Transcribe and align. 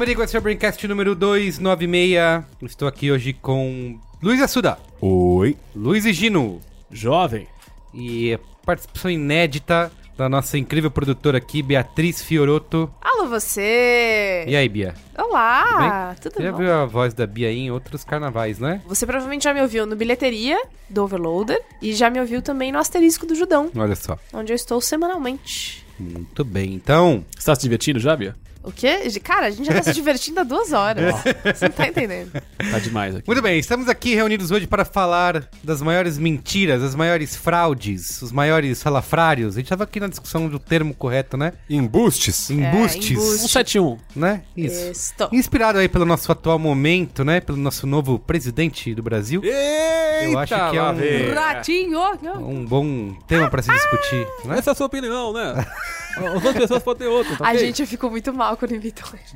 Merigo, 0.00 0.22
esse 0.22 0.34
é 0.34 0.38
o 0.38 0.42
Braincast 0.42 0.88
número 0.88 1.14
296. 1.14 2.42
Estou 2.62 2.88
aqui 2.88 3.12
hoje 3.12 3.34
com 3.34 3.98
Luiz 4.22 4.40
Assuda, 4.40 4.78
Oi. 5.00 5.54
Luiz 5.76 6.06
e 6.06 6.12
Gino 6.14 6.58
Jovem. 6.90 7.46
e 7.92 8.38
participação 8.64 9.10
inédita 9.10 9.92
da 10.16 10.26
nossa 10.26 10.56
incrível 10.56 10.90
produtora 10.90 11.36
aqui, 11.36 11.62
Beatriz 11.62 12.22
Fioroto. 12.22 12.90
Alô, 13.02 13.26
você! 13.28 14.44
E 14.48 14.56
aí, 14.56 14.68
Bia? 14.70 14.94
Olá! 15.18 16.14
Tudo 16.20 16.32
Tudo, 16.32 16.36
Você 16.36 16.42
já 16.44 16.52
bom? 16.52 16.58
viu 16.58 16.72
a 16.72 16.86
voz 16.86 17.12
da 17.12 17.26
Bia 17.26 17.48
aí 17.48 17.58
em 17.58 17.70
outros 17.70 18.02
carnavais, 18.02 18.58
né? 18.58 18.80
Você 18.86 19.04
provavelmente 19.04 19.44
já 19.44 19.52
me 19.52 19.60
ouviu 19.60 19.84
no 19.86 19.96
Bilheteria 19.96 20.58
do 20.88 21.02
Overloader 21.04 21.60
e 21.82 21.92
já 21.92 22.08
me 22.08 22.18
ouviu 22.20 22.40
também 22.40 22.72
no 22.72 22.78
Asterisco 22.78 23.26
do 23.26 23.34
Judão, 23.34 23.70
Olha 23.76 23.94
só. 23.96 24.18
onde 24.32 24.50
eu 24.52 24.56
estou 24.56 24.80
semanalmente. 24.80 25.84
Muito 25.98 26.42
bem. 26.44 26.72
Então, 26.74 27.22
Você 27.38 27.44
tá 27.46 27.54
se 27.54 27.62
divertindo 27.62 27.98
já, 27.98 28.16
Bia? 28.16 28.34
O 28.62 28.70
quê? 28.70 29.08
Cara, 29.24 29.46
a 29.46 29.50
gente 29.50 29.66
já 29.66 29.72
tá 29.74 29.82
se 29.82 29.92
divertindo 29.94 30.40
há 30.40 30.44
duas 30.44 30.72
horas. 30.72 31.14
Você 31.54 31.64
não 31.66 31.72
tá 31.74 31.88
entendendo. 31.88 32.30
Tá 32.70 32.78
demais 32.78 33.16
aqui. 33.16 33.26
muito 33.26 33.40
bem. 33.40 33.58
Estamos 33.58 33.88
aqui 33.88 34.14
reunidos 34.14 34.50
hoje 34.50 34.66
para 34.66 34.84
falar 34.84 35.48
das 35.64 35.80
maiores 35.80 36.18
mentiras, 36.18 36.82
das 36.82 36.94
maiores 36.94 37.34
fraudes, 37.34 38.20
os 38.20 38.30
maiores 38.32 38.76
salafrários. 38.78 39.56
A 39.56 39.60
gente 39.60 39.68
tava 39.70 39.84
aqui 39.84 39.98
na 39.98 40.08
discussão 40.08 40.46
do 40.46 40.58
termo 40.58 40.92
correto, 40.92 41.38
né? 41.38 41.54
Embustes? 41.70 42.50
Embustes, 42.50 43.10
embuste. 43.10 43.38
171. 43.38 43.98
né? 44.14 44.42
Isso. 44.54 44.90
Estou. 44.90 45.28
Inspirado 45.32 45.78
aí 45.78 45.88
pelo 45.88 46.04
nosso 46.04 46.30
atual 46.30 46.58
momento, 46.58 47.24
né? 47.24 47.40
Pelo 47.40 47.56
nosso 47.56 47.86
novo 47.86 48.18
presidente 48.18 48.94
do 48.94 49.02
Brasil. 49.02 49.40
Eita, 49.42 50.24
Eu 50.24 50.38
acho 50.38 50.54
que 50.54 50.76
é 50.76 50.82
lá 50.82 50.90
um- 50.90 50.94
vem. 50.96 51.30
Ratinho! 51.32 52.00
Um 52.38 52.64
bom 52.66 53.14
tema 53.26 53.48
para 53.48 53.62
se 53.62 53.72
discutir, 53.72 54.26
né? 54.44 54.58
Essa 54.58 54.70
é 54.70 54.72
a 54.72 54.74
sua 54.74 54.86
opinião, 54.86 55.32
né? 55.32 55.54
As 56.10 56.34
outras 56.34 56.54
pessoas 56.56 56.82
podem 56.82 57.06
ter 57.06 57.14
outra, 57.14 57.36
tá 57.36 57.46
A 57.46 57.50
ok? 57.50 57.60
gente 57.60 57.86
ficou 57.86 58.10
muito 58.10 58.32
mal 58.34 58.49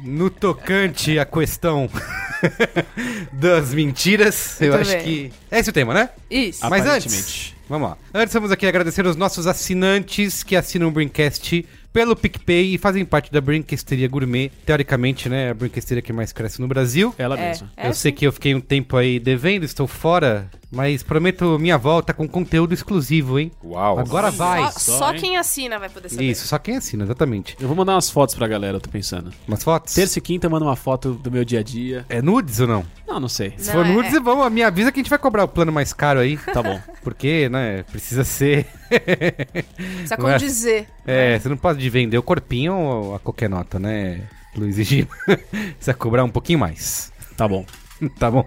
No 0.02 0.30
tocante 0.30 1.18
à 1.18 1.24
questão 1.24 1.88
das 3.32 3.72
mentiras, 3.74 4.60
eu 4.60 4.74
acho 4.74 4.98
que. 4.98 5.32
Esse 5.50 5.68
é 5.68 5.70
o 5.70 5.74
tema, 5.74 5.94
né? 5.94 6.10
Isso. 6.30 6.68
Mas 6.68 6.86
antes, 6.86 7.54
vamos 7.68 7.88
lá. 7.90 7.96
Antes, 8.12 8.32
vamos 8.34 8.50
aqui 8.50 8.66
agradecer 8.66 9.06
os 9.06 9.16
nossos 9.16 9.46
assinantes 9.46 10.42
que 10.42 10.56
assinam 10.56 10.88
o 10.88 10.90
Brincast 10.90 11.64
pelo 11.92 12.16
PicPay 12.16 12.74
e 12.74 12.78
fazem 12.78 13.04
parte 13.04 13.30
da 13.32 13.40
Brinquesteria 13.40 14.08
Gourmet. 14.08 14.50
Teoricamente, 14.66 15.28
né? 15.28 15.50
A 15.50 15.54
brinquesteria 15.54 16.02
que 16.02 16.12
mais 16.12 16.32
cresce 16.32 16.60
no 16.60 16.66
Brasil. 16.66 17.14
Ela 17.16 17.38
É, 17.38 17.48
mesma. 17.50 17.70
é 17.76 17.88
eu 17.88 17.94
sei 17.94 18.10
sim. 18.10 18.16
que 18.16 18.26
eu 18.26 18.32
fiquei 18.32 18.54
um 18.54 18.60
tempo 18.60 18.96
aí 18.96 19.20
devendo, 19.20 19.64
estou 19.64 19.86
fora, 19.86 20.50
mas 20.74 21.02
prometo 21.02 21.58
minha 21.58 21.78
volta 21.78 22.12
com 22.12 22.28
conteúdo 22.28 22.74
exclusivo, 22.74 23.38
hein? 23.38 23.50
Uau. 23.64 23.98
Agora 23.98 24.30
vai. 24.30 24.62
Só, 24.72 24.78
Só, 24.78 24.98
só 24.98 25.12
quem 25.14 25.36
assina 25.36 25.78
vai 25.78 25.88
poder 25.88 26.08
saber. 26.08 26.24
Isso, 26.24 26.46
só 26.46 26.58
quem 26.58 26.76
assina, 26.76 27.04
exatamente. 27.04 27.56
Eu 27.60 27.68
vou 27.68 27.76
mandar 27.76 27.94
umas 27.94 28.10
fotos 28.10 28.34
pra 28.34 28.46
galera, 28.46 28.76
eu 28.76 28.80
tô 28.80 28.90
pensando. 28.90 29.32
Umas 29.46 29.62
fotos? 29.62 29.94
Terça 29.94 30.18
e 30.18 30.22
quinta 30.22 30.46
eu 30.46 30.50
mando 30.50 30.64
uma 30.66 30.76
foto 30.76 31.12
do 31.14 31.30
meu 31.30 31.44
dia 31.44 31.60
a 31.60 31.62
dia. 31.62 32.04
É 32.08 32.20
nudes 32.20 32.60
ou 32.60 32.66
não? 32.66 32.84
Não, 33.06 33.20
não 33.20 33.28
sei. 33.28 33.54
Se 33.56 33.68
Não, 33.68 33.74
for 33.74 33.86
é- 33.86 33.92
nudes, 33.92 34.12
vamos, 34.22 34.50
me 34.52 34.62
avisa 34.62 34.90
que 34.90 34.98
a 34.98 35.02
gente 35.02 35.10
vai 35.10 35.18
cobrar 35.18 35.44
o 35.44 35.48
plano 35.48 35.70
mais 35.72 35.92
caro 35.92 36.20
aí. 36.20 36.36
Tá 36.36 36.62
bom. 36.62 36.80
Porque, 37.02 37.48
né, 37.48 37.82
precisa 37.84 38.24
ser. 38.24 38.66
Precisa 38.88 40.14
é? 40.14 40.16
condizer. 40.16 40.88
É, 41.06 41.38
você 41.38 41.48
não 41.48 41.56
pode 41.56 41.88
vender 41.90 42.18
o 42.18 42.22
corpinho 42.22 43.14
a 43.14 43.18
qualquer 43.18 43.48
nota, 43.48 43.78
né, 43.78 44.22
Luiz 44.56 44.78
e 44.78 44.84
Gino? 44.84 45.08
Precisa 45.76 45.94
cobrar 45.94 46.24
um 46.24 46.30
pouquinho 46.30 46.58
mais. 46.58 47.12
Tá 47.36 47.46
bom. 47.46 47.64
Tá 48.18 48.30
bom. 48.30 48.46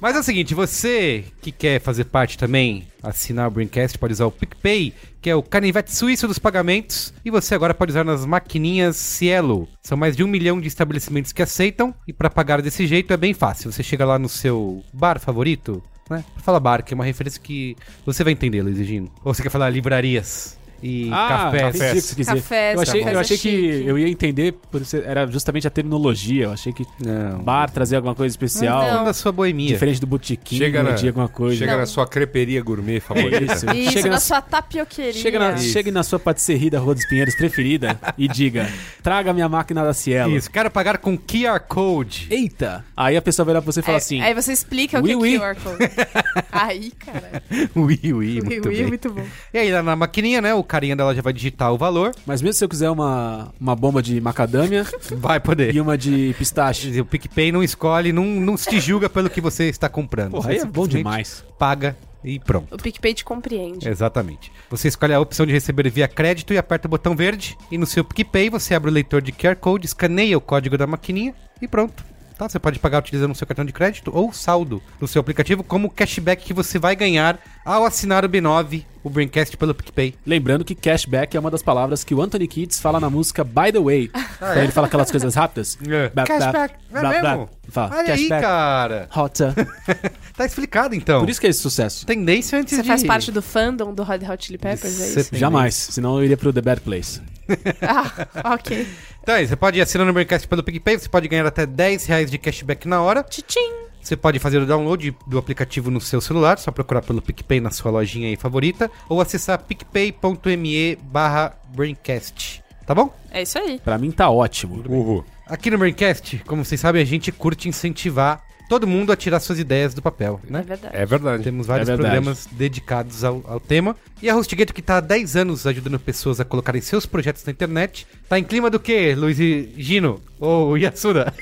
Mas 0.00 0.16
é 0.16 0.20
o 0.20 0.22
seguinte, 0.22 0.54
você 0.54 1.24
que 1.40 1.50
quer 1.52 1.80
fazer 1.80 2.04
parte 2.04 2.38
também, 2.38 2.86
assinar 3.02 3.48
o 3.48 3.50
Braincast, 3.50 3.98
pode 3.98 4.12
usar 4.12 4.26
o 4.26 4.32
PicPay, 4.32 4.94
que 5.20 5.30
é 5.30 5.34
o 5.34 5.42
canivete 5.42 5.94
suíço 5.94 6.26
dos 6.26 6.38
pagamentos, 6.38 7.12
e 7.24 7.30
você 7.30 7.54
agora 7.54 7.74
pode 7.74 7.92
usar 7.92 8.04
nas 8.04 8.24
maquininhas 8.24 8.96
Cielo. 8.96 9.68
São 9.82 9.96
mais 9.96 10.16
de 10.16 10.24
um 10.24 10.28
milhão 10.28 10.60
de 10.60 10.68
estabelecimentos 10.68 11.32
que 11.32 11.42
aceitam, 11.42 11.94
e 12.06 12.12
para 12.12 12.30
pagar 12.30 12.62
desse 12.62 12.86
jeito 12.86 13.12
é 13.12 13.16
bem 13.16 13.34
fácil. 13.34 13.72
Você 13.72 13.82
chega 13.82 14.04
lá 14.04 14.18
no 14.18 14.28
seu 14.28 14.82
bar 14.92 15.18
favorito, 15.18 15.82
né? 16.08 16.24
Fala 16.38 16.60
bar, 16.60 16.82
que 16.82 16.92
é 16.92 16.96
uma 16.96 17.04
referência 17.04 17.40
que 17.40 17.76
você 18.04 18.24
vai 18.24 18.32
entender, 18.32 18.62
Luiz. 18.62 18.78
Ou 19.24 19.34
você 19.34 19.42
quer 19.42 19.50
falar 19.50 19.70
livrarias 19.70 20.58
e 20.82 21.08
Ah, 21.12 21.28
cafés? 21.28 21.76
entendi 21.76 21.90
o 21.90 21.94
que 21.94 22.00
você 22.00 22.14
quis 22.14 22.26
dizer. 22.26 22.34
Cafés, 22.40 22.74
eu 22.76 22.80
achei, 22.82 23.00
cafés 23.00 23.12
eu 23.14 23.18
é 23.18 23.22
achei 23.22 23.38
que 23.38 23.84
eu 23.86 23.98
ia 23.98 24.08
entender, 24.08 24.52
por 24.70 24.84
ser, 24.84 25.04
era 25.06 25.26
justamente 25.26 25.66
a 25.66 25.70
terminologia. 25.70 26.44
Eu 26.44 26.52
achei 26.52 26.72
que 26.72 26.84
Não. 27.04 27.38
bar 27.40 27.70
trazia 27.70 27.98
alguma 27.98 28.14
coisa 28.14 28.32
especial. 28.32 28.80
Falando 28.82 29.04
da 29.06 29.12
sua 29.12 29.32
boemia. 29.32 29.68
Diferente 29.68 30.00
do 30.00 30.06
botequim, 30.06 30.56
Chega 30.58 30.82
na- 30.82 30.94
alguma 30.94 31.28
coisa. 31.28 31.56
Chega 31.56 31.72
Não. 31.72 31.78
na 31.80 31.86
sua 31.86 32.06
creperia 32.06 32.62
gourmet 32.62 32.96
É 32.96 33.00
favorita. 33.00 33.52
isso. 33.54 33.66
Isso, 33.74 33.92
Chega 33.92 34.08
na 34.08 34.14
na, 34.14 34.20
sua 34.20 34.40
tapioqueria. 34.40 35.12
chega, 35.12 35.38
na, 35.38 35.52
Isso. 35.52 35.72
chegue 35.72 35.90
na 35.90 36.02
sua 36.02 36.18
patisserie 36.18 36.70
da 36.70 36.78
Rua 36.78 36.94
dos 36.94 37.06
Pinheiros 37.08 37.34
preferida 37.34 37.98
e 38.18 38.26
diga: 38.28 38.68
traga 39.02 39.32
minha 39.32 39.48
máquina 39.48 39.82
da 39.84 39.92
Cielo. 39.92 40.36
Isso, 40.36 40.50
quero 40.50 40.70
pagar 40.70 40.98
com 40.98 41.16
QR 41.16 41.60
Code. 41.60 42.26
Eita! 42.30 42.84
Aí 42.96 43.16
a 43.16 43.22
pessoa 43.22 43.44
vai 43.44 43.52
olhar 43.54 43.62
pra 43.62 43.72
você 43.72 43.80
e 43.80 43.82
fala 43.82 43.96
Aí- 43.96 44.02
assim: 44.02 44.20
Aí 44.22 44.34
você 44.34 44.52
explica 44.52 44.98
o 44.98 45.02
"Oui, 45.02 45.08
que 45.10 45.16
oui." 45.16 45.34
é 45.36 45.38
QR 45.38 45.56
Code. 45.56 45.78
Aí, 46.52 46.90
cara. 46.92 47.42
Ui, 47.74 47.98
ui, 48.04 48.12
Ui, 48.12 48.40
muito 48.42 48.68
ui, 48.68 48.74
bem. 48.76 48.86
muito 48.86 49.10
bom. 49.12 49.24
E 49.52 49.58
aí, 49.58 49.70
na 49.70 49.96
maquininha, 49.96 50.40
né, 50.40 50.54
o 50.54 50.62
carinha 50.70 50.94
dela 50.94 51.12
já 51.12 51.20
vai 51.20 51.32
digitar 51.32 51.72
o 51.72 51.76
valor. 51.76 52.12
Mas 52.24 52.40
mesmo 52.40 52.54
se 52.54 52.64
eu 52.64 52.68
quiser 52.68 52.90
uma, 52.90 53.52
uma 53.60 53.74
bomba 53.74 54.00
de 54.00 54.20
macadâmia 54.20 54.86
Vai 55.16 55.40
poder. 55.40 55.74
e 55.74 55.80
uma 55.80 55.98
de 55.98 56.32
pistache. 56.38 57.00
O 57.00 57.04
PicPay 57.04 57.50
não 57.50 57.62
escolhe, 57.62 58.12
não, 58.12 58.24
não 58.24 58.56
se 58.56 58.78
julga 58.78 59.08
pelo 59.10 59.28
que 59.28 59.40
você 59.40 59.68
está 59.68 59.88
comprando. 59.88 60.32
Porra, 60.32 60.44
Você 60.44 60.50
aí 60.50 60.58
é 60.58 60.64
bom 60.64 60.86
demais. 60.86 61.44
Paga 61.58 61.96
e 62.22 62.38
pronto. 62.38 62.72
O 62.74 62.78
PicPay 62.78 63.14
te 63.14 63.24
compreende. 63.24 63.88
Exatamente. 63.88 64.52
Você 64.70 64.86
escolhe 64.88 65.12
a 65.12 65.20
opção 65.20 65.44
de 65.44 65.52
receber 65.52 65.90
via 65.90 66.06
crédito 66.06 66.52
e 66.52 66.58
aperta 66.58 66.86
o 66.86 66.90
botão 66.90 67.16
verde. 67.16 67.56
E 67.70 67.76
no 67.76 67.86
seu 67.86 68.04
PicPay 68.04 68.48
você 68.48 68.74
abre 68.74 68.90
o 68.90 68.94
leitor 68.94 69.20
de 69.20 69.32
QR 69.32 69.56
Code, 69.56 69.86
escaneia 69.86 70.38
o 70.38 70.40
código 70.40 70.78
da 70.78 70.86
maquininha 70.86 71.34
e 71.60 71.66
pronto. 71.66 72.04
Tá? 72.40 72.48
Você 72.48 72.58
pode 72.58 72.78
pagar 72.78 73.00
utilizando 73.00 73.32
o 73.32 73.34
seu 73.34 73.46
cartão 73.46 73.66
de 73.66 73.72
crédito 73.72 74.10
ou 74.14 74.32
saldo 74.32 74.82
no 74.98 75.06
seu 75.06 75.20
aplicativo 75.20 75.62
como 75.62 75.90
cashback 75.90 76.42
que 76.42 76.54
você 76.54 76.78
vai 76.78 76.96
ganhar 76.96 77.38
ao 77.66 77.84
assinar 77.84 78.24
o 78.24 78.28
B9, 78.30 78.82
o 79.04 79.10
Braincast 79.10 79.58
pelo 79.58 79.74
PicPay. 79.74 80.14
Lembrando 80.24 80.64
que 80.64 80.74
cashback 80.74 81.36
é 81.36 81.40
uma 81.40 81.50
das 81.50 81.62
palavras 81.62 82.02
que 82.02 82.14
o 82.14 82.22
Anthony 82.22 82.48
Kids 82.48 82.80
fala 82.80 82.98
na 82.98 83.10
música 83.10 83.44
By 83.44 83.70
the 83.70 83.78
Way. 83.78 84.08
Quando 84.38 84.56
ele 84.56 84.72
fala 84.72 84.86
aquelas 84.86 85.10
coisas 85.10 85.34
rápidas. 85.34 85.76
É. 85.90 86.08
Blá, 86.08 86.24
Cashback, 86.24 86.74
é 86.74 87.00
blá, 87.00 87.00
blá. 87.00 87.30
mesmo? 87.30 87.50
Fala, 87.68 87.96
Olha 87.96 88.14
aí, 88.14 88.28
cashback. 88.28 88.42
cara. 88.42 89.08
Hota. 89.14 89.54
Tá 90.36 90.46
explicado 90.46 90.94
então. 90.94 91.20
Por 91.20 91.28
isso 91.28 91.38
que 91.38 91.46
é 91.46 91.50
esse 91.50 91.60
sucesso. 91.60 92.06
Tendência 92.06 92.58
antes 92.58 92.74
Você 92.74 92.80
de... 92.80 92.88
faz 92.88 93.02
parte 93.04 93.30
do 93.30 93.42
fandom 93.42 93.92
do 93.92 94.02
Red 94.02 94.20
Hot 94.26 94.46
Chili 94.46 94.56
Peppers, 94.56 94.98
é 94.98 95.20
isso? 95.20 95.36
Jamais. 95.36 95.74
Senão 95.74 96.16
eu 96.16 96.24
iria 96.24 96.36
pro 96.38 96.50
The 96.50 96.62
Bad 96.62 96.80
Place. 96.80 97.20
Ah, 97.82 98.54
ok. 98.54 98.86
Então 99.22 99.34
é, 99.34 99.46
você 99.46 99.56
pode 99.56 99.78
ir 99.78 99.82
assinando 99.82 100.10
o 100.10 100.14
Braincast 100.14 100.46
pelo 100.48 100.62
PicPay, 100.62 100.98
você 100.98 101.08
pode 101.08 101.28
ganhar 101.28 101.46
até 101.46 101.66
10 101.66 102.06
reais 102.06 102.30
de 102.30 102.38
cashback 102.38 102.86
na 102.88 103.02
hora. 103.02 103.22
Tchim. 103.22 103.72
Você 104.02 104.16
pode 104.16 104.38
fazer 104.38 104.58
o 104.58 104.66
download 104.66 105.14
do 105.26 105.38
aplicativo 105.38 105.90
no 105.90 106.00
seu 106.00 106.20
celular, 106.20 106.58
só 106.58 106.70
procurar 106.70 107.02
pelo 107.02 107.20
PicPay 107.20 107.60
na 107.60 107.70
sua 107.70 107.90
lojinha 107.90 108.28
aí 108.28 108.36
favorita, 108.36 108.90
ou 109.08 109.20
acessar 109.20 109.62
picpay.me 109.62 110.96
barra 111.02 111.54
Braincast. 111.74 112.62
Tá 112.86 112.94
bom? 112.94 113.14
É 113.30 113.42
isso 113.42 113.58
aí. 113.58 113.78
Pra 113.84 113.98
mim 113.98 114.10
tá 114.10 114.30
ótimo. 114.30 114.82
Uhul. 114.88 115.24
Aqui 115.46 115.70
no 115.70 115.78
Braincast, 115.78 116.42
como 116.46 116.64
vocês 116.64 116.80
sabem, 116.80 117.02
a 117.02 117.04
gente 117.04 117.30
curte 117.30 117.68
incentivar 117.68 118.42
todo 118.70 118.86
mundo 118.86 119.10
a 119.10 119.16
tirar 119.16 119.40
suas 119.40 119.58
ideias 119.58 119.92
do 119.94 120.00
papel, 120.00 120.40
É 120.48 120.52
né? 120.52 120.62
verdade. 120.62 120.96
É 120.96 121.04
verdade. 121.04 121.42
Temos 121.42 121.66
vários 121.66 121.88
É 121.88 121.92
verdade. 121.96 122.14
programas 122.14 122.48
dedicados 122.52 123.24
ao, 123.24 123.42
ao 123.44 123.58
tema. 123.58 123.96
E 124.22 124.30
a 124.30 124.36
HostGator, 124.36 124.72
que 124.72 124.80
tá 124.80 124.98
há 124.98 125.00
10 125.00 125.34
anos 125.34 125.66
ajudando 125.66 125.98
pessoas 125.98 126.38
a 126.38 126.44
colocarem 126.44 126.80
seus 126.80 127.04
projetos 127.04 127.44
na 127.44 127.50
internet, 127.50 128.06
tá 128.28 128.38
em 128.38 128.44
clima 128.44 128.70
do 128.70 128.78
quê, 128.78 129.12
Luiz 129.16 129.40
e 129.40 129.74
Gino? 129.76 130.20
Ou 130.38 130.78
Yasuda? 130.78 131.34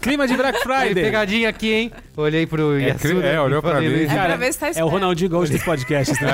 Clima 0.00 0.26
de 0.28 0.36
Black 0.36 0.60
Friday. 0.62 0.94
pegadinha 0.94 1.48
aqui, 1.48 1.72
hein? 1.72 1.92
Olhei 2.16 2.46
pro 2.46 2.78
É, 2.78 2.88
Yasuda. 2.88 3.26
é, 3.26 3.40
olhou 3.40 3.60
pra 3.62 3.72
falei, 3.72 3.88
mim. 3.88 3.94
Luiz, 3.96 4.10
É 4.10 4.14
Cara, 4.14 4.26
pra 4.28 4.36
ver 4.36 4.52
se 4.52 4.58
tá 4.58 4.66
É 4.66 4.68
o 4.68 4.70
esperto. 4.72 4.88
Ronaldinho 4.90 5.30
Gaúcho 5.30 5.52
dos 5.52 5.62
podcasts, 5.62 6.20
né? 6.20 6.28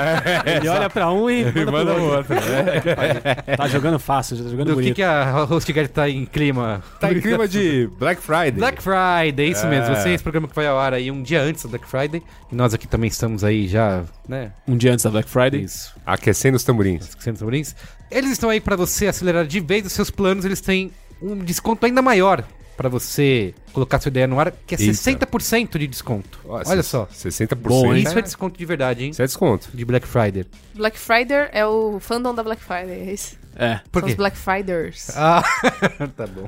Ele 0.57 0.67
olha 0.67 0.89
pra 0.89 1.11
um 1.11 1.29
e 1.29 1.45
manda, 1.45 1.71
Manda 1.71 1.93
pro 1.93 2.03
o 2.03 2.05
outro. 2.15 2.35
outro. 2.35 2.49
né? 2.51 3.35
Tá 3.57 3.67
jogando 3.67 3.97
fácil, 3.99 4.37
tá 4.37 4.43
jogando 4.43 4.65
Do 4.67 4.69
que, 4.71 4.75
bonito. 4.75 4.95
que 4.95 5.03
a 5.03 5.43
HostGator 5.49 5.87
tá 5.89 6.09
em 6.09 6.25
clima? 6.25 6.83
Tá 6.99 7.11
em 7.11 7.19
clima 7.21 7.47
de 7.47 7.89
Black 7.97 8.21
Friday. 8.21 8.51
Black 8.51 8.81
Friday, 8.83 9.49
isso 9.51 9.65
É. 9.65 9.69
mesmo. 9.69 9.95
Você, 9.95 10.09
esse 10.09 10.23
programa 10.23 10.47
que 10.47 10.55
vai 10.55 10.67
ao 10.67 10.77
ar 10.79 10.93
aí 10.93 11.09
um 11.09 11.21
dia 11.23 11.41
antes 11.41 11.63
do 11.63 11.69
Black 11.69 11.87
Friday. 11.87 12.21
E 12.51 12.55
nós 12.55 12.73
aqui 12.73 12.87
também 12.87 13.07
estamos 13.09 13.43
aí 13.43 13.67
já, 13.67 14.03
né? 14.27 14.51
Um 14.67 14.77
dia 14.77 14.91
antes 14.93 15.03
da 15.03 15.11
Black 15.11 15.29
Friday. 15.29 15.61
Isso. 15.63 15.93
Aquecendo 16.05 16.55
os 16.57 16.63
tamborins. 16.63 17.09
Esquecendo 17.09 17.39
tamborins. 17.39 17.75
Eles 18.11 18.31
estão 18.31 18.49
aí 18.49 18.59
pra 18.59 18.75
você 18.75 19.07
acelerar 19.07 19.45
de 19.45 19.59
vez 19.59 19.85
os 19.85 19.93
seus 19.93 20.09
planos. 20.09 20.45
Eles 20.45 20.61
têm 20.61 20.91
um 21.21 21.37
desconto 21.37 21.85
ainda 21.85 22.01
maior 22.01 22.43
pra 22.79 22.87
você 22.87 23.53
colocar 23.73 23.99
sua 23.99 24.07
ideia 24.07 24.25
no 24.25 24.39
ar, 24.39 24.53
que 24.65 24.73
é 24.73 24.77
Eita. 24.79 24.93
60% 24.93 25.77
de 25.77 25.85
desconto. 25.85 26.39
Ó, 26.45 26.61
Olha 26.65 26.81
só. 26.81 27.05
60%. 27.07 27.55
Bom, 27.55 27.93
hein? 27.93 28.03
Isso 28.03 28.17
é 28.17 28.21
desconto 28.21 28.57
de 28.57 28.65
verdade, 28.65 29.03
hein? 29.03 29.09
Isso 29.09 29.21
é 29.21 29.25
desconto. 29.25 29.69
De 29.73 29.83
Black 29.83 30.07
Friday. 30.07 30.45
Black 30.73 30.97
Friday 30.97 31.49
é 31.51 31.65
o 31.65 31.99
fandom 31.99 32.33
da 32.33 32.41
Black 32.41 32.63
Friday, 32.63 33.09
é 33.09 33.13
isso? 33.13 33.37
É. 33.53 33.81
Por 33.91 33.99
São 33.99 34.07
quê? 34.07 34.11
os 34.13 34.15
Black 34.15 34.37
Friders. 34.37 35.09
Ah, 35.17 35.43
tá 36.15 36.25
bom. 36.25 36.47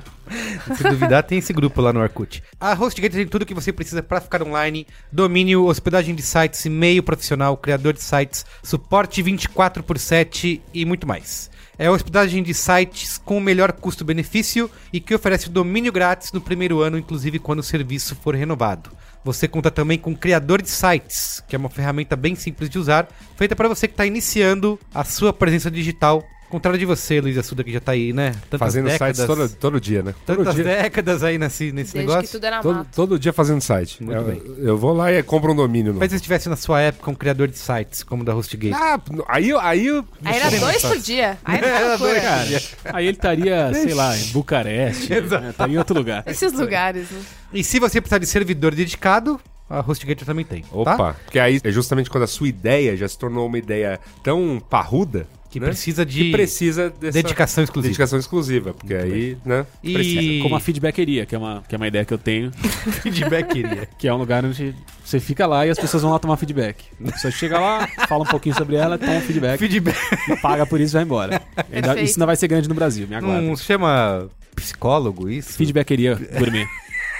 Se 0.74 0.82
duvidar, 0.84 1.22
tem 1.22 1.36
esse 1.36 1.52
grupo 1.52 1.82
lá 1.82 1.92
no 1.92 2.00
Orkut. 2.00 2.42
A 2.58 2.72
HostGator 2.72 3.18
tem 3.18 3.26
tudo 3.26 3.44
que 3.44 3.52
você 3.52 3.70
precisa 3.70 4.02
para 4.02 4.18
ficar 4.18 4.42
online: 4.42 4.86
domínio, 5.12 5.66
hospedagem 5.66 6.14
de 6.14 6.22
sites, 6.22 6.64
e-mail 6.64 7.02
profissional, 7.02 7.54
criador 7.58 7.92
de 7.92 8.02
sites, 8.02 8.46
suporte 8.62 9.20
24 9.20 9.82
por 9.82 9.98
7 9.98 10.62
e 10.72 10.84
muito 10.86 11.06
mais. 11.06 11.50
É 11.78 11.86
a 11.86 11.92
hospedagem 11.92 12.42
de 12.42 12.52
sites 12.52 13.16
com 13.16 13.38
o 13.38 13.40
melhor 13.40 13.72
custo-benefício 13.72 14.70
e 14.92 15.00
que 15.00 15.14
oferece 15.14 15.48
domínio 15.48 15.90
grátis 15.90 16.30
no 16.30 16.40
primeiro 16.40 16.80
ano, 16.80 16.98
inclusive 16.98 17.38
quando 17.38 17.60
o 17.60 17.62
serviço 17.62 18.14
for 18.14 18.34
renovado. 18.34 18.90
Você 19.24 19.48
conta 19.48 19.70
também 19.70 19.98
com 19.98 20.14
Criador 20.14 20.60
de 20.60 20.68
Sites, 20.68 21.42
que 21.48 21.56
é 21.56 21.58
uma 21.58 21.70
ferramenta 21.70 22.14
bem 22.14 22.34
simples 22.34 22.68
de 22.68 22.78
usar, 22.78 23.08
feita 23.36 23.56
para 23.56 23.68
você 23.68 23.88
que 23.88 23.94
está 23.94 24.04
iniciando 24.04 24.78
a 24.92 25.02
sua 25.02 25.32
presença 25.32 25.70
digital. 25.70 26.22
Contrário 26.52 26.78
de 26.78 26.84
você, 26.84 27.18
Luiz 27.18 27.38
Assuda, 27.38 27.64
que 27.64 27.72
já 27.72 27.80
tá 27.80 27.92
aí, 27.92 28.12
né? 28.12 28.32
Tantas 28.50 28.58
Fazendo 28.58 28.84
décadas, 28.90 29.16
sites 29.16 29.26
todo, 29.36 29.48
todo 29.56 29.80
dia, 29.80 30.02
né? 30.02 30.14
Todo 30.26 30.36
tantas 30.38 30.54
dia. 30.54 30.64
décadas 30.64 31.22
aí 31.24 31.38
nesse, 31.38 31.72
nesse 31.72 31.94
Desde 31.94 31.98
negócio. 31.98 32.22
que 32.22 32.28
tudo 32.32 32.44
era 32.44 32.60
Todo, 32.60 32.74
mato. 32.76 32.88
todo 32.94 33.18
dia 33.18 33.32
fazendo 33.32 33.62
site. 33.62 34.02
Muito 34.02 34.18
eu, 34.18 34.22
bem. 34.24 34.42
eu 34.58 34.76
vou 34.76 34.92
lá 34.92 35.10
e 35.10 35.22
compro 35.22 35.52
um 35.52 35.56
domínio. 35.56 35.94
Mas 35.94 36.10
se 36.10 36.16
estivesse 36.16 36.50
na 36.50 36.56
sua 36.56 36.78
época 36.82 37.10
um 37.10 37.14
criador 37.14 37.48
de 37.48 37.56
sites, 37.56 38.02
como 38.02 38.20
o 38.22 38.24
da 38.26 38.34
HostGate. 38.36 38.74
Ah, 38.78 39.00
aí, 39.28 39.48
eu- 39.48 39.58
aí 39.60 39.86
eu- 39.86 40.04
Aí 40.22 40.36
era 40.36 40.50
dois 40.60 40.82
por 40.82 40.98
dia. 40.98 41.38
Aí 41.42 41.58
era 41.58 41.88
loucura. 41.88 42.20
Cara, 42.20 42.60
aí 42.92 43.06
ele 43.06 43.16
estaria, 43.16 43.72
sei 43.72 43.94
lá, 43.94 44.14
em 44.14 44.24
Bucareste. 44.26 45.08
né? 45.10 45.48
Estaria 45.50 45.74
em 45.74 45.78
outro 45.78 45.96
lugar. 45.96 46.22
Esses 46.26 46.52
lugares, 46.52 47.10
né? 47.10 47.20
E 47.54 47.64
se 47.64 47.78
você 47.80 47.98
precisar 47.98 48.18
de 48.18 48.26
servidor 48.26 48.74
dedicado, 48.74 49.40
a 49.70 49.80
HostGator 49.80 50.26
também 50.26 50.44
tem. 50.44 50.64
Opa, 50.70 50.96
Tá? 50.96 51.14
porque 51.24 51.38
aí 51.38 51.60
é 51.64 51.70
justamente 51.70 52.10
quando 52.10 52.24
a 52.24 52.26
sua 52.26 52.46
ideia 52.46 52.94
já 52.94 53.08
se 53.08 53.18
tornou 53.18 53.46
uma 53.46 53.56
ideia 53.56 53.98
tão 54.22 54.62
parruda 54.68 55.26
Que 55.52 55.60
né? 55.60 55.66
precisa 55.66 56.06
de 56.06 56.24
que 56.24 56.32
precisa 56.32 56.88
dessa 56.88 57.22
dedicação 57.22 57.62
exclusiva. 57.62 57.90
dedicação 57.90 58.18
exclusiva, 58.18 58.72
porque 58.72 58.94
aí, 58.94 59.36
né? 59.44 59.66
E 59.82 59.92
precisa. 59.92 60.42
Como 60.42 60.56
a 60.56 60.60
feedbackeria, 60.60 61.26
que 61.26 61.34
é 61.34 61.38
uma, 61.38 61.62
que 61.68 61.74
é 61.74 61.76
uma 61.76 61.86
ideia 61.86 62.04
que 62.06 62.14
eu 62.14 62.18
tenho, 62.18 62.50
feedback 63.02 63.54
iria. 63.58 63.86
que 63.98 64.08
é 64.08 64.14
um 64.14 64.16
lugar 64.16 64.44
onde 64.44 64.74
você 65.04 65.20
fica 65.20 65.46
lá 65.46 65.66
e 65.66 65.70
as 65.70 65.78
pessoas 65.78 66.02
vão 66.02 66.10
lá 66.12 66.18
tomar 66.18 66.36
feedback. 66.38 66.84
A 67.06 67.12
pessoa 67.12 67.30
chega 67.30 67.60
lá, 67.60 67.86
fala 68.08 68.24
um 68.24 68.26
pouquinho 68.26 68.54
sobre 68.54 68.76
ela, 68.76 68.96
toma 68.96 69.12
um 69.12 69.20
feedback, 69.20 69.58
feedback. 69.58 69.96
paga 70.40 70.64
por 70.64 70.80
isso 70.80 70.94
e 70.94 70.96
vai 70.96 71.02
embora. 71.04 71.42
Ainda- 71.70 72.00
isso 72.00 72.18
não 72.18 72.26
vai 72.26 72.34
ser 72.36 72.48
grande 72.48 72.66
no 72.68 72.74
Brasil, 72.74 73.06
me 73.06 73.14
aguarda. 73.14 73.42
Não 73.42 73.54
se 73.54 73.64
chama 73.64 74.30
psicólogo 74.56 75.28
isso? 75.28 75.52
Feedbackeria 75.52 76.14
gourmet. 76.38 76.66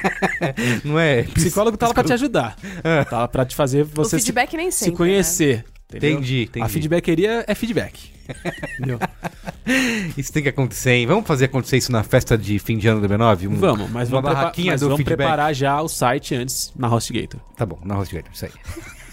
Não 0.85 0.99
é? 0.99 1.21
O 1.21 1.33
psicólogo 1.33 1.77
tá 1.77 1.87
lá 1.87 1.95
pra 1.95 2.03
te 2.03 2.13
ajudar. 2.13 2.57
Tá 3.09 3.19
lá 3.19 3.29
pra 3.29 3.45
te 3.45 3.55
fazer 3.55 3.83
O 3.83 3.87
você 3.95 4.19
se, 4.19 4.25
feedback 4.25 4.57
nem 4.57 4.71
se 4.71 4.87
sempre. 4.87 4.93
né? 5.13 5.65
Entendeu? 5.97 6.19
Entendi, 6.19 6.43
entendi. 6.45 6.65
A 6.65 6.69
feedbackeria 6.69 7.45
é 7.47 7.55
feedback. 7.55 8.11
Entendeu? 8.79 8.99
Isso 10.17 10.33
tem 10.33 10.43
que 10.43 10.49
acontecer, 10.49 10.93
hein? 10.93 11.07
Vamos 11.07 11.27
fazer 11.27 11.47
acontecer 11.47 11.77
isso 11.77 11.91
na 11.93 12.03
festa 12.03 12.37
de 12.37 12.59
fim 12.59 12.77
de 12.79 12.89
ano 12.89 13.01
do 13.01 13.09
B9? 13.09 13.49
Um- 13.49 13.57
Vamos, 13.57 13.91
mas 13.91 14.09
uma 14.09 14.21
vamos, 14.21 14.31
prepa- 14.31 14.35
barraquinha 14.41 14.73
mas 14.73 14.81
do 14.81 14.87
vamos 14.87 14.97
feedback. 14.99 15.17
preparar 15.17 15.55
já 15.55 15.81
o 15.81 15.89
site 15.89 16.35
antes 16.35 16.73
na 16.77 16.89
HostGator. 16.89 17.41
Tá 17.57 17.65
bom, 17.67 17.79
na 17.85 17.97
HostGator, 17.99 18.31
isso 18.33 18.45
aí. 18.47 18.53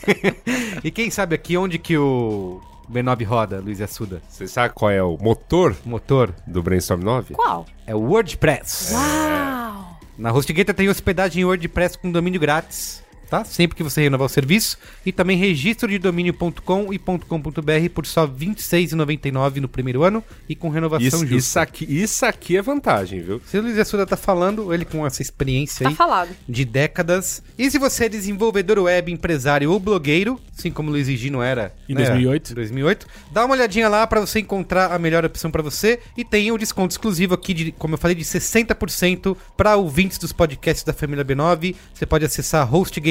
e 0.83 0.91
quem 0.91 1.09
sabe 1.11 1.35
aqui 1.35 1.57
onde 1.57 1.77
que 1.77 1.97
o 1.97 2.61
B9 2.91 3.25
roda, 3.25 3.59
Luiz 3.59 3.81
Assuda? 3.81 4.21
Você 4.29 4.47
sabe 4.47 4.73
qual 4.73 4.89
é 4.91 5.03
o 5.03 5.17
motor 5.19 5.75
motor 5.85 6.33
do 6.47 6.61
Brainstorm 6.63 7.01
9? 7.03 7.33
Qual? 7.35 7.65
é 7.85 7.93
o 7.95 7.99
WordPress. 7.99 8.93
Uau! 8.93 9.99
Na 10.17 10.31
HostGator 10.31 10.73
tem 10.75 10.89
hospedagem 10.89 11.41
em 11.41 11.45
WordPress 11.45 11.97
com 11.97 12.11
domínio 12.11 12.39
grátis, 12.39 13.03
tá? 13.29 13.43
Sempre 13.43 13.75
que 13.77 13.83
você 13.83 14.01
renovar 14.01 14.25
o 14.25 14.29
serviço. 14.29 14.77
E 15.05 15.11
também 15.11 15.37
registro 15.37 15.87
de 15.89 15.97
domínio.com 15.99 16.91
e 16.93 16.97
.com.br 16.99 17.89
por 17.93 18.05
só 18.05 18.25
R$ 18.25 18.31
26,99 18.37 19.57
no 19.57 19.67
primeiro 19.67 20.03
ano 20.03 20.23
e 20.47 20.55
com 20.55 20.69
renovação 20.69 21.05
Isso, 21.07 21.19
justa. 21.19 21.35
isso, 21.35 21.59
aqui, 21.59 21.85
isso 21.89 22.25
aqui 22.25 22.57
é 22.57 22.61
vantagem, 22.61 23.21
viu? 23.21 23.41
Se 23.45 23.57
o 23.57 23.61
Luiz 23.61 23.77
Assuda 23.77 24.05
tá 24.05 24.17
falando, 24.17 24.73
ele 24.73 24.85
com 24.85 25.05
essa 25.05 25.21
experiência 25.21 25.83
Tá 25.83 25.89
aí 25.89 25.95
falado. 25.95 26.29
de 26.47 26.65
décadas. 26.65 27.41
E 27.57 27.69
se 27.69 27.77
você 27.77 28.05
é 28.05 28.09
desenvolvedor 28.09 28.79
web, 28.79 29.11
empresário 29.11 29.71
ou 29.71 29.79
blogueiro, 29.79 30.39
assim 30.57 30.71
como 30.71 30.89
o 30.89 30.91
Luiz 30.91 31.07
Gino 31.07 31.41
era 31.41 31.73
Em 31.87 31.93
né, 31.93 32.05
2008. 32.05 32.51
em 32.51 32.55
2008, 32.55 33.07
dá 33.31 33.45
uma 33.45 33.55
olhadinha 33.55 33.87
lá 33.89 34.05
para 34.07 34.19
você 34.19 34.39
encontrar 34.39 34.91
a 34.91 34.99
melhor 34.99 35.23
opção 35.25 35.49
para 35.51 35.61
você 35.61 35.99
e 36.17 36.23
tem 36.23 36.51
o 36.51 36.57
desconto 36.57 36.91
exclusivo 36.91 37.33
aqui 37.33 37.53
de, 37.53 37.71
como 37.73 37.93
eu 37.93 37.97
falei, 37.97 38.15
de 38.15 38.23
60% 38.23 39.35
para 39.57 39.75
ouvintes 39.75 40.17
dos 40.17 40.31
podcasts 40.33 40.83
da 40.83 40.93
família 40.93 41.23
B9. 41.25 41.75
Você 41.93 42.05
pode 42.05 42.25
acessar 42.25 42.65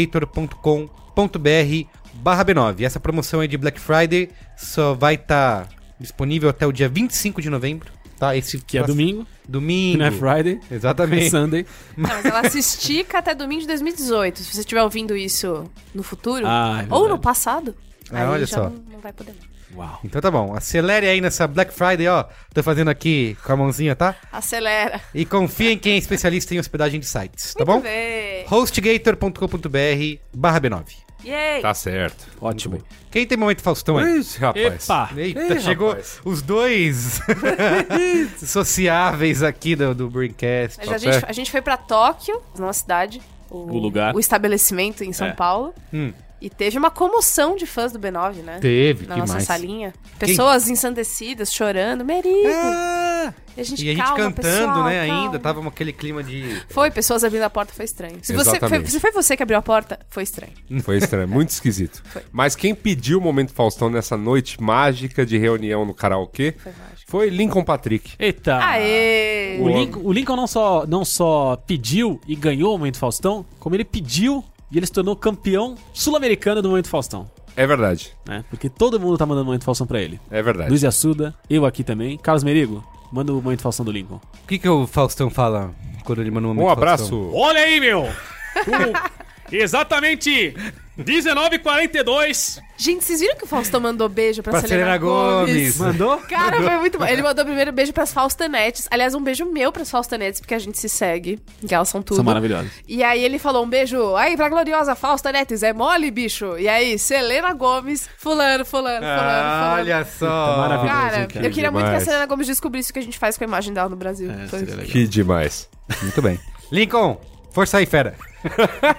hostgator.com.br 0.09 1.89
barra 2.15 2.45
B9. 2.45 2.83
Essa 2.83 2.99
promoção 3.01 3.41
aí 3.41 3.49
de 3.49 3.57
Black 3.57 3.81
Friday 3.81 4.29
só 4.57 4.95
vai 4.95 5.15
estar 5.15 5.69
disponível 6.01 6.49
até 6.49 6.67
o 6.67 6.73
dia 6.73 6.89
25 6.89 7.41
de 7.43 7.51
novembro, 7.51 7.91
tá? 8.19 8.37
Esse 8.37 8.59
Que 8.59 8.79
é 8.79 8.83
domingo, 8.83 9.27
domingo. 9.49 9.99
não 9.99 10.07
é 10.07 10.11
Friday, 10.11 10.61
é 10.71 10.75
Exatamente. 10.75 11.31
Sunday. 11.31 11.67
Não, 11.97 12.09
mas 12.09 12.25
ela 12.25 12.49
se 12.49 12.59
estica 12.59 13.19
até 13.19 13.35
domingo 13.35 13.61
de 13.63 13.67
2018. 13.69 14.39
Se 14.41 14.53
você 14.55 14.61
estiver 14.61 14.83
ouvindo 14.83 15.17
isso 15.17 15.65
no 15.95 16.03
futuro 16.03 16.45
Ah, 16.47 16.85
é 16.89 16.95
ou 16.95 17.09
no 17.09 17.19
passado, 17.19 17.75
Ah, 18.11 18.23
aí 18.23 18.27
olha 18.29 18.47
já 18.47 18.57
só. 18.57 18.65
Não, 18.65 18.83
não 18.93 19.01
vai 19.01 19.13
poder. 19.13 19.33
mais. 19.33 19.58
Uau. 19.79 20.01
Então 20.05 20.21
tá 20.21 20.31
bom, 20.31 20.55
acelere 20.57 21.07
aí 21.07 21.21
nessa 21.21 21.47
Black 21.47 21.73
Friday, 21.73 22.09
ó. 22.09 22.25
Tô 22.53 22.63
fazendo 22.63 22.89
aqui 22.89 23.37
com 23.45 23.53
a 23.53 23.57
mãozinha, 23.57 23.95
tá? 23.95 24.15
Acelera. 24.33 25.01
E 25.15 25.25
confia 25.25 25.71
em 25.73 25.79
quem 25.79 25.95
é 25.95 25.97
especialista 25.99 26.55
em 26.55 26.59
hospedagem 26.59 26.99
de 26.99 27.07
sites, 27.07 27.55
tá 27.55 27.65
Muito 27.65 27.77
bom? 27.77 27.81
bem. 27.83 28.45
hostgator.com.br 28.47 30.21
barra 30.35 30.61
B9. 30.61 30.85
Yay! 31.25 31.61
Tá 31.63 31.75
certo. 31.75 32.27
Ótimo. 32.41 32.79
Quem 33.11 33.27
tem 33.27 33.37
momento 33.37 33.61
Faustão 33.61 33.99
aí? 33.99 34.21
Ixi, 34.21 34.39
rapaz. 34.39 34.85
Epa! 34.85 35.11
Eita, 35.17 35.55
Ih, 35.55 35.61
chegou 35.61 35.89
rapaz. 35.91 36.21
os 36.25 36.43
dois 36.43 37.21
sociáveis 38.39 39.43
aqui 39.43 39.75
do, 39.75 39.95
do 39.95 40.09
Braincast. 40.09 40.79
Mas 40.79 40.89
Tá 40.89 40.95
a 40.95 40.99
gente, 40.99 41.13
certo. 41.15 41.29
a 41.29 41.33
gente 41.33 41.51
foi 41.51 41.61
pra 41.61 41.77
Tóquio, 41.77 42.41
nossa 42.59 42.81
cidade. 42.81 43.21
O, 43.51 43.57
O 43.59 43.79
lugar. 43.79 44.15
O 44.15 44.21
estabelecimento 44.21 45.03
em 45.03 45.13
São 45.13 45.27
É. 45.29 45.33
Paulo. 45.33 45.75
Hum. 45.93 46.13
E 46.41 46.49
teve 46.49 46.79
uma 46.79 46.91
comoção 46.91 47.57
de 47.57 47.67
fãs 47.67 47.93
do 47.93 47.99
B9, 47.99 48.37
né? 48.45 48.59
Teve, 48.61 49.07
Na 49.07 49.15
que 49.15 49.21
nossa 49.21 49.33
mais? 49.35 49.45
salinha. 49.45 49.93
Pessoas 50.21 50.69
ensandecidas, 50.69 51.53
chorando. 51.53 52.05
Merigo! 52.05 52.49
Ah, 52.49 53.35
E 53.57 53.61
a 53.61 53.65
gente, 53.65 53.85
e 53.85 53.89
a 53.91 53.93
gente 53.93 54.03
calma, 54.05 54.17
cantando, 54.19 54.35
pessoal, 54.49 54.85
né, 54.85 55.07
calma. 55.09 55.23
ainda. 55.25 55.39
Tava 55.41 55.67
aquele 55.69 55.93
clima 55.93 56.23
de... 56.23 56.63
Foi, 56.69 56.93
pessoas 56.93 57.25
abrindo 57.25 57.43
a 57.43 57.51
porta, 57.51 57.73
foi 57.75 57.85
estranho. 57.85 58.19
Se, 58.23 58.33
você, 58.33 58.51
foi, 58.51 58.59
Exatamente. 58.59 58.91
se 58.93 59.01
foi 59.01 59.11
você 59.11 59.37
que 59.37 59.43
abriu 59.43 59.59
a 59.59 59.63
porta, 59.63 59.99
foi 60.11 60.23
estranho. 60.23 60.53
Foi 60.83 60.97
estranho, 60.99 61.27
muito 61.27 61.49
esquisito. 61.51 62.03
Foi. 62.05 62.23
Mas 62.31 62.55
quem 62.55 62.73
pediu 62.73 63.19
o 63.19 63.21
Momento 63.21 63.53
Faustão 63.53 63.91
nessa 63.91 64.17
noite 64.17 64.63
mágica 64.63 65.27
de 65.27 65.37
reunião 65.37 65.85
no 65.85 65.93
karaokê 65.93 66.55
Foi 66.57 66.73
mágico. 66.73 67.11
foi 67.11 67.31
Lincoln 67.31 67.65
Patrick. 67.65 68.13
Eita! 68.19 68.59
Aê! 68.65 69.59
O 69.61 69.69
Lincoln, 69.69 70.01
o 70.05 70.13
Lincoln 70.13 70.37
não, 70.37 70.47
só, 70.47 70.87
não 70.87 71.05
só 71.05 71.57
pediu 71.67 72.21
e 72.29 72.37
ganhou 72.37 72.75
o 72.77 72.79
Momento 72.79 72.99
Faustão, 72.99 73.45
como 73.59 73.75
ele 73.75 73.85
pediu 73.85 74.45
e 74.71 74.77
ele 74.79 74.87
se 74.87 74.93
tornou 74.93 75.15
campeão 75.17 75.75
sul-americano 75.93 76.61
do 76.63 76.69
Momento 76.71 76.89
Faustão. 76.89 77.31
É 77.57 77.67
verdade, 77.67 78.13
Né? 78.27 78.45
Porque 78.51 78.69
todo 78.69 79.01
mundo 79.01 79.19
tá 79.19 79.27
mandando 79.27 79.47
Momento 79.47 79.65
Faustão 79.65 79.87
pra 79.87 80.01
ele. 80.01 80.21
é 80.31 80.41
verdade. 80.43 80.71
Luiz 80.71 80.85
Assuda, 80.85 81.35
eu 81.51 81.67
aqui 81.67 81.83
também. 81.83 82.17
Carlos 82.17 82.45
Merigo, 82.45 82.85
manda 83.13 83.33
o 83.33 83.43
Momento 83.43 83.63
Faustão 83.63 83.85
do 83.85 83.91
Lincoln. 83.93 84.21
O 84.45 84.47
que 84.47 84.59
que 84.59 84.69
o 84.69 84.87
Faustão 84.87 85.29
fala 85.29 85.75
quando 86.05 86.21
ele 86.21 86.31
manda 86.31 86.47
um 86.47 86.55
momento 86.55 86.65
Um 86.65 86.85
Faustão? 86.85 87.19
abraço. 87.19 87.31
Olha 87.35 87.61
aí, 87.61 87.81
meu! 87.81 88.07
exatamente 89.53 90.55
19h42. 90.99 92.59
Gente, 92.77 93.05
vocês 93.05 93.21
viram 93.21 93.37
que 93.37 93.45
o 93.45 93.47
Faustão 93.47 93.81
mandou 93.81 94.09
beijo 94.09 94.43
pra, 94.43 94.53
Pra 94.53 94.61
Selena, 94.63 94.81
Selena 94.85 94.99
Gomes? 94.99 95.53
Gomes. 95.53 95.79
Mandou? 95.79 96.19
Cara, 96.29 96.61
foi 96.63 96.79
muito 96.79 96.99
bom. 96.99 97.05
Ele 97.07 97.23
mandou 97.23 97.45
primeiro 97.45 97.73
beijo 97.73 97.93
pras 97.93 98.13
Faustanetes. 98.13 98.87
Aliás, 98.91 99.15
um 99.15 99.23
beijo 99.23 99.45
meu 99.45 99.71
pras 99.73 99.91
Faustanetes, 99.91 100.41
porque 100.41 100.55
a 100.55 100.59
gente 100.59 100.79
se 100.79 100.89
segue. 100.89 101.41
Que 101.67 101.75
elas 101.75 101.89
são 101.89 102.03
tudo. 102.03 102.17
São 102.17 102.25
maravilhosos. 102.25 102.71
E 102.87 103.03
aí 103.03 103.23
ele 103.25 103.39
falou 103.39 103.65
um 103.65 103.69
beijo 103.69 104.15
aí 104.17 104.37
pra 104.37 104.49
gloriosa 104.49 104.95
Fausta 104.95 105.31
Netes, 105.33 105.63
é 105.63 105.73
mole, 105.73 106.11
bicho? 106.11 106.57
E 106.59 106.69
aí, 106.69 106.99
Selena 106.99 107.53
Gomes, 107.53 108.09
fulano, 108.19 108.65
fulano, 108.65 108.99
fulano, 108.99 109.07
Ah, 109.07 109.59
fulano. 109.61 109.75
olha 109.81 110.05
só. 110.05 110.57
Maravilhoso. 110.59 110.99
Cara, 111.01 111.27
cara. 111.27 111.47
eu 111.47 111.51
queria 111.51 111.71
muito 111.71 111.85
que 111.85 111.89
a 111.91 111.93
Demais. 111.93 112.05
Selena 112.05 112.27
Gomes 112.27 112.47
descobrisse 112.47 112.91
o 112.91 112.93
que 112.93 112.99
a 112.99 113.03
gente 113.03 113.19
faz 113.19 113.37
com 113.39 113.45
a 113.45 113.47
imagem 113.47 113.73
dela 113.73 113.89
no 113.89 113.97
Brasil. 113.97 114.31
É. 114.31 114.85
Que 114.85 115.07
demais. 115.07 115.69
Muito 116.03 116.21
bem. 116.23 116.39
Lincoln, 116.71 117.19
força 117.59 117.79
aí, 117.79 117.87
fera. 117.87 118.15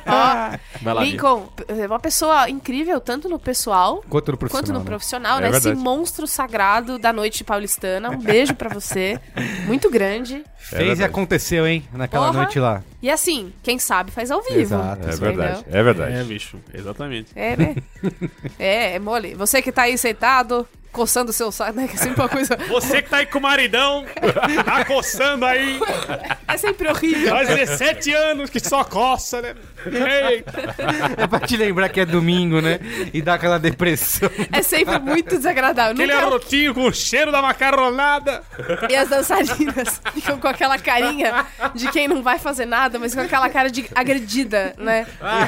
Vai 0.82 0.94
lá, 0.94 1.02
Bia. 1.02 1.12
Lincoln, 1.12 1.48
é 1.70 1.88
uma 1.88 2.00
pessoa 2.00 2.50
incrível, 2.50 3.00
tanto 3.00 3.30
no 3.30 3.40
pessoal 3.40 4.04
Quanto 4.10 4.32
no 4.34 4.38
profissional. 4.38 4.64
quanto 4.66 4.74
no 4.74 4.80
né? 4.80 4.86
profissional, 4.86 5.38
É 5.38 5.42
né? 5.44 5.50
Esse 5.52 5.62
verdade. 5.62 5.82
monstro 5.82 6.28
sagrado 6.28 7.00
da 7.00 7.14
noite 7.14 7.42
paulistana. 7.46 8.10
Um 8.10 8.18
beijo 8.18 8.54
pra 8.56 8.68
você. 8.70 9.18
Muito 9.66 9.90
grande. 9.90 10.44
Fez 10.58 10.82
e 10.82 10.86
verdade. 10.88 11.04
aconteceu, 11.04 11.66
hein? 11.66 11.86
Naquela 11.94 12.28
Porra. 12.28 12.42
noite 12.44 12.60
lá. 12.60 12.84
E 13.02 13.10
assim, 13.10 13.54
quem 13.64 13.80
sabe 13.80 14.12
faz 14.12 14.30
ao 14.30 14.42
vivo. 14.44 14.60
Exato. 14.60 15.04
É 15.08 15.14
entendeu? 15.14 15.18
verdade, 15.20 15.66
é 15.70 15.84
verdade. 15.84 16.16
É, 16.18 16.24
bicho, 16.26 16.60
exatamente. 16.74 17.32
É, 17.34 17.56
né? 17.56 17.76
é, 18.60 18.96
é 18.96 19.00
mole. 19.00 19.36
Você 19.36 19.62
que 19.62 19.72
tá 19.72 19.84
aí 19.84 19.98
sentado, 19.98 20.68
coçando 20.92 21.30
o 21.32 21.34
seu 21.34 21.52
saco, 21.52 21.74
né? 21.80 21.88
Que 21.88 21.96
é 21.96 21.98
sempre 21.98 22.22
uma 22.22 22.30
coisa. 22.30 22.58
Você 22.68 23.02
que 23.02 23.10
tá 23.10 23.18
aí 23.18 23.26
com 23.26 23.40
o 23.40 23.42
maridão, 23.42 24.06
tá 24.66 24.84
coçando 24.86 25.46
aí. 25.46 25.80
É 26.48 26.58
sempre 26.58 26.88
horrível. 26.90 27.30
Faz 27.30 27.48
17 27.50 28.14
anos 28.14 28.50
que 28.50 28.60
só 28.60 28.84
coça, 28.84 29.42
né? 29.42 29.56
Eita. 29.86 30.76
É 31.18 31.28
pra 31.28 31.40
te 31.40 31.56
lembrar 31.56 31.90
que 31.90 32.00
é 32.02 32.06
domingo, 32.06 32.60
né? 32.62 32.80
E 33.14 33.22
dá 33.22 33.36
aquela 33.36 33.58
depressão. 33.60 34.30
É 34.52 34.62
sempre 34.62 35.00
muito 35.00 35.38
desagradável. 35.38 35.94
Aquele 35.94 36.14
Nunca- 36.14 36.26
arrotinho 36.26 36.74
com 36.74 36.86
o 36.88 36.94
cheiro 36.94 37.32
da 37.32 37.42
macarronada. 37.42 38.44
E 38.90 38.96
as 38.96 39.08
dançarinas 39.10 40.02
ficam 40.14 40.40
com 40.40 40.48
aquela 40.48 40.78
carinha 40.78 41.46
de 41.76 41.90
quem 41.92 42.08
não 42.08 42.22
vai 42.22 42.40
fazer 42.40 42.66
nada, 42.66 42.98
mas 43.00 43.14
com 43.16 43.22
aquela 43.22 43.50
cara 43.50 43.70
de 43.70 43.86
agredida, 43.96 44.74
né? 44.78 45.06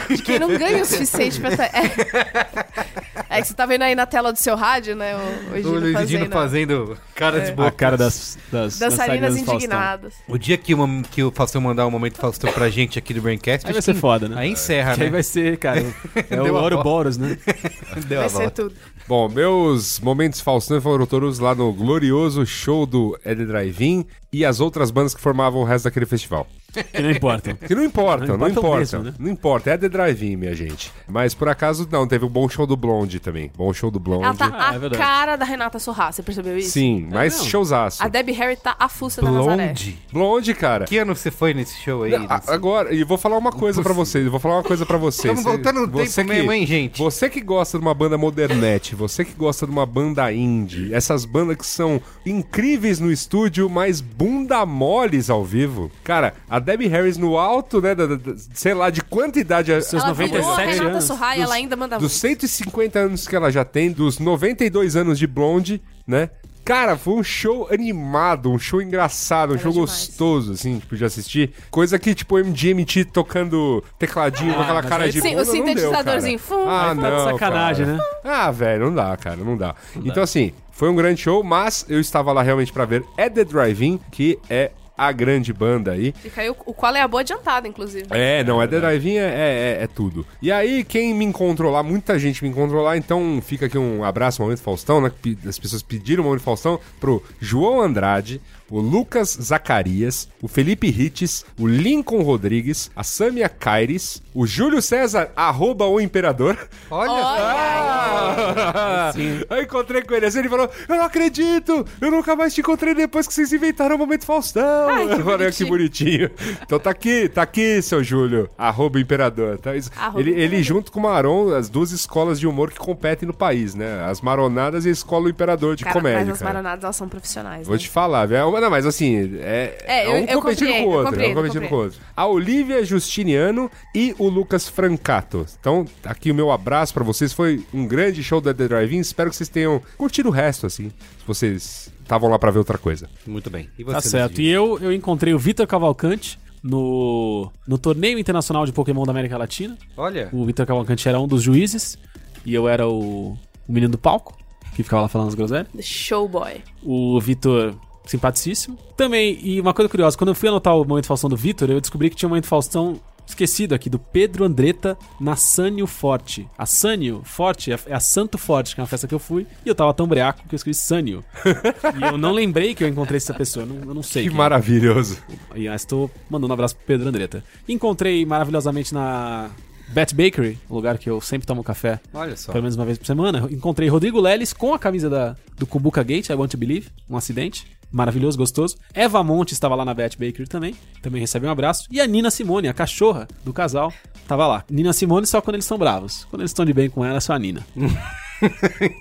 De 0.10 0.22
quem 0.22 0.40
não 0.40 0.50
ganha 0.58 0.82
o 0.82 0.86
suficiente 0.86 1.40
pra. 1.40 1.56
tá- 1.58 1.66
É. 1.66 3.38
é 3.38 3.42
que 3.42 3.48
você 3.48 3.54
tá 3.54 3.66
vendo 3.66 3.82
aí 3.84 3.96
na 3.96 4.06
tela 4.06 4.32
do 4.32 4.40
seu 4.40 4.56
rádio, 4.56 4.96
né? 4.96 5.16
O, 5.16 5.31
o 5.66 5.70
Luiz 5.80 5.94
fazendo. 5.94 6.08
Dino 6.08 6.32
fazendo 6.32 6.98
cara 7.16 7.40
de 7.42 7.52
boca. 7.52 7.68
A 7.68 7.72
cara 7.72 7.98
das, 7.98 8.38
das 8.52 8.80
Dançarinas 8.80 9.36
Faustão. 9.36 9.56
indignadas. 9.56 10.14
O 10.28 10.38
dia 10.38 10.58
que 10.58 10.74
o, 10.74 11.04
que 11.04 11.24
o 11.24 11.32
Faustão 11.32 11.62
mandar 11.62 11.86
um 11.88 11.92
momento 11.92 12.18
Faustão 12.18 12.52
pra 12.52 12.70
gente 12.70 12.98
aqui 12.98 13.14
do 13.14 13.22
Braincast, 13.22 13.68
Aí 13.68 13.74
vai 13.74 13.82
ser 13.82 13.96
foda, 13.96 14.28
né? 14.28 14.36
Aí 14.38 14.50
encerra, 14.52 14.96
Que 14.96 15.02
aí 15.02 15.08
né? 15.08 15.12
vai 15.12 15.24
ser, 15.24 15.58
cara, 15.58 15.86
é 16.30 16.42
o 16.42 16.56
Ouroboros, 16.56 17.18
né? 17.18 17.38
Deu 18.08 18.20
Vai 18.22 18.30
ser 18.30 18.52
tudo. 18.52 18.74
Bom, 19.08 19.28
meus 19.28 20.00
momentos 20.00 20.40
Faustão 20.40 20.80
foram 20.80 21.06
todos 21.06 21.40
lá 21.40 21.54
no 21.54 21.74
glorioso 21.74 22.46
show 22.46 22.86
do 22.86 23.20
Ed 23.26 23.46
Drive-In 23.46 24.06
e 24.32 24.46
as 24.46 24.60
outras 24.60 24.92
bandas 24.92 25.14
que 25.14 25.22
formavam 25.22 25.62
o 25.62 25.64
resto 25.66 25.86
daquele 25.86 26.06
festival. 26.06 26.48
Que 26.94 27.02
não 27.02 27.12
importa. 27.12 27.54
Que 27.54 27.76
não 27.76 27.84
importa, 27.84 28.26
Não 28.28 28.38
não, 28.38 28.48
importa 28.48 28.60
importa. 28.68 28.80
mesmo, 28.80 29.04
né? 29.04 29.14
Não 29.20 29.30
importa, 29.30 29.72
é 29.72 29.78
The 29.78 29.90
Drive-In, 29.90 30.38
minha 30.38 30.56
gente. 30.56 30.90
Mas 31.06 31.34
por 31.34 31.50
acaso, 31.50 31.86
não, 31.92 32.08
teve 32.08 32.24
um 32.24 32.30
bom 32.30 32.48
show 32.48 32.66
do 32.66 32.78
Blonde 32.78 33.20
também. 33.20 33.52
Bom 33.58 33.74
show 33.74 33.92
do 33.92 34.00
Blonde. 34.00 34.24
Ela 34.24 34.34
tá 34.36 34.50
Ah, 34.58 34.72
é 34.72 34.76
a 34.76 34.80
verdade. 34.80 35.04
cara 35.04 35.36
da 35.36 35.44
Renata 35.44 35.80
Sorra, 35.80 36.14
você 36.14 36.24
percebeu 36.24 36.58
isso? 36.58 36.70
Sim, 36.72 37.10
mas 37.12 37.34
mesmo? 37.34 37.50
showzaço. 37.50 38.02
A 38.02 38.08
Debbie 38.08 38.32
Harry 38.32 38.56
tá 38.56 38.74
a 38.80 38.88
fuça 38.88 39.22
da 39.22 39.30
Nazaré. 39.30 39.66
Blonde. 39.66 39.98
Blonde, 40.14 40.54
cara. 40.54 40.86
Que 40.86 40.98
ano 40.98 41.14
você 41.14 41.30
foi 41.30 41.54
nesse 41.54 41.78
show 41.82 42.04
aí? 42.04 42.16
A- 42.16 42.20
Nancy? 42.20 42.50
Agora, 42.50 42.96
e 42.96 43.04
vou 43.04 43.18
falar 43.18 43.38
uma 43.38 43.52
coisa 43.52 43.82
pra 43.84 43.92
vocês, 43.92 44.26
vou 44.30 44.40
falar 44.40 44.56
uma 44.56 44.64
coisa 44.64 44.86
pra 44.86 44.98
vocês. 44.98 45.38
Estamos 45.38 45.44
voltando 45.44 45.86
no 45.86 45.92
Você 45.92 46.22
tempo 46.24 46.34
mesmo, 46.34 46.54
hein, 46.54 46.66
gente? 46.66 46.98
Você 47.00 47.30
que 47.30 47.42
gosta 47.42 47.78
de 47.78 47.84
uma 47.84 47.94
banda 47.94 48.18
modernete, 48.18 48.96
você 48.96 49.26
que 49.26 49.34
gosta 49.34 49.66
de 49.66 49.74
uma 49.74 49.86
banda 49.86 50.32
indie, 50.32 50.94
essas 50.94 51.26
bandas 51.26 51.58
que 51.58 51.66
são 51.66 52.02
incríveis 52.26 52.98
no 52.98 53.12
estúdio, 53.12 53.70
mas 53.70 54.00
bunda 54.22 54.66
moles 54.66 55.30
ao 55.30 55.44
vivo. 55.44 55.92
Cara, 56.04 56.34
a 56.50 56.60
Debbie 56.60 56.88
Harris 56.88 57.18
no 57.18 57.38
alto, 57.38 57.82
né, 57.82 57.96
da, 57.96 58.06
da- 58.06 58.16
da- 58.16 58.34
sei 58.54 58.74
lá, 58.74 58.90
de 58.90 59.02
quanta 59.02 59.40
idade... 59.40 59.74
a- 59.74 59.82
Seus 59.82 60.04
Ela 60.04 60.14
virou 60.14 60.38
a 60.38 60.42
97 60.42 60.74
Renata 60.78 60.90
anos. 60.92 61.04
Sorra 61.06 61.38
e 61.38 61.42
ela 61.42 61.56
ainda 61.56 61.76
manda 61.76 61.98
dos 61.98 62.12
muito. 62.12 62.38
150 62.38 63.00
anos 63.00 63.28
que 63.28 63.36
ela 63.36 63.52
já 63.52 63.66
tem, 63.66 63.92
dos 63.92 64.20
92 64.20 64.96
anos 64.96 65.18
de 65.18 65.26
Blonde, 65.26 65.82
né? 66.06 66.30
Cara, 66.64 66.96
foi 66.98 67.16
um 67.16 67.24
show 67.24 67.68
animado, 67.72 68.52
um 68.52 68.60
show 68.60 68.82
engraçado, 68.82 69.52
um 69.52 69.54
Era 69.54 69.64
show 69.64 69.72
demais. 69.72 69.90
gostoso, 69.90 70.54
assim, 70.54 70.80
tipo, 70.80 70.96
de 70.96 71.04
assistir. 71.04 71.52
Coisa 71.70 71.98
que, 71.98 72.14
tipo, 72.14 72.36
o 72.36 72.40
MGMT 72.40 73.06
tocando 73.06 73.84
tecladinho 73.98 74.54
com 74.54 74.62
aquela 74.62 74.82
mas 74.82 74.90
cara 74.90 75.04
aí 75.06 75.12
de 75.12 75.22
sim, 75.22 75.30
bunda, 75.36 75.42
o 75.42 75.46
não 75.46 75.54
deu, 75.54 75.66
sintetizadorzinho, 75.66 76.40
cara. 76.40 76.62
fum. 76.62 76.70
Ah, 76.70 76.88
tá 76.88 76.94
não, 76.96 77.26
de 77.26 77.32
sacanagem, 77.32 77.86
cara. 77.86 77.98
né? 77.98 78.04
Ah, 78.24 78.52
velho, 78.52 78.86
não 78.86 78.94
dá, 78.96 79.18
cara, 79.18 79.38
não 79.38 79.58
dá. 79.58 79.76
Então, 79.98 80.22
assim, 80.22 80.54
foi 80.72 80.90
um 80.90 80.96
grande 80.96 81.22
show, 81.22 81.44
mas 81.44 81.86
eu 81.90 82.00
estava 82.00 82.32
lá 82.32 82.42
realmente 82.44 82.72
pra 82.72 82.86
ver 82.86 83.04
É 83.18 83.30
The 83.30 83.44
Drive-In, 83.44 84.00
que 84.12 84.38
é 84.50 84.72
a 85.02 85.12
grande 85.12 85.52
banda 85.52 85.94
aí. 85.94 86.14
Fica 86.22 86.42
aí 86.42 86.50
o, 86.52 86.56
o 86.64 86.74
qual 86.76 86.96
é 86.96 87.02
a 87.02 87.08
boa 87.08 87.22
adiantada, 87.22 87.68
inclusive. 87.68 88.06
É, 88.12 88.44
não, 88.44 88.62
é 88.62 88.68
The 88.68 88.80
Drive-In 88.80 89.16
é, 89.16 89.78
é, 89.80 89.84
é 89.84 89.88
tudo. 89.88 90.24
E 90.40 90.52
aí, 90.52 90.84
quem 90.84 91.12
me 91.12 91.26
encontrou 91.26 91.72
lá, 91.72 91.82
muita 91.82 92.20
gente 92.20 92.44
me 92.44 92.50
encontrou 92.50 92.84
lá, 92.84 92.96
então 92.96 93.42
fica 93.44 93.66
aqui 93.66 93.80
um 93.80 94.04
abraço, 94.04 94.44
Momento 94.44 94.62
Faustão, 94.62 95.02
né? 95.02 95.12
As 95.48 95.58
pessoas 95.58 95.82
pediram 95.82 96.22
o 96.22 96.28
Momento 96.28 96.44
Faustão 96.44 96.80
pro 97.00 97.24
João 97.40 97.82
Andrade, 97.82 98.40
o 98.72 98.80
Lucas 98.80 99.38
Zacarias, 99.42 100.28
o 100.42 100.48
Felipe 100.48 100.90
Rites, 100.90 101.46
o 101.60 101.68
Lincoln 101.68 102.22
Rodrigues, 102.24 102.90
a 102.96 103.04
Samia 103.04 103.50
Caires, 103.50 104.22
o 104.34 104.48
Júlio 104.48 104.82
César, 104.82 105.30
arroba 105.36 105.86
o 105.86 106.00
Imperador. 106.02 106.58
Olha, 106.90 107.12
Ah! 107.12 109.12
Aí 109.50 109.64
encontrei 109.64 110.02
com 110.04 110.14
ele 110.14 110.26
assim, 110.26 110.40
ele 110.40 110.50
falou: 110.50 110.70
Eu 110.88 110.96
não 110.96 111.04
acredito! 111.06 111.86
Eu 112.00 112.12
nunca 112.12 112.36
mais 112.36 112.54
te 112.54 112.62
encontrei 112.62 112.94
depois 112.94 113.28
que 113.28 113.34
vocês 113.34 113.52
inventaram 113.52 113.96
o 113.96 114.00
momento 114.00 114.26
Faustão. 114.26 114.90
Ai, 114.90 115.08
que 115.08 115.14
Eu 115.14 115.24
falei, 115.26 115.52
que 115.52 115.66
bonitinho. 115.66 116.30
Então 116.64 116.80
tá 116.80 116.90
aqui, 116.90 117.30
tá 117.30 117.42
aqui, 117.42 117.82
seu 117.82 118.04
Júlio, 118.04 118.50
arroba 118.58 119.00
imperador. 119.00 119.58
Tá? 119.58 119.76
Isso- 119.76 119.92
Arroba 119.98 120.20
ele, 120.20 120.32
ele 120.32 120.40
Imperador. 120.46 120.64
junto 120.64 120.92
com 120.92 121.00
o 121.00 121.04
Maron, 121.04 121.54
as 121.54 121.70
duas 121.70 121.92
escolas 121.92 122.40
de 122.40 122.48
humor 122.48 122.72
que 122.72 122.78
competem 122.80 123.28
no 123.28 123.34
país, 123.34 123.76
né? 123.76 124.04
As 124.06 124.22
Maronadas 124.22 124.86
e 124.86 124.90
a 124.90 124.92
Escola 124.92 125.24
do 125.24 125.30
Imperador 125.30 125.76
de 125.76 125.84
Cara, 125.84 125.94
comédia. 125.94 126.20
mas 126.22 126.30
as 126.30 126.40
cara. 126.40 126.54
maronadas, 126.54 126.84
elas 126.84 126.96
são 126.96 127.10
profissionais, 127.10 127.68
Vou 127.68 127.76
né? 127.76 127.82
te 127.82 127.90
falar, 127.90 128.26
velho. 128.28 128.42
Não, 128.62 128.70
mas 128.70 128.86
assim, 128.86 129.38
é, 129.40 129.78
É, 129.86 130.06
eu- 130.08 130.12
um 130.12 130.26
eu 130.26 130.42
competindo 130.42 130.68
compreendo, 130.68 130.84
com 130.86 130.90
o 130.90 130.94
outro. 130.94 131.22
é 131.22 131.28
um 131.28 131.34
competindo 131.34 131.64
eu 131.64 131.70
com 131.70 131.76
o 131.76 131.80
outro. 131.80 132.00
A 132.16 132.28
Olivia 132.28 132.84
Justiniano 132.86 133.70
e 133.96 134.16
o 134.18 134.30
Lucas 134.30 134.70
Francato. 134.70 135.46
Então, 135.60 135.86
aqui 136.06 136.32
o 136.32 136.36
meu 136.36 136.52
abraço 136.52 136.94
pra 136.94 137.04
vocês. 137.04 137.34
Foi 137.34 137.64
um 137.74 137.86
grande 137.88 138.24
show 138.24 138.40
da 138.40 138.54
The 138.54 138.68
Drive-In. 138.68 139.00
Espero 139.00 139.30
que 139.30 139.36
vocês 139.36 139.50
tenham 139.50 139.82
curtido 139.98 140.30
o 140.30 140.32
resto, 140.32 140.66
assim. 140.68 140.90
Se 140.90 141.26
vocês 141.28 141.92
estavam 142.02 142.30
lá 142.30 142.38
pra 142.40 142.52
ver 142.52 142.60
outra 142.60 142.78
coisa. 142.78 143.10
Muito 143.26 143.50
bem. 143.50 143.70
E 143.78 143.84
você, 143.84 143.94
Tá 143.94 144.02
certo. 144.02 144.38
Luiz? 144.38 144.48
E 144.48 144.52
eu, 144.52 144.80
eu 144.80 144.94
encontrei 144.94 145.34
o 145.34 145.40
Vitor 145.40 145.66
Cavalcante 145.68 146.38
no, 146.64 147.52
no 147.68 147.78
torneio 147.78 148.20
internacional 148.20 148.66
de 148.66 148.72
Pokémon 148.72 149.04
da 149.04 149.12
América 149.12 149.38
Latina. 149.38 149.78
Olha, 149.98 150.30
O 150.32 150.46
Vitor 150.46 150.66
Cavalcante 150.66 151.08
era 151.08 151.20
um 151.20 151.28
dos 151.28 151.42
juízes 151.42 151.98
e 152.46 152.54
eu 152.54 152.68
era 152.70 152.88
o, 152.88 153.32
o 153.68 153.72
menino 153.72 153.92
do 153.92 153.98
palco, 153.98 154.38
que 154.76 154.84
ficava 154.84 155.04
lá 155.04 155.08
falando 155.08 155.30
as 155.30 155.36
groselhas. 155.36 155.68
The 155.76 155.82
Showboy. 155.82 156.62
O 156.84 157.20
Vitor, 157.20 157.76
simpaticíssimo. 158.06 158.78
Também, 158.96 159.40
e 159.42 159.60
uma 159.60 159.74
coisa 159.74 159.90
curiosa, 159.90 160.18
quando 160.18 160.30
eu 160.30 160.36
fui 160.36 160.50
anotar 160.50 160.76
o 160.76 160.86
Momento 160.86 161.08
Faustão 161.08 161.30
do 161.30 161.38
Vitor, 161.38 161.70
eu 161.70 161.82
descobri 161.82 162.10
que 162.10 162.16
tinha 162.16 162.28
um 162.28 162.32
Momento 162.32 162.48
Faustão 162.48 163.00
esquecido 163.32 163.74
aqui, 163.74 163.90
do 163.90 163.98
Pedro 163.98 164.44
Andretta 164.44 164.98
na 165.20 165.36
Sânio 165.36 165.88
Forte. 165.88 166.48
A 166.58 166.66
Sânio 166.66 167.22
Forte 167.24 167.72
é 167.72 167.94
a 167.94 168.00
Santo 168.00 168.38
Forte, 168.38 168.76
que 168.76 168.82
é 168.82 168.84
uma 168.84 168.88
festa 168.88 169.08
que 169.08 169.14
eu 169.14 169.20
fui, 169.20 169.48
e 169.66 169.70
eu 169.70 169.76
tava 169.76 169.94
tão 169.94 170.08
breaco 170.08 170.44
que 170.48 170.54
eu 170.54 170.58
escrevi 170.58 170.78
Sânio. 170.78 171.24
e 171.98 172.04
eu 172.04 172.18
não 172.18 172.32
lembrei 172.32 172.76
que 172.76 172.84
eu 172.84 172.88
encontrei 172.88 173.18
essa 173.18 173.34
pessoa, 173.34 173.66
eu 173.66 173.68
não, 173.68 173.90
eu 173.90 173.94
não 173.94 174.04
sei. 174.04 174.24
Que 174.24 174.30
quem 174.30 174.36
é. 174.36 174.38
maravilhoso. 174.38 175.18
E 175.56 175.66
eu 175.66 175.74
estou 175.74 176.12
mandando 176.30 176.52
um 176.52 176.54
abraço 176.54 176.76
pro 176.76 176.86
Pedro 176.86 177.08
Andretta. 177.08 177.44
Encontrei 177.68 178.26
maravilhosamente 178.26 178.94
na 178.94 179.50
Bet 179.90 180.16
Bakery, 180.16 180.58
um 180.70 180.76
lugar 180.76 180.98
que 180.98 181.10
eu 181.10 181.20
sempre 181.20 181.46
tomo 181.46 181.64
café, 181.64 182.00
olha 182.14 182.36
só. 182.38 182.52
pelo 182.52 182.64
menos 182.64 182.76
uma 182.76 182.86
vez 182.86 182.98
por 182.98 183.06
semana. 183.06 183.48
Encontrei 183.52 183.90
Rodrigo 183.90 184.20
Leles 184.20 184.54
com 184.54 184.74
a 184.74 184.80
camisa 184.80 185.10
da, 185.10 185.36
do 185.58 185.68
Kubuka 185.68 186.04
Gate, 186.04 186.30
I 186.30 186.34
Want 186.34 186.52
to 186.52 186.58
Believe, 186.58 186.90
um 187.10 187.18
acidente. 187.18 187.66
Maravilhoso, 187.92 188.38
gostoso. 188.38 188.78
Eva 188.94 189.24
Monte 189.24 189.54
estava 189.54 189.76
lá 189.76 189.84
na 189.84 189.94
Bet 189.94 190.18
Bakery 190.18 190.48
também. 190.48 190.76
Também 191.02 191.20
recebe 191.20 191.46
um 191.46 191.50
abraço. 191.52 191.88
E 191.92 192.00
a 192.00 192.08
Nina 192.08 192.32
Simone, 192.32 192.68
a 192.68 192.74
cachorra 192.74 193.28
do 193.44 193.52
casal, 193.52 193.94
estava 194.22 194.48
lá. 194.48 194.64
Nina 194.70 194.94
Simone 194.94 195.28
só 195.28 195.42
quando 195.42 195.56
eles 195.56 195.66
estão 195.66 195.78
bravos. 195.78 196.26
Quando 196.30 196.42
eles 196.42 196.52
estão 196.52 196.66
de 196.66 196.74
bem 196.74 196.90
com 196.90 197.04
ela, 197.04 197.18
é 197.18 197.20
só 197.20 197.34
a 197.34 197.40
Nina. 197.40 197.66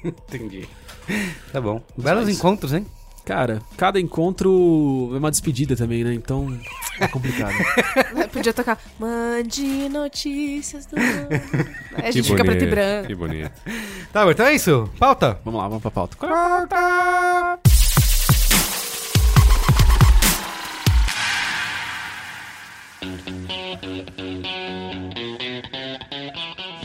Entendi. 0.05 0.69
Tá 1.53 1.61
bom. 1.61 1.83
Belos 1.97 2.29
encontros, 2.29 2.73
hein? 2.73 2.87
Cara, 3.25 3.61
cada 3.77 4.01
encontro 4.01 5.11
é 5.15 5.19
uma 5.19 5.31
despedida 5.31 5.77
também, 5.77 6.03
né? 6.03 6.15
Então 6.15 6.59
é 6.99 7.07
complicado. 7.07 7.55
Podia 8.33 8.53
tocar 8.53 8.79
Mande 8.99 9.89
notícias 9.89 10.87
do 10.87 10.99
mundo. 10.99 11.29
Aí 11.97 12.09
a 12.09 12.11
gente 12.11 12.25
Que 12.25 12.31
fica 12.31 12.45
preto 12.45 12.65
e 12.65 12.67
bonito, 12.67 12.71
branco. 12.71 13.07
Que 13.07 13.15
bonito. 13.15 13.53
Tá, 14.13 14.25
bom, 14.25 14.31
então 14.33 14.47
é 14.47 14.55
isso. 14.55 14.91
Pauta. 14.99 15.39
Vamos 15.45 15.61
lá, 15.61 15.69
vamos 15.69 15.83
pra 15.83 15.91
pauta. 15.91 16.17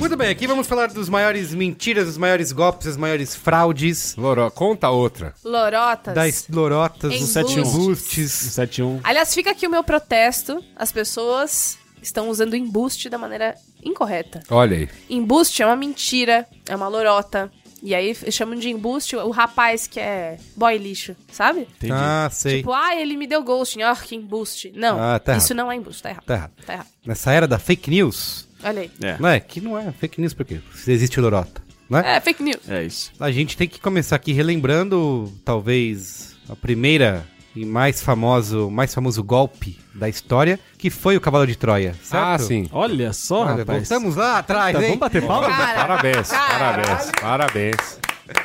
Muito 0.05 0.17
bem, 0.17 0.29
aqui 0.29 0.45
vamos 0.45 0.67
falar 0.67 0.89
dos 0.89 1.09
maiores 1.09 1.51
mentiras, 1.51 2.05
dos 2.05 2.15
maiores 2.15 2.51
golpes, 2.51 2.85
das 2.85 2.95
maiores 2.95 3.33
fraudes, 3.33 4.15
Loró, 4.15 4.51
conta 4.51 4.87
outra. 4.91 5.33
Lorotas. 5.43 6.13
das 6.13 6.47
lorotas, 6.47 7.11
dos 7.19 7.29
71. 7.29 7.65
embustes. 7.67 8.31
71. 8.31 8.99
Aliás, 9.03 9.33
fica 9.33 9.49
aqui 9.49 9.65
o 9.65 9.69
meu 9.69 9.83
protesto. 9.83 10.63
As 10.75 10.91
pessoas 10.91 11.79
estão 12.03 12.29
usando 12.29 12.55
embuste 12.55 13.09
da 13.09 13.17
maneira 13.17 13.55
incorreta. 13.83 14.43
Olha 14.51 14.77
aí. 14.77 14.89
Embuste 15.09 15.63
é 15.63 15.65
uma 15.65 15.75
mentira, 15.75 16.45
é 16.67 16.75
uma 16.75 16.87
lorota. 16.87 17.51
E 17.81 17.95
aí 17.95 18.13
chamam 18.31 18.55
de 18.55 18.69
embuste 18.69 19.15
o 19.15 19.31
rapaz 19.31 19.87
que 19.87 19.99
é 19.99 20.37
boy 20.55 20.77
lixo, 20.77 21.15
sabe? 21.31 21.61
Entendi. 21.61 21.93
Ah, 21.93 22.29
sei. 22.31 22.57
Tipo, 22.59 22.73
ah, 22.73 22.95
ele 22.95 23.17
me 23.17 23.25
deu 23.25 23.43
ghosting, 23.43 23.81
ah, 23.81 23.95
que 23.95 24.15
embuste. 24.15 24.71
Não, 24.75 24.99
Ah, 25.01 25.17
tá 25.19 25.35
isso 25.35 25.53
errado. 25.53 25.57
não 25.65 25.71
é 25.71 25.75
embuste, 25.75 26.03
tá 26.03 26.09
errado. 26.11 26.25
Tá 26.25 26.33
errado. 26.35 26.51
Tá 26.63 26.73
errado. 26.73 26.87
Nessa 27.05 27.31
era 27.31 27.47
da 27.47 27.57
fake 27.59 27.89
news, 27.89 28.47
Olha 28.65 28.81
aí. 28.81 28.91
É, 29.01 29.15
não 29.19 29.29
é? 29.29 29.39
Que 29.39 29.61
não 29.61 29.77
é 29.77 29.91
fake 29.91 30.19
news 30.19 30.33
porque 30.33 30.59
se 30.73 30.91
existe 30.91 31.19
lorota, 31.21 31.61
não 31.89 31.99
é? 31.99 32.17
É, 32.17 32.19
fake 32.19 32.41
news. 32.43 32.67
é 32.69 32.83
isso. 32.83 33.11
A 33.19 33.31
gente 33.31 33.55
tem 33.55 33.67
que 33.67 33.79
começar 33.79 34.15
aqui 34.15 34.33
relembrando, 34.33 35.31
talvez, 35.45 36.35
a 36.49 36.55
primeira 36.55 37.25
e 37.55 37.63
mais 37.63 38.01
famoso, 38.01 38.69
mais 38.69 38.93
famoso 38.93 39.23
golpe 39.23 39.79
da 39.93 40.09
história, 40.09 40.59
que 40.77 40.89
foi 40.89 41.15
o 41.15 41.21
cavalo 41.21 41.47
de 41.47 41.55
Troia, 41.55 41.95
certo? 42.03 42.23
Ah, 42.23 42.37
sim. 42.37 42.67
Olha 42.71 43.13
só, 43.13 43.43
Olha, 43.43 43.55
rapaz. 43.59 43.87
voltamos 43.87 44.15
lá 44.17 44.39
atrás, 44.39 44.73
Tá, 44.73 44.79
hein? 44.81 44.85
vamos 44.87 44.99
bater 44.99 45.21
palma? 45.25 45.47
Cara, 45.47 45.75
Parabéns, 45.87 46.27
cara. 46.29 46.59
parabéns, 46.59 47.11
parabéns. 47.21 47.99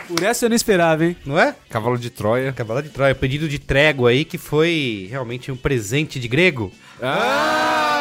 Por 0.06 0.22
essa 0.22 0.44
eu 0.44 0.48
não 0.50 0.54
esperava, 0.56 1.04
hein? 1.06 1.16
Não 1.24 1.38
é? 1.38 1.56
Cavalo 1.70 1.96
de 1.98 2.10
Troia. 2.10 2.52
Cavalo 2.52 2.82
de 2.82 2.90
Troia, 2.90 3.14
pedido 3.14 3.48
de 3.48 3.58
trégua 3.58 4.10
aí, 4.10 4.24
que 4.26 4.36
foi 4.38 5.08
realmente 5.10 5.50
um 5.50 5.56
presente 5.56 6.20
de 6.20 6.28
grego. 6.28 6.70
Ah! 7.02 8.00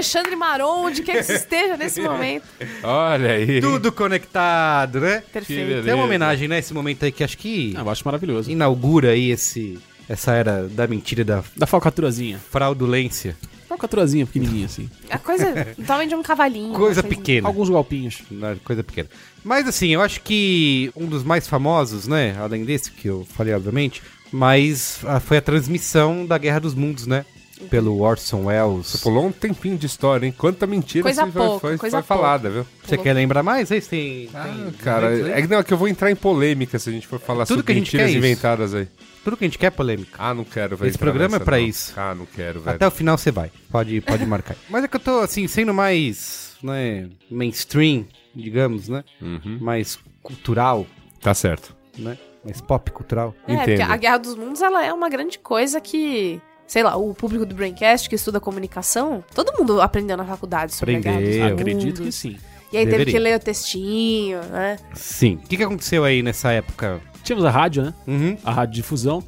Alexandre 0.00 0.34
Maron, 0.34 0.86
onde 0.86 1.02
quer 1.02 1.18
que 1.18 1.24
você 1.24 1.34
esteja 1.34 1.76
nesse 1.76 2.00
momento. 2.00 2.44
Olha 2.82 3.32
aí. 3.32 3.60
Tudo 3.60 3.92
conectado, 3.92 4.98
né? 4.98 5.22
Perfeito. 5.30 5.86
É 5.86 5.94
uma 5.94 6.04
homenagem, 6.04 6.48
né? 6.48 6.58
Esse 6.58 6.72
momento 6.72 7.04
aí 7.04 7.12
que 7.12 7.22
acho 7.22 7.36
que 7.36 7.74
Ah, 7.76 7.80
eu 7.80 7.90
acho 7.90 8.02
maravilhoso. 8.06 8.50
inaugura 8.50 9.10
aí 9.10 9.30
esse, 9.30 9.78
essa 10.08 10.32
era 10.32 10.66
da 10.68 10.86
mentira 10.86 11.20
e 11.20 11.24
da 11.24 11.44
Da 11.54 11.66
falcaturazinha. 11.66 12.40
fraudulência. 12.50 13.36
Falcaturazinha 13.68 14.24
pequenininha, 14.26 14.64
assim. 14.66 14.88
A 15.10 15.18
coisa, 15.18 15.46
talvez 15.86 16.08
de 16.08 16.14
um 16.14 16.22
cavalinho. 16.22 16.72
Coisa 16.72 17.02
pequena. 17.02 17.46
Alguns 17.46 17.68
golpinhos. 17.68 18.22
Não, 18.30 18.56
Coisa 18.56 18.82
pequena. 18.82 19.08
Mas 19.44 19.68
assim, 19.68 19.88
eu 19.88 20.00
acho 20.00 20.22
que 20.22 20.90
um 20.96 21.04
dos 21.06 21.22
mais 21.22 21.46
famosos, 21.46 22.08
né? 22.08 22.34
Além 22.40 22.64
desse 22.64 22.90
que 22.90 23.06
eu 23.08 23.26
falei, 23.36 23.52
obviamente, 23.54 24.02
mas 24.32 24.98
foi 25.26 25.36
a 25.36 25.42
transmissão 25.42 26.24
da 26.24 26.38
Guerra 26.38 26.58
dos 26.60 26.74
Mundos, 26.74 27.06
né? 27.06 27.24
Pelo 27.68 28.00
Orson 28.00 28.44
Welles. 28.46 28.86
Você 28.86 28.98
pulou 28.98 29.26
um 29.26 29.32
tempinho 29.32 29.76
de 29.76 29.86
história, 29.86 30.26
hein? 30.26 30.34
Quanta 30.36 30.66
mentira 30.66 31.02
Coisa 31.02 31.24
você 31.26 31.32
pouca, 31.32 31.58
foi, 31.60 31.76
coisa 31.78 32.02
foi 32.02 32.06
falada, 32.16 32.48
viu? 32.50 32.66
Você 32.84 32.96
quer 32.96 33.12
lembrar 33.12 33.42
mais? 33.42 33.68
Vocês 33.68 33.86
têm. 33.86 34.28
Ah, 34.34 34.44
tem- 34.44 34.72
cara, 34.72 35.10
tem- 35.10 35.32
é 35.32 35.42
que, 35.42 35.48
não, 35.48 35.58
é 35.58 35.62
que 35.64 35.72
eu 35.72 35.78
vou 35.78 35.88
entrar 35.88 36.10
em 36.10 36.16
polêmica 36.16 36.78
se 36.78 36.88
a 36.88 36.92
gente 36.92 37.06
for 37.06 37.18
falar 37.20 37.44
Tudo 37.44 37.58
sobre 37.58 37.66
que 37.66 37.72
a 37.72 37.74
gente 37.74 37.84
mentiras 37.96 38.06
quer 38.10 38.14
é 38.14 38.18
inventadas 38.18 38.74
aí. 38.74 38.88
Tudo 39.22 39.36
que 39.36 39.44
a 39.44 39.48
gente 39.48 39.58
quer 39.58 39.66
é 39.66 39.70
polêmica. 39.70 40.16
Ah, 40.18 40.32
não 40.32 40.44
quero, 40.44 40.76
velho. 40.76 40.88
Esse 40.88 40.96
programa 40.98 41.32
nessa, 41.32 41.42
é 41.42 41.44
pra 41.44 41.58
não. 41.58 41.64
isso. 41.64 41.92
Ah, 41.96 42.14
não 42.14 42.24
quero, 42.26 42.60
velho. 42.60 42.76
Até 42.76 42.86
o 42.86 42.90
final 42.90 43.18
você 43.18 43.30
vai. 43.30 43.50
Pode, 43.70 44.00
pode 44.00 44.24
marcar. 44.24 44.56
Mas 44.70 44.84
é 44.84 44.88
que 44.88 44.96
eu 44.96 45.00
tô, 45.00 45.18
assim, 45.20 45.46
sendo 45.46 45.74
mais, 45.74 46.52
né, 46.62 47.08
mainstream, 47.30 48.06
digamos, 48.34 48.88
né? 48.88 49.04
Uhum. 49.20 49.58
Mais 49.60 49.98
cultural, 50.22 50.86
Tá 51.20 51.34
certo. 51.34 51.76
né? 51.98 52.16
Mais 52.42 52.60
pop 52.62 52.90
cultural. 52.90 53.34
É, 53.46 53.54
porque 53.56 53.74
Entendo. 53.74 53.90
a 53.92 53.96
Guerra 53.98 54.16
dos 54.18 54.34
Mundos 54.34 54.62
ela 54.62 54.82
é 54.84 54.90
uma 54.92 55.10
grande 55.10 55.38
coisa 55.38 55.78
que, 55.82 56.40
sei 56.70 56.84
lá, 56.84 56.96
o 56.96 57.12
público 57.12 57.44
do 57.44 57.52
Braincast 57.52 58.08
que 58.08 58.14
estuda 58.14 58.38
comunicação, 58.38 59.24
todo 59.34 59.52
mundo 59.58 59.82
aprendeu 59.82 60.16
na 60.16 60.24
faculdade 60.24 60.72
sobre 60.72 60.98
Aprendeu. 60.98 61.46
Acredito 61.48 62.00
que 62.00 62.12
sim. 62.12 62.36
E 62.72 62.76
aí 62.76 62.84
teve 62.84 62.98
Deveria. 62.98 63.12
que 63.12 63.18
ler 63.18 63.36
o 63.36 63.40
textinho, 63.40 64.40
né? 64.44 64.76
Sim. 64.94 65.34
O 65.34 65.48
que, 65.48 65.56
que 65.56 65.64
aconteceu 65.64 66.04
aí 66.04 66.22
nessa 66.22 66.52
época? 66.52 67.00
Tínhamos 67.24 67.44
a 67.44 67.50
rádio, 67.50 67.82
né? 67.82 67.94
Uhum. 68.06 68.36
A 68.44 68.52
rádio 68.52 68.74
difusão. 68.76 69.20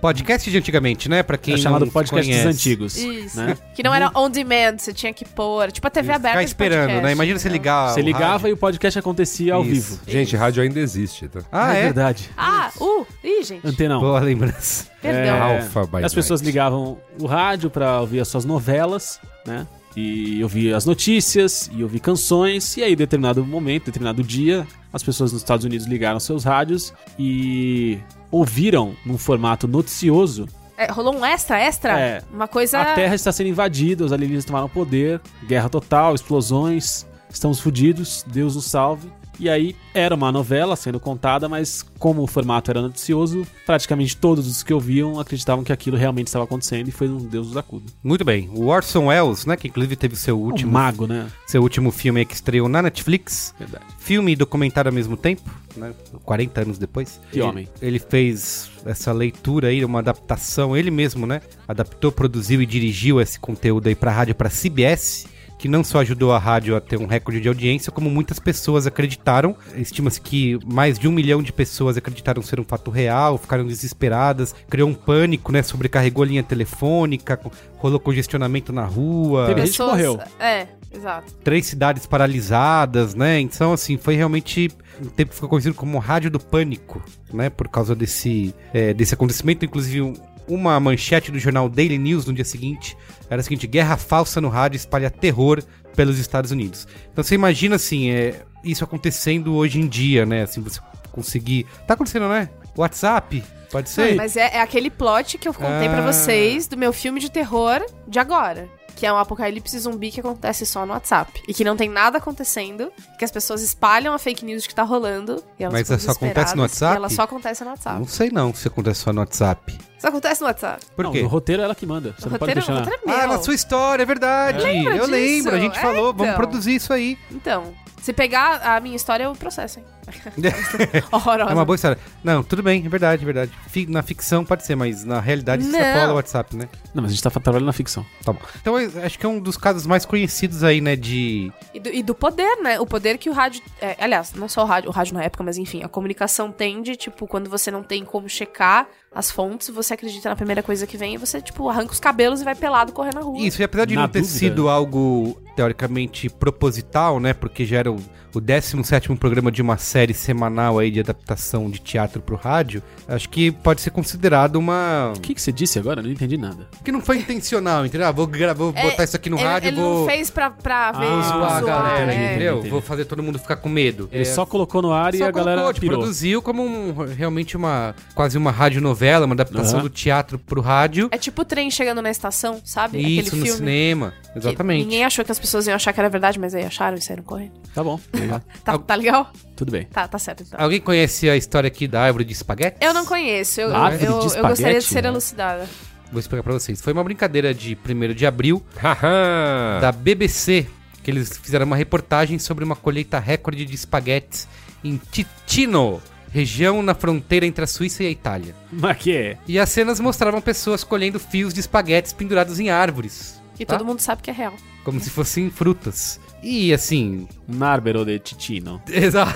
Podcast 0.00 0.50
de 0.50 0.58
antigamente, 0.58 1.08
né? 1.08 1.22
Pra 1.22 1.38
quem 1.38 1.54
é 1.54 1.56
chamado 1.56 1.84
não 1.84 1.92
podcast 1.92 2.28
conhece. 2.28 2.48
dos 2.48 2.56
antigos. 2.56 2.96
Isso. 2.96 3.36
Né? 3.36 3.56
Que 3.72 3.84
não 3.84 3.94
era 3.94 4.10
on 4.16 4.28
demand, 4.28 4.78
você 4.78 4.92
tinha 4.92 5.12
que 5.12 5.24
pôr. 5.24 5.70
Tipo 5.70 5.86
a 5.86 5.90
TV 5.90 6.12
aberta. 6.12 6.38
Ficar 6.38 6.42
esperando, 6.42 6.80
podcast, 6.80 7.04
né? 7.04 7.12
Imagina 7.12 7.38
você 7.38 7.48
ligar. 7.48 7.94
Você 7.94 8.02
ligava 8.02 8.32
rádio. 8.32 8.48
e 8.48 8.52
o 8.52 8.56
podcast 8.56 8.98
acontecia 8.98 9.54
ao 9.54 9.62
Isso. 9.62 10.00
vivo. 10.00 10.00
Gente, 10.10 10.34
rádio 10.34 10.60
ainda 10.60 10.80
existe, 10.80 11.28
tá? 11.28 11.42
Ah, 11.52 11.72
é? 11.72 11.84
verdade. 11.84 12.28
Ah, 12.36 12.72
uh, 12.80 13.06
ih, 13.22 13.44
gente. 13.44 13.64
Antenão. 13.64 14.00
Boa 14.00 14.18
lembrança. 14.18 14.86
Perdão. 15.00 15.36
É, 15.36 15.58
Alpha 15.58 15.86
by 15.86 16.04
As 16.04 16.12
pessoas 16.12 16.40
ligavam 16.40 16.98
o 17.20 17.26
rádio 17.26 17.70
pra 17.70 18.00
ouvir 18.00 18.18
as 18.18 18.26
suas 18.26 18.44
novelas, 18.44 19.20
né? 19.46 19.66
E 19.94 20.42
ouvir 20.42 20.74
as 20.74 20.84
notícias, 20.84 21.70
e 21.72 21.82
ouvir 21.82 22.00
canções, 22.00 22.76
e 22.76 22.82
aí, 22.82 22.94
em 22.94 22.96
determinado 22.96 23.44
momento, 23.44 23.86
determinado 23.86 24.24
dia, 24.24 24.66
as 24.92 25.02
pessoas 25.02 25.32
nos 25.32 25.42
Estados 25.42 25.64
Unidos 25.64 25.86
ligaram 25.86 26.18
seus 26.18 26.44
rádios 26.44 26.92
e 27.18 27.98
ouviram 28.32 28.96
num 29.06 29.16
formato 29.18 29.68
noticioso 29.68 30.48
É, 30.76 30.90
rolou 30.90 31.14
um 31.14 31.24
extra, 31.24 31.60
extra? 31.60 32.00
É. 32.00 32.22
Uma 32.32 32.48
coisa. 32.48 32.80
a 32.80 32.94
Terra 32.94 33.14
está 33.14 33.30
sendo 33.30 33.48
invadida, 33.48 34.04
os 34.04 34.12
alienígenas 34.12 34.44
tomaram 34.44 34.68
poder, 34.68 35.20
guerra 35.46 35.68
total, 35.68 36.14
explosões, 36.14 37.06
estamos 37.30 37.60
fodidos, 37.60 38.24
Deus 38.26 38.56
nos 38.56 38.64
salve. 38.64 39.08
E 39.40 39.48
aí 39.48 39.74
era 39.94 40.14
uma 40.14 40.30
novela 40.30 40.76
sendo 40.76 41.00
contada, 41.00 41.48
mas 41.48 41.84
como 41.98 42.22
o 42.22 42.26
formato 42.26 42.70
era 42.70 42.80
noticioso, 42.82 43.46
praticamente 43.66 44.16
todos 44.16 44.46
os 44.46 44.62
que 44.62 44.72
ouviam 44.72 45.18
acreditavam 45.18 45.64
que 45.64 45.72
aquilo 45.72 45.96
realmente 45.96 46.26
estava 46.28 46.44
acontecendo 46.44 46.88
e 46.88 46.92
foi 46.92 47.08
um 47.08 47.16
Deus 47.18 47.48
nos 47.48 47.56
acuda. 47.56 47.86
Muito 48.04 48.24
bem. 48.24 48.48
O 48.54 48.66
Orson 48.66 49.06
Welles, 49.06 49.46
né? 49.46 49.56
Que 49.56 49.68
inclusive 49.68 49.96
teve 49.96 50.14
o 50.14 50.16
seu 50.16 50.38
Um 50.38 50.44
último, 50.44 50.72
mago, 50.72 51.06
né? 51.06 51.26
seu 51.46 51.62
último 51.62 51.90
filme 51.90 52.24
que 52.24 52.34
estreou 52.34 52.68
na 52.68 52.82
Netflix. 52.82 53.54
Verdade. 53.58 53.84
Filme 53.98 54.32
e 54.32 54.36
documentário 54.36 54.88
ao 54.90 54.94
mesmo 54.94 55.16
tempo, 55.16 55.42
né? 55.76 55.92
40 56.24 56.60
anos 56.62 56.78
depois. 56.78 57.20
Que 57.30 57.38
Ele- 57.38 57.42
homem. 57.48 57.68
Ele 57.80 57.98
fez 57.98 58.70
essa 58.84 59.12
leitura 59.12 59.68
aí, 59.68 59.84
uma 59.84 60.00
adaptação, 60.00 60.76
ele 60.76 60.90
mesmo, 60.90 61.26
né? 61.26 61.40
Adaptou, 61.66 62.12
produziu 62.12 62.60
e 62.62 62.66
dirigiu 62.66 63.20
esse 63.20 63.40
conteúdo 63.40 63.88
aí 63.88 63.94
pra 63.94 64.12
rádio, 64.12 64.34
pra 64.34 64.50
CBS. 64.50 65.26
Que 65.62 65.68
não 65.68 65.84
só 65.84 66.00
ajudou 66.00 66.32
a 66.32 66.40
rádio 66.40 66.74
a 66.74 66.80
ter 66.80 66.98
um 66.98 67.06
recorde 67.06 67.40
de 67.40 67.46
audiência, 67.46 67.92
como 67.92 68.10
muitas 68.10 68.40
pessoas 68.40 68.84
acreditaram. 68.84 69.54
Estima-se 69.76 70.20
que 70.20 70.58
mais 70.66 70.98
de 70.98 71.06
um 71.06 71.12
milhão 71.12 71.40
de 71.40 71.52
pessoas 71.52 71.96
acreditaram 71.96 72.42
ser 72.42 72.58
um 72.58 72.64
fato 72.64 72.90
real, 72.90 73.38
ficaram 73.38 73.64
desesperadas, 73.64 74.52
criou 74.68 74.88
um 74.90 74.92
pânico, 74.94 75.52
né? 75.52 75.62
Sobrecarregou 75.62 76.24
a 76.24 76.26
linha 76.26 76.42
telefônica, 76.42 77.38
rolou 77.76 78.00
congestionamento 78.00 78.72
na 78.72 78.84
rua 78.84 79.46
Teve 79.46 79.64
gente 79.66 79.78
morreu. 79.78 80.18
É, 80.40 80.66
exato. 80.92 81.32
três 81.44 81.64
cidades 81.64 82.06
paralisadas, 82.06 83.14
né? 83.14 83.38
Então, 83.38 83.72
assim, 83.72 83.96
foi 83.96 84.16
realmente 84.16 84.68
um 85.00 85.06
tempo 85.10 85.28
que 85.30 85.36
ficou 85.36 85.48
conhecido 85.48 85.76
como 85.76 85.96
Rádio 86.00 86.28
do 86.28 86.40
Pânico, 86.40 87.00
né? 87.32 87.48
Por 87.50 87.68
causa 87.68 87.94
desse, 87.94 88.52
é, 88.74 88.92
desse 88.92 89.14
acontecimento. 89.14 89.64
Inclusive, 89.64 90.02
um- 90.02 90.14
uma 90.54 90.78
manchete 90.80 91.30
do 91.32 91.38
jornal 91.38 91.68
Daily 91.68 91.98
News 91.98 92.26
no 92.26 92.32
dia 92.32 92.44
seguinte 92.44 92.96
era 93.30 93.40
a 93.40 93.42
seguinte: 93.44 93.66
Guerra 93.66 93.96
falsa 93.96 94.40
no 94.40 94.48
rádio 94.48 94.76
espalha 94.76 95.10
terror 95.10 95.62
pelos 95.96 96.18
Estados 96.18 96.50
Unidos. 96.50 96.86
Então, 97.12 97.22
você 97.22 97.34
imagina, 97.34 97.76
assim, 97.76 98.10
é, 98.10 98.42
isso 98.64 98.82
acontecendo 98.84 99.54
hoje 99.54 99.78
em 99.80 99.86
dia, 99.86 100.24
né? 100.24 100.42
Assim, 100.42 100.60
você 100.60 100.80
conseguir. 101.10 101.66
Tá 101.86 101.94
acontecendo, 101.94 102.28
né? 102.28 102.48
WhatsApp, 102.76 103.42
pode 103.70 103.90
ser? 103.90 104.14
Mas 104.14 104.36
é, 104.36 104.56
é 104.56 104.60
aquele 104.62 104.88
plot 104.90 105.36
que 105.36 105.46
eu 105.46 105.52
contei 105.52 105.88
pra 105.88 105.98
Ah. 105.98 106.12
vocês 106.12 106.66
do 106.66 106.76
meu 106.76 106.92
filme 106.92 107.20
de 107.20 107.30
terror 107.30 107.84
de 108.08 108.18
agora. 108.18 108.68
Que 108.96 109.06
é 109.06 109.12
um 109.12 109.16
apocalipse 109.16 109.78
zumbi 109.78 110.10
que 110.10 110.20
acontece 110.20 110.64
só 110.64 110.86
no 110.86 110.92
WhatsApp. 110.92 111.42
E 111.48 111.52
que 111.54 111.64
não 111.64 111.76
tem 111.76 111.88
nada 111.88 112.18
acontecendo. 112.18 112.92
Que 113.18 113.24
as 113.24 113.30
pessoas 113.30 113.62
espalham 113.62 114.14
a 114.14 114.18
fake 114.18 114.44
news 114.44 114.66
que 114.66 114.74
tá 114.74 114.82
rolando. 114.82 115.42
E 115.58 115.64
elas 115.64 115.72
Mas 115.72 115.82
ficam 115.88 115.98
só 115.98 116.12
acontece 116.12 116.54
no 116.56 116.62
WhatsApp? 116.62 116.96
Ela 116.96 117.08
só 117.08 117.22
acontece 117.22 117.64
no 117.64 117.70
WhatsApp. 117.70 117.98
Não 117.98 118.06
sei 118.06 118.30
não 118.30 118.54
se 118.54 118.68
acontece 118.68 119.00
só 119.00 119.12
no 119.12 119.20
WhatsApp. 119.20 119.78
Só 119.98 120.08
acontece 120.08 120.40
no 120.40 120.46
WhatsApp. 120.48 120.84
Por 120.96 121.04
não, 121.04 121.12
quê? 121.12 121.22
no 121.22 121.28
roteiro 121.28 121.62
é 121.62 121.64
ela 121.64 121.74
que 121.74 121.86
manda. 121.86 122.14
Você 122.18 122.26
o 122.26 122.30
não 122.30 122.38
pode 122.38 122.52
roteiro, 122.54 122.60
deixar. 122.60 122.72
o 122.72 122.78
roteiro 122.78 123.02
é 123.02 123.06
meu. 123.06 123.20
Ah, 123.20 123.26
na 123.26 123.42
sua 123.42 123.54
história, 123.54 124.02
é 124.02 124.06
verdade. 124.06 124.62
Lembra 124.62 124.94
eu 124.96 125.00
disso? 125.00 125.10
lembro, 125.10 125.54
a 125.54 125.58
gente 125.60 125.78
É, 125.78 125.80
falou, 125.80 126.12
vamos 126.12 126.26
então. 126.26 126.36
produzir 126.36 126.74
isso 126.74 126.92
aí. 126.92 127.16
Então, 127.30 127.72
se 128.02 128.12
pegar 128.12 128.60
a 128.62 128.80
minha 128.80 128.96
história, 128.96 129.24
eu 129.24 129.32
processo, 129.34 129.78
hein? 129.78 129.84
Horrorosa. 131.12 131.50
É 131.50 131.54
uma 131.54 131.64
boa 131.64 131.76
história. 131.76 131.96
Não, 132.24 132.42
tudo 132.42 132.62
bem, 132.62 132.84
é 132.84 132.88
verdade, 132.88 133.22
é 133.22 133.24
verdade. 133.24 133.52
Fi- 133.68 133.86
Na 133.86 134.02
ficção 134.02 134.44
pode 134.44 134.66
ser, 134.66 134.74
mas 134.74 135.04
na 135.04 135.20
realidade 135.20 135.62
Não. 135.64 135.78
extrapola 135.78 136.12
o 136.12 136.16
WhatsApp, 136.16 136.56
né? 136.56 136.68
Não, 136.94 137.02
mas 137.02 137.12
a 137.12 137.14
gente 137.14 137.22
tá 137.22 137.30
trabalhando 137.30 137.66
na 137.66 137.72
ficção. 137.72 138.04
Tá 138.24 138.32
bom. 138.32 138.40
Então 138.60 138.78
eu 138.78 139.04
acho 139.04 139.18
que 139.18 139.24
é 139.24 139.28
um 139.28 139.38
dos 139.40 139.56
casos 139.56 139.86
mais 139.86 140.04
conhecidos 140.04 140.64
aí, 140.64 140.80
né? 140.80 140.96
De. 140.96 141.52
E 141.72 141.80
do, 141.80 141.88
e 141.90 142.02
do 142.02 142.14
poder, 142.14 142.56
né? 142.62 142.80
O 142.80 142.86
poder 142.86 143.16
que 143.18 143.30
o 143.30 143.32
rádio. 143.32 143.62
é, 143.80 143.96
aliás, 144.00 144.32
não 144.34 144.48
só 144.48 144.62
o 144.64 144.66
rádio, 144.66 144.90
o 144.90 144.92
rádio 144.92 145.14
na 145.14 145.22
época, 145.22 145.44
mas 145.44 145.56
enfim, 145.56 145.82
a 145.82 145.88
comunicação 145.88 146.50
tende, 146.50 146.96
tipo, 146.96 147.26
quando 147.26 147.48
você 147.48 147.70
não 147.70 147.82
tem 147.82 148.04
como 148.04 148.28
checar 148.28 148.88
as 149.14 149.30
fontes, 149.30 149.68
você 149.68 149.94
acredita 149.94 150.28
na 150.30 150.36
primeira 150.36 150.62
coisa 150.62 150.86
que 150.86 150.96
vem 150.96 151.14
e 151.14 151.18
você, 151.18 151.40
tipo, 151.40 151.68
arranca 151.68 151.92
os 151.92 152.00
cabelos 152.00 152.40
e 152.40 152.44
vai 152.44 152.54
pelado 152.54 152.92
correr 152.92 153.14
na 153.14 153.20
rua. 153.20 153.38
Isso, 153.38 153.60
e 153.60 153.64
apesar 153.64 153.84
de 153.84 153.94
Na 153.94 154.02
não 154.02 154.08
ter 154.08 154.20
dúvida. 154.22 154.38
sido 154.38 154.68
algo 154.70 155.41
teoricamente 155.54 156.28
proposital, 156.28 157.20
né? 157.20 157.32
Porque 157.32 157.66
era 157.74 157.90
o, 158.34 158.38
o 158.38 158.40
17 158.40 159.14
programa 159.16 159.50
de 159.50 159.60
uma 159.62 159.76
série 159.76 160.14
semanal 160.14 160.78
aí 160.78 160.90
de 160.90 161.00
adaptação 161.00 161.70
de 161.70 161.78
teatro 161.78 162.20
pro 162.22 162.36
rádio, 162.36 162.82
acho 163.08 163.28
que 163.28 163.50
pode 163.50 163.80
ser 163.80 163.90
considerado 163.90 164.56
uma. 164.56 165.12
O 165.16 165.20
que, 165.20 165.34
que 165.34 165.40
você 165.42 165.52
disse 165.52 165.78
agora? 165.78 166.00
Eu 166.00 166.04
não 166.04 166.10
entendi 166.10 166.36
nada. 166.36 166.66
Que 166.84 166.90
não 166.92 167.00
foi 167.00 167.18
intencional, 167.18 167.84
entendeu? 167.86 168.06
Ah, 168.06 168.12
vou, 168.12 168.26
gra- 168.26 168.54
vou 168.54 168.72
É, 168.74 168.82
botar 168.82 169.04
isso 169.04 169.16
aqui 169.16 169.28
no 169.30 169.36
ele, 169.36 169.44
rádio 169.44 169.68
ele 169.68 169.76
vou. 169.80 170.00
não 170.00 170.06
fez 170.06 170.30
pra, 170.30 170.50
pra 170.50 170.92
ver. 170.92 171.06
Vou 171.06 171.22
zoar 171.22 171.52
a 171.52 171.56
Ah, 171.56 171.60
galera, 171.60 172.04
entendi, 172.12 172.22
é. 172.24 172.30
entendeu? 172.30 172.54
entendi. 172.54 172.70
Vou 172.70 172.80
fazer 172.80 173.04
todo 173.04 173.22
mundo 173.22 173.38
ficar 173.38 173.56
com 173.56 173.68
medo. 173.68 174.08
Ele 174.12 174.22
É, 174.22 174.24
só 174.24 174.44
colocou 174.46 174.82
no 174.82 174.92
ar 174.92 175.14
e 175.14 175.18
Só 175.18 175.24
a 175.26 175.30
galera 175.30 175.56
colocou, 175.62 175.74
tipo, 175.74 175.86
pirou. 175.86 175.98
produziu 176.00 176.42
como 176.42 176.62
um- 176.64 176.92
realmente 177.14 177.56
uma 177.56 177.94
quase 178.14 178.38
uma 178.38 178.50
radionovela, 178.50 179.26
uma 179.26 179.34
adaptação 179.34 179.74
Aham. 179.80 179.82
do 179.84 179.90
teatro 179.90 180.38
pro 180.38 180.60
rádio. 180.60 181.08
É 181.10 181.18
tipo 181.18 181.42
o 181.42 181.44
trem 181.44 181.70
chegando 181.70 182.00
na 182.02 182.10
estação, 182.10 182.60
sabe? 182.64 182.98
Isso, 182.98 183.28
Aquele 183.28 183.40
no 183.40 183.46
filme. 183.46 183.58
cinema. 183.58 184.14
que 184.32 184.38
Exatamente. 184.38 184.84
Ninguém 184.84 185.04
achou 185.04 185.22
que 185.24 185.30
as 185.32 185.38
pessoas 185.38 185.66
iam 185.66 185.74
achar 185.76 185.92
que 185.92 186.00
era 186.00 186.08
verdade, 186.08 186.38
mas 186.38 186.54
aí 186.54 186.64
acharam 186.64 186.96
e 186.96 187.00
saíram 187.02 187.22
correndo. 187.22 187.52
Tá 187.74 187.84
bom, 187.84 188.00
legal. 188.22 188.42
Tá, 188.64 188.78
tá 188.78 188.94
legal? 188.94 189.32
Tudo 189.56 189.72
bem. 189.72 189.84
Tá, 189.86 190.06
tá 190.08 190.18
certo 190.18 190.42
então. 190.46 190.58
Alguém 190.60 190.80
conhece 190.80 191.28
a 191.28 191.36
história 191.36 191.68
aqui 191.68 191.86
da 191.88 192.02
árvore 192.02 192.24
de 192.24 192.32
espaguete? 192.32 192.76
Eu 192.80 192.92
não 192.94 193.04
conheço, 193.06 193.60
eu, 193.60 193.74
Árvore 193.74 194.04
eu, 194.04 194.10
de 194.10 194.14
eu 194.14 194.20
gostaria 194.20 194.46
de 194.48 194.52
espaguete, 194.52 194.84
ser 194.86 195.02
né? 195.02 195.08
elucidada. 195.08 195.68
Vou 196.10 196.20
explicar 196.20 196.42
pra 196.42 196.52
vocês. 196.52 196.80
Foi 196.82 196.92
uma 196.92 197.02
brincadeira 197.04 197.54
de 197.54 197.76
1 197.88 198.12
de 198.14 198.26
abril 198.26 198.62
Haha. 198.76 199.80
da 199.80 199.90
BBC, 199.92 200.66
que 201.02 201.10
eles 201.10 201.38
fizeram 201.38 201.64
uma 201.66 201.76
reportagem 201.76 202.38
sobre 202.38 202.64
uma 202.64 202.76
colheita 202.76 203.18
recorde 203.18 203.64
de 203.64 203.74
espaguetes 203.74 204.46
em 204.84 205.00
Ticino, 205.10 206.02
região 206.30 206.82
na 206.82 206.94
fronteira 206.94 207.46
entre 207.46 207.64
a 207.64 207.66
Suíça 207.66 208.02
e 208.02 208.06
a 208.06 208.10
Itália. 208.10 208.54
Mas 208.70 208.96
que 208.98 209.16
é? 209.16 209.38
E 209.48 209.58
as 209.58 209.68
cenas 209.70 210.00
mostravam 210.00 210.40
pessoas 210.40 210.84
colhendo 210.84 211.18
fios 211.18 211.54
de 211.54 211.60
espaguetes 211.60 212.12
pendurados 212.12 212.60
em 212.60 212.68
árvores. 212.70 213.40
Que 213.54 213.64
Tá. 213.66 213.76
todo 213.76 213.86
mundo 213.86 214.00
sabe 214.00 214.22
que 214.22 214.30
é 214.30 214.34
real. 214.34 214.54
como 214.84 214.98
se 215.00 215.10
fossem 215.10 215.48
frutas. 215.50 216.18
E 216.42 216.72
assim. 216.72 217.28
Narbero 217.46 218.04
de 218.04 218.18
Ticino. 218.18 218.82
Exato. 218.90 219.32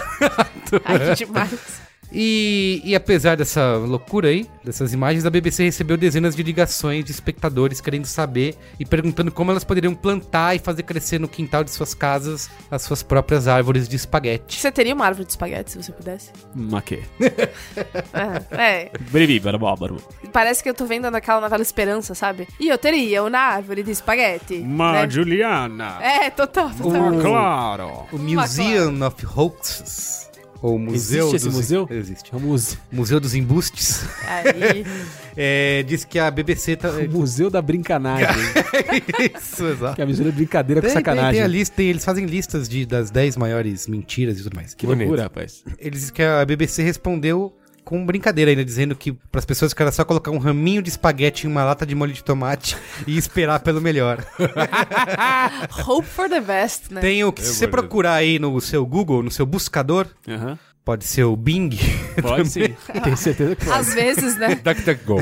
Ai, 0.85 1.15
que 1.15 1.25
demais. 1.25 1.86
E, 2.13 2.81
e 2.85 2.95
apesar 2.95 3.37
dessa 3.37 3.77
loucura 3.77 4.29
aí, 4.29 4.47
dessas 4.65 4.93
imagens, 4.93 5.27
a 5.27 5.31
BBC 5.31 5.65
recebeu 5.65 5.97
dezenas 5.97 6.35
de 6.37 6.43
ligações 6.43 7.05
de 7.05 7.11
espectadores 7.11 7.81
querendo 7.81 8.07
saber 8.07 8.57
e 8.79 8.85
perguntando 8.87 9.31
como 9.33 9.51
elas 9.51 9.65
poderiam 9.65 9.95
plantar 9.95 10.55
e 10.55 10.59
fazer 10.59 10.83
crescer 10.85 11.19
no 11.21 11.29
quintal 11.29 11.65
de 11.65 11.71
suas 11.71 11.95
casas 11.95 12.49
as 12.71 12.83
suas 12.83 13.03
próprias 13.03 13.49
árvores 13.49 13.89
de 13.89 13.97
espaguete. 13.97 14.59
Você 14.61 14.71
teria 14.71 14.95
uma 14.95 15.05
árvore 15.07 15.25
de 15.27 15.33
espaguete 15.33 15.73
se 15.73 15.83
você 15.83 15.93
pudesse? 15.93 16.31
Ma 16.55 16.81
che? 16.81 17.03
É, 18.13 18.57
é. 18.57 18.91
Brivi, 19.11 19.39
barbaro. 19.41 19.97
Parece 20.33 20.63
que 20.63 20.69
eu 20.71 20.75
tô 20.75 20.87
vendo 20.87 21.11
naquela 21.11 21.41
novela 21.41 21.63
Esperança, 21.63 22.15
sabe? 22.15 22.49
E 22.59 22.69
eu 22.69 22.79
teria 22.79 23.23
uma 23.23 23.39
árvore 23.39 23.83
de 23.83 23.91
espaguete. 23.91 24.59
Ma 24.59 24.93
né? 24.93 25.11
Juliana. 25.11 25.99
É, 26.01 26.31
total, 26.31 26.71
total. 26.71 27.13
O- 27.13 27.21
Claro. 27.21 28.07
O 28.13 28.19
Museum 28.19 29.05
of 29.07 29.27
Hoaxes. 29.27 30.26
Ou 30.63 30.79
Museu 30.79 31.27
Existe 31.29 31.37
esse 31.37 31.45
dos... 31.47 31.55
museu? 31.55 31.87
Existe. 31.91 32.31
É 32.33 32.37
o 32.37 32.41
museu, 32.41 32.79
Museu 32.91 33.21
dos 33.21 33.35
Embustes. 33.35 34.05
Aí, 34.27 34.85
É, 35.39 35.83
diz 35.83 36.03
que 36.03 36.19
a 36.19 36.31
BBC 36.31 36.77
tá... 36.77 36.89
o 36.91 37.11
museu 37.11 37.51
da 37.51 37.61
brincanagem. 37.61 38.27
Isso, 39.37 39.67
exato. 39.67 39.95
que 39.95 40.01
é 40.01 40.05
a 40.05 40.07
mistura 40.07 40.31
de 40.31 40.37
brincadeira 40.37 40.81
com 40.81 40.87
Tem, 40.87 40.95
tem, 40.95 41.05
sacanagem. 41.05 41.33
tem 41.35 41.43
a 41.43 41.47
lista, 41.47 41.77
tem- 41.77 41.89
eles 41.91 42.03
fazem 42.05 42.25
listas 42.25 42.67
de, 42.67 42.87
das 42.87 43.11
10 43.11 43.37
maiores 43.37 43.87
mentiras 43.87 44.39
e 44.41 44.43
tudo 44.43 44.55
mais. 44.57 44.73
Que 44.73 44.87
Bonito. 44.87 45.01
loucura, 45.09 45.25
rapaz. 45.25 45.63
Eles 45.79 46.01
dizem 46.01 46.15
que 46.15 46.23
a 46.23 46.43
BBC 46.45 46.83
respondeu 46.83 47.55
com 47.87 48.05
brincadeira 48.05 48.51
ainda, 48.51 48.65
dizendo 48.65 48.97
que 48.97 49.13
para 49.13 49.39
as 49.39 49.45
pessoas 49.45 49.73
que 49.73 49.81
era 49.81 49.93
só 49.93 50.05
colocar 50.05 50.33
um 50.33 50.39
raminho 50.39 50.83
de 50.83 50.89
espaguete 50.89 51.47
em 51.47 51.51
uma 51.51 51.63
lata 51.63 51.87
de 51.87 51.95
molho 51.95 52.13
de 52.13 52.23
tomate 52.23 52.77
e 53.07 53.17
esperar 53.17 53.61
pelo 53.61 53.81
melhor. 53.81 54.27
hope 55.87 56.05
for 56.05 56.29
the 56.29 56.41
best, 56.41 56.93
né? 56.93 57.01
Tem 57.01 57.23
o 57.23 57.33
que, 57.33 57.43
se 57.43 57.55
você 57.55 57.69
procurar 57.69 58.15
aí 58.15 58.41
no 58.41 58.61
seu 58.61 58.85
Google, 58.85 59.23
no 59.23 59.31
seu 59.31 59.47
buscador, 59.47 60.09
pode 60.85 61.05
ser 61.05 61.23
o 61.23 61.37
Bing, 61.37 61.71
Pode 62.21 62.49
sim. 62.49 62.75
Tenho 63.05 63.17
certeza 63.17 63.55
que 63.55 63.65
pode. 63.65 63.79
Às 63.79 63.95
vezes, 63.95 64.37
né? 64.37 64.57
DuckDuckGo. 64.57 65.21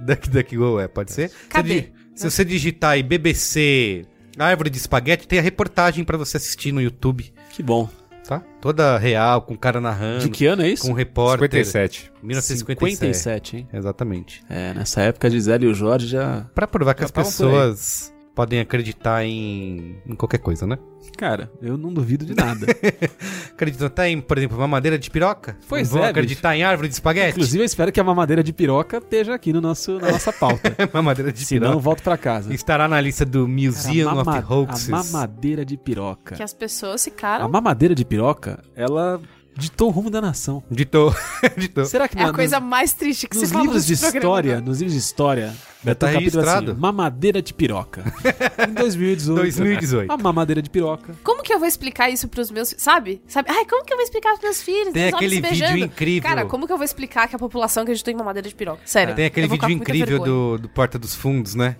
DuckDuckGo, 0.00 0.80
é, 0.80 0.88
pode 0.88 1.12
ser. 1.12 1.30
Cadê? 1.50 1.90
Se 2.14 2.30
você 2.30 2.46
digitar 2.46 2.92
aí 2.92 3.02
BBC 3.02 4.06
Árvore 4.38 4.70
de 4.70 4.78
Espaguete, 4.78 5.28
tem 5.28 5.38
a 5.38 5.42
reportagem 5.42 6.02
para 6.02 6.16
você 6.16 6.38
assistir 6.38 6.72
no 6.72 6.80
YouTube, 6.80 7.30
Que 7.50 7.62
bom. 7.62 7.90
Tá? 8.38 8.42
Toda 8.60 8.96
real, 8.98 9.42
com 9.42 9.54
o 9.54 9.58
cara 9.58 9.80
narrando, 9.80 10.20
De 10.24 10.30
que 10.30 10.46
ano 10.46 10.62
é 10.62 10.68
isso? 10.68 10.84
com 10.84 10.90
um 10.90 10.94
repórter. 10.94 11.48
57. 11.50 12.12
1957. 12.22 12.96
57, 12.96 13.56
hein? 13.56 13.68
Exatamente. 13.72 14.42
É, 14.48 14.72
nessa 14.72 15.00
época 15.02 15.26
a 15.26 15.30
Gisele 15.30 15.66
e 15.66 15.68
o 15.68 15.74
Jorge 15.74 16.06
já... 16.06 16.46
Pra 16.54 16.66
provar 16.66 16.94
que 16.94 17.00
Já 17.00 17.06
as 17.06 17.10
estavam 17.10 17.32
por 17.32 17.44
aí. 17.44 17.50
pessoas 17.72 18.12
podem 18.34 18.60
acreditar 18.60 19.24
em, 19.24 19.96
em 20.06 20.14
qualquer 20.14 20.38
coisa, 20.38 20.66
né? 20.66 20.78
Cara, 21.16 21.50
eu 21.60 21.76
não 21.76 21.92
duvido 21.92 22.24
de 22.24 22.34
nada. 22.34 22.66
Acreditam 23.52 23.86
até 23.86 24.08
em, 24.08 24.20
por 24.20 24.38
exemplo, 24.38 24.58
mamadeira 24.58 24.98
de 24.98 25.10
piroca? 25.10 25.56
Pois 25.68 25.90
Não 25.90 25.98
vão 25.98 26.06
é, 26.06 26.10
acreditar 26.10 26.56
em 26.56 26.62
árvore 26.62 26.88
de 26.88 26.94
espaguete? 26.94 27.32
Inclusive, 27.32 27.62
eu 27.62 27.66
espero 27.66 27.92
que 27.92 28.00
a 28.00 28.04
mamadeira 28.04 28.42
de 28.42 28.52
piroca 28.52 28.98
esteja 28.98 29.34
aqui 29.34 29.52
no 29.52 29.60
nosso, 29.60 29.98
na 29.98 30.12
nossa 30.12 30.32
pauta. 30.32 30.74
mamadeira 30.92 31.32
de 31.32 31.44
Se 31.44 31.54
não, 31.58 31.68
piroca. 31.68 31.82
volto 31.82 32.02
pra 32.02 32.16
casa. 32.16 32.52
Estará 32.54 32.86
na 32.88 33.00
lista 33.00 33.24
do 33.24 33.46
Museum 33.48 34.08
Cara, 34.14 34.30
a 34.30 34.38
of 34.40 34.52
Hoaxes. 34.52 34.92
A 34.92 34.96
mamadeira 35.02 35.64
de 35.64 35.76
piroca. 35.76 36.34
Que 36.36 36.42
as 36.42 36.54
pessoas 36.54 37.00
A 37.02 37.04
ficaram. 37.04 37.48
mamadeira 37.48 37.94
de 37.94 38.04
piroca, 38.04 38.62
ela 38.74 39.20
ditou 39.60 39.88
o 39.88 39.90
rumo 39.90 40.10
da 40.10 40.20
nação. 40.20 40.62
Ditou. 40.70 41.14
Ditou. 41.56 41.84
Será 41.84 42.08
que 42.08 42.18
É 42.18 42.22
a 42.22 42.26
na- 42.28 42.32
coisa 42.32 42.58
nos, 42.58 42.68
mais 42.68 42.92
triste 42.92 43.28
que 43.28 43.36
nos 43.36 43.46
se 43.46 43.52
fala 43.52 43.64
livros 43.64 43.86
de 43.86 43.96
programa. 43.96 44.18
história, 44.18 44.60
nos 44.60 44.78
livros 44.78 44.92
de 44.94 44.98
história, 44.98 45.54
vai 45.84 45.94
tá 45.94 46.06
um 46.08 46.12
capítulo 46.12 46.40
registrado. 46.42 46.70
assim, 46.72 46.80
mamadeira 46.80 47.42
de 47.42 47.54
piroca. 47.54 48.02
em 48.68 48.72
2018. 48.74 49.40
2018. 49.40 50.10
A 50.12 50.16
mamadeira 50.16 50.60
de 50.62 50.70
piroca. 50.70 51.14
Como 51.22 51.42
que 51.42 51.52
eu 51.52 51.58
vou 51.58 51.68
explicar 51.68 52.10
isso 52.10 52.26
pros 52.28 52.50
meus 52.50 52.70
filhos? 52.70 52.82
Sabe? 52.82 53.20
Sabe? 53.28 53.50
Ai, 53.50 53.64
como 53.66 53.84
que 53.84 53.92
eu 53.92 53.96
vou 53.96 54.04
explicar 54.04 54.30
pros 54.30 54.42
meus 54.42 54.62
filhos? 54.62 54.92
Tem 54.92 55.08
aquele 55.08 55.40
vídeo 55.40 55.76
incrível. 55.78 56.28
Cara, 56.28 56.44
como 56.46 56.66
que 56.66 56.72
eu 56.72 56.76
vou 56.76 56.84
explicar 56.84 57.28
que 57.28 57.36
a 57.36 57.38
população 57.38 57.82
acreditou 57.82 58.12
em 58.12 58.16
mamadeira 58.16 58.48
de 58.48 58.54
piroca? 58.54 58.80
Sério. 58.84 59.14
Tem 59.14 59.26
aquele 59.26 59.48
vídeo 59.48 59.70
incrível 59.70 60.18
do, 60.20 60.58
do 60.58 60.68
Porta 60.68 60.98
dos 60.98 61.14
Fundos, 61.14 61.54
né? 61.54 61.76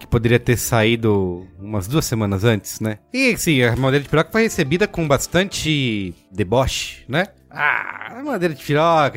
Que 0.00 0.06
poderia 0.06 0.38
ter 0.40 0.56
saído 0.56 1.46
umas 1.60 1.86
duas 1.86 2.04
semanas 2.06 2.42
antes, 2.42 2.80
né? 2.80 2.98
E 3.12 3.36
sim, 3.36 3.62
a 3.62 3.76
madeira 3.76 4.02
de 4.02 4.08
piroca 4.08 4.32
foi 4.32 4.42
recebida 4.44 4.88
com 4.88 5.06
bastante 5.06 6.14
deboche, 6.32 7.04
né? 7.06 7.26
Ah, 7.50 8.20
madeira 8.24 8.54
de 8.54 8.64
piroca, 8.64 9.12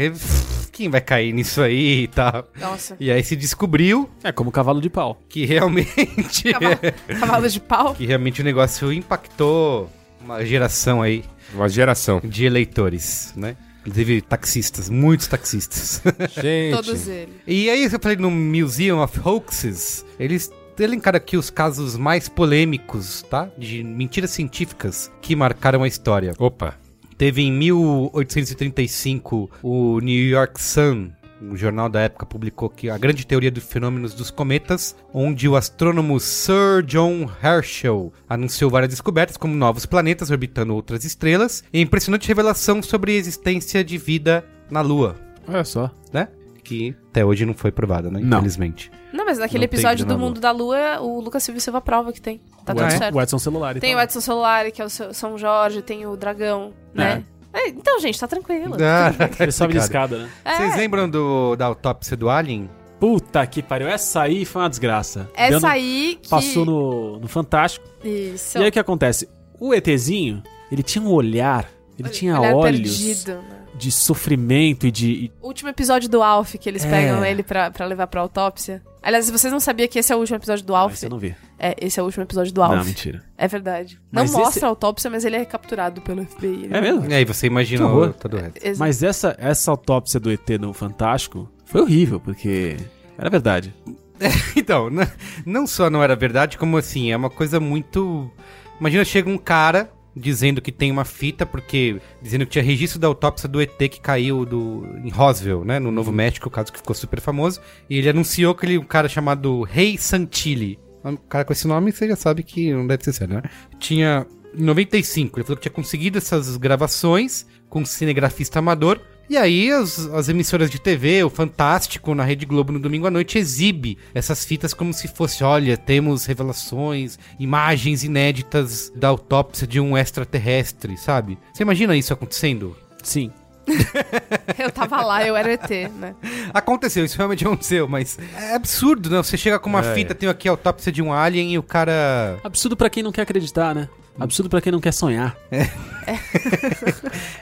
quem 0.73 0.89
vai 0.89 0.99
cair 0.99 1.31
nisso 1.33 1.61
aí 1.61 2.03
e 2.03 2.07
tal? 2.09 2.45
Nossa. 2.59 2.97
E 2.99 3.09
aí 3.09 3.23
se 3.23 3.35
descobriu 3.35 4.09
É 4.23 4.31
como 4.31 4.51
cavalo 4.51 4.81
de 4.81 4.89
pau. 4.89 5.21
que 5.29 5.45
realmente. 5.45 6.51
Cavalo, 6.51 6.77
cavalo 7.19 7.49
de 7.49 7.59
pau. 7.61 7.93
que 7.95 8.05
realmente 8.05 8.41
o 8.41 8.43
negócio 8.43 8.91
impactou 8.91 9.89
uma 10.19 10.43
geração 10.45 11.01
aí 11.01 11.23
Uma 11.53 11.69
geração. 11.69 12.19
de 12.23 12.45
eleitores, 12.45 13.33
né? 13.37 13.55
Inclusive 13.85 14.21
taxistas, 14.21 14.89
muitos 14.89 15.27
taxistas. 15.27 16.01
Gente. 16.41 16.75
Todos 16.75 17.07
eles. 17.07 17.35
E 17.45 17.69
aí, 17.69 17.83
eu 17.83 17.99
falei 17.99 18.17
no 18.17 18.31
Museum 18.31 19.01
of 19.01 19.19
Hoaxes, 19.23 20.05
eles 20.17 20.49
elencaram 20.79 21.17
aqui 21.17 21.37
os 21.37 21.49
casos 21.49 21.97
mais 21.97 22.27
polêmicos, 22.29 23.21
tá? 23.29 23.49
De 23.57 23.83
mentiras 23.83 24.31
científicas 24.31 25.11
que 25.21 25.35
marcaram 25.35 25.83
a 25.83 25.87
história. 25.87 26.33
Opa. 26.39 26.75
Teve 27.17 27.43
em 27.43 27.51
1835 27.51 29.49
o 29.61 29.99
New 29.99 30.27
York 30.29 30.61
Sun, 30.61 31.11
um 31.41 31.55
jornal 31.55 31.89
da 31.89 32.01
época, 32.01 32.25
publicou 32.25 32.69
que 32.69 32.89
a 32.89 32.97
grande 32.97 33.25
teoria 33.27 33.51
dos 33.51 33.63
fenômenos 33.63 34.13
dos 34.13 34.31
cometas, 34.31 34.95
onde 35.13 35.47
o 35.47 35.55
astrônomo 35.55 36.19
Sir 36.19 36.83
John 36.85 37.29
Herschel 37.43 38.11
anunciou 38.29 38.71
várias 38.71 38.89
descobertas, 38.89 39.37
como 39.37 39.53
novos 39.53 39.85
planetas 39.85 40.31
orbitando 40.31 40.73
outras 40.73 41.03
estrelas, 41.03 41.63
e 41.71 41.81
impressionante 41.81 42.27
revelação 42.27 42.81
sobre 42.81 43.11
a 43.11 43.15
existência 43.15 43.83
de 43.83 43.97
vida 43.97 44.45
na 44.71 44.81
Lua, 44.81 45.15
Olha 45.47 45.63
só. 45.65 45.91
né? 46.11 46.29
Que 46.63 46.95
até 47.09 47.25
hoje 47.25 47.45
não 47.45 47.53
foi 47.53 47.71
provada, 47.71 48.09
né? 48.09 48.21
Não. 48.23 48.37
Infelizmente. 48.37 48.89
Não, 48.91 49.02
mas 49.25 49.37
naquele 49.37 49.65
Não 49.65 49.69
tem 49.69 49.79
episódio 49.79 50.05
do 50.05 50.13
na 50.13 50.19
Mundo 50.19 50.39
da 50.39 50.51
Lua, 50.51 50.99
o 51.01 51.19
Lucas 51.21 51.43
Silva 51.43 51.59
Silva 51.59 51.81
prova 51.81 52.11
que 52.13 52.21
tem. 52.21 52.39
Tá 52.65 52.73
o, 52.73 52.75
tudo 52.75 52.91
certo. 52.91 53.15
o 53.15 53.21
Edson 53.21 53.37
celular. 53.39 53.79
Tem 53.79 53.91
então. 53.91 53.99
o 54.01 54.03
Edson 54.03 54.21
Celular, 54.21 54.71
que 54.71 54.81
é 54.81 54.85
o 54.85 54.89
seu- 54.89 55.13
São 55.13 55.37
Jorge, 55.37 55.81
tem 55.81 56.05
o 56.05 56.15
Dragão, 56.15 56.71
né? 56.93 57.23
É, 57.53 57.67
então, 57.69 57.99
gente, 57.99 58.19
tá 58.19 58.27
tranquilo. 58.27 58.75
Ah, 58.81 59.13
Ele 59.39 59.51
sobe 59.53 59.73
de 59.73 59.79
Cara. 59.79 59.85
escada, 59.85 60.17
né? 60.17 60.29
É, 60.43 60.55
Vocês 60.57 60.75
lembram 60.77 61.07
do, 61.09 61.55
da 61.55 61.65
autópsia 61.67 62.17
do 62.17 62.29
Alien? 62.29 62.69
Puta 62.99 63.45
que 63.45 63.61
pariu. 63.61 63.87
Essa 63.87 64.21
aí 64.23 64.43
foi 64.45 64.61
uma 64.63 64.69
desgraça. 64.69 65.29
Deu 65.35 65.57
essa 65.57 65.59
no- 65.59 65.67
aí 65.67 66.17
que... 66.21 66.29
Passou 66.29 66.65
no, 66.65 67.19
no 67.19 67.27
Fantástico. 67.27 67.85
Isso. 68.03 68.57
E 68.57 68.61
aí 68.63 68.69
o 68.69 68.71
que 68.71 68.79
acontece? 68.79 69.29
O 69.59 69.73
ETzinho, 69.73 70.41
ele 70.71 70.81
tinha 70.81 71.03
um 71.03 71.11
olhar, 71.11 71.69
ele 71.99 72.09
tinha 72.09 72.39
Olhar 72.39 72.55
olhos 72.55 72.97
perdido, 72.97 73.33
né? 73.35 73.59
de 73.75 73.91
sofrimento 73.91 74.87
e 74.87 74.91
de. 74.91 75.11
e- 75.11 75.31
O 75.41 75.47
último 75.47 75.69
episódio 75.69 76.09
do 76.09 76.23
Alf, 76.23 76.55
que 76.55 76.67
eles 76.69 76.83
É. 76.85 76.89
pegam 76.89 77.23
ele 77.25 77.43
pra, 77.43 77.69
pra 77.69 77.85
levar 77.85 78.07
pra 78.07 78.21
autópsia. 78.21 78.81
Aliás, 79.03 79.29
vocês 79.29 79.51
não 79.51 79.59
sabiam 79.59 79.87
que 79.89 79.99
esse 79.99 80.11
é 80.13 80.15
o 80.15 80.19
último 80.19 80.37
episódio 80.37 80.65
do 80.65 80.73
Ah, 80.75 80.79
Alf? 80.79 81.03
eu 81.03 81.09
não 81.09 81.19
vi. 81.19 81.35
É, 81.59 81.75
esse 81.79 81.99
é 81.99 82.01
o 82.03 82.05
último 82.05 82.23
episódio 82.23 82.53
do 82.53 82.63
Alf. 82.63 82.75
Não, 82.75 82.85
mentira. 82.85 83.21
É 83.37 83.47
verdade. 83.47 83.99
Mas 84.11 84.31
não 84.31 84.39
mostra 84.39 84.59
esse- 84.59 84.65
a 84.65 84.67
autópsia, 84.69 85.09
mas 85.09 85.25
ele 85.25 85.35
é 85.35 85.43
capturado 85.45 86.01
pelo 86.01 86.23
FBI. 86.25 86.69
É 86.71 86.79
mesmo? 86.81 87.05
E 87.09 87.13
aí 87.13 87.25
você 87.25 87.47
imagina 87.47 87.85
o- 87.85 88.13
todo 88.13 88.37
o 88.37 88.39
resto. 88.39 88.57
Exato. 88.65 88.79
Mas 88.79 89.03
essa, 89.03 89.35
essa 89.37 89.69
autópsia 89.71 90.19
do 90.19 90.31
ET 90.31 90.57
no 90.57 90.73
Fantástico 90.73 91.49
foi 91.65 91.81
horrível, 91.81 92.19
porque 92.19 92.77
era 93.17 93.29
verdade. 93.29 93.73
Então, 94.55 94.89
n- 94.89 95.07
não 95.45 95.67
só 95.67 95.89
não 95.89 96.01
era 96.01 96.15
verdade, 96.15 96.57
como 96.57 96.77
assim, 96.77 97.11
é 97.11 97.17
uma 97.17 97.29
coisa 97.29 97.59
muito. 97.59 98.31
Imagina, 98.79 99.03
chega 99.03 99.29
um 99.29 99.37
cara 99.37 99.91
dizendo 100.15 100.61
que 100.61 100.71
tem 100.71 100.91
uma 100.91 101.05
fita, 101.05 101.45
porque. 101.45 101.99
dizendo 102.21 102.45
que 102.45 102.51
tinha 102.51 102.63
registro 102.63 102.99
da 102.99 103.07
autópsia 103.07 103.49
do 103.49 103.61
ET 103.61 103.77
que 103.77 103.99
caiu 103.99 104.45
do, 104.45 104.85
em 105.03 105.09
Roswell, 105.09 105.65
né? 105.65 105.79
No 105.79 105.91
Novo 105.91 106.11
México, 106.11 106.47
o 106.47 106.51
caso 106.51 106.71
que 106.71 106.79
ficou 106.79 106.95
super 106.95 107.19
famoso. 107.19 107.59
E 107.89 107.97
ele 107.97 108.09
anunciou 108.09 108.53
que 108.55 108.65
ele, 108.65 108.77
um 108.77 108.85
cara 108.85 109.09
chamado 109.09 109.63
Rei 109.63 109.97
Santilli. 109.97 110.79
Um 111.03 111.17
cara 111.17 111.43
com 111.43 111.51
esse 111.51 111.67
nome, 111.67 111.91
você 111.91 112.07
já 112.07 112.15
sabe 112.15 112.43
que 112.43 112.71
não 112.71 112.87
deve 112.87 113.03
ser 113.03 113.13
sério, 113.13 113.35
né? 113.35 113.43
Tinha. 113.79 114.25
Em 114.55 114.63
95, 114.63 115.39
ele 115.39 115.43
falou 115.43 115.57
que 115.57 115.63
tinha 115.63 115.73
conseguido 115.73 116.19
essas 116.19 116.57
gravações 116.57 117.47
com 117.69 117.81
um 117.81 117.85
cinegrafista 117.85 118.59
amador. 118.59 118.99
E 119.29 119.37
aí 119.37 119.71
as, 119.71 120.05
as 120.07 120.29
emissoras 120.29 120.69
de 120.69 120.79
TV, 120.79 121.23
o 121.23 121.29
Fantástico 121.29 122.13
na 122.13 122.23
Rede 122.23 122.45
Globo 122.45 122.71
no 122.73 122.79
domingo 122.79 123.07
à 123.07 123.11
noite 123.11 123.37
exibe 123.37 123.97
essas 124.13 124.43
fitas 124.45 124.73
como 124.73 124.93
se 124.93 125.07
fosse, 125.07 125.43
olha, 125.43 125.77
temos 125.77 126.25
revelações, 126.25 127.17
imagens 127.39 128.03
inéditas 128.03 128.91
da 128.95 129.07
autópsia 129.07 129.65
de 129.65 129.79
um 129.79 129.97
extraterrestre, 129.97 130.97
sabe? 130.97 131.37
Você 131.53 131.63
imagina 131.63 131.95
isso 131.95 132.13
acontecendo? 132.13 132.75
Sim. 133.01 133.31
Eu 134.59 134.69
tava 134.71 135.01
lá, 135.03 135.25
eu 135.25 135.37
era 135.37 135.53
ET, 135.53 135.69
né? 135.97 136.13
Aconteceu, 136.53 137.05
isso 137.05 137.15
realmente 137.17 137.45
aconteceu, 137.45 137.87
mas 137.87 138.19
é 138.35 138.55
absurdo, 138.55 139.09
né? 139.09 139.17
Você 139.23 139.37
chega 139.37 139.57
com 139.57 139.69
uma 139.69 139.79
É. 139.79 139.93
fita, 139.95 140.13
tem 140.13 140.27
aqui 140.27 140.49
a 140.49 140.51
autópsia 140.51 140.91
de 140.91 141.01
um 141.01 141.13
alien 141.13 141.53
e 141.53 141.57
o 141.57 141.63
cara 141.63 142.39
Absurdo 142.43 142.75
pra 142.75 142.89
quem 142.89 143.01
não 143.01 143.11
quer 143.11 143.21
acreditar, 143.21 143.73
né? 143.73 143.87
Absurdo 144.19 144.49
pra 144.49 144.61
quem 144.61 144.71
não 144.71 144.79
quer 144.79 144.91
sonhar. 144.93 145.35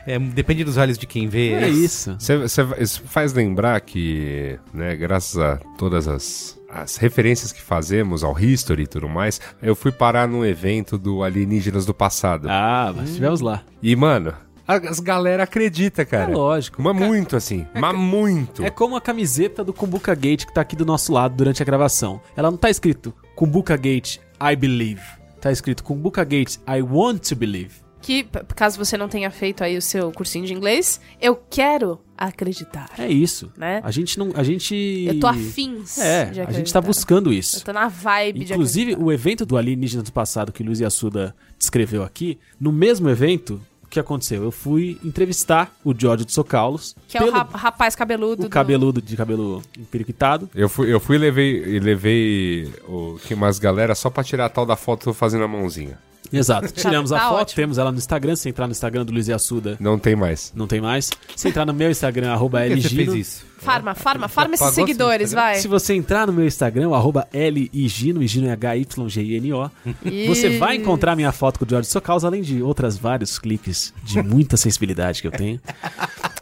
é, 0.07 0.17
depende 0.19 0.63
dos 0.63 0.77
olhos 0.77 0.97
de 0.97 1.05
quem 1.05 1.27
vê. 1.27 1.51
É 1.53 1.67
isso. 1.69 2.15
Cê- 2.19 2.47
cê- 2.47 2.61
isso 2.79 3.03
faz 3.05 3.33
lembrar 3.33 3.79
que, 3.81 4.57
né, 4.73 4.95
graças 4.95 5.37
a 5.37 5.57
todas 5.77 6.07
as 6.07 6.59
as 6.73 6.95
referências 6.95 7.51
que 7.51 7.61
fazemos 7.61 8.23
ao 8.23 8.39
history 8.39 8.83
e 8.83 8.87
tudo 8.87 9.09
mais, 9.09 9.41
eu 9.61 9.75
fui 9.75 9.91
parar 9.91 10.25
num 10.25 10.45
evento 10.45 10.97
do 10.97 11.21
Alienígenas 11.21 11.85
do 11.85 11.93
Passado. 11.93 12.47
Ah, 12.49 12.93
mas 12.95 13.09
estivemos 13.09 13.41
lá. 13.41 13.61
E, 13.83 13.93
mano, 13.93 14.33
a- 14.65 14.75
as 14.77 15.01
galera 15.01 15.43
acredita, 15.43 16.05
cara. 16.05 16.31
É 16.31 16.33
lógico. 16.33 16.81
Mas 16.81 16.95
muito, 16.95 17.35
assim. 17.35 17.67
Mas 17.73 17.93
muito. 17.93 18.63
É 18.63 18.69
como 18.69 18.95
a 18.95 19.01
camiseta 19.01 19.65
do 19.65 19.73
Kumbuka 19.73 20.15
Gate 20.15 20.45
que 20.45 20.53
tá 20.53 20.61
aqui 20.61 20.77
do 20.77 20.85
nosso 20.85 21.11
lado 21.11 21.35
durante 21.35 21.61
a 21.61 21.65
gravação. 21.65 22.21
Ela 22.37 22.49
não 22.49 22.57
tá 22.57 22.69
escrito 22.69 23.13
Kumbuka 23.35 23.75
Gate, 23.75 24.19
I 24.41 24.55
believe. 24.55 25.01
Tá 25.41 25.51
escrito 25.51 25.83
Kumbuka 25.83 26.23
Gate, 26.23 26.57
I 26.67 26.81
want 26.81 27.27
to 27.29 27.35
believe. 27.35 27.81
Que, 28.01 28.25
caso 28.55 28.77
você 28.77 28.97
não 28.97 29.07
tenha 29.07 29.29
feito 29.29 29.63
aí 29.63 29.77
o 29.77 29.81
seu 29.81 30.11
cursinho 30.11 30.45
de 30.45 30.53
inglês, 30.53 30.99
eu 31.21 31.35
quero 31.35 31.99
acreditar. 32.17 32.89
É 32.97 33.07
isso. 33.07 33.51
Né? 33.57 33.79
A 33.83 33.91
gente 33.91 34.17
não. 34.17 34.31
A 34.35 34.41
gente. 34.43 34.75
Eu 35.07 35.19
tô 35.19 35.27
afins 35.27 35.97
É, 35.99 36.25
de 36.25 36.41
a 36.41 36.51
gente 36.51 36.71
tá 36.73 36.81
buscando 36.81 37.29
Eu 37.31 37.33
isso. 37.33 37.63
tô 37.63 37.71
na 37.73 37.87
vibe 37.87 38.43
de 38.43 38.53
Inclusive, 38.53 38.91
acreditar. 38.93 39.05
o 39.05 39.11
evento 39.11 39.45
do 39.45 39.55
Alienígena 39.57 40.01
do 40.01 40.11
Passado 40.11 40.51
que 40.51 40.63
Luiz 40.63 40.79
Yassuda 40.79 41.35
descreveu 41.59 42.01
aqui, 42.03 42.39
no 42.59 42.71
mesmo 42.71 43.07
evento, 43.09 43.61
que 43.91 43.99
aconteceu? 43.99 44.43
Eu 44.43 44.51
fui 44.51 44.97
entrevistar 45.03 45.71
o 45.83 45.93
George 45.97 46.25
de 46.25 46.31
Socaulos. 46.31 46.95
Que 47.07 47.17
é 47.17 47.23
o 47.23 47.31
rap- 47.31 47.53
rapaz 47.53 47.95
cabeludo. 47.95 48.41
o 48.43 48.45
do- 48.45 48.49
cabeludo 48.49 49.01
de 49.01 49.15
cabelo 49.17 49.61
empiriquitado. 49.77 50.49
Eu 50.55 50.67
fui, 50.69 50.91
eu 50.91 50.99
fui 50.99 51.17
e 51.17 51.19
levei, 51.19 51.79
levei 51.79 52.73
o, 52.87 53.19
que 53.23 53.33
umas 53.33 53.59
galera 53.59 53.93
só 53.93 54.09
pra 54.09 54.23
tirar 54.23 54.45
a 54.45 54.49
tal 54.49 54.65
da 54.65 54.75
foto 54.75 55.13
fazendo 55.13 55.43
a 55.43 55.47
mãozinha. 55.47 55.99
Exato. 56.31 56.71
Tiramos 56.71 57.11
a 57.11 57.19
tá 57.19 57.29
foto, 57.29 57.41
ótimo. 57.41 57.55
temos 57.55 57.77
ela 57.77 57.91
no 57.91 57.97
Instagram. 57.97 58.35
Se 58.35 58.49
entrar 58.49 58.67
no 58.67 58.71
Instagram 58.71 59.05
do 59.05 59.11
Luiz 59.11 59.27
Yassuda, 59.27 59.77
Não 59.79 59.99
tem 59.99 60.15
mais. 60.15 60.51
não 60.55 60.67
tem 60.67 60.79
mais. 60.79 61.09
Se 61.35 61.49
entrar 61.49 61.65
no 61.65 61.73
meu 61.73 61.91
Instagram, 61.91 62.31
arroba 62.31 62.59
Por 62.61 62.75
que 62.75 62.81
você 62.81 62.89
fez 62.89 63.13
isso? 63.13 63.51
Farma, 63.57 63.93
farma, 63.93 64.27
farma 64.27 64.55
esses 64.55 64.73
seguidores, 64.73 65.33
vai. 65.33 65.57
Se 65.57 65.67
você 65.67 65.93
entrar 65.93 66.25
no 66.25 66.33
meu 66.33 66.47
Instagram, 66.47 66.95
arroba 66.95 67.27
LIGino, 67.31 68.25
Gino 68.25 68.47
é 68.47 68.51
H-Y-G-I-N-O, 68.53 69.69
você 70.27 70.57
vai 70.57 70.77
encontrar 70.77 71.15
minha 71.15 71.31
foto 71.31 71.59
com 71.59 71.65
o 71.65 71.69
George 71.69 71.87
Socaus, 71.87 72.23
além 72.25 72.41
de 72.41 72.63
outras 72.63 72.97
vários 72.97 73.37
cliques 73.37 73.93
de 74.03 74.21
muita 74.23 74.57
sensibilidade 74.57 75.21
que 75.21 75.27
eu 75.27 75.31
tenho. 75.31 75.59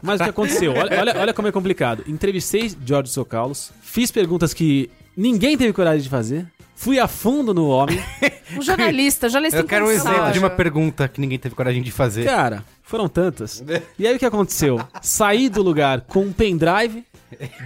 Mas 0.02 0.18
o 0.20 0.24
que 0.24 0.30
aconteceu? 0.30 0.72
Olha, 0.72 0.98
olha, 0.98 1.14
olha 1.18 1.34
como 1.34 1.48
é 1.48 1.52
complicado. 1.52 2.02
Entrevistei 2.06 2.72
George 2.86 3.10
Socaus, 3.10 3.70
fiz 3.82 4.10
perguntas 4.10 4.54
que 4.54 4.90
ninguém 5.14 5.58
teve 5.58 5.74
coragem 5.74 6.00
de 6.02 6.08
fazer, 6.08 6.46
fui 6.80 6.98
a 6.98 7.06
fundo 7.06 7.52
no 7.52 7.68
homem. 7.68 8.02
Um 8.52 8.62
jornalista, 8.62 9.28
jornalista 9.28 9.60
Eu 9.60 9.64
quero 9.64 9.86
um 9.86 9.90
exemplo 9.92 10.32
de 10.32 10.40
uma 10.40 10.50
pergunta 10.50 11.06
que 11.06 11.20
ninguém 11.20 11.38
teve 11.38 11.54
coragem 11.54 11.80
de 11.84 11.92
fazer. 11.92 12.24
Cara, 12.24 12.64
foram 12.82 13.08
tantas. 13.08 13.62
E 13.96 14.04
aí 14.04 14.16
o 14.16 14.18
que 14.18 14.26
aconteceu? 14.26 14.80
Saí 15.00 15.48
do 15.48 15.62
lugar 15.62 16.00
com 16.00 16.22
um 16.22 16.32
pendrive 16.32 17.04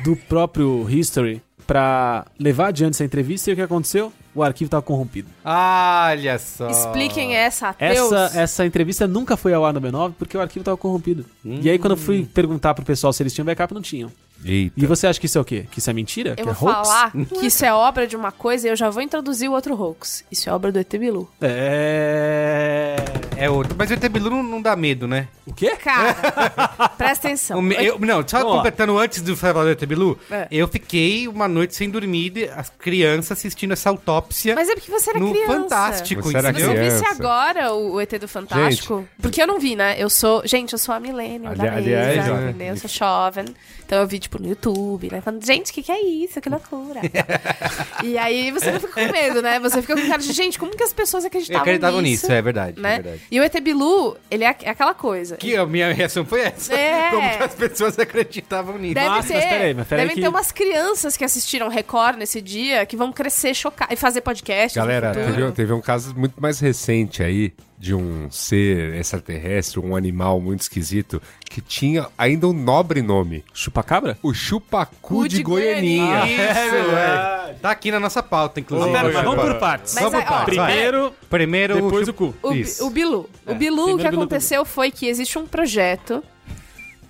do 0.05 0.15
próprio 0.15 0.87
History 0.91 1.41
pra 1.67 2.27
levar 2.39 2.69
adiante 2.69 2.97
essa 2.97 3.05
entrevista 3.05 3.49
e 3.49 3.55
o 3.55 3.57
que 3.57 3.63
aconteceu? 3.63 4.13
O 4.35 4.43
arquivo 4.43 4.71
tava 4.71 4.83
corrompido. 4.83 5.29
Olha 5.43 6.39
só. 6.39 6.69
Expliquem 6.69 7.35
essa, 7.35 7.71
ateus. 7.71 8.13
Essa, 8.13 8.39
essa 8.39 8.67
entrevista 8.67 9.07
nunca 9.07 9.35
foi 9.35 9.55
ao 9.55 9.65
ar 9.65 9.73
no 9.73 9.81
B9 9.81 10.13
porque 10.19 10.37
o 10.37 10.41
arquivo 10.43 10.67
tava 10.67 10.77
corrompido. 10.77 11.25
E 11.43 11.71
aí, 11.71 11.79
quando 11.79 11.93
eu 11.93 11.97
fui 11.97 12.27
perguntar 12.27 12.75
pro 12.75 12.85
pessoal 12.85 13.11
se 13.11 13.23
eles 13.23 13.33
tinham 13.33 13.47
backup, 13.47 13.73
não 13.73 13.81
tinham. 13.81 14.13
Eita. 14.45 14.75
E 14.77 14.87
você 14.87 15.07
acha 15.07 15.19
que 15.19 15.27
isso 15.27 15.39
é 15.39 15.41
o 15.41 15.45
quê? 15.45 15.67
Que 15.71 15.79
isso 15.79 15.89
é 15.89 15.93
mentira? 15.93 16.31
Eu 16.31 16.37
que 16.37 16.43
vou 16.53 16.69
é 16.71 16.73
hoax? 16.75 16.89
falar 16.89 17.13
que 17.41 17.47
isso 17.47 17.65
é 17.65 17.73
obra 17.73 18.07
de 18.07 18.15
uma 18.17 18.31
coisa 18.33 18.67
e 18.69 18.71
eu 18.71 18.77
já 18.77 18.91
vou 18.91 19.03
introduzir 19.03 19.49
o 19.49 19.53
outro 19.53 19.75
hoax. 19.81 20.25
Isso 20.31 20.49
é 20.49 20.53
obra 20.53 20.71
do 20.71 20.79
ET 20.79 20.91
Bilu. 20.97 21.31
É. 21.41 22.97
É 23.37 23.51
outro. 23.51 23.75
Mas 23.77 23.91
o 23.91 23.95
ET 23.95 24.09
Bilu 24.09 24.31
não, 24.31 24.43
não 24.43 24.63
dá 24.63 24.77
medo, 24.77 25.09
né? 25.09 25.29
O 25.47 25.53
quê? 25.53 25.75
Cara, 25.77 26.15
presta 26.97 27.29
atenção. 27.29 27.61
Me- 27.61 27.75
eu- 27.85 27.99
não, 27.99 28.27
só 28.27 28.39
Vamos 28.39 28.53
lá. 28.53 28.57
completando 28.59 28.99
antes 28.99 29.21
do 29.23 29.37
falar 29.37 29.65
do 29.65 29.71
ET 29.71 29.85
Bilu, 29.87 30.19
É. 30.31 30.47
eu 30.51 30.69
fiquei 30.69 31.27
uma 31.29 31.49
noite 31.49 31.75
sem 31.75 31.91
dormir, 31.91 32.31
de- 32.31 32.49
as 32.49 32.71
crianças 32.71 33.33
assistindo 33.39 33.73
essa 33.73 33.91
autópsia 33.91 34.55
Mas 34.55 34.69
é 34.69 34.75
porque 34.75 34.91
você 34.91 35.11
era 35.11 35.19
no 35.19 35.31
criança. 35.33 35.53
Fantástico, 35.53 36.23
Você 36.23 36.37
era 36.37 36.49
Se 36.49 36.55
você 36.55 36.65
entendeu? 36.65 36.75
criança. 36.83 36.99
visse 37.05 37.13
agora 37.15 37.73
o, 37.75 37.95
o 37.95 38.01
ET 38.01 38.13
do 38.19 38.29
Fantástico. 38.29 39.05
Porque 39.21 39.43
eu 39.43 39.47
não 39.47 39.59
vi, 39.59 39.75
né? 39.77 39.97
Eu 39.99 40.09
sou. 40.09 40.47
Gente, 40.47 40.73
eu 40.73 40.79
sou 40.79 40.95
a 40.95 41.01
milênio 41.01 41.49
Ali- 41.49 41.59
da 41.59 41.65
mesa, 41.65 41.77
aliás, 41.77 42.57
né? 42.57 42.71
Eu 42.71 42.77
sou 42.77 42.89
jovem. 42.91 43.47
Então 43.87 44.01
eu 44.01 44.07
vi, 44.07 44.19
tipo, 44.19 44.41
no 44.41 44.49
YouTube, 44.49 45.11
né? 45.13 45.21
Falando, 45.21 45.45
gente, 45.45 45.71
o 45.71 45.75
que, 45.75 45.83
que 45.83 45.93
é 45.93 46.01
isso? 46.03 46.41
Que 46.41 46.49
loucura. 46.49 47.01
e 48.03 48.17
aí 48.19 48.51
você 48.51 48.71
não 48.71 48.81
fica 48.81 48.93
com 49.07 49.13
medo, 49.13 49.43
né? 49.43 49.59
Você 49.61 49.81
fica 49.83 49.95
com 49.95 50.09
cara 50.09 50.23
de, 50.23 50.33
gente, 50.33 50.59
como 50.59 50.75
que 50.77 50.83
as 50.83 50.93
pessoas 50.93 51.25
Eu 51.25 51.29
acreditavam, 51.29 51.63
acreditava 51.63 52.03
nisso? 52.03 52.25
nisso, 52.25 52.33
é 52.33 52.43
verdade, 52.43 52.81
Né? 52.81 52.95
é 52.97 53.01
verdade. 53.03 53.23
E 53.31 53.41
o 53.41 53.43
ET 53.45 53.61
Bilu, 53.61 54.17
ele 54.31 54.45
é, 54.45 54.57
é 54.63 54.71
aquela 54.71 54.95
coisa. 54.95 55.37
Que 55.37 55.57
a 55.57 55.67
minha 55.67 55.93
reação 55.93 56.25
foi 56.25 56.41
essa. 56.43 56.75
É. 56.75 57.11
Como 57.15 57.37
que 57.37 57.43
as 57.43 57.55
pessoas 57.55 57.99
acreditavam 57.99 58.79
nisso. 58.79 58.95
Deve 58.95 59.09
Mas- 59.09 59.27
ter. 59.27 59.35
mas 59.35 59.45
peraí, 59.45 59.75
mas 59.75 59.87
peraí 59.89 60.05
devem 60.05 60.15
que- 60.17 60.23
ter 60.23 60.29
umas 60.29 60.51
crianças 60.53 61.17
que 61.17 61.25
assistiram 61.25 61.69
Record 61.69 62.17
nesse 62.19 62.41
dia 62.41 62.85
que 62.87 62.97
vão 62.97 63.13
crescer 63.13 63.55
chocadas 63.55 63.93
e 63.93 63.97
fazer 63.97 64.21
podcast. 64.23 64.79
Galera, 64.79 65.13
teve, 65.13 65.53
teve 65.53 65.73
um 65.73 65.81
caso 65.81 66.15
muito 66.17 66.41
mais 66.41 66.59
recente 66.61 67.23
aí 67.23 67.53
de 67.85 67.95
um 67.95 68.31
ser 68.31 68.95
extraterrestre, 68.95 69.79
um 69.79 69.95
animal 69.95 70.41
muito 70.41 70.63
esquisito, 70.63 71.21
que 71.51 71.61
tinha 71.61 72.07
ainda 72.17 72.49
um 72.49 72.53
nobre 72.55 73.03
nome. 73.03 73.45
Chupacabra? 73.53 74.17
O 74.23 74.33
chupacu 74.33 74.95
Cu 75.03 75.29
de, 75.29 75.37
de 75.37 75.43
Goianinha. 75.43 76.25
Isso, 76.25 76.75
é. 76.97 77.55
Tá 77.61 77.71
aqui 77.71 77.91
na 77.91 78.01
nossa 78.01 78.23
pauta, 78.23 78.59
inclusive. 78.59 78.91
Pera, 78.91 79.13
mas 79.13 79.23
vamos 79.25 79.45
por 79.45 79.55
partes. 79.59 79.95
Mas 79.95 80.05
Vamos 80.05 80.19
por 80.21 80.27
partes. 80.29 80.55
Primeiro, 80.55 81.13
Primeiro 81.29 81.75
depois 81.75 82.07
chu- 82.07 82.11
o 82.11 82.15
cu. 82.15 82.35
O, 82.43 82.87
o 82.87 82.91
Bilu. 82.91 83.29
É. 83.47 83.53
O 83.53 83.55
Bilu, 83.55 83.75
o 83.83 83.85
Primeiro 83.85 83.99
que 83.99 84.09
Bilu 84.11 84.23
aconteceu 84.23 84.65
foi 84.65 84.91
que 84.91 85.07
existe 85.07 85.39
um 85.39 85.47
projeto. 85.47 86.25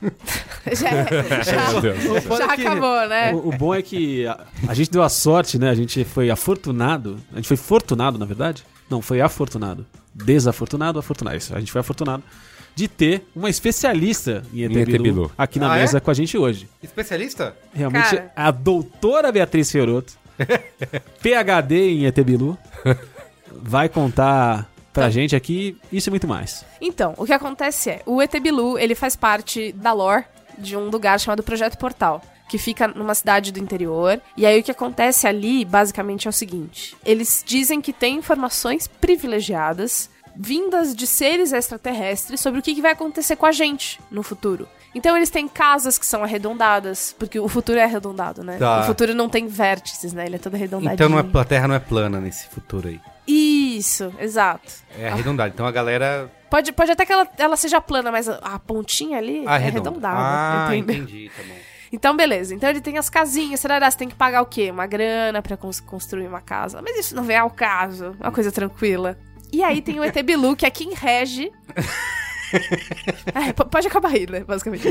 já 0.73 1.43
já- 1.45 1.71
Meu 1.71 1.81
Deus. 1.81 2.25
foda 2.25 2.47
já 2.47 2.53
é 2.53 2.57
que- 2.57 2.67
acabou, 2.67 3.09
né? 3.09 3.33
O, 3.33 3.49
o 3.49 3.53
bom 3.57 3.73
é 3.75 3.81
que 3.81 4.27
a, 4.27 4.41
a 4.69 4.75
gente 4.75 4.91
deu 4.91 5.03
a 5.03 5.09
sorte, 5.09 5.57
né? 5.59 5.71
A 5.71 5.75
gente 5.75 6.05
foi 6.05 6.31
afortunado. 6.31 7.19
A 7.33 7.37
gente 7.37 7.47
foi 7.49 7.57
fortunado, 7.57 8.19
na 8.19 8.27
verdade. 8.27 8.65
Não, 8.91 9.01
foi 9.03 9.21
afortunado. 9.21 9.87
Desafortunado, 10.15 10.99
afortunado. 10.99 11.37
Isso, 11.37 11.55
a 11.55 11.61
gente 11.61 11.73
foi 11.73 11.81
afortunado 11.81 12.23
de 12.75 12.89
ter 12.89 13.27
uma 13.35 13.49
especialista 13.49 14.43
em 14.53 14.63
ET, 14.65 14.73
Em 14.73 14.79
ET 14.81 14.87
Bilu, 14.87 15.03
Bilu. 15.03 15.33
aqui 15.39 15.59
na 15.59 15.73
Ah, 15.73 15.77
é? 15.77 15.81
mesa 15.81 16.01
com 16.01 16.11
a 16.11 16.15
gente 16.15 16.37
hoje. 16.37 16.69
Especialista? 16.83 17.57
Realmente, 17.73 18.11
Cara. 18.17 18.33
a 18.35 18.51
doutora 18.51 19.31
Beatriz 19.33 19.71
Fioroto, 19.71 20.13
PhD 21.23 21.91
em 21.91 22.07
ET 22.07 22.19
Bilu, 22.25 22.59
vai 23.53 23.89
contar 23.89 24.69
pra 24.93 25.11
gente 25.11 25.35
aqui 25.35 25.77
isso 25.93 26.09
e 26.09 26.11
muito 26.11 26.27
mais. 26.29 26.65
Então, 26.81 27.15
o 27.17 27.25
que 27.25 27.33
acontece 27.33 27.91
é, 27.91 28.03
o 28.07 28.21
ET 28.23 28.33
Bilu, 28.41 28.79
ele 28.79 28.95
faz 28.95 29.17
parte 29.17 29.73
da 29.73 29.93
lore 29.93 30.25
de 30.59 30.77
um 30.77 30.89
lugar 30.89 31.19
chamado 31.19 31.43
Projeto 31.43 31.77
Portal, 31.79 32.23
que 32.55 32.59
fica 32.59 32.87
numa 32.87 33.17
cidade 33.17 33.51
do 33.51 33.59
interior. 33.59 34.21
E 34.37 34.47
aí 34.47 34.61
o 34.61 34.63
que 34.63 34.71
acontece 34.71 35.27
ali, 35.27 35.65
basicamente, 35.65 36.29
é 36.29 36.31
o 36.31 36.33
seguinte: 36.33 36.97
eles 37.05 37.43
dizem 37.45 37.81
que 37.81 37.93
tem 37.93 38.17
informações 38.17 38.87
privilegiadas 38.87 40.09
vindas 40.37 40.95
de 40.95 41.07
seres 41.07 41.53
extraterrestres 41.53 42.41
sobre 42.41 42.61
o 42.61 42.63
que 42.63 42.81
vai 42.81 42.93
acontecer 42.93 43.35
com 43.35 43.47
a 43.47 43.53
gente 43.53 44.01
no 44.11 44.23
futuro. 44.23 44.69
Então 44.95 45.17
eles 45.17 45.31
têm 45.31 45.49
casas 45.49 45.99
que 45.99 46.07
são 46.07 46.23
arredondadas, 46.23 47.15
porque 47.19 47.41
o 47.41 47.49
futuro 47.49 47.79
é 47.79 47.85
arredondado, 47.85 48.45
né? 48.45 48.57
Tá. 48.57 48.83
O 48.83 48.85
futuro 48.85 49.15
não 49.15 49.29
tem 49.29 49.49
vértices, 49.49 50.13
né? 50.13 50.27
Ele 50.27 50.37
é 50.37 50.39
todo 50.39 50.55
arredondadinho. 50.55 50.95
Então 50.95 51.09
não 51.09 51.19
é, 51.19 51.41
a 51.41 51.45
Terra 51.45 51.67
não 51.67 51.75
é 51.75 51.81
plana 51.81 52.21
nesse 52.21 52.47
futuro 52.49 52.87
aí. 52.89 53.01
Isso, 53.27 54.13
exato. 54.21 54.73
É 54.97 55.09
arredondado. 55.09 55.53
Então 55.53 55.67
a 55.67 55.73
galera 55.73 56.31
Pode, 56.49 56.71
pode 56.71 56.93
até 56.93 57.05
que 57.05 57.13
ela, 57.13 57.27
ela 57.37 57.57
seja 57.57 57.81
plana, 57.81 58.13
mas 58.13 58.29
a, 58.29 58.37
a 58.37 58.59
pontinha 58.61 59.19
ali 59.19 59.45
é 59.45 59.49
arredonda. 59.49 59.89
arredondada. 59.89 60.17
Ah, 60.17 60.77
entendeu? 60.77 61.03
entendi, 61.03 61.31
tá 61.37 61.43
bom. 61.43 61.74
Então, 61.95 62.17
beleza. 62.17 62.53
Então 62.55 62.69
ele 62.69 62.81
tem 62.81 62.99
as 62.99 63.09
casinhas, 63.09 63.61
será 63.61 63.89
você 63.89 63.97
tem 63.97 64.09
que 64.09 64.17
pagar 64.17 64.43
o 64.43 64.47
quê? 64.47 64.69
Uma 64.71 64.85
grana 64.87 65.41
pra 65.41 65.57
cons- 65.57 65.79
construir 65.79 66.27
uma 66.27 66.41
casa. 66.41 66.83
Mas 66.83 66.99
isso 66.99 67.15
não 67.15 67.23
vem 67.23 67.37
ao 67.37 67.49
caso. 67.51 68.17
Uma 68.21 68.33
coisa 68.33 68.51
tranquila. 68.51 69.17
E 69.53 69.63
aí 69.63 69.81
tem 69.81 70.01
o 70.01 70.05
ET 70.05 70.21
Bilu, 70.25 70.57
que 70.57 70.67
é 70.67 70.71
quem 70.71 70.93
rege. 70.93 71.53
É, 73.35 73.53
pode 73.53 73.89
acabar 73.89 74.11
aí, 74.13 74.31
né? 74.31 74.45
Basicamente. 74.45 74.87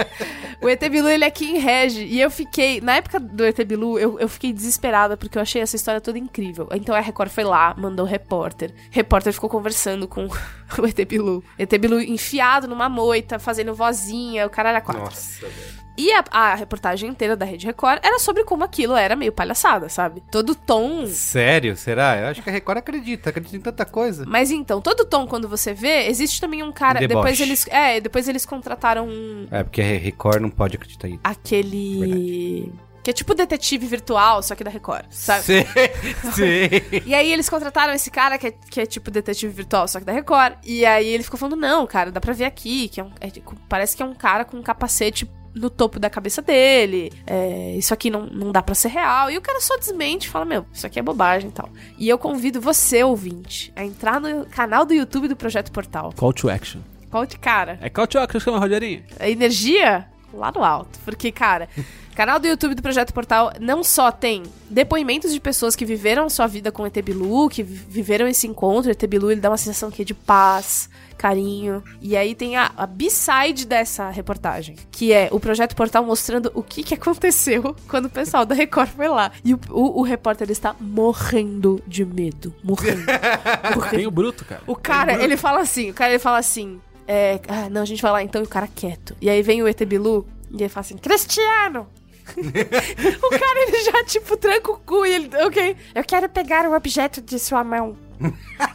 o 0.62 0.68
ET 0.68 0.80
Bilu, 0.88 1.08
ele 1.08 1.24
é 1.26 1.30
quem 1.30 1.58
rege. 1.58 2.04
E 2.04 2.18
eu 2.18 2.30
fiquei. 2.30 2.80
Na 2.80 2.96
época 2.96 3.20
do 3.20 3.44
ET 3.44 3.58
Bilu, 3.64 3.98
eu, 3.98 4.18
eu 4.18 4.26
fiquei 4.28 4.50
desesperada, 4.50 5.14
porque 5.14 5.36
eu 5.36 5.42
achei 5.42 5.60
essa 5.60 5.76
história 5.76 6.00
toda 6.00 6.18
incrível. 6.18 6.68
Então 6.72 6.94
a 6.94 7.00
Record 7.00 7.30
foi 7.30 7.44
lá, 7.44 7.74
mandou 7.76 8.06
o 8.06 8.08
repórter. 8.08 8.70
O 8.70 8.94
repórter 8.94 9.32
ficou 9.34 9.50
conversando 9.50 10.08
com 10.08 10.24
o 10.78 10.86
ET 10.86 11.06
Bilu. 11.06 11.44
ET 11.58 11.70
Bilu 11.78 12.00
enfiado 12.00 12.66
numa 12.66 12.88
moita, 12.88 13.38
fazendo 13.38 13.74
vozinha, 13.74 14.46
o 14.46 14.50
caralho 14.50 14.78
a 14.78 14.80
quatro. 14.80 15.02
Nossa, 15.02 15.46
velho. 15.46 15.85
E 15.96 16.12
a, 16.12 16.24
a 16.30 16.54
reportagem 16.54 17.08
inteira 17.08 17.34
da 17.34 17.44
Rede 17.46 17.66
Record 17.66 18.00
era 18.02 18.18
sobre 18.18 18.44
como 18.44 18.64
aquilo 18.64 18.94
era 18.94 19.16
meio 19.16 19.32
palhaçada, 19.32 19.88
sabe? 19.88 20.22
Todo 20.30 20.54
tom. 20.54 21.06
Sério? 21.06 21.76
Será? 21.76 22.18
Eu 22.18 22.26
acho 22.28 22.42
que 22.42 22.50
a 22.50 22.52
Record 22.52 22.78
acredita. 22.78 23.30
Acredita 23.30 23.56
em 23.56 23.60
tanta 23.60 23.84
coisa. 23.84 24.24
Mas 24.26 24.50
então, 24.50 24.80
todo 24.80 25.04
tom, 25.04 25.26
quando 25.26 25.48
você 25.48 25.72
vê, 25.72 26.06
existe 26.08 26.40
também 26.40 26.62
um 26.62 26.72
cara. 26.72 27.00
Deboche. 27.00 27.16
Depois 27.16 27.40
eles. 27.40 27.66
É, 27.68 28.00
depois 28.00 28.28
eles 28.28 28.44
contrataram 28.44 29.08
um. 29.08 29.46
É, 29.50 29.62
porque 29.62 29.80
a 29.80 29.84
Record 29.84 30.42
não 30.42 30.50
pode 30.50 30.76
acreditar 30.76 31.08
em 31.08 31.18
Aquele. 31.24 32.72
Que 33.02 33.10
é 33.10 33.12
tipo 33.12 33.36
detetive 33.36 33.86
virtual, 33.86 34.42
só 34.42 34.56
que 34.56 34.64
da 34.64 34.70
Record, 34.70 35.04
sabe? 35.10 35.44
Sim, 35.44 35.64
sim. 36.34 37.02
E 37.06 37.14
aí 37.14 37.32
eles 37.32 37.48
contrataram 37.48 37.94
esse 37.94 38.10
cara 38.10 38.36
que 38.36 38.48
é, 38.48 38.50
que 38.50 38.80
é 38.80 38.84
tipo 38.84 39.12
detetive 39.12 39.52
virtual, 39.52 39.86
só 39.86 40.00
que 40.00 40.04
da 40.04 40.10
Record. 40.10 40.54
E 40.64 40.84
aí 40.84 41.06
ele 41.06 41.22
ficou 41.22 41.38
falando, 41.38 41.54
não, 41.54 41.86
cara, 41.86 42.10
dá 42.10 42.20
pra 42.20 42.32
ver 42.32 42.46
aqui, 42.46 42.88
que 42.88 43.00
é 43.00 43.04
um, 43.04 43.12
é 43.20 43.30
parece 43.68 43.96
que 43.96 44.02
é 44.02 44.06
um 44.06 44.12
cara 44.12 44.44
com 44.44 44.56
um 44.56 44.62
capacete 44.62 45.24
no 45.56 45.70
topo 45.70 45.98
da 45.98 46.08
cabeça 46.10 46.40
dele. 46.42 47.10
É, 47.26 47.74
isso 47.76 47.92
aqui 47.94 48.10
não, 48.10 48.26
não 48.26 48.52
dá 48.52 48.62
pra 48.62 48.74
ser 48.74 48.88
real. 48.88 49.30
E 49.30 49.36
o 49.38 49.40
cara 49.40 49.60
só 49.60 49.76
desmente 49.78 50.26
e 50.26 50.28
fala: 50.30 50.44
Meu, 50.44 50.66
isso 50.72 50.86
aqui 50.86 50.98
é 50.98 51.02
bobagem 51.02 51.48
e 51.48 51.52
tal. 51.52 51.68
E 51.98 52.08
eu 52.08 52.18
convido 52.18 52.60
você, 52.60 53.02
ouvinte, 53.02 53.72
a 53.74 53.84
entrar 53.84 54.20
no 54.20 54.46
canal 54.46 54.84
do 54.84 54.92
YouTube 54.94 55.28
do 55.28 55.36
Projeto 55.36 55.72
Portal. 55.72 56.12
Call 56.16 56.32
to 56.32 56.48
action. 56.50 56.80
Qual 57.10 57.24
de 57.24 57.38
cara? 57.38 57.78
É 57.80 57.88
call 57.88 58.06
to 58.06 58.18
action, 58.18 58.38
chama 58.40 58.58
Rogerinho. 58.58 59.02
A 59.18 59.28
energia 59.28 60.06
lá 60.34 60.52
no 60.54 60.62
alto. 60.62 60.98
Porque, 61.04 61.32
cara, 61.32 61.68
canal 62.14 62.38
do 62.38 62.46
YouTube 62.46 62.74
do 62.74 62.82
Projeto 62.82 63.14
Portal 63.14 63.52
não 63.60 63.82
só 63.82 64.10
tem 64.12 64.42
depoimentos 64.68 65.32
de 65.32 65.40
pessoas 65.40 65.74
que 65.76 65.84
viveram 65.84 66.28
sua 66.28 66.46
vida 66.46 66.70
com 66.72 66.82
o 66.82 66.86
ET 66.86 67.00
Bilu, 67.02 67.48
que 67.48 67.62
vi- 67.62 67.74
viveram 67.88 68.26
esse 68.28 68.46
encontro. 68.46 68.88
O 68.90 68.92
ET 68.92 69.06
Bilu, 69.06 69.30
ele 69.30 69.40
dá 69.40 69.48
uma 69.50 69.56
sensação 69.56 69.88
aqui 69.88 70.04
de 70.04 70.12
paz, 70.12 70.90
carinho. 71.16 71.82
E 72.00 72.16
aí 72.16 72.34
tem 72.34 72.56
a, 72.56 72.70
a 72.76 72.86
B-side 72.86 73.66
dessa 73.66 74.10
reportagem, 74.10 74.76
que 74.90 75.12
é 75.12 75.28
o 75.32 75.40
Projeto 75.40 75.74
Portal 75.74 76.04
mostrando 76.04 76.50
o 76.54 76.62
que, 76.62 76.82
que 76.82 76.94
aconteceu 76.94 77.74
quando 77.88 78.06
o 78.06 78.10
pessoal 78.10 78.44
da 78.44 78.54
Record 78.54 78.90
foi 78.90 79.08
lá. 79.08 79.32
E 79.44 79.54
o, 79.54 79.60
o, 79.70 80.00
o 80.00 80.02
repórter 80.02 80.50
está 80.50 80.74
morrendo 80.78 81.82
de 81.86 82.04
medo. 82.04 82.54
Morrendo. 82.62 83.04
morrendo. 83.74 83.96
Tem 83.96 84.06
o 84.06 84.10
Bruto, 84.10 84.44
cara. 84.44 84.62
O 84.66 84.76
cara, 84.76 85.22
ele 85.22 85.36
fala 85.36 85.60
assim, 85.60 85.90
o 85.90 85.94
cara 85.94 86.10
ele 86.12 86.18
fala 86.18 86.38
assim, 86.38 86.80
é, 87.06 87.40
ah, 87.48 87.68
não, 87.70 87.82
a 87.82 87.84
gente 87.84 88.02
vai 88.02 88.12
lá 88.12 88.22
então 88.22 88.40
e 88.40 88.44
o 88.44 88.48
cara 88.48 88.68
quieto. 88.68 89.16
E 89.20 89.30
aí 89.30 89.42
vem 89.42 89.62
o 89.62 89.68
ET 89.68 89.82
Bilu 89.84 90.26
e 90.50 90.62
ele 90.62 90.68
fala 90.68 90.84
assim, 90.84 90.96
Cristiano! 90.96 91.88
o 92.36 93.30
cara, 93.30 93.68
ele 93.68 93.84
já, 93.84 94.04
tipo, 94.04 94.36
tranca 94.36 94.72
o 94.72 94.78
cu 94.78 95.06
e 95.06 95.14
ele, 95.14 95.30
ok, 95.44 95.76
eu 95.94 96.04
quero 96.04 96.28
pegar 96.28 96.68
o 96.68 96.74
objeto 96.74 97.20
de 97.20 97.38
sua 97.38 97.62
mão. 97.62 97.96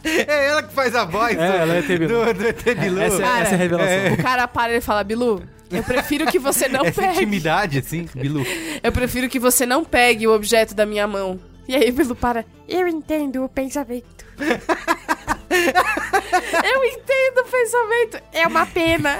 É 0.04 0.46
ela 0.48 0.62
que 0.62 0.72
faz 0.72 0.94
a 0.94 1.04
voz 1.04 1.36
É, 1.36 1.56
ela 1.58 1.74
é 1.74 1.78
ET 1.78 1.86
Bilu. 1.86 2.08
do, 2.08 2.34
do 2.34 2.46
ET 2.46 2.62
Bilu. 2.78 3.00
Essa, 3.00 3.16
é- 3.16 3.20
Cara, 3.20 3.40
essa 3.42 3.50
é 3.50 3.54
a 3.54 3.58
revelação. 3.58 4.12
O 4.14 4.22
cara 4.22 4.48
para 4.48 4.70
e 4.72 4.74
ele 4.76 4.80
fala, 4.80 5.04
Bilu, 5.04 5.42
eu 5.70 5.82
prefiro 5.82 6.26
que 6.26 6.38
você 6.38 6.68
não 6.68 6.84
Essa 6.84 7.00
pegue. 7.02 7.16
intimidade, 7.16 7.78
assim, 7.78 8.08
Bilu. 8.14 8.44
Eu 8.82 8.92
prefiro 8.92 9.28
que 9.28 9.38
você 9.38 9.64
não 9.66 9.84
pegue 9.84 10.26
o 10.26 10.34
objeto 10.34 10.74
da 10.74 10.84
minha 10.86 11.06
mão. 11.06 11.38
E 11.68 11.74
aí 11.74 11.90
o 11.90 11.92
Bilu 11.92 12.14
para, 12.14 12.44
eu 12.68 12.86
entendo 12.88 13.44
o 13.44 13.48
pensamento. 13.48 14.22
eu 16.64 16.84
entendo 16.84 17.38
o 17.38 17.44
pensamento. 17.50 18.22
É 18.32 18.46
uma 18.46 18.66
pena. 18.66 19.16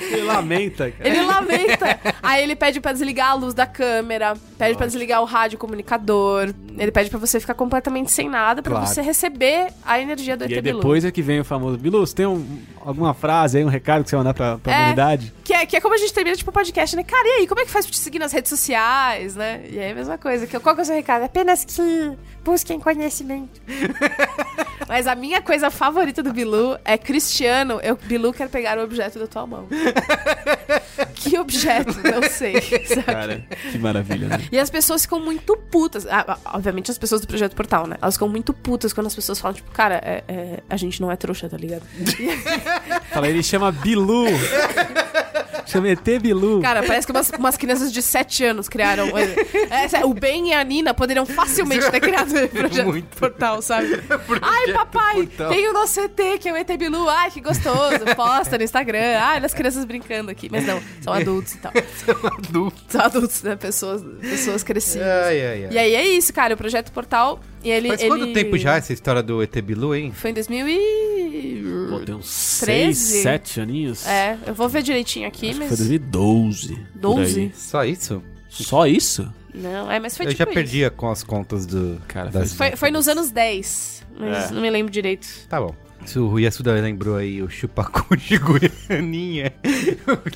E 0.00 0.04
Ele 0.14 0.22
lamenta, 0.22 0.90
cara. 0.90 1.08
Ele 1.08 1.20
lamenta. 1.22 1.98
Aí 2.22 2.42
ele 2.42 2.56
pede 2.56 2.80
pra 2.80 2.92
desligar 2.92 3.30
a 3.30 3.34
luz 3.34 3.54
da 3.54 3.66
câmera, 3.66 4.34
pede 4.58 4.76
pra 4.76 4.86
desligar 4.86 5.20
o 5.22 5.24
rádio 5.24 5.58
comunicador. 5.58 6.54
Ele 6.78 6.90
pede 6.92 7.10
pra 7.10 7.18
você 7.18 7.38
ficar 7.40 7.54
completamente 7.54 8.10
sem 8.10 8.28
nada, 8.28 8.62
pra 8.62 8.72
Claro. 8.72 8.86
você 8.86 9.02
receber 9.02 9.68
a 9.84 10.00
energia 10.00 10.36
do 10.36 10.44
E 10.44 10.54
ET 10.54 10.62
Bilu. 10.62 10.78
depois 10.78 11.04
é 11.04 11.10
que 11.10 11.22
vem 11.22 11.40
o 11.40 11.44
famoso 11.44 11.76
Bilu, 11.78 12.06
você 12.06 12.14
tem 12.14 12.26
um- 12.26 12.62
alguma 12.80 13.14
frase 13.14 13.58
aí, 13.58 13.64
um 13.64 13.68
recado 13.68 14.02
que 14.04 14.10
você 14.10 14.16
mandar 14.16 14.34
pra, 14.34 14.58
pra 14.58 14.72
É. 14.72 14.76
comunidade? 14.76 15.32
Que 15.44 15.52
é, 15.54 15.66
que 15.66 15.76
é 15.76 15.80
como 15.80 15.94
a 15.94 15.98
gente 15.98 16.12
termina, 16.12 16.36
tipo, 16.36 16.50
podcast, 16.52 16.94
né? 16.96 17.02
Cara, 17.02 17.26
e 17.26 17.30
aí, 17.40 17.46
como 17.46 17.60
é 17.60 17.64
que 17.64 17.70
faz 17.70 17.84
pra 17.84 17.92
te 17.92 17.98
seguir 17.98 18.18
nas 18.18 18.32
redes 18.32 18.48
sociais, 18.48 19.34
né? 19.34 19.62
E 19.68 19.78
aí 19.78 19.90
a 19.92 19.94
mesma 19.94 20.16
coisa. 20.16 20.46
Que, 20.46 20.58
qual 20.60 20.74
que 20.74 20.80
é 20.80 20.84
o 20.84 20.86
seu 20.86 20.94
recado? 20.94 21.24
Apenas 21.24 21.64
que 21.64 22.12
busquem 22.44 22.78
conhecimento. 22.80 23.60
Mas 24.88 25.06
a 25.06 25.14
minha 25.14 25.40
coisa 25.42 25.70
favorita 25.70 26.22
do 26.22 26.32
Bilu 26.32 26.76
é 26.84 26.96
Cristiano, 26.98 27.78
eu, 27.82 27.96
Bilu, 27.96 28.32
quero 28.32 28.50
pegar 28.50 28.76
o 28.78 28.82
objeto 28.82 29.18
da 29.18 29.26
tua 29.26 29.46
mão. 29.46 29.66
que 31.14 31.38
objeto? 31.38 31.94
Não 32.02 32.28
sei. 32.28 32.60
sabe? 32.86 33.02
Cara, 33.04 33.44
que 33.70 33.78
maravilha, 33.78 34.26
né? 34.28 34.48
E 34.50 34.58
as 34.58 34.68
pessoas 34.70 35.02
ficam 35.02 35.20
muito 35.20 35.56
putas. 35.56 36.06
Ah, 36.06 36.24
ah, 36.44 36.54
obviamente 36.56 36.90
as 36.90 36.98
pessoas 36.98 37.20
do 37.20 37.26
Projeto 37.26 37.54
Portal, 37.54 37.86
né? 37.86 37.96
Elas 38.00 38.14
ficam 38.14 38.28
muito 38.28 38.52
putas 38.52 38.92
quando 38.92 39.06
as 39.06 39.14
pessoas 39.14 39.38
falam, 39.38 39.54
tipo, 39.54 39.70
cara, 39.70 40.00
é- 40.04 40.24
é, 40.26 40.60
a 40.68 40.76
gente 40.76 41.00
não 41.00 41.10
é 41.10 41.16
trouxa, 41.16 41.48
tá 41.48 41.56
ligado? 41.56 41.82
Fala, 43.12 43.28
ele 43.28 43.42
chama 43.42 43.70
Bilu. 43.72 44.26
chama 45.66 45.88
ET 45.88 46.04
Bilu. 46.20 46.60
Cara, 46.60 46.82
parece 46.82 47.06
que 47.06 47.12
umas, 47.12 47.30
umas 47.30 47.56
crianças 47.56 47.92
de 47.92 48.02
7 48.02 48.44
anos 48.44 48.68
criaram. 48.68 49.08
O 50.04 50.14
Ben 50.14 50.48
e 50.50 50.52
a 50.52 50.62
Nina 50.64 50.92
poderiam 50.92 51.24
facilmente 51.26 51.88
ter 51.90 52.00
criado 52.00 52.32
o 52.34 52.48
Projeto 52.48 52.86
Muito. 52.86 53.16
Portal, 53.16 53.62
sabe? 53.62 53.88
Ai, 54.42 54.72
papai, 54.72 55.14
Portal. 55.26 55.48
tem 55.50 55.68
o 55.68 55.72
nosso 55.72 56.00
ET, 56.00 56.20
que 56.40 56.48
é 56.48 56.52
o 56.52 56.56
ET 56.56 56.68
Bilu. 56.76 57.08
Ai, 57.08 57.30
que 57.30 57.40
gostoso. 57.40 58.04
Posta 58.16 58.58
no 58.58 58.64
Instagram. 58.64 59.18
Ai, 59.20 59.44
as 59.44 59.54
crianças 59.54 59.84
brincando 59.84 60.30
aqui. 60.30 60.48
Mas 60.50 60.66
não, 60.66 60.80
são 61.00 61.12
adultos 61.12 61.54
e 61.54 61.58
tal. 61.58 61.72
Adulto. 62.38 62.82
São 62.88 63.00
adultos, 63.00 63.42
né? 63.42 63.56
Pessoas, 63.56 64.02
pessoas 64.20 64.62
crescidas. 64.62 65.06
Ai, 65.06 65.40
ai, 65.40 65.64
ai. 65.66 65.68
E 65.72 65.78
aí 65.78 65.94
é 65.94 66.08
isso, 66.08 66.32
cara. 66.32 66.54
O 66.54 66.56
Projeto 66.56 66.90
Portal. 66.92 67.40
E 67.62 67.70
ele, 67.70 67.88
Faz 67.88 68.00
ele... 68.00 68.08
quanto 68.08 68.32
tempo 68.32 68.56
já 68.56 68.76
essa 68.76 68.92
história 68.92 69.22
do 69.22 69.42
ET 69.42 69.54
Bilu, 69.60 69.94
hein? 69.94 70.12
Foi 70.14 70.30
em 70.30 70.34
2000 70.34 70.68
e... 70.68 71.62
Pô, 71.90 72.00
tem 72.00 72.14
uns 72.14 72.60
13? 72.60 72.94
6, 72.94 73.22
7 73.22 73.60
aninhos. 73.60 74.06
É, 74.06 74.38
eu 74.46 74.54
vou 74.54 74.68
ver 74.68 74.82
direitinho 74.82 75.26
aqui, 75.28 75.50
Acho 75.50 75.54
que 75.58 75.66
mas... 75.66 75.68
foi 75.68 75.76
2012. 75.98 76.74
por 76.76 77.00
12? 77.00 77.40
aí. 77.40 77.52
Só 77.54 77.84
isso? 77.84 78.22
Só 78.48 78.86
isso? 78.86 79.32
Não, 79.54 79.90
é, 79.90 79.98
mas 79.98 80.16
foi 80.16 80.26
Eu 80.26 80.30
tipo 80.30 80.38
já 80.38 80.44
isso. 80.44 80.54
perdia 80.54 80.90
com 80.90 81.10
as 81.10 81.22
contas 81.22 81.66
do. 81.66 82.00
Cara, 82.06 82.30
das... 82.30 82.54
Foi, 82.54 82.76
foi 82.76 82.90
nos 82.90 83.08
anos 83.08 83.30
10, 83.30 84.02
mas 84.18 84.50
É. 84.50 84.54
não 84.54 84.62
me 84.62 84.70
lembro 84.70 84.92
direito. 84.92 85.26
Tá 85.48 85.60
bom. 85.60 85.74
Se 86.06 86.18
o 86.18 86.38
Yasuda 86.38 86.72
lembrou 86.74 87.16
aí 87.16 87.42
o 87.42 87.48
chupacu 87.48 88.16
de 88.16 88.36
Goianinha. 88.38 89.52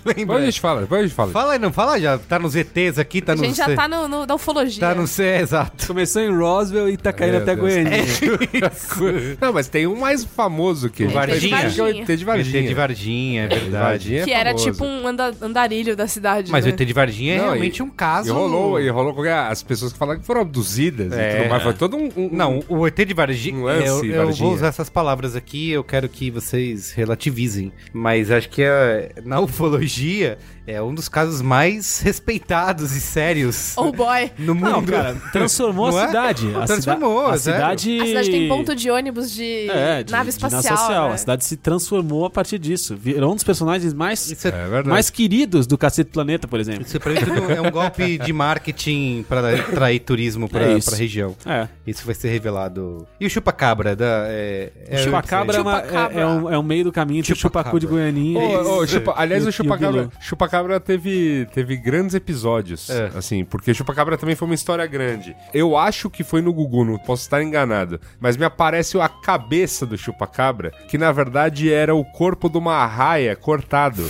Lembra? 0.05 0.15
Depois 0.15 0.43
a 0.43 0.47
gente 0.47 0.61
fala, 0.61 0.81
depois 0.83 1.01
a 1.01 1.05
gente 1.05 1.15
fala. 1.15 1.31
Fala 1.33 1.53
aí, 1.55 1.59
não 1.59 1.73
fala 1.73 1.99
já. 1.99 2.17
Tá 2.19 2.39
nos 2.39 2.55
ETs 2.55 2.99
aqui, 2.99 3.21
tá 3.21 3.33
a 3.33 3.37
no 3.37 3.45
gente 3.45 3.57
já 3.57 3.75
tá 3.75 3.89
no, 3.89 4.07
no- 4.07 4.27
da 4.27 4.35
ufologia. 4.35 4.81
Tá 4.81 4.95
no 4.95 5.07
C, 5.07 5.25
exato. 5.41 5.87
Começou 5.87 6.23
em 6.23 6.37
Roswell 6.37 6.89
e 6.89 6.97
tá 6.97 7.13
caindo 7.13 7.33
Meu 7.33 7.43
até 7.43 7.57
Deus. 7.57 7.61
Goiânia. 7.67 8.05
Não, 9.41 9.53
mas 9.53 9.69
tem 9.69 9.87
um 9.87 9.97
mais 9.99 10.25
famoso 10.25 10.89
que 10.91 11.07
Varginha. 11.07 11.71
que 11.71 11.81
é 11.81 11.83
o 11.83 11.89
ET 11.89 12.05
de 12.07 12.13
ET 12.13 12.23
Varginha. 12.25 12.63
de 12.69 12.75
Varginha, 12.75 13.43
é 13.45 13.49
verdade. 13.49 13.73
Varginha 13.81 14.21
é 14.21 14.25
Que 14.25 14.33
era 14.33 14.55
tipo 14.55 14.85
um 14.85 15.07
anda- 15.09 15.35
andarilho 15.41 15.97
da 15.97 16.07
cidade, 16.07 16.53
Mas 16.53 16.65
o 16.65 16.69
né? 16.69 16.75
ET 16.75 16.87
de 16.87 16.93
Varginha 16.93 17.35
é 17.35 17.39
Não, 17.39 17.45
realmente 17.47 17.79
e- 17.79 17.83
um 17.83 17.91
caso. 17.91 18.29
E 18.29 18.33
rolou, 18.33 18.81
e 18.81 18.89
rolou 18.91 19.15
com 19.15 19.23
as 19.23 19.63
pessoas 19.63 19.93
que 19.93 19.99
falaram 19.99 20.21
que 20.21 20.27
foram 20.27 20.43
abduzidas 20.43 21.13
É. 21.13 21.33
e 21.33 21.37
tudo 21.41 21.51
mais. 21.51 21.63
Foi 21.63 21.75
todo 21.75 21.97
um. 21.97 22.11
um- 22.17 22.29
Não, 22.33 22.63
o 22.69 22.87
ET 22.87 23.05
de 23.05 23.15
Varginha. 23.15 23.57
Um 23.59 23.65
lance, 23.65 23.87
eu, 23.89 24.05
eu 24.05 24.25
Varginha. 24.27 24.47
vou 24.49 24.55
usar 24.55 24.69
essas 24.69 24.89
palavras 24.91 25.35
aqui, 25.37 25.54
eu 25.57 25.85
quero 25.85 26.09
que 26.09 26.31
vocês 26.31 26.93
relativizem. 26.93 27.73
Mas 27.93 28.31
acho 28.31 28.49
que 28.49 28.63
é, 28.63 29.13
na 29.25 29.41
ufologia 29.41 30.39
é 30.67 30.81
um 30.83 30.95
dos 30.95 31.09
casos 31.09 31.43
mais 31.43 32.01
respeitados 32.01 32.93
e 32.97 33.01
sérios 33.01 33.73
Oh 33.77 33.93
boy. 33.93 34.31
no 34.39 34.55
mundo. 34.55 34.71
Não, 34.71 34.85
cara, 34.85 35.15
transformou 35.33 35.91
Não 35.91 35.99
a 35.99 36.05
é? 36.05 36.07
cidade. 36.07 36.55
A 36.57 36.65
Transformou, 36.67 37.21
cida- 37.21 37.35
a 37.35 37.39
sério. 37.39 37.61
cidade. 37.61 38.01
A 38.01 38.07
cidade 38.07 38.31
tem 38.31 38.49
ponto 38.49 38.75
de 38.75 38.91
ônibus 38.91 39.31
de, 39.31 39.69
É, 39.71 39.71
de, 39.71 39.71
nave 39.71 40.05
de 40.05 40.13
nave 40.13 40.29
espacial. 40.31 40.61
espacial. 40.63 41.09
né? 41.09 41.15
A 41.15 41.19
cidade 41.19 41.45
se 41.45 41.57
transformou 41.57 42.25
a 42.25 42.31
partir 42.31 42.59
disso. 42.59 42.97
Virou 42.97 43.33
um 43.33 43.35
dos 43.35 43.45
personagens 43.45 43.93
mais, 43.93 44.45
é, 44.45 44.49
É 44.49 44.83
mais 44.85 45.11
queridos 45.11 45.67
do 45.67 45.77
Cacete 45.77 46.11
Planeta, 46.11 46.49
por 46.49 46.59
exemplo. 46.61 46.83
isso 46.83 46.99
pra 46.99 47.13
mim 47.13 47.19
tudo 47.21 47.51
é 47.53 47.61
um 47.61 47.71
golpe 47.71 48.19
de 48.19 48.33
marketing 48.33 49.25
para 49.29 49.55
atrair 49.61 50.01
turismo 50.01 50.49
pra, 50.49 50.63
É 50.63 50.81
pra 50.81 50.97
região. 50.97 51.37
É. 51.45 51.69
Isso 51.87 52.05
vai 52.07 52.15
ser 52.15 52.29
revelado. 52.31 53.07
E 53.21 53.27
o 53.27 53.31
chupacabra 53.31 53.95
da. 53.95 54.25
É, 54.29 54.73
é- 54.89 54.97
o 54.97 54.99
chupacabra 55.05 55.59
é, 55.59 55.61
uma- 55.61 55.77
Chupacabra. 55.81 56.19
é- 56.19 56.23
é 56.23 56.27
um, 56.27 56.53
é 56.53 56.59
um 56.59 56.63
meio 56.63 56.85
do 56.85 56.93
caminho 56.93 57.19
entre 57.21 57.33
o 57.33 57.37
chupacu 57.37 57.79
de 57.79 57.87
Goianinha 57.87 58.41
e- 58.43 58.57
Ô, 58.57 58.79
ô, 58.79 58.87
chupa- 58.87 59.15
aliás, 59.17 59.45
e 59.45 59.49
o 59.49 59.53
Chupacabra, 59.53 60.03
Bilu. 60.05 60.13
Chupacabra 60.21 60.54
teve, 60.81 61.47
teve 61.53 61.77
grandes 61.77 62.15
episódios, 62.15 62.89
É. 62.91 63.11
assim, 63.17 63.45
porque 63.45 63.75
Chupacabra 63.75 64.17
também 64.17 64.35
foi 64.37 64.47
uma 64.47 64.55
história 64.55 64.87
grande. 64.87 65.35
Eu 65.53 65.77
acho 65.77 66.09
que 66.11 66.23
foi 66.23 66.41
no 66.43 66.53
Gugu, 66.53 66.85
não 66.85 66.99
posso 66.99 67.23
estar 67.23 67.43
enganado, 67.43 68.01
mas 68.21 68.37
me 68.37 68.45
aparece 68.45 68.99
a 69.01 69.09
cabeça 69.09 69.85
do 69.87 69.97
Chupacabra, 69.99 70.71
que 70.89 70.97
na 70.99 71.11
verdade 71.13 71.73
era 71.73 71.95
o 71.95 72.05
corpo 72.05 72.49
de 72.49 72.59
uma 72.59 72.75
arraia 72.75 73.35
cortado. 73.37 74.03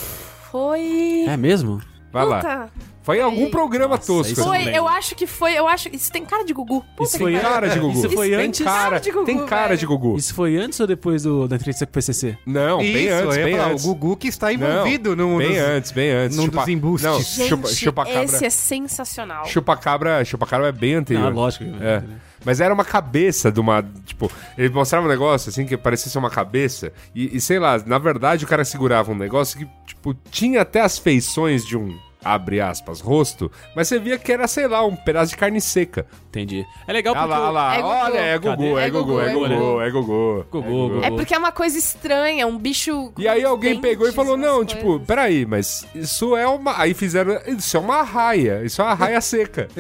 Foi. 0.51 1.25
É 1.27 1.37
mesmo? 1.37 1.81
Vai 2.15 2.25
lá. 2.27 2.69
Foi 3.03 3.19
em 3.19 3.23
algum 3.23 3.51
programa 3.51 3.97
Nossa, 3.97 4.07
tosco. 4.07 4.33
isso. 4.33 4.43
Foi, 4.43 4.75
eu 4.75 4.89
acho 4.89 5.15
que 5.15 5.27
foi. 5.27 5.53
Eu 5.53 5.69
acho. 5.69 5.91
Isso 5.93 6.11
tem 6.11 6.25
cara 6.25 6.43
de 6.43 6.55
Gugu. 6.55 6.83
Puta 6.97 7.03
Isso 7.03 7.13
que 7.19 7.25
foi. 7.25 7.39
Cara 7.39 7.69
de 7.69 7.79
Gugu. 7.79 7.99
Isso 7.99 8.09
foi 8.11 8.31
tem 8.31 8.47
antes- 8.47 8.65
Cara, 8.65 8.79
Cara 8.83 8.99
de 9.01 9.11
Gugu, 9.11 9.27
tem 9.27 9.47
cara 9.47 9.67
velho. 9.69 9.79
de 9.79 9.87
Gugu. 9.87 10.17
Isso 10.17 10.35
foi 10.35 10.57
antes 10.57 10.81
ou 10.81 10.87
depois 10.87 11.23
do, 11.25 11.47
da 11.47 11.57
entrevista 11.57 11.85
com 11.85 11.91
o 11.91 11.93
PCC? 11.93 12.39
Não, 12.47 12.79
bem 12.79 13.05
Isso, 13.05 13.13
antes, 13.15 13.25
eu 13.25 13.41
ia 13.41 13.45
bem 13.45 13.57
falar, 13.59 13.73
antes. 13.73 13.85
O 13.85 13.89
Gugu 13.95 14.17
que 14.17 14.29
está 14.29 14.47
Não, 14.47 14.55
envolvido 14.55 15.15
no. 15.15 15.37
bem 15.37 15.49
nos- 15.51 15.59
antes, 15.59 15.93
bem 15.93 16.11
antes. 16.13 16.37
num 16.39 16.49
dos 16.49 16.67
embustes. 16.67 17.11
Não, 17.11 17.21
Gente, 17.21 17.49
chupa, 17.51 17.69
chupacabra, 17.69 18.25
esse 18.25 18.47
é 18.47 18.51
sensacional. 18.51 19.45
chupacabra, 19.47 20.25
chupacabra 20.25 20.69
é 20.69 20.73
bem 20.73 20.95
anterior. 20.95 21.27
Ah, 21.27 21.29
lógico. 21.29 21.65
É. 21.83 22.03
Mas 22.43 22.59
era 22.61 22.73
uma 22.73 22.85
cabeça 22.87 23.53
de 23.53 23.61
uma. 23.61 23.85
Tipo, 24.07 24.31
ele 24.57 24.71
mostrava 24.71 25.05
um 25.05 25.09
negócio 25.11 25.51
assim 25.51 25.67
que 25.67 25.77
parecia 25.77 26.11
ser 26.11 26.19
uma 26.19 26.31
cabeça. 26.31 26.91
E, 27.15 27.37
e 27.37 27.41
sei 27.41 27.59
lá, 27.59 27.77
na 27.85 27.99
verdade 27.99 28.47
o 28.47 28.49
cara 28.49 28.65
segurava 28.65 29.13
um 29.13 29.15
negócio 29.15 29.59
que, 29.59 29.67
tipo, 29.87 30.15
tinha 30.31 30.63
até 30.63 30.81
as 30.81 30.99
feições 30.99 31.67
de 31.67 31.77
um. 31.77 31.95
Abre 32.25 32.61
aspas, 32.61 33.01
rosto, 33.01 33.51
mas 33.77 33.89
você 33.89 33.99
via 33.99 34.19
que 34.19 34.33
era, 34.33 34.47
sei 34.49 34.67
lá, 34.67 34.85
um 34.85 34.97
pedaço 34.97 35.31
de 35.31 35.37
carne 35.37 35.61
seca. 35.61 36.07
Entendi. 36.29 36.67
É 36.87 36.93
legal 36.93 37.15
Ah 37.15 37.21
porque... 37.21 37.33
lá, 37.33 37.47
ah 37.47 37.51
lá, 37.51 37.75
É 37.75 37.79
Gugu. 37.79 37.89
olha, 37.95 38.19
é 38.19 38.39
Gugu, 38.39 38.79
é 38.79 38.87
É 38.87 38.91
Gugu, 38.91 39.21
é 39.21 39.29
é 39.29 39.33
Gugu, 39.35 39.81
é 39.81 39.91
Gugu. 39.91 40.47
Gugu, 40.51 40.89
Gugu. 40.89 41.05
É 41.05 41.11
porque 41.11 41.35
é 41.35 41.39
uma 41.39 41.53
coisa 41.53 41.79
estranha, 41.79 42.47
um 42.47 42.59
bicho. 42.59 43.13
E 43.19 43.29
aí 43.29 43.45
alguém 43.45 43.81
pegou 43.81 44.09
e 44.09 44.13
falou: 44.13 44.37
Não, 44.37 44.65
tipo, 44.65 44.99
peraí, 45.01 45.47
mas 45.47 45.87
isso 45.95 46.37
é 46.37 46.47
uma. 46.47 46.81
Aí 46.81 46.95
fizeram. 46.95 47.39
Isso 47.47 47.77
é 47.77 47.81
uma 47.81 48.03
raia. 48.03 48.63
Isso 48.65 48.81
é 48.81 48.85
uma 48.85 48.95
raia 48.95 49.21
seca. 49.21 49.69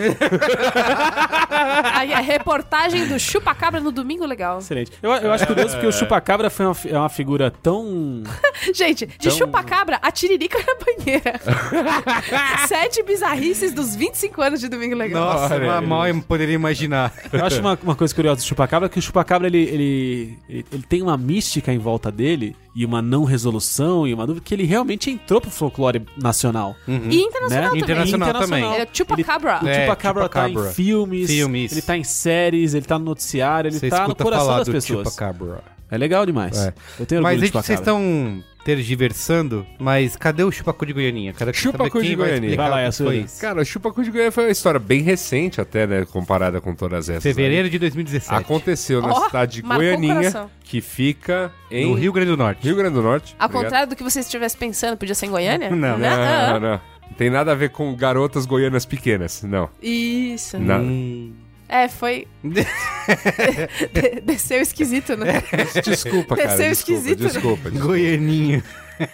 Aí 1.95 2.13
a 2.13 2.21
reportagem 2.21 3.07
do 3.07 3.19
Chupacabra 3.19 3.81
no 3.81 3.91
Domingo 3.91 4.25
Legal. 4.27 4.59
Excelente. 4.59 4.93
Eu, 5.03 5.11
eu 5.13 5.33
acho 5.33 5.47
curioso 5.47 5.75
porque 5.75 5.87
o 5.87 5.93
Chupacabra 5.93 6.51
foi 6.51 6.67
uma, 6.67 6.77
é 6.87 6.99
uma 6.99 7.09
figura 7.09 7.51
tão... 7.51 8.23
Gente, 8.75 9.07
de 9.07 9.31
Chupacabra, 9.31 9.99
a 10.03 10.11
tiririca 10.11 10.59
na 10.59 10.75
banheira. 10.85 11.41
Sete 12.69 13.03
bizarrices 13.03 13.73
dos 13.73 13.95
25 13.95 14.43
anos 14.43 14.61
de 14.61 14.69
Domingo 14.69 14.95
Legal. 14.95 15.25
Nossa, 15.25 15.55
Olha 15.55 15.81
mal, 15.81 16.07
eu 16.07 16.21
poderia 16.23 16.55
imaginar. 16.55 17.13
Eu 17.33 17.45
acho 17.45 17.61
uma, 17.61 17.79
uma 17.83 17.95
coisa 17.95 18.15
curiosa 18.15 18.41
do 18.41 18.45
Chupacabra 18.45 18.89
que 18.89 18.99
o 18.99 19.03
Chupacabra 19.03 19.47
ele, 19.47 19.59
ele, 19.59 20.39
ele, 20.49 20.67
ele 20.73 20.83
tem 20.89 21.03
uma 21.03 21.17
mística 21.17 21.73
em 21.73 21.79
volta 21.79 22.11
dele 22.11 22.57
e 22.75 22.85
uma 22.85 23.01
não 23.01 23.25
resolução 23.25 24.07
e 24.07 24.13
uma 24.13 24.27
dúvida 24.27 24.45
que 24.45 24.53
ele 24.53 24.65
realmente 24.65 25.11
entrou 25.11 25.41
pro 25.41 25.51
folclore 25.51 26.05
nacional. 26.21 26.75
E 26.89 27.23
internacional 27.23 27.63
né? 27.75 27.81
também. 27.81 27.83
Internacional 27.83 28.33
também. 28.35 28.65
Ele 28.65 28.83
é 28.83 28.89
Chupacabra. 28.93 29.61
O 29.63 29.69
É, 29.69 29.81
Chupacabra 29.83 30.29
tá 30.29 30.49
em 30.49 30.73
filmes, 30.73 31.31
Filmes. 31.31 31.73
ele 31.73 31.83
tá 31.83 31.97
em 31.97 32.05
séries, 32.05 32.75
ele 32.75 32.85
tá 32.85 32.99
no 32.99 33.05
noticiário, 33.05 33.69
ele 33.69 33.79
Você 33.79 33.89
tá 33.89 34.09
no 34.09 34.15
coração 34.17 34.47
falar 34.47 34.59
das 34.59 34.67
do 34.69 34.73
pessoas. 34.73 35.09
Chupacabra. 35.09 35.63
É 35.91 35.99
legal 35.99 36.27
demais. 36.27 36.57
É. 36.59 36.75
Eu 36.99 37.07
tenho 37.07 37.21
orgulho 37.21 37.23
Mas 37.23 37.41
de 37.41 37.47
gente, 37.47 37.53
vocês 37.65 37.79
estão 37.79 38.43
tergiversando, 38.65 39.67
mas 39.79 40.17
cadê 40.17 40.43
o 40.43 40.51
Chupacu 40.51 40.87
de 40.87 40.93
Goianinha? 40.93 41.33
Quero 41.33 41.53
Chupacu 41.55 42.03
de 42.03 42.15
Goianinha. 42.15 42.57
Vai 42.57 42.71
lá, 42.71 42.81
Yasuda. 42.81 43.11
foi 43.11 43.19
isso. 43.21 43.41
Cara, 43.41 43.61
o 43.61 43.65
Chupacu 43.65 44.03
de 44.03 44.11
Goiânia 44.11 44.33
foi 44.33 44.45
uma 44.45 44.51
história 44.51 44.81
bem 44.81 45.03
recente 45.03 45.61
até, 45.61 45.87
né? 45.87 46.05
Comparada 46.07 46.61
com 46.61 46.75
todas 46.75 47.09
essas. 47.09 47.23
Fevereiro 47.23 47.65
aí. 47.65 47.71
de 47.71 47.79
2017. 47.79 48.35
Aconteceu 48.35 49.03
na 49.03 49.15
cidade 49.15 49.57
de 49.57 49.63
Goianinha, 49.63 50.51
que 50.63 50.81
fica 50.81 51.53
em 51.71 51.87
No 51.87 51.95
Rio 51.95 52.13
Grande 52.13 52.31
do 52.31 52.37
Norte. 52.37 52.65
Rio 52.65 52.77
Grande 52.77 52.95
do 52.95 53.03
Norte. 53.03 53.37
Ao 53.39 53.47
Obrigado. 53.47 53.65
contrário 53.65 53.89
do 53.89 53.97
que 53.97 54.03
você 54.03 54.21
estivesse 54.21 54.57
pensando, 54.57 54.97
podia 54.97 55.15
ser 55.15 55.27
em 55.27 55.31
Goiânia? 55.31 55.71
Não. 55.71 55.99
Não, 55.99 56.61
não. 56.61 56.81
Não 57.07 57.17
tem 57.17 57.31
nada 57.31 57.53
a 57.53 57.55
ver 57.55 57.71
com 57.71 57.95
garotas 57.95 58.47
goianas 58.47 58.85
pequenas, 58.87 59.43
não. 59.43 59.69
Isso. 59.81 60.59
Não. 60.59 60.81
Hum. 60.81 61.33
É, 61.69 61.89
foi. 61.89 62.27
De- 62.43 62.67
Desceu 64.23 64.61
esquisito, 64.61 65.17
né? 65.17 65.43
Desculpa, 65.85 66.37
cara. 66.37 66.49
Desceu 66.57 66.69
Desculpa, 66.71 67.01
esquisito, 67.01 67.21
né? 67.21 67.29
desculpa, 67.29 67.71
desculpa. 67.71 67.87
Goianinha. 67.87 68.63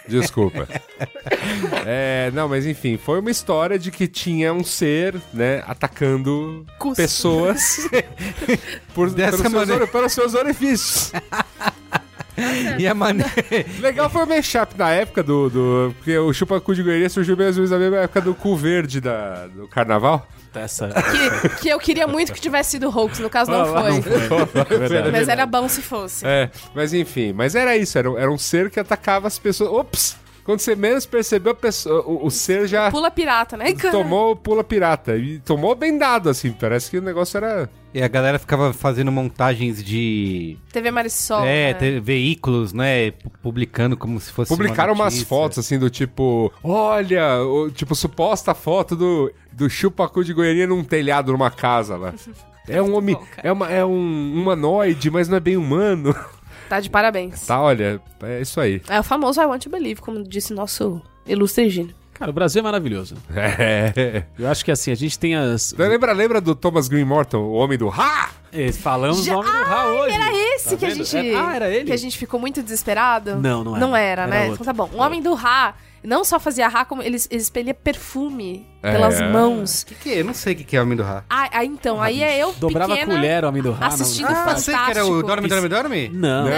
Desculpa. 0.07 0.67
É, 1.87 2.29
não, 2.35 2.47
mas 2.47 2.67
enfim, 2.67 2.97
foi 3.03 3.19
uma 3.19 3.31
história 3.31 3.79
de 3.79 3.89
que 3.89 4.07
tinha 4.07 4.53
um 4.53 4.63
ser, 4.63 5.15
né, 5.33 5.63
atacando 5.65 6.65
Cus. 6.77 6.95
pessoas 6.95 7.89
por, 8.93 9.09
Dessa 9.09 9.37
pelos, 9.37 9.41
seus, 9.51 9.53
maneira. 9.53 9.87
pelos 9.87 10.13
seus 10.13 10.33
orifícios. 10.35 11.11
E 12.77 12.87
a 12.87 12.93
maneira. 12.93 13.31
Legal 13.79 14.09
foi 14.09 14.23
o 14.23 14.27
mashup 14.27 14.77
na 14.77 14.89
época 14.91 15.21
do, 15.21 15.49
do. 15.49 15.95
Porque 15.97 16.17
o 16.17 16.33
Chupacu 16.33 16.73
de 16.73 16.83
Goiânia 16.83 17.09
surgiu 17.09 17.35
mais 17.35 17.57
ou 17.57 17.63
menos 17.63 17.71
na 17.71 17.77
mesma 17.77 17.97
época 17.97 18.21
do 18.21 18.33
cu 18.33 18.55
verde 18.55 19.01
da, 19.01 19.47
do 19.47 19.67
carnaval. 19.67 20.27
Essa... 20.53 20.89
Que, 20.89 21.49
que 21.61 21.69
eu 21.69 21.79
queria 21.79 22.05
muito 22.07 22.33
que 22.33 22.41
tivesse 22.41 22.71
sido 22.71 22.89
hoax, 22.89 23.19
no 23.19 23.29
caso 23.29 23.49
não 23.49 23.61
Ah, 23.61 23.83
foi. 23.83 24.01
Verdade. 24.79 25.11
Mas 25.11 25.29
era 25.29 25.45
bom 25.45 25.67
se 25.69 25.81
fosse. 25.81 26.25
É, 26.25 26.49
mas 26.75 26.93
enfim, 26.93 27.31
mas 27.31 27.55
era 27.55 27.77
isso, 27.77 27.97
era, 27.97 28.09
era 28.19 28.29
um 28.29 28.37
ser 28.37 28.69
que 28.69 28.77
atacava 28.79 29.27
as 29.27 29.39
pessoas. 29.39 29.71
Ops! 29.71 30.17
Quando 30.43 30.59
você 30.59 30.75
menos 30.75 31.05
percebeu, 31.05 31.51
a 31.51 31.55
pessoa, 31.55 32.03
o, 32.05 32.25
o 32.25 32.31
ser 32.31 32.67
já 32.67 32.89
Pula 32.89 33.11
pirata, 33.11 33.55
né? 33.55 33.73
Tomou 33.91 34.35
pula 34.35 34.63
pirata. 34.63 35.15
E 35.15 35.39
tomou 35.39 35.75
bem 35.75 35.97
dado, 35.97 36.29
assim. 36.29 36.51
Parece 36.51 36.89
que 36.89 36.97
o 36.97 37.01
negócio 37.01 37.37
era. 37.37 37.69
E 37.93 38.01
a 38.01 38.07
galera 38.07 38.39
ficava 38.39 38.71
fazendo 38.71 39.11
montagens 39.11 39.83
de. 39.83 40.57
TV 40.71 40.91
Marisol. 40.91 41.43
é, 41.43 41.73
né? 41.73 41.73
te- 41.73 41.99
veículos, 41.99 42.71
né? 42.71 43.11
pu- 43.11 43.29
Publicando 43.41 43.97
como 43.97 44.19
se 44.19 44.31
fosse. 44.31 44.47
Publicaram 44.49 44.93
uma 44.93 45.03
umas 45.05 45.21
fotos 45.23 45.59
assim 45.59 45.77
do 45.77 45.89
tipo, 45.89 46.51
olha, 46.63 47.41
o, 47.43 47.69
tipo, 47.69 47.93
suposta 47.93 48.53
foto 48.53 48.95
do, 48.95 49.33
do 49.51 49.69
Chupacu 49.69 50.23
de 50.23 50.33
Goiânia 50.33 50.65
num 50.67 50.83
telhado 50.83 51.31
numa 51.31 51.51
casa 51.51 51.97
lá. 51.97 52.13
É 52.69 52.79
um 52.79 52.95
homem, 52.95 53.15
bom, 53.15 53.25
é, 53.41 53.51
uma, 53.51 53.69
é 53.71 53.83
um 53.83 54.33
humanoide, 54.35 55.09
mas 55.09 55.27
não 55.27 55.35
é 55.37 55.39
bem 55.39 55.57
humano. 55.57 56.15
Tá 56.69 56.79
de 56.79 56.89
parabéns. 56.89 57.45
Tá, 57.45 57.59
olha, 57.59 57.99
é 58.23 58.39
isso 58.39 58.57
aí. 58.61 58.81
É 58.87 58.97
o 58.97 59.03
famoso 59.03 59.41
I 59.41 59.45
Want 59.45 59.63
to 59.63 59.69
Believe, 59.69 59.99
como 59.99 60.23
disse 60.23 60.53
nosso 60.53 61.01
ilustre 61.25 61.69
Gino. 61.69 61.89
Cara, 62.21 62.29
o 62.29 62.33
Brasil 62.33 62.59
é 62.59 62.63
maravilhoso. 62.63 63.15
É. 63.35 64.23
Eu 64.37 64.47
acho 64.47 64.63
que 64.63 64.69
assim, 64.71 64.91
a 64.91 64.95
gente 64.95 65.17
tem 65.17 65.35
as. 65.35 65.73
Lembra, 65.75 66.11
lembra 66.13 66.39
do 66.39 66.53
Thomas 66.53 66.87
Green 66.87 67.03
Morton, 67.03 67.39
o 67.39 67.53
homem 67.53 67.77
do 67.79 67.89
Ha? 67.89 68.29
Eh, 68.53 68.71
Falamos 68.71 69.23
Já- 69.25 69.33
o 69.37 69.41
nome 69.43 69.49
do 69.57 69.63
Ra 69.63 69.85
hoje. 69.87 70.15
Era 70.15 70.31
esse 70.31 70.69
Tá 70.69 70.77
que 70.77 70.85
a 70.85 70.89
vendo? 70.89 71.03
gente. 71.03 71.29
É- 71.31 71.35
ah, 71.35 71.55
era 71.55 71.69
ele? 71.69 71.85
Que 71.85 71.93
a 71.93 71.97
gente 71.97 72.17
ficou 72.17 72.39
muito 72.39 72.61
desesperado? 72.61 73.37
Não, 73.37 73.63
não 73.63 73.75
era. 73.75 73.87
Não 73.87 73.95
era, 73.95 74.21
Era 74.23 74.27
né? 74.31 74.39
outro. 74.49 74.53
Então 74.61 74.65
tá 74.65 74.73
bom. 74.73 74.89
O 74.93 75.01
homem 75.01 75.21
do 75.21 75.33
Ra 75.33 75.73
não 76.03 76.23
só 76.23 76.39
fazia 76.39 76.67
Ra, 76.67 76.85
como 76.85 77.01
ele, 77.01 77.17
ele 77.29 77.41
expelia 77.41 77.73
perfume 77.73 78.65
É. 78.83 78.91
pelas 78.91 79.21
mãos. 79.21 79.83
O 79.83 79.85
que, 79.87 79.95
que 79.95 80.09
é? 80.13 80.19
Eu 80.21 80.25
não 80.25 80.33
sei 80.33 80.53
o 80.53 80.55
que, 80.57 80.63
que 80.63 80.75
é 80.75 80.79
o 80.79 80.83
homem 80.83 80.97
do 80.97 81.03
Ra. 81.03 81.23
Ah, 81.29 81.49
ah, 81.51 81.65
então, 81.65 82.01
aí 82.01 82.23
é 82.23 82.37
eu 82.41 82.53
Dobrava 82.59 82.93
pequena, 82.93 83.13
a 83.13 83.15
colher, 83.17 83.43
o 83.43 83.47
homem 83.47 83.61
do 83.61 83.71
Ra. 83.71 83.87
assistindo 83.87 84.29
não, 84.29 84.35
Ah, 84.49 84.55
sei 84.57 84.73
que 84.73 84.79
era 84.79 85.05
o 85.05 85.07
Fantástico. 85.07 85.23
Dorme, 85.27 85.47
Dorme, 85.47 85.67
Dorme? 85.69 86.09
Não, 86.13 86.43
Não, 86.45 86.49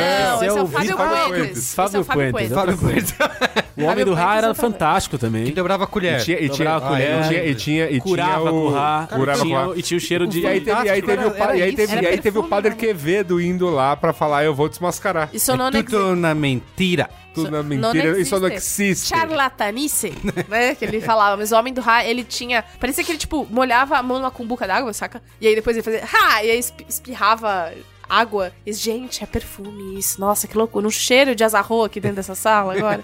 esse 0.44 0.58
é 0.58 0.68
Fábio 0.68 0.98
Fábio. 0.98 1.46
Esse 1.46 1.80
é 1.80 2.00
o 2.00 2.04
Fábio 2.04 2.04
Fábio 2.04 2.32
Puentes. 2.32 2.32
Puentes. 2.32 2.54
Fábio 2.54 2.78
Puentes. 2.78 3.14
O 3.76 3.86
homem 3.86 4.06
do 4.06 4.16
Fábio 4.16 4.38
era 4.38 4.48
Puentes, 4.54 4.62
fantástico 4.62 5.18
Que 5.18 5.22
também. 5.26 5.52
dobrava 5.52 5.84
a 5.84 5.88
E 5.88 5.90
colher. 5.90 6.22
tinha, 6.24 6.38
e 6.40 6.48
tinha, 6.48 6.70
Dobrava 6.70 6.86
a 6.86 6.88
ah, 6.88 6.92
colher. 6.92 7.20
e 7.20 7.28
tinha, 7.28 7.44
e 7.46 7.56
tinha, 7.56 7.90
e 7.90 8.00
Curava 8.00 8.40
tinha 8.40 8.52
com 8.52 8.58
o... 8.58 8.66
o 8.68 8.72
Ra. 8.72 9.08
curava 9.12 9.40
com 9.40 9.48
o 9.48 9.52
Ra. 9.56 9.64
tinha- 9.64 9.74
E 9.76 9.82
tinha 9.82 9.98
o 9.98 10.00
cheiro 10.00 10.28
de. 10.28 10.42
E 10.42 10.48
aí 10.48 10.62
teve, 10.62 10.70
e 10.86 10.90
aí 10.90 11.02
Fantástico 11.02 11.08
teve, 11.08 11.26
o, 11.26 11.56
e 11.56 11.62
aí 11.64 11.76
teve, 11.76 11.96
e 12.02 12.08
aí 12.08 12.18
teve 12.20 12.38
o 12.38 12.44
padre 12.44 12.70
né? 12.70 12.76
Quevedo 12.78 13.42
indo 13.42 13.68
lá 13.72 13.96
pra 13.96 14.14
falar, 14.14 14.44
eu 14.44 14.54
vou 14.54 14.70
desmascarar. 14.70 15.30
Isso 15.34 15.52
É 15.52 15.58
não 15.58 15.72
tudo 15.72 16.16
na 16.16 16.36
mentira. 16.36 17.10
Tudo 17.34 17.52
na 17.52 17.64
mentira, 17.64 18.20
isso 18.20 18.40
não 18.40 18.48
existe. 18.48 19.08
Charlatanice, 19.08 20.14
né? 20.48 20.76
Que 20.76 20.86
ele 20.86 21.02
falava. 21.02 21.38
Mas 21.38 21.52
o 21.52 21.56
homem 21.56 21.74
do 21.74 21.82
Ra, 21.82 22.04
ele 22.06 22.24
tinha. 22.24 22.64
Parecia 22.80 23.04
que 23.04 23.12
ele, 23.12 23.20
tipo, 23.20 23.48
molhava 23.50 23.98
a 23.98 24.04
mão 24.04 24.20
numa 24.20 24.32
cumbuca 24.32 24.68
d'água, 24.68 24.94
saca? 24.94 25.22
E 25.42 25.48
aí 25.48 25.56
depois 25.56 25.76
ele 25.76 25.84
fazia. 25.84 26.04
Ha! 26.04 26.44
E 26.44 26.52
aí 26.52 26.60
espi- 26.60 26.86
espirrava 26.88 27.72
água. 28.08 28.52
E, 28.66 28.72
gente, 28.74 29.24
é 29.24 29.28
perfume 29.28 29.98
isso. 29.98 30.20
Nossa, 30.22 30.48
que 30.48 30.58
loucura. 30.58 30.86
Um 30.88 30.92
cheiro 30.92 31.34
de 31.36 31.44
azarro 31.44 31.84
aqui 31.84 32.00
dentro 32.00 32.18
dessa 32.18 32.36
sala 32.36 32.76
agora. 32.76 33.02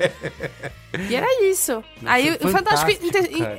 e 1.09 1.15
era 1.15 1.45
isso. 1.49 1.83
Aí 2.05 2.37
o 2.41 2.47
Fantástico. 2.49 2.91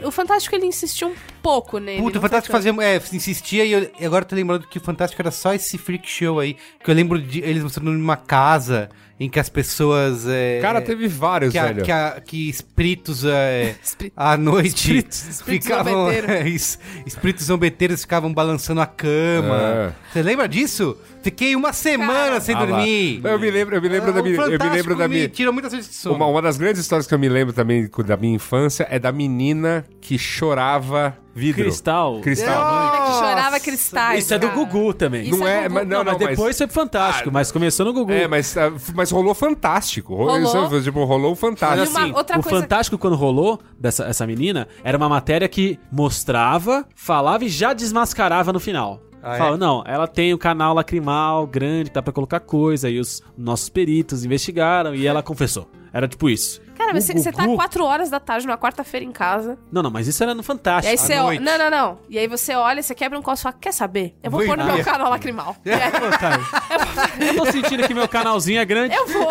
O 0.04 0.10
Fantástico 0.10 0.54
ele 0.54 0.66
insistiu 0.66 1.08
um 1.08 1.14
pouco 1.42 1.78
nele. 1.78 2.00
Puta, 2.02 2.18
o 2.18 2.20
Fantástico 2.20 2.52
fazia. 2.52 2.72
É, 2.82 2.96
insistia 3.12 3.64
e, 3.64 3.72
eu, 3.72 3.90
e 3.98 4.04
agora 4.06 4.24
eu 4.24 4.28
tô 4.28 4.34
lembrando 4.36 4.66
que 4.68 4.78
o 4.78 4.80
Fantástico 4.80 5.20
era 5.22 5.30
só 5.30 5.52
esse 5.54 5.76
freak 5.78 6.08
show 6.08 6.38
aí. 6.40 6.56
Que 6.82 6.90
eu 6.90 6.94
lembro 6.94 7.20
de 7.20 7.40
eles 7.40 7.62
mostrando 7.62 7.90
numa 7.92 8.16
casa 8.16 8.88
em 9.18 9.28
que 9.28 9.38
as 9.38 9.48
pessoas. 9.50 10.26
É, 10.26 10.60
Cara, 10.62 10.80
teve 10.80 11.06
vários, 11.06 11.52
que, 11.52 11.58
a- 11.58 11.66
velho. 11.66 11.84
que, 11.84 11.92
a- 11.92 12.22
que 12.24 12.48
espíritos 12.48 13.22
é, 13.24 13.74
à 14.16 14.36
noite 14.36 14.68
Espíritos- 14.68 15.28
espíritos 15.28 15.66
ficavam. 15.68 15.92
zombeteiros. 16.06 16.46
isso, 16.54 16.78
espíritos 17.06 17.44
zombeteiros 17.46 18.00
ficavam 18.00 18.32
balançando 18.32 18.80
a 18.80 18.86
cama. 18.86 19.94
Você 20.12 20.22
lembra 20.22 20.48
disso? 20.48 20.96
Fiquei 21.22 21.54
uma 21.54 21.70
semana 21.74 22.40
sem 22.40 22.54
Ah 22.54 22.60
lá. 22.60 22.64
dormir. 22.66 23.20
Eu 23.22 23.38
me 23.38 23.50
lembro, 23.50 23.76
eu 23.76 23.82
me 23.82 23.88
lembro 23.90 24.10
da 24.10 24.20
O 24.20 24.24
minha, 24.24 24.36
eu 24.36 24.58
me 24.58 24.70
lembro 24.70 24.96
da 24.96 25.06
me 25.06 25.14
minha, 25.16 25.28
Tirou 25.28 25.52
muitas 25.52 25.70
vezes 25.72 25.90
de 25.90 25.96
sono. 25.96 26.14
uma, 26.16 26.26
uma 26.26 26.40
das 26.40 26.56
grandes 26.56 26.80
histórias 26.80 27.06
que 27.06 27.12
eu 27.12 27.18
me 27.18 27.28
lembro 27.28 27.52
também 27.52 27.90
da 28.06 28.16
minha 28.16 28.34
infância 28.36 28.86
é 28.90 28.98
da 28.98 29.12
menina 29.12 29.84
que 30.00 30.16
chorava 30.18 31.14
vidro. 31.34 31.62
Cristal. 31.64 32.20
Cristal. 32.20 32.64
Menina 32.74 33.06
que 33.06 33.12
chorava 33.18 33.50
Nossa, 33.52 33.60
cristais. 33.60 34.24
Isso 34.24 34.34
é 34.34 34.38
do 34.38 34.48
cara. 34.48 34.58
Gugu 34.58 34.94
também. 34.94 35.22
Isso 35.28 35.38
Não 35.38 35.46
é 35.46 35.58
é, 35.58 35.62
Gugu. 35.62 35.74
mas, 35.74 35.88
não, 35.88 35.98
Não, 36.04 36.04
mas 36.04 36.18
depois 36.18 36.58
foi 36.58 36.68
fantástico, 36.68 37.30
mas 37.32 37.50
começou 37.52 37.86
no 37.86 37.92
Gugu. 37.92 38.12
É, 38.12 38.26
mas, 38.28 38.56
ah, 38.56 38.72
mas 38.94 39.10
rolou 39.10 39.34
fantástico. 39.34 40.14
Rolou. 40.14 40.38
Rolou. 40.40 40.82
Tipo, 40.82 41.04
rolou 41.04 41.32
E 41.32 41.36
fantástico. 41.36 41.98
uma 41.98 42.16
outra 42.18 42.38
o 42.38 42.42
coisa- 42.42 42.60
Fantástico, 42.60 42.98
quando 42.98 43.16
rolou 43.16 43.58
dessa 43.78 44.04
essa 44.04 44.26
menina, 44.26 44.66
era 44.84 44.96
uma 44.96 45.08
matéria 45.08 45.48
que 45.48 45.78
mostrava, 45.90 46.84
falava 46.94 47.44
e 47.44 47.48
já 47.48 47.72
desmascarava 47.72 48.52
no 48.52 48.60
final. 48.60 49.00
Ah, 49.22 49.34
é? 49.34 49.38
Falava, 49.38 49.56
não, 49.58 49.82
ela 49.86 50.08
tem 50.08 50.32
o 50.32 50.38
canal 50.38 50.74
lacrimal 50.74 51.46
grande, 51.46 51.90
dá 51.90 52.02
pra 52.02 52.12
colocar 52.12 52.40
coisa, 52.40 52.88
e 52.88 52.98
os 52.98 53.22
nossos 53.36 53.68
peritos 53.68 54.24
investigaram 54.24 54.94
e 54.94 55.06
ela 55.06 55.22
confessou. 55.22 55.68
Era 55.92 56.06
tipo 56.08 56.28
isso. 56.30 56.60
Cara, 56.76 56.92
O 56.96 57.00
você, 57.00 57.12
você 57.12 57.30
tá 57.30 57.44
Gugu- 57.44 57.56
4 57.56 57.84
horas 57.84 58.08
da 58.08 58.18
tarde 58.18 58.46
numa 58.46 58.56
quarta-feira 58.56 59.04
em 59.04 59.12
casa. 59.12 59.58
Não, 59.70 59.82
não, 59.82 59.90
mas 59.90 60.06
isso 60.06 60.22
era 60.22 60.34
no 60.34 60.40
E 60.40 60.44
Fantástico. 60.44 60.90
aí 60.90 60.96
você. 60.96 61.38
Não, 61.40 61.58
não, 61.58 61.70
não. 61.70 61.98
E 62.08 62.18
aí 62.18 62.26
você 62.26 62.54
olha, 62.54 62.82
você 62.82 62.94
quebra 62.94 63.18
um 63.18 63.22
copo 63.22 63.38
e 63.38 63.42
fala: 63.42 63.56
Quer 63.60 63.72
saber? 63.72 64.16
Eu 64.22 64.30
vou 64.30 64.40
Vou 64.40 64.48
pôr 64.48 64.56
no 64.56 64.64
meu 64.72 64.82
canal 64.84 65.10
lacrimal. 65.10 65.56
E 65.64 65.70
aí, 65.70 65.90
Pô, 65.90 66.18
Caio, 66.18 66.46
eu 67.28 67.36
tô 67.36 67.52
sentindo 67.52 67.86
que 67.86 67.92
meu 67.92 68.08
canalzinho 68.08 68.60
é 68.60 68.64
grande. 68.64 68.94
eu 68.94 69.06
vou. 69.06 69.28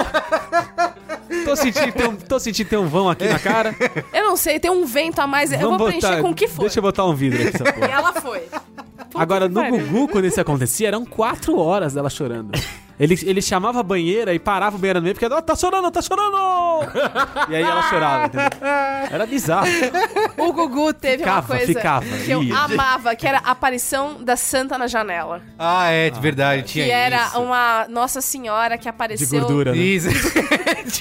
Tô 1.45 1.55
sentindo, 1.55 1.91
ter 1.91 2.07
um, 2.07 2.15
tô 2.15 2.39
sentindo 2.39 2.67
ter 2.69 2.77
um 2.77 2.87
vão 2.87 3.09
aqui 3.09 3.27
na 3.27 3.39
cara. 3.39 3.75
Eu 4.13 4.23
não 4.25 4.35
sei, 4.35 4.59
tem 4.59 4.69
um 4.69 4.85
vento 4.85 5.19
a 5.19 5.25
mais. 5.27 5.51
eu 5.51 5.59
vou 5.77 5.87
preencher 5.87 6.21
com 6.21 6.29
o 6.31 6.35
que 6.35 6.47
for. 6.47 6.61
Deixa 6.61 6.79
eu 6.79 6.83
botar 6.83 7.05
um 7.05 7.13
vidro 7.15 7.39
aqui, 7.41 7.55
essa 7.55 7.63
E 7.69 7.73
porra. 7.73 7.87
ela 7.87 8.13
foi. 8.13 8.39
Puta 8.41 9.21
Agora, 9.23 9.47
no. 9.47 9.63
Gugu, 9.69 10.07
quando 10.09 10.25
isso 10.25 10.39
acontecia, 10.39 10.87
eram 10.87 11.03
quatro 11.05 11.57
horas 11.57 11.93
dela 11.93 12.09
chorando. 12.09 12.51
Ele, 12.99 13.17
ele 13.23 13.41
chamava 13.41 13.79
a 13.79 13.83
banheira 13.83 14.33
e 14.33 14.39
parava 14.39 14.75
a 14.75 14.79
banheira 14.79 14.99
no 14.99 15.03
meio, 15.05 15.15
porque 15.15 15.25
ela, 15.25 15.41
tá 15.41 15.55
chorando, 15.55 15.89
tá 15.89 16.01
chorando! 16.01 16.35
E 17.49 17.55
aí 17.55 17.63
ela 17.63 17.81
chorava, 17.83 18.25
entendeu? 18.25 18.49
Era 19.09 19.25
bizarro. 19.25 19.67
O 20.37 20.51
Gugu 20.51 20.93
teve 20.93 21.19
Ficava, 21.19 21.39
uma 21.39 21.57
coisa 21.57 21.65
ficava, 21.65 22.05
que 22.05 22.29
eu 22.31 22.43
ia. 22.43 22.57
amava, 22.57 23.15
que 23.15 23.25
era 23.25 23.37
a 23.39 23.51
aparição 23.51 24.21
da 24.23 24.35
Santa 24.35 24.77
na 24.77 24.87
janela. 24.87 25.41
Ah, 25.57 25.89
é, 25.89 26.09
de 26.09 26.19
verdade, 26.19 26.63
tinha 26.63 26.85
que 26.85 26.91
era 26.91 27.27
isso. 27.27 27.39
uma 27.41 27.87
Nossa 27.89 28.19
Senhora 28.21 28.77
que 28.77 28.83
De 28.83 28.89
apareceu. 28.89 29.39
gordura, 29.39 29.71
né? 29.71 29.77
Isso. 29.77 30.09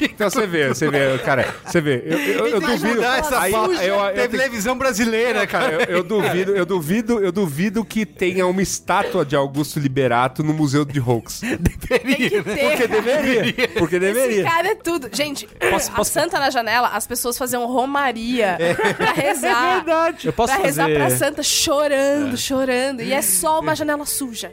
Então 0.00 0.28
você 0.30 0.46
vê, 0.46 0.68
você 0.68 0.90
vê, 0.90 1.18
cara, 1.18 1.54
você 1.64 1.80
vê. 1.80 2.02
Eu, 2.04 2.18
eu, 2.18 2.46
eu 2.48 2.60
Tem 2.60 2.70
que 2.70 2.76
duvido. 2.78 3.02
essa 3.02 3.40
aí, 3.40 3.52
eu, 3.52 3.96
eu, 3.96 4.28
Televisão 4.28 4.76
brasileira, 4.76 5.46
cara, 5.46 5.72
eu, 5.72 5.80
eu 5.96 6.04
duvido, 6.04 6.54
eu 6.56 6.66
duvido, 6.66 7.20
eu 7.20 7.32
duvido 7.32 7.84
que 7.84 8.04
tenha 8.04 8.46
uma 8.46 8.60
estátua 8.62 9.24
de 9.24 9.34
Augusto 9.36 9.78
Liberato 9.80 10.42
no 10.42 10.52
Museu 10.52 10.84
de 10.84 11.00
Hoax. 11.00 11.40
Tem 11.88 12.16
que 12.16 12.42
ter. 12.42 12.42
Porque 12.68 12.86
deveria. 12.86 13.68
Porque 13.68 13.96
Esse 13.96 14.00
deveria. 14.00 14.44
cara 14.44 14.68
é 14.68 14.74
tudo. 14.74 15.08
Gente, 15.12 15.46
Posso, 15.70 15.90
a 15.90 15.94
posso, 15.94 16.10
santa 16.12 16.38
na 16.38 16.50
janela, 16.50 16.88
as 16.88 17.06
pessoas 17.06 17.36
faziam 17.38 17.66
romaria 17.66 18.56
pra 18.96 19.12
rezar. 19.12 19.84
eu 20.24 20.32
posso 20.32 20.52
pra 20.54 20.62
rezar 20.62 20.88
pra 20.88 21.04
fazer... 21.04 21.16
santa 21.16 21.42
chorando, 21.42 22.36
chorando. 22.36 23.02
E 23.02 23.12
é 23.12 23.22
só 23.22 23.60
uma 23.60 23.74
janela 23.74 24.04
suja. 24.06 24.52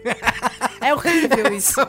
É 0.82 0.94
horrível 0.94 1.52
isso. 1.54 1.80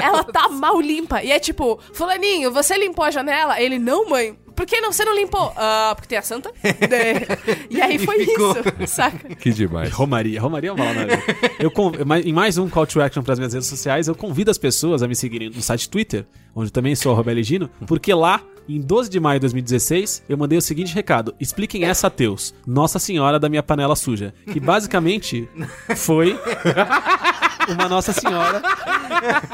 Ela 0.00 0.24
tá 0.24 0.48
mal 0.48 0.80
limpa. 0.80 1.22
E 1.22 1.30
é 1.30 1.38
tipo, 1.38 1.80
fulaninho, 1.92 2.50
você 2.52 2.76
limpou 2.76 3.04
a 3.04 3.10
janela? 3.10 3.60
Ele, 3.60 3.78
não, 3.78 4.08
mãe. 4.08 4.38
Por 4.60 4.66
que 4.66 4.78
não, 4.78 4.92
você 4.92 5.06
não 5.06 5.16
limpou? 5.16 5.54
Ah, 5.56 5.94
porque 5.96 6.06
tem 6.10 6.18
a 6.18 6.22
santa? 6.22 6.52
E 7.70 7.80
aí 7.80 7.98
foi 7.98 8.26
ficou. 8.26 8.50
isso, 8.52 8.94
saca? 8.94 9.34
Que 9.36 9.50
demais. 9.52 9.90
Romaria. 9.90 10.38
Romaria 10.38 10.68
é 10.68 10.72
uma 10.74 10.84
palavra. 10.84 11.22
Eu 11.58 11.70
con- 11.70 11.92
mais- 12.04 12.26
Em 12.26 12.32
mais 12.32 12.58
um 12.58 12.68
call 12.68 12.86
to 12.86 13.00
action 13.00 13.22
para 13.22 13.32
as 13.32 13.38
minhas 13.38 13.54
redes 13.54 13.68
sociais, 13.68 14.06
eu 14.06 14.14
convido 14.14 14.50
as 14.50 14.58
pessoas 14.58 15.02
a 15.02 15.08
me 15.08 15.16
seguirem 15.16 15.48
no 15.48 15.62
site 15.62 15.88
Twitter, 15.88 16.26
onde 16.54 16.70
também 16.70 16.94
sou 16.94 17.10
arroba 17.12 17.30
Eligino, 17.30 17.70
porque 17.86 18.12
lá, 18.12 18.42
em 18.68 18.78
12 18.80 19.08
de 19.08 19.18
maio 19.18 19.38
de 19.40 19.44
2016, 19.44 20.24
eu 20.28 20.36
mandei 20.36 20.58
o 20.58 20.62
seguinte 20.62 20.94
recado: 20.94 21.34
expliquem 21.40 21.84
essa 21.84 22.08
ateus, 22.08 22.54
Nossa 22.66 22.98
Senhora 22.98 23.38
da 23.40 23.48
minha 23.48 23.62
panela 23.62 23.96
suja. 23.96 24.34
Que 24.52 24.60
basicamente 24.60 25.48
foi 25.96 26.38
uma 27.68 27.88
Nossa 27.88 28.12
Senhora 28.12 28.62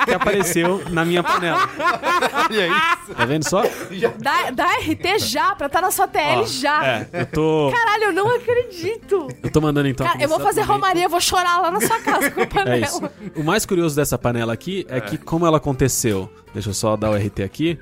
que 0.05 0.13
apareceu 0.13 0.83
na 0.91 1.05
minha 1.05 1.23
panela. 1.23 1.69
Olha 2.51 2.67
isso. 3.03 3.15
Tá 3.15 3.25
vendo 3.25 3.49
só? 3.49 3.63
Dá, 4.19 4.51
dá 4.51 4.67
RT 4.79 5.19
já, 5.19 5.55
pra 5.55 5.67
estar 5.67 5.81
na 5.81 5.91
sua 5.91 6.07
TL 6.09 6.41
Ó, 6.41 6.45
já. 6.47 6.87
É, 6.87 7.09
eu 7.13 7.27
tô. 7.27 7.71
Caralho, 7.73 8.05
eu 8.05 8.13
não 8.13 8.35
acredito. 8.35 9.29
Eu 9.43 9.51
tô 9.51 9.61
mandando 9.61 9.89
então. 9.89 10.07
Cara, 10.07 10.23
eu 10.23 10.29
vou 10.29 10.41
fazer 10.41 10.63
romaria, 10.63 11.05
eu 11.05 11.11
vou 11.11 11.21
chorar 11.21 11.61
lá 11.61 11.71
na 11.71 11.81
sua 11.81 11.99
casa 12.01 12.31
com 12.31 12.41
a 12.41 12.45
É 12.45 12.47
panela. 12.47 12.87
isso. 12.87 13.03
O 13.35 13.43
mais 13.43 13.65
curioso 13.67 13.95
dessa 13.97 14.17
panela 14.19 14.53
aqui 14.53 14.87
é 14.89 15.01
que 15.01 15.19
como 15.19 15.47
ela 15.47 15.57
aconteceu. 15.59 16.31
Deixa 16.53 16.71
eu 16.71 16.75
só 16.75 16.97
dar 16.97 17.11
o 17.11 17.15
RT 17.17 17.43
aqui. 17.45 17.79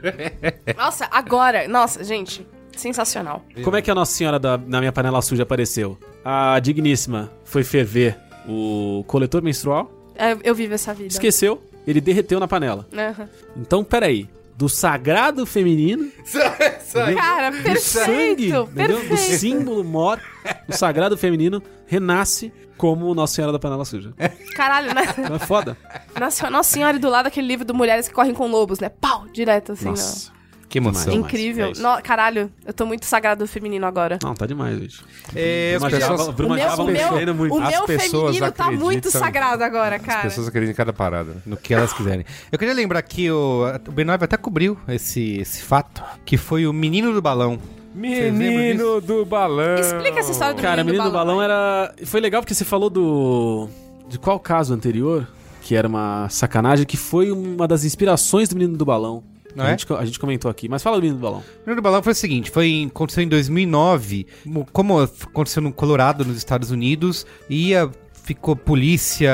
Nossa, 0.76 1.06
agora. 1.10 1.68
Nossa, 1.68 2.02
gente, 2.02 2.46
sensacional. 2.76 3.44
Como 3.62 3.76
é 3.76 3.82
que 3.82 3.90
a 3.90 3.94
Nossa 3.94 4.12
Senhora 4.12 4.38
da, 4.38 4.58
na 4.58 4.80
minha 4.80 4.92
panela 4.92 5.22
suja 5.22 5.44
apareceu? 5.44 5.96
A 6.24 6.58
digníssima 6.58 7.30
foi 7.44 7.62
ferver 7.62 8.16
o 8.48 9.04
coletor 9.06 9.42
menstrual, 9.42 9.90
Eu, 10.16 10.40
eu 10.44 10.54
vivo 10.54 10.74
essa 10.74 10.92
vida. 10.94 11.08
esqueceu, 11.08 11.62
ele 11.86 12.00
derreteu 12.00 12.38
na 12.40 12.48
panela. 12.48 12.86
Aham. 12.92 13.28
Então, 13.56 13.82
peraí. 13.84 14.28
Do 14.56 14.68
sagrado 14.68 15.44
feminino, 15.44 16.12
Cara, 17.16 17.50
do 17.50 17.56
sangue, 17.80 18.52
perfeito, 18.52 18.68
entendeu? 18.72 19.00
do 19.00 19.08
perfeito. 19.08 19.40
símbolo 19.40 19.82
mor, 19.82 20.20
do 20.68 20.76
sagrado 20.76 21.16
feminino, 21.18 21.60
renasce 21.88 22.52
como 22.76 23.12
Nossa 23.16 23.34
Senhora 23.34 23.52
da 23.52 23.58
Panela 23.58 23.84
Suja. 23.84 24.14
Caralho, 24.54 24.94
né? 24.94 25.02
Não 25.28 25.34
é 25.34 25.38
foda? 25.40 25.76
Nossa, 26.20 26.48
Nossa 26.50 26.70
Senhora 26.70 26.96
e 26.96 27.00
do 27.00 27.08
lado 27.10 27.26
aquele 27.26 27.48
livro 27.48 27.64
do 27.64 27.74
Mulheres 27.74 28.06
que 28.06 28.14
Correm 28.14 28.32
com 28.32 28.46
Lobos, 28.46 28.78
né? 28.78 28.88
Pau, 28.88 29.26
direto 29.32 29.72
assim, 29.72 29.86
Nossa. 29.86 30.30
Que 30.68 30.78
emoção. 30.78 31.12
Demais. 31.12 31.32
Incrível. 31.32 31.72
é. 31.76 31.78
No- 31.80 32.02
caralho, 32.02 32.50
eu 32.66 32.72
tô 32.72 32.84
muito 32.86 33.04
sagrado 33.06 33.46
feminino 33.46 33.86
agora. 33.86 34.18
Não, 34.22 34.34
tá 34.34 34.44
demais, 34.46 34.78
bicho. 34.78 35.04
É, 35.34 35.76
Bruma 35.78 35.90
pessoas- 35.90 36.28
O 36.28 36.32
meu, 36.32 36.46
o 36.46 36.54
meu, 36.54 36.84
mexendo 36.86 37.34
muito. 37.34 37.54
o 37.54 37.62
As 37.62 37.70
meu 37.70 37.82
pessoas 37.84 38.34
feminino 38.36 38.52
tá 38.52 38.70
muito 38.72 39.10
sagrado 39.10 39.62
agora, 39.62 39.96
As 39.96 40.02
cara. 40.02 40.22
pessoas 40.22 40.48
acreditam 40.48 40.72
em 40.72 40.76
cada 40.76 40.92
parada. 40.92 41.32
né? 41.32 41.40
no 41.46 41.56
que 41.56 41.72
elas 41.74 41.92
quiserem. 41.92 42.24
Eu 42.50 42.58
queria 42.58 42.74
lembrar 42.74 43.02
que 43.02 43.30
o, 43.30 43.64
o 43.88 43.92
B9 43.92 44.22
até 44.22 44.36
cobriu 44.36 44.76
esse, 44.88 45.38
esse 45.38 45.62
fato, 45.62 46.02
que 46.24 46.36
foi 46.36 46.66
o 46.66 46.72
menino 46.72 47.12
do 47.12 47.22
balão. 47.22 47.58
Menino 47.94 49.00
do 49.00 49.24
balão. 49.24 49.76
Explica 49.76 50.20
essa 50.20 50.32
história 50.32 50.54
do 50.54 50.60
Cara, 50.62 50.82
menino 50.82 51.02
Menino 51.04 51.10
do 51.10 51.12
Balão 51.12 51.36
vai. 51.36 51.44
era. 51.44 51.94
Foi 52.04 52.20
legal 52.20 52.42
porque 52.42 52.54
você 52.54 52.64
falou 52.64 52.90
do. 52.90 53.68
De 54.08 54.18
qual 54.18 54.38
caso 54.40 54.74
anterior? 54.74 55.26
Que 55.62 55.74
era 55.74 55.88
uma 55.88 56.28
sacanagem, 56.28 56.84
que 56.84 56.96
foi 56.96 57.30
uma 57.30 57.66
das 57.66 57.84
inspirações 57.84 58.48
do 58.48 58.54
Menino 58.56 58.76
do 58.76 58.84
Balão. 58.84 59.22
Não 59.54 59.64
a, 59.64 59.68
é? 59.68 59.70
gente, 59.78 59.92
a 59.92 60.04
gente 60.04 60.18
comentou 60.18 60.50
aqui. 60.50 60.68
Mas 60.68 60.82
fala 60.82 60.96
do 60.96 61.02
Menino 61.02 61.18
do 61.18 61.22
Balão. 61.22 61.38
O 61.40 61.60
menino 61.66 61.76
do 61.76 61.82
balão 61.82 62.02
foi 62.02 62.12
o 62.12 62.16
seguinte, 62.16 62.50
foi 62.50 62.66
em- 62.68 62.86
aconteceu 62.86 63.22
em 63.22 63.28
2009, 63.28 64.26
mo- 64.44 64.66
como 64.72 64.98
aconteceu 65.00 65.62
no 65.62 65.72
Colorado, 65.72 66.24
nos 66.24 66.36
Estados 66.36 66.70
Unidos, 66.70 67.26
ia 67.48 67.90
ficou 68.24 68.56
polícia, 68.56 69.30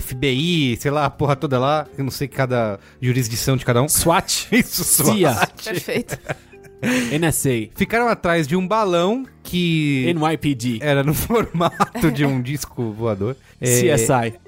FBI, 0.00 0.76
sei 0.80 0.90
lá, 0.90 1.04
a 1.04 1.10
porra 1.10 1.36
toda 1.36 1.58
lá, 1.58 1.86
eu 1.98 2.02
não 2.04 2.10
sei 2.10 2.26
cada 2.28 2.78
jurisdição 3.00 3.56
de 3.58 3.64
cada 3.64 3.82
um. 3.82 3.88
SWAT. 3.88 4.48
Isso, 4.52 4.82
CIA. 4.84 5.48
Perfeito. 5.62 6.18
NSA. 7.20 7.68
Ficaram 7.76 8.08
atrás 8.08 8.48
de 8.48 8.56
um 8.56 8.66
balão 8.66 9.26
que 9.42 10.10
NYPD. 10.16 10.78
era 10.80 11.04
no 11.04 11.12
formato 11.14 12.10
de 12.10 12.24
um 12.24 12.40
disco 12.40 12.90
voador. 12.92 13.36
É, 13.60 13.66
CSI. 13.94 14.38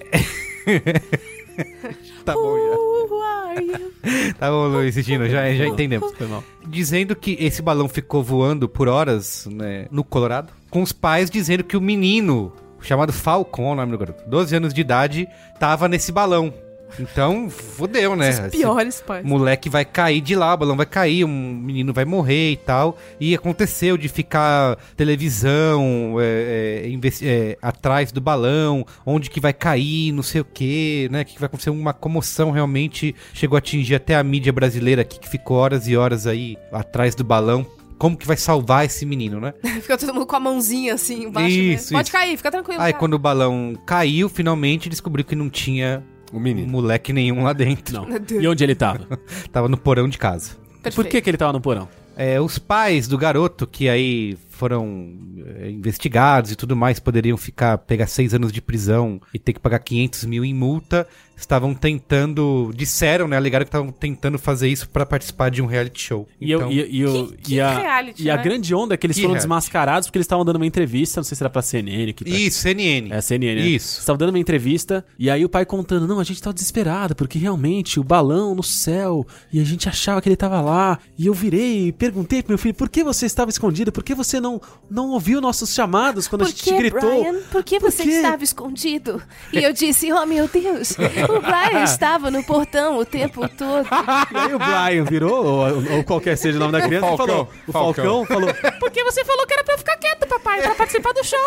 Tá 2.25 2.35
bom, 2.35 2.57
já. 2.57 4.33
Tá 4.39 4.51
bom, 4.51 4.67
Luiz 4.67 4.97
e 4.97 5.03
Gino, 5.03 5.29
já, 5.29 5.53
já 5.53 5.67
entendemos. 5.67 6.13
Foi 6.13 6.27
mal. 6.27 6.43
Dizendo 6.67 7.15
que 7.15 7.37
esse 7.41 7.63
balão 7.63 7.89
ficou 7.89 8.23
voando 8.23 8.69
por 8.69 8.89
horas 8.89 9.47
né, 9.51 9.87
no 9.91 10.03
Colorado, 10.03 10.53
com 10.71 10.83
os 10.83 10.93
pais 10.93 11.31
dizendo 11.31 11.63
que 11.63 11.77
o 11.77 11.81
menino, 11.81 12.53
chamado 12.81 13.13
Falcon, 13.13 13.73
o 13.73 13.75
nome 13.75 13.93
do 13.93 13.99
garoto, 13.99 14.25
12 14.29 14.57
anos 14.57 14.75
de 14.75 14.81
idade, 14.81 15.29
tava 15.59 15.89
nesse 15.89 16.11
balão. 16.11 16.53
Então, 16.99 17.49
fodeu, 17.49 18.15
né? 18.17 18.31
Esse 18.31 18.49
Piores 18.51 19.01
pais. 19.01 19.25
moleque 19.25 19.69
vai 19.69 19.85
cair 19.85 20.21
de 20.21 20.35
lá, 20.35 20.55
o 20.55 20.57
balão 20.57 20.77
vai 20.77 20.87
cair, 20.87 21.25
um 21.25 21.55
menino 21.55 21.93
vai 21.93 22.05
morrer 22.05 22.53
e 22.53 22.57
tal. 22.57 22.97
E 23.21 23.35
aconteceu 23.35 23.97
de 23.97 24.09
ficar 24.09 24.77
televisão 24.97 26.17
é, 26.21 26.87
é, 26.87 27.09
é, 27.23 27.59
atrás 27.61 28.13
do 28.13 28.21
balão, 28.21 28.87
onde 29.05 29.31
que 29.31 29.41
vai 29.41 29.53
cair, 29.53 30.13
não 30.13 30.23
sei 30.23 30.41
o 30.41 30.45
que, 30.45 31.09
né? 31.11 31.25
Que 31.25 31.39
vai 31.39 31.47
acontecer 31.47 31.71
uma 31.71 31.93
comoção 31.93 32.51
realmente. 32.51 33.15
Chegou 33.33 33.57
a 33.57 33.59
atingir 33.59 33.95
até 33.95 34.17
a 34.17 34.23
mídia 34.23 34.53
brasileira 34.53 35.03
aqui, 35.03 35.19
que 35.19 35.29
ficou 35.29 35.57
horas 35.57 35.87
e 35.89 35.97
horas 35.97 36.27
aí 36.27 36.57
atrás 36.73 37.15
do 37.15 37.25
balão. 37.25 37.67
Como 37.99 38.17
que 38.17 38.27
vai 38.27 38.37
salvar 38.37 38.85
esse 38.85 39.07
menino, 39.07 39.41
né? 39.41 39.55
Fica 39.81 39.97
todo 39.97 40.13
mundo 40.13 40.27
com 40.27 40.35
a 40.35 40.41
mãozinha 40.41 40.95
assim 40.95 41.25
embaixo. 41.25 41.57
Isso, 41.57 41.93
né? 41.93 41.99
Pode 41.99 42.09
isso. 42.09 42.13
cair, 42.13 42.37
fica 42.37 42.51
tranquilo. 42.51 42.81
Aí 42.81 42.93
cara. 42.93 42.99
quando 42.99 43.15
o 43.15 43.19
balão 43.19 43.79
caiu, 43.87 44.29
finalmente 44.29 44.89
descobriu 44.89 45.25
que 45.25 45.37
não 45.37 45.49
tinha 45.49 46.03
O 46.33 46.41
menino. 46.41 46.71
moleque 46.71 47.13
nenhum 47.13 47.43
lá 47.43 47.53
dentro. 47.53 47.95
Não. 47.95 48.07
E 48.41 48.49
onde 48.49 48.65
ele 48.65 48.75
tava? 48.75 49.07
Tava 49.53 49.69
no 49.69 49.77
porão 49.77 50.09
de 50.09 50.19
casa. 50.19 50.57
Por 50.95 51.07
que, 51.07 51.21
que 51.21 51.31
ele 51.31 51.37
tava 51.37 51.53
no 51.53 51.61
porão? 51.61 51.89
É, 52.17 52.41
os 52.41 52.59
pais 52.59 53.09
do 53.09 53.17
garoto 53.17 53.67
que 53.67 53.89
aí 53.89 54.37
foram 54.49 55.17
é, 55.59 55.71
investigados 55.71 56.53
e 56.53 56.57
tudo 56.57 56.77
mais 56.77 57.01
poderiam 57.01 57.37
ficar 57.37 57.79
pegar 57.79 58.07
seis 58.07 58.35
anos 58.35 58.53
de 58.53 58.61
prisão 58.61 59.21
e 59.33 59.39
ter 59.39 59.53
que 59.53 59.61
pagar 59.61 59.79
500 59.79 60.25
mil 60.27 60.45
em 60.45 60.55
multa 60.55 61.07
estavam 61.45 61.75
tentando 61.75 62.71
disseram 62.75 63.27
né 63.29 63.37
alegaram 63.37 63.65
que 63.65 63.69
estavam 63.69 63.91
tentando 63.93 64.39
fazer 64.39 64.69
isso 64.69 64.89
pra 64.89 65.05
participar 65.07 65.51
de 65.51 65.63
um 65.63 65.67
reality 65.67 66.01
show 66.03 66.29
E, 66.41 66.51
eu, 66.51 66.59
Então, 66.61 66.73
e, 66.73 66.97
e, 66.97 67.01
eu- 67.01 67.27
Que- 67.29 67.37
que 67.39 67.55
e 67.55 67.61
a, 67.61 67.79
reality, 67.79 68.23
e 68.25 68.31
a 68.31 68.37
né? 68.37 68.43
grande 68.43 68.75
onda 68.75 68.95
é 68.95 68.97
que 68.97 69.07
eles 69.07 69.17
Que 69.17 69.23
foram 69.23 69.35
reality? 69.35 69.47
desmascarados 69.49 70.09
porque 70.09 70.19
eles 70.19 70.25
estavam 70.25 70.45
dando 70.45 70.57
uma 70.57 70.67
entrevista, 70.67 71.21
não 71.21 71.25
sei 71.25 71.37
se 71.37 71.43
era 71.43 71.51
pra 71.51 71.63
CNN 71.63 72.13
que 72.13 72.25
tá. 72.25 72.31
isso 72.31 72.61
CNN 72.61 73.11
É 73.13 73.17
a 73.17 73.23
CNN, 73.23 73.61
né? 73.61 73.67
Isso. 73.69 74.01
Estavam 74.01 74.19
dando 74.19 74.31
uma 74.31 74.39
entrevista 74.39 75.05
e 75.19 75.31
aí 75.31 75.45
o 75.45 75.49
pai 75.49 75.65
contando, 75.67 76.07
não, 76.07 76.19
a 76.21 76.25
gente 76.25 76.41
tava 76.43 76.55
desesperado 76.55 77.15
porque 77.15 77.39
realmente 77.39 77.99
o 78.01 78.05
balão 78.05 78.55
no 78.55 78.63
céu 78.63 79.27
e 79.53 79.61
a 79.61 79.65
gente 79.65 79.89
achava 79.89 80.21
que 80.21 80.29
ele 80.29 80.37
tava 80.37 80.61
lá 80.61 80.99
e 81.19 81.27
eu 81.27 81.35
virei 81.35 81.89
e 81.89 81.93
perguntei 81.93 82.43
pro 82.43 82.51
meu 82.53 82.59
filho, 82.59 82.75
por 82.75 82.89
que 82.89 83.03
você 83.05 83.27
estava 83.27 83.51
escondido? 83.51 83.91
Por 83.93 84.03
que 84.03 84.15
você 84.15 84.41
não, 84.41 84.61
não 84.91 85.11
ouviu 85.11 85.41
nossos 85.41 85.73
chamados 85.75 86.27
quando 86.29 86.43
a 86.43 86.45
Por 86.47 86.51
gente 86.51 86.65
que, 86.65 86.77
gritou? 86.77 87.01
Brian? 87.01 87.41
Por 87.51 87.63
que 87.65 87.79
você 87.79 88.03
estava 88.05 88.43
escondido? 88.45 89.23
E 89.53 89.59
eu 89.63 89.73
disse, 89.73 90.13
oh 90.13 90.25
meu 90.27 90.49
Deus, 90.49 90.97
o 91.37 91.41
Brian 91.41 91.85
estava 91.85 92.31
no 92.31 92.43
portão 92.45 92.99
o 92.99 93.05
tempo 93.05 93.49
todo. 93.49 93.87
E 94.33 94.37
aí 94.37 94.55
o 94.55 94.59
Brian 94.59 95.05
virou, 95.05 95.45
ou, 95.45 95.97
ou 95.97 96.05
qualquer 96.05 96.37
seja 96.37 96.57
o 96.57 96.61
nome 96.61 96.73
da 96.73 96.83
criança, 96.83 97.07
e 97.07 97.17
Falcão, 97.17 97.27
falou, 97.27 97.49
o 97.67 97.73
Falcão, 97.73 98.27
falou, 98.27 98.55
Porque 98.81 99.03
você 99.05 99.25
falou 99.25 99.47
que 99.47 99.55
era 99.55 99.65
pra 99.65 99.75
eu 99.75 99.79
ficar 99.79 99.97
quieto, 99.97 100.27
papai, 100.27 100.63
pra 100.63 100.75
participar 100.75 101.13
do 101.13 101.25
show. 101.25 101.39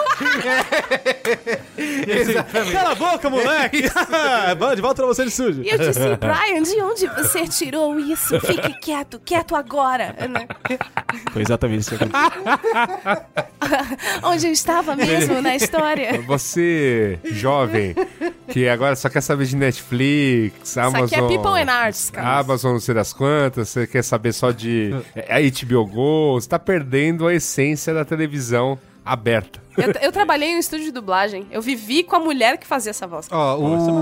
cala 2.72 2.92
a 2.92 2.96
boca, 2.96 3.30
moleque! 3.30 3.84
Vamos, 4.58 4.76
de 4.76 4.82
volta 4.82 4.96
pra 4.96 5.06
você 5.06 5.26
de 5.26 5.32
sujo. 5.32 5.62
E 5.64 5.70
eu 5.70 5.78
disse, 5.78 6.00
Brian, 6.00 6.64
de 6.64 6.82
onde 6.82 7.08
você 7.08 7.48
tirou 7.48 8.00
isso? 8.00 8.40
Fique 8.42 8.74
quieto, 8.80 9.20
quieto 9.24 9.56
agora. 9.56 10.16
né? 10.30 10.48
Foi 11.32 11.42
exatamente 11.42 11.82
isso 11.82 11.98
que 11.98 12.04
aconteceu. 12.04 12.26
Onde 14.24 14.48
eu 14.48 14.52
estava 14.52 14.96
mesmo 14.96 15.42
na 15.42 15.56
história. 15.56 16.22
Você, 16.24 17.20
jovem, 17.24 17.96
que 18.50 18.68
agora 18.68 18.96
só 18.96 19.10
quer 19.10 19.22
saber 19.22 19.46
de 19.46 19.56
Netflix, 19.76 20.70
Isso 20.70 20.80
Amazon... 20.80 21.04
aqui 21.06 21.16
é 21.16 21.20
People 21.38 21.62
and 21.62 21.72
Arts, 21.72 22.10
cara. 22.10 22.40
Amazon 22.40 22.74
não 22.74 22.80
sei 22.80 22.96
das 22.96 23.14
quantas, 23.14 23.70
você 23.70 23.86
quer 23.88 24.04
saber 24.04 24.34
só 24.34 24.52
de 24.52 24.92
é, 25.16 25.42
HBO 25.50 25.86
Go, 25.86 26.34
você 26.34 26.50
tá 26.50 26.60
perdendo 26.60 27.28
a 27.28 27.34
essência 27.34 27.94
da 27.94 28.04
televisão 28.06 28.78
aberta. 29.04 29.60
Eu, 29.78 29.92
eu 30.02 30.12
trabalhei 30.12 30.50
em 30.52 30.56
um 30.56 30.60
estúdio 30.60 30.86
de 30.86 30.92
dublagem. 30.92 31.46
Eu 31.52 31.62
vivi 31.62 32.02
com 32.02 32.16
a 32.16 32.20
mulher 32.20 32.58
que 32.58 32.66
fazia 32.66 32.90
essa 32.92 33.06
voz. 33.06 33.28
Ó, 33.30 33.58
isso 33.78 33.90
é 33.90 33.94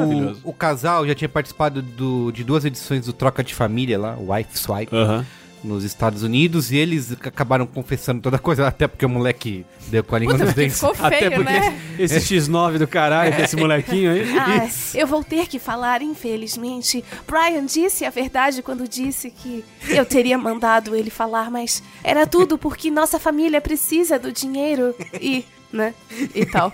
o, 0.47 0.49
o 0.51 0.53
casal 0.53 1.05
já 1.07 1.15
tinha 1.15 1.27
participado 1.27 1.81
do- 1.81 2.31
de 2.31 2.43
duas 2.43 2.63
edições 2.63 3.05
do 3.05 3.11
Troca 3.11 3.43
de 3.43 3.53
Família 3.55 3.97
lá, 3.99 4.15
o 4.17 4.31
Wife 4.31 4.57
Swipe. 4.57 4.95
Aham. 4.95 5.25
Nos 5.63 5.83
Estados 5.83 6.23
Unidos 6.23 6.71
e 6.71 6.77
eles 6.77 7.11
ac- 7.13 7.27
acabaram 7.29 7.65
confessando 7.65 8.21
toda 8.21 8.35
a 8.35 8.39
coisa, 8.39 8.67
até 8.67 8.87
porque 8.87 9.05
o 9.05 9.09
moleque 9.09 9.65
deu 9.87 10.03
com 10.03 10.15
a 10.15 10.19
língua 10.19 10.33
Puta, 10.35 10.45
nos 10.45 10.53
dentes. 10.53 10.75
ficou 10.79 10.95
Até 10.99 11.19
feio, 11.19 11.31
porque 11.35 11.51
né? 11.53 11.79
esse 11.97 12.19
X9 12.19 12.77
do 12.79 12.87
caralho, 12.87 13.33
esse 13.41 13.55
molequinho 13.55 14.11
aí. 14.11 14.23
Ah, 14.37 14.67
eu 14.93 15.07
vou 15.07 15.23
ter 15.23 15.47
que 15.47 15.57
falar, 15.59 16.01
infelizmente. 16.01 17.03
Brian 17.27 17.65
disse 17.65 18.03
a 18.05 18.09
verdade 18.09 18.61
quando 18.61 18.87
disse 18.87 19.29
que 19.29 19.63
eu 19.87 20.05
teria 20.05 20.37
mandado 20.37 20.95
ele 20.95 21.09
falar, 21.09 21.49
mas 21.49 21.81
era 22.03 22.25
tudo 22.27 22.57
porque 22.57 22.89
nossa 22.91 23.17
família 23.19 23.61
precisa 23.61 24.19
do 24.19 24.31
dinheiro 24.31 24.93
e, 25.19 25.45
né? 25.73 25.93
E 26.33 26.45
tal. 26.45 26.71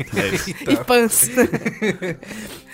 E 0.68 0.76
pans. 0.84 1.30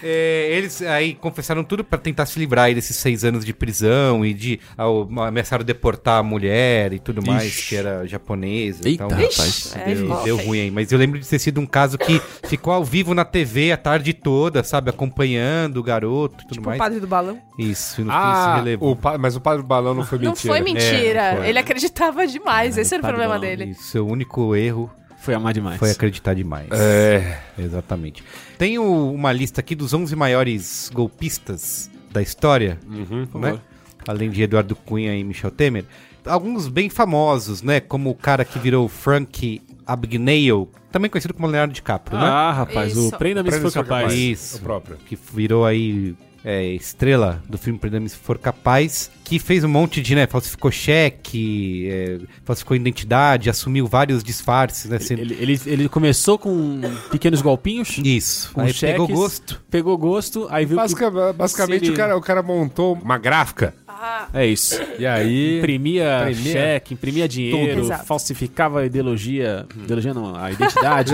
É, 0.04 0.50
eles 0.52 0.82
aí 0.84 1.16
confessaram 1.16 1.64
tudo 1.64 1.84
pra 1.84 1.98
tentar 1.98 2.26
se 2.26 2.38
livrar 2.38 2.66
aí 2.66 2.76
desses 2.76 2.96
seis 2.98 3.24
anos 3.24 3.44
de 3.46 3.54
prisão 3.54 4.24
e 4.26 4.34
de 4.34 4.60
ao, 4.78 5.10
ameaçaram 5.24 5.64
deportar 5.64 6.20
a 6.20 6.24
mulher 6.24 6.94
e 6.94 7.00
tudo 7.00 7.26
mais, 7.26 7.46
Ixi. 7.46 7.70
que 7.70 7.76
era 7.76 8.06
japonesa. 8.06 8.88
Eita, 8.88 9.06
então, 9.06 9.18
rapaz. 9.18 9.74
É, 9.76 9.96
Deu, 9.96 10.24
deu 10.24 10.38
ruim 10.38 10.60
aí, 10.60 10.70
mas 10.70 10.92
eu 10.92 11.00
lembro 11.00 11.18
de 11.18 11.26
ter 11.28 11.40
sido 11.40 11.60
um 11.62 11.66
caso 11.66 11.98
que 11.98 12.22
ficou 12.46 12.74
ao 12.74 12.84
vivo 12.84 13.14
na 13.16 13.24
TV 13.26 13.72
a 13.72 13.78
tarde 13.78 14.14
toda, 14.14 14.64
sabe? 14.64 14.90
Acompanhando 14.92 15.78
o 15.78 15.84
garoto 15.84 16.36
e 16.44 16.48
tudo 16.48 16.54
Tipo 16.56 16.66
o 16.66 16.70
mais. 16.70 16.78
padre 16.78 17.00
do 17.00 17.08
balão. 17.08 17.40
Isso, 17.58 18.02
no 18.04 18.12
fim 18.12 18.18
Ah, 18.20 18.52
se 18.52 18.60
relevou. 18.64 18.92
o 18.92 18.96
pa- 18.96 19.18
mas 19.18 19.36
o 19.36 19.42
padre 19.42 19.64
balão 19.64 19.96
não 19.96 20.04
foi 20.06 20.20
Não 20.20 20.32
mentira. 20.32 20.54
foi 20.54 20.62
mentira. 20.62 21.20
É, 21.22 21.32
não 21.32 21.38
foi. 21.40 21.50
Ele 21.50 21.60
acreditava 21.60 22.28
demais. 22.28 22.78
Esse 22.78 22.94
era 22.94 23.02
o 23.02 23.08
problema 23.08 23.36
balão, 23.36 23.42
dele. 23.50 23.72
Isso, 23.72 23.84
seu 23.84 24.06
único 24.06 24.56
erro 24.56 24.92
Foi 25.26 25.34
amar 25.34 25.54
demais. 25.54 25.80
foi 25.80 25.90
acreditar 25.92 26.34
demais. 26.36 26.68
É. 26.72 27.40
Exatamente. 27.58 28.24
Tenho 28.58 28.84
uma 29.12 29.32
lista 29.32 29.60
aqui 29.60 29.74
dos 29.76 29.94
11 29.94 30.16
maiores 30.16 30.90
golpistas 30.94 31.90
da 32.12 32.22
história, 32.22 32.80
Uhum. 32.88 33.28
né? 33.40 33.60
Além 34.08 34.30
de 34.30 34.42
Eduardo 34.44 34.76
Cunha 34.76 35.16
e 35.18 35.24
Michel 35.24 35.50
Temer. 35.52 35.84
Alguns 36.26 36.68
bem 36.68 36.90
famosos, 36.90 37.62
né? 37.62 37.80
Como 37.80 38.10
o 38.12 38.16
cara 38.16 38.46
que 38.46 38.58
virou 38.60 38.88
Frank 38.88 39.62
Abagnale, 39.86 40.68
também 40.92 41.10
conhecido 41.10 41.34
como 41.34 41.48
Leonardo 41.48 41.74
DiCaprio, 41.74 42.18
né? 42.18 42.26
Ah, 42.26 42.52
rapaz, 42.52 42.92
Isso. 42.94 43.10
o 43.10 43.18
Prenda-me 43.18 43.52
se 43.52 43.60
for 43.60 43.72
capaz. 43.72 44.14
Isso. 44.14 44.58
O 44.58 44.62
próprio. 44.62 44.98
Que 45.08 45.16
virou 45.34 45.66
aí 45.66 46.16
é, 46.46 46.64
estrela 46.74 47.42
do 47.50 47.58
filme 47.58 47.80
Prenda-me 47.80 48.08
se 48.08 48.16
for 48.16 48.38
capaz, 48.38 49.10
que 49.24 49.40
fez 49.40 49.64
um 49.64 49.68
monte 49.68 50.00
de, 50.02 50.14
né? 50.14 50.28
Falsificou 50.28 50.70
cheque, 50.72 51.88
é, 51.90 52.20
falsificou 52.44 52.78
identidade, 52.78 53.50
assumiu 53.50 53.88
vários 53.88 54.24
disfarces, 54.24 54.86
né? 54.90 55.00
sendo- 55.00 55.22
Ele, 55.22 55.34
ele, 55.40 55.62
ele 55.66 55.90
começou 55.90 56.38
com 56.38 56.80
pequenos 57.10 57.42
golpinhos, 57.42 57.98
Isso. 57.98 58.52
com 58.54 58.62
aí 58.62 58.72
cheques, 58.74 58.94
pegou 58.94 59.08
gosto. 59.08 59.62
pegou 59.70 59.98
gosto, 59.98 60.48
aí 60.52 60.66
viu 60.66 60.78
Basica- 60.78 61.12
que... 61.12 61.34
basicamente, 61.34 61.86
ele- 61.86 61.94
o, 61.94 61.96
cara, 61.96 62.16
o 62.18 62.22
cara 62.22 62.44
montou 62.44 62.94
uma 62.94 63.18
gráfica. 63.18 63.74
Ah, 63.98 64.28
É 64.34 64.46
isso. 64.46 64.78
E 65.00 65.06
aí. 65.06 65.60
Imprimia, 65.60 66.30
Imprimia 66.30 66.52
cheque, 66.52 66.94
imprimia 66.94 67.28
dinheiro, 67.30 67.88
falsificava 68.06 68.82
a 68.82 68.86
ideologia. 68.86 69.66
Ideologia 69.74 70.14
não, 70.14 70.36
a 70.36 70.52
identidade. 70.52 71.14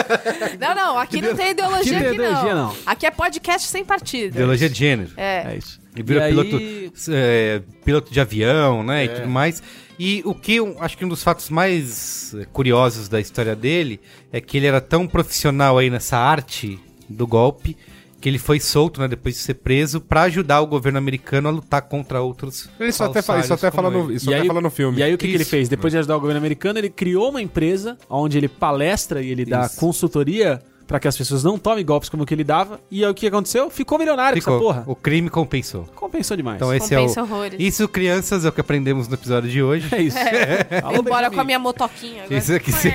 não, 0.58 0.74
não. 0.74 0.98
Aqui 0.98 1.20
não 1.20 1.34
tem 1.36 1.50
ideologia, 1.50 1.98
Aqui 1.98 2.04
não 2.04 2.10
aqui 2.10 2.18
tem 2.18 2.26
ideologia, 2.26 2.54
não. 2.54 2.68
não. 2.68 2.76
Aqui 2.86 3.06
é 3.06 3.10
podcast 3.10 3.68
sem 3.68 3.84
partido. 3.84 4.34
Ideologia 4.34 4.68
de 4.70 4.78
gênero. 4.78 5.10
É. 5.16 5.52
é 5.52 5.56
isso. 5.58 5.78
E 5.94 6.02
virou 6.02 6.22
E 6.22 6.24
aí- 6.24 6.30
piloto, 6.34 6.62
é, 7.10 7.62
piloto 7.84 8.12
de 8.12 8.20
avião, 8.20 8.82
né? 8.82 9.04
E 9.04 9.08
tudo 9.08 9.28
mais. 9.28 9.62
E 9.98 10.22
o 10.24 10.34
que 10.34 10.56
eu 10.56 10.76
acho 10.80 10.96
que 10.98 11.04
um 11.04 11.08
dos 11.08 11.22
fatos 11.22 11.50
mais 11.50 12.34
curiosos 12.52 13.08
da 13.08 13.20
história 13.20 13.54
dele 13.54 14.00
é 14.32 14.40
que 14.40 14.56
ele 14.56 14.66
era 14.66 14.80
tão 14.80 15.06
profissional 15.06 15.78
aí 15.78 15.88
nessa 15.90 16.16
arte 16.18 16.80
do 17.08 17.26
golpe 17.26 17.76
que 18.24 18.28
ele 18.30 18.38
foi 18.38 18.58
solto, 18.58 19.02
né, 19.02 19.06
depois 19.06 19.34
de 19.34 19.40
ser 19.42 19.52
preso, 19.52 20.00
pra 20.00 20.22
ajudar 20.22 20.62
o 20.62 20.66
governo 20.66 20.96
americano 20.96 21.46
a 21.46 21.52
lutar 21.52 21.82
contra 21.82 22.22
outros. 22.22 22.70
Ele 22.80 22.90
só 22.90 23.04
até, 23.04 23.20
fala, 23.20 23.40
isso 23.40 23.52
até 23.52 23.70
fala 23.70 23.90
no, 23.90 24.10
isso 24.10 24.30
E 24.30 24.32
até 24.32 24.40
aí- 24.40 24.46
fala 24.48 24.62
no 24.62 24.70
filme. 24.70 24.98
E 24.98 25.02
aí 25.02 25.12
o 25.12 25.18
que, 25.18 25.26
que 25.28 25.34
ele 25.34 25.42
Isso. 25.42 25.50
fez? 25.50 25.68
Depois 25.68 25.92
de 25.92 25.98
ajudar 25.98 26.16
o 26.16 26.20
governo 26.20 26.38
americano, 26.38 26.78
ele 26.78 26.88
criou 26.88 27.28
uma 27.28 27.42
empresa 27.42 27.98
onde 28.08 28.38
ele 28.38 28.48
palestra 28.48 29.20
e 29.20 29.30
ele 29.30 29.44
dá 29.44 29.66
Isso. 29.66 29.76
consultoria 29.78 30.58
pra 30.86 30.98
que 30.98 31.06
as 31.06 31.14
pessoas 31.18 31.44
não 31.44 31.58
tomem 31.58 31.84
golpes 31.84 32.08
como 32.08 32.22
o 32.22 32.26
que 32.26 32.32
ele 32.32 32.44
dava. 32.44 32.80
E 32.90 33.04
aí 33.04 33.10
o 33.10 33.14
que 33.14 33.26
aconteceu? 33.26 33.68
Ficou 33.68 33.98
milionário 33.98 34.42
com 34.42 34.52
Ficou. 34.52 34.70
essa 34.70 34.80
porra. 34.80 34.84
O 34.90 34.96
crime 34.96 35.28
compensou. 35.28 35.84
Compensou 35.94 36.34
demais. 36.34 36.56
Então 36.56 36.72
esse 36.72 36.94
é 36.94 36.98
Compensa 36.98 37.20
o 37.20 37.24
horrores. 37.24 37.56
Isso, 37.60 37.86
crianças, 37.86 38.46
é 38.46 38.48
o 38.48 38.52
que 38.52 38.60
aprendemos 38.62 39.06
no 39.06 39.12
episódio 39.16 39.50
de 39.50 39.62
hoje. 39.62 39.86
É 39.94 40.00
isso. 40.00 40.16
Alô, 40.82 40.96
Embora 41.00 41.30
com 41.30 41.40
a 41.42 41.44
minha 41.44 41.58
motoquinha. 41.58 42.22
Agora. 42.24 42.38
Isso 42.38 42.52
é 42.54 42.58
que 42.58 42.72
ser, 42.72 42.94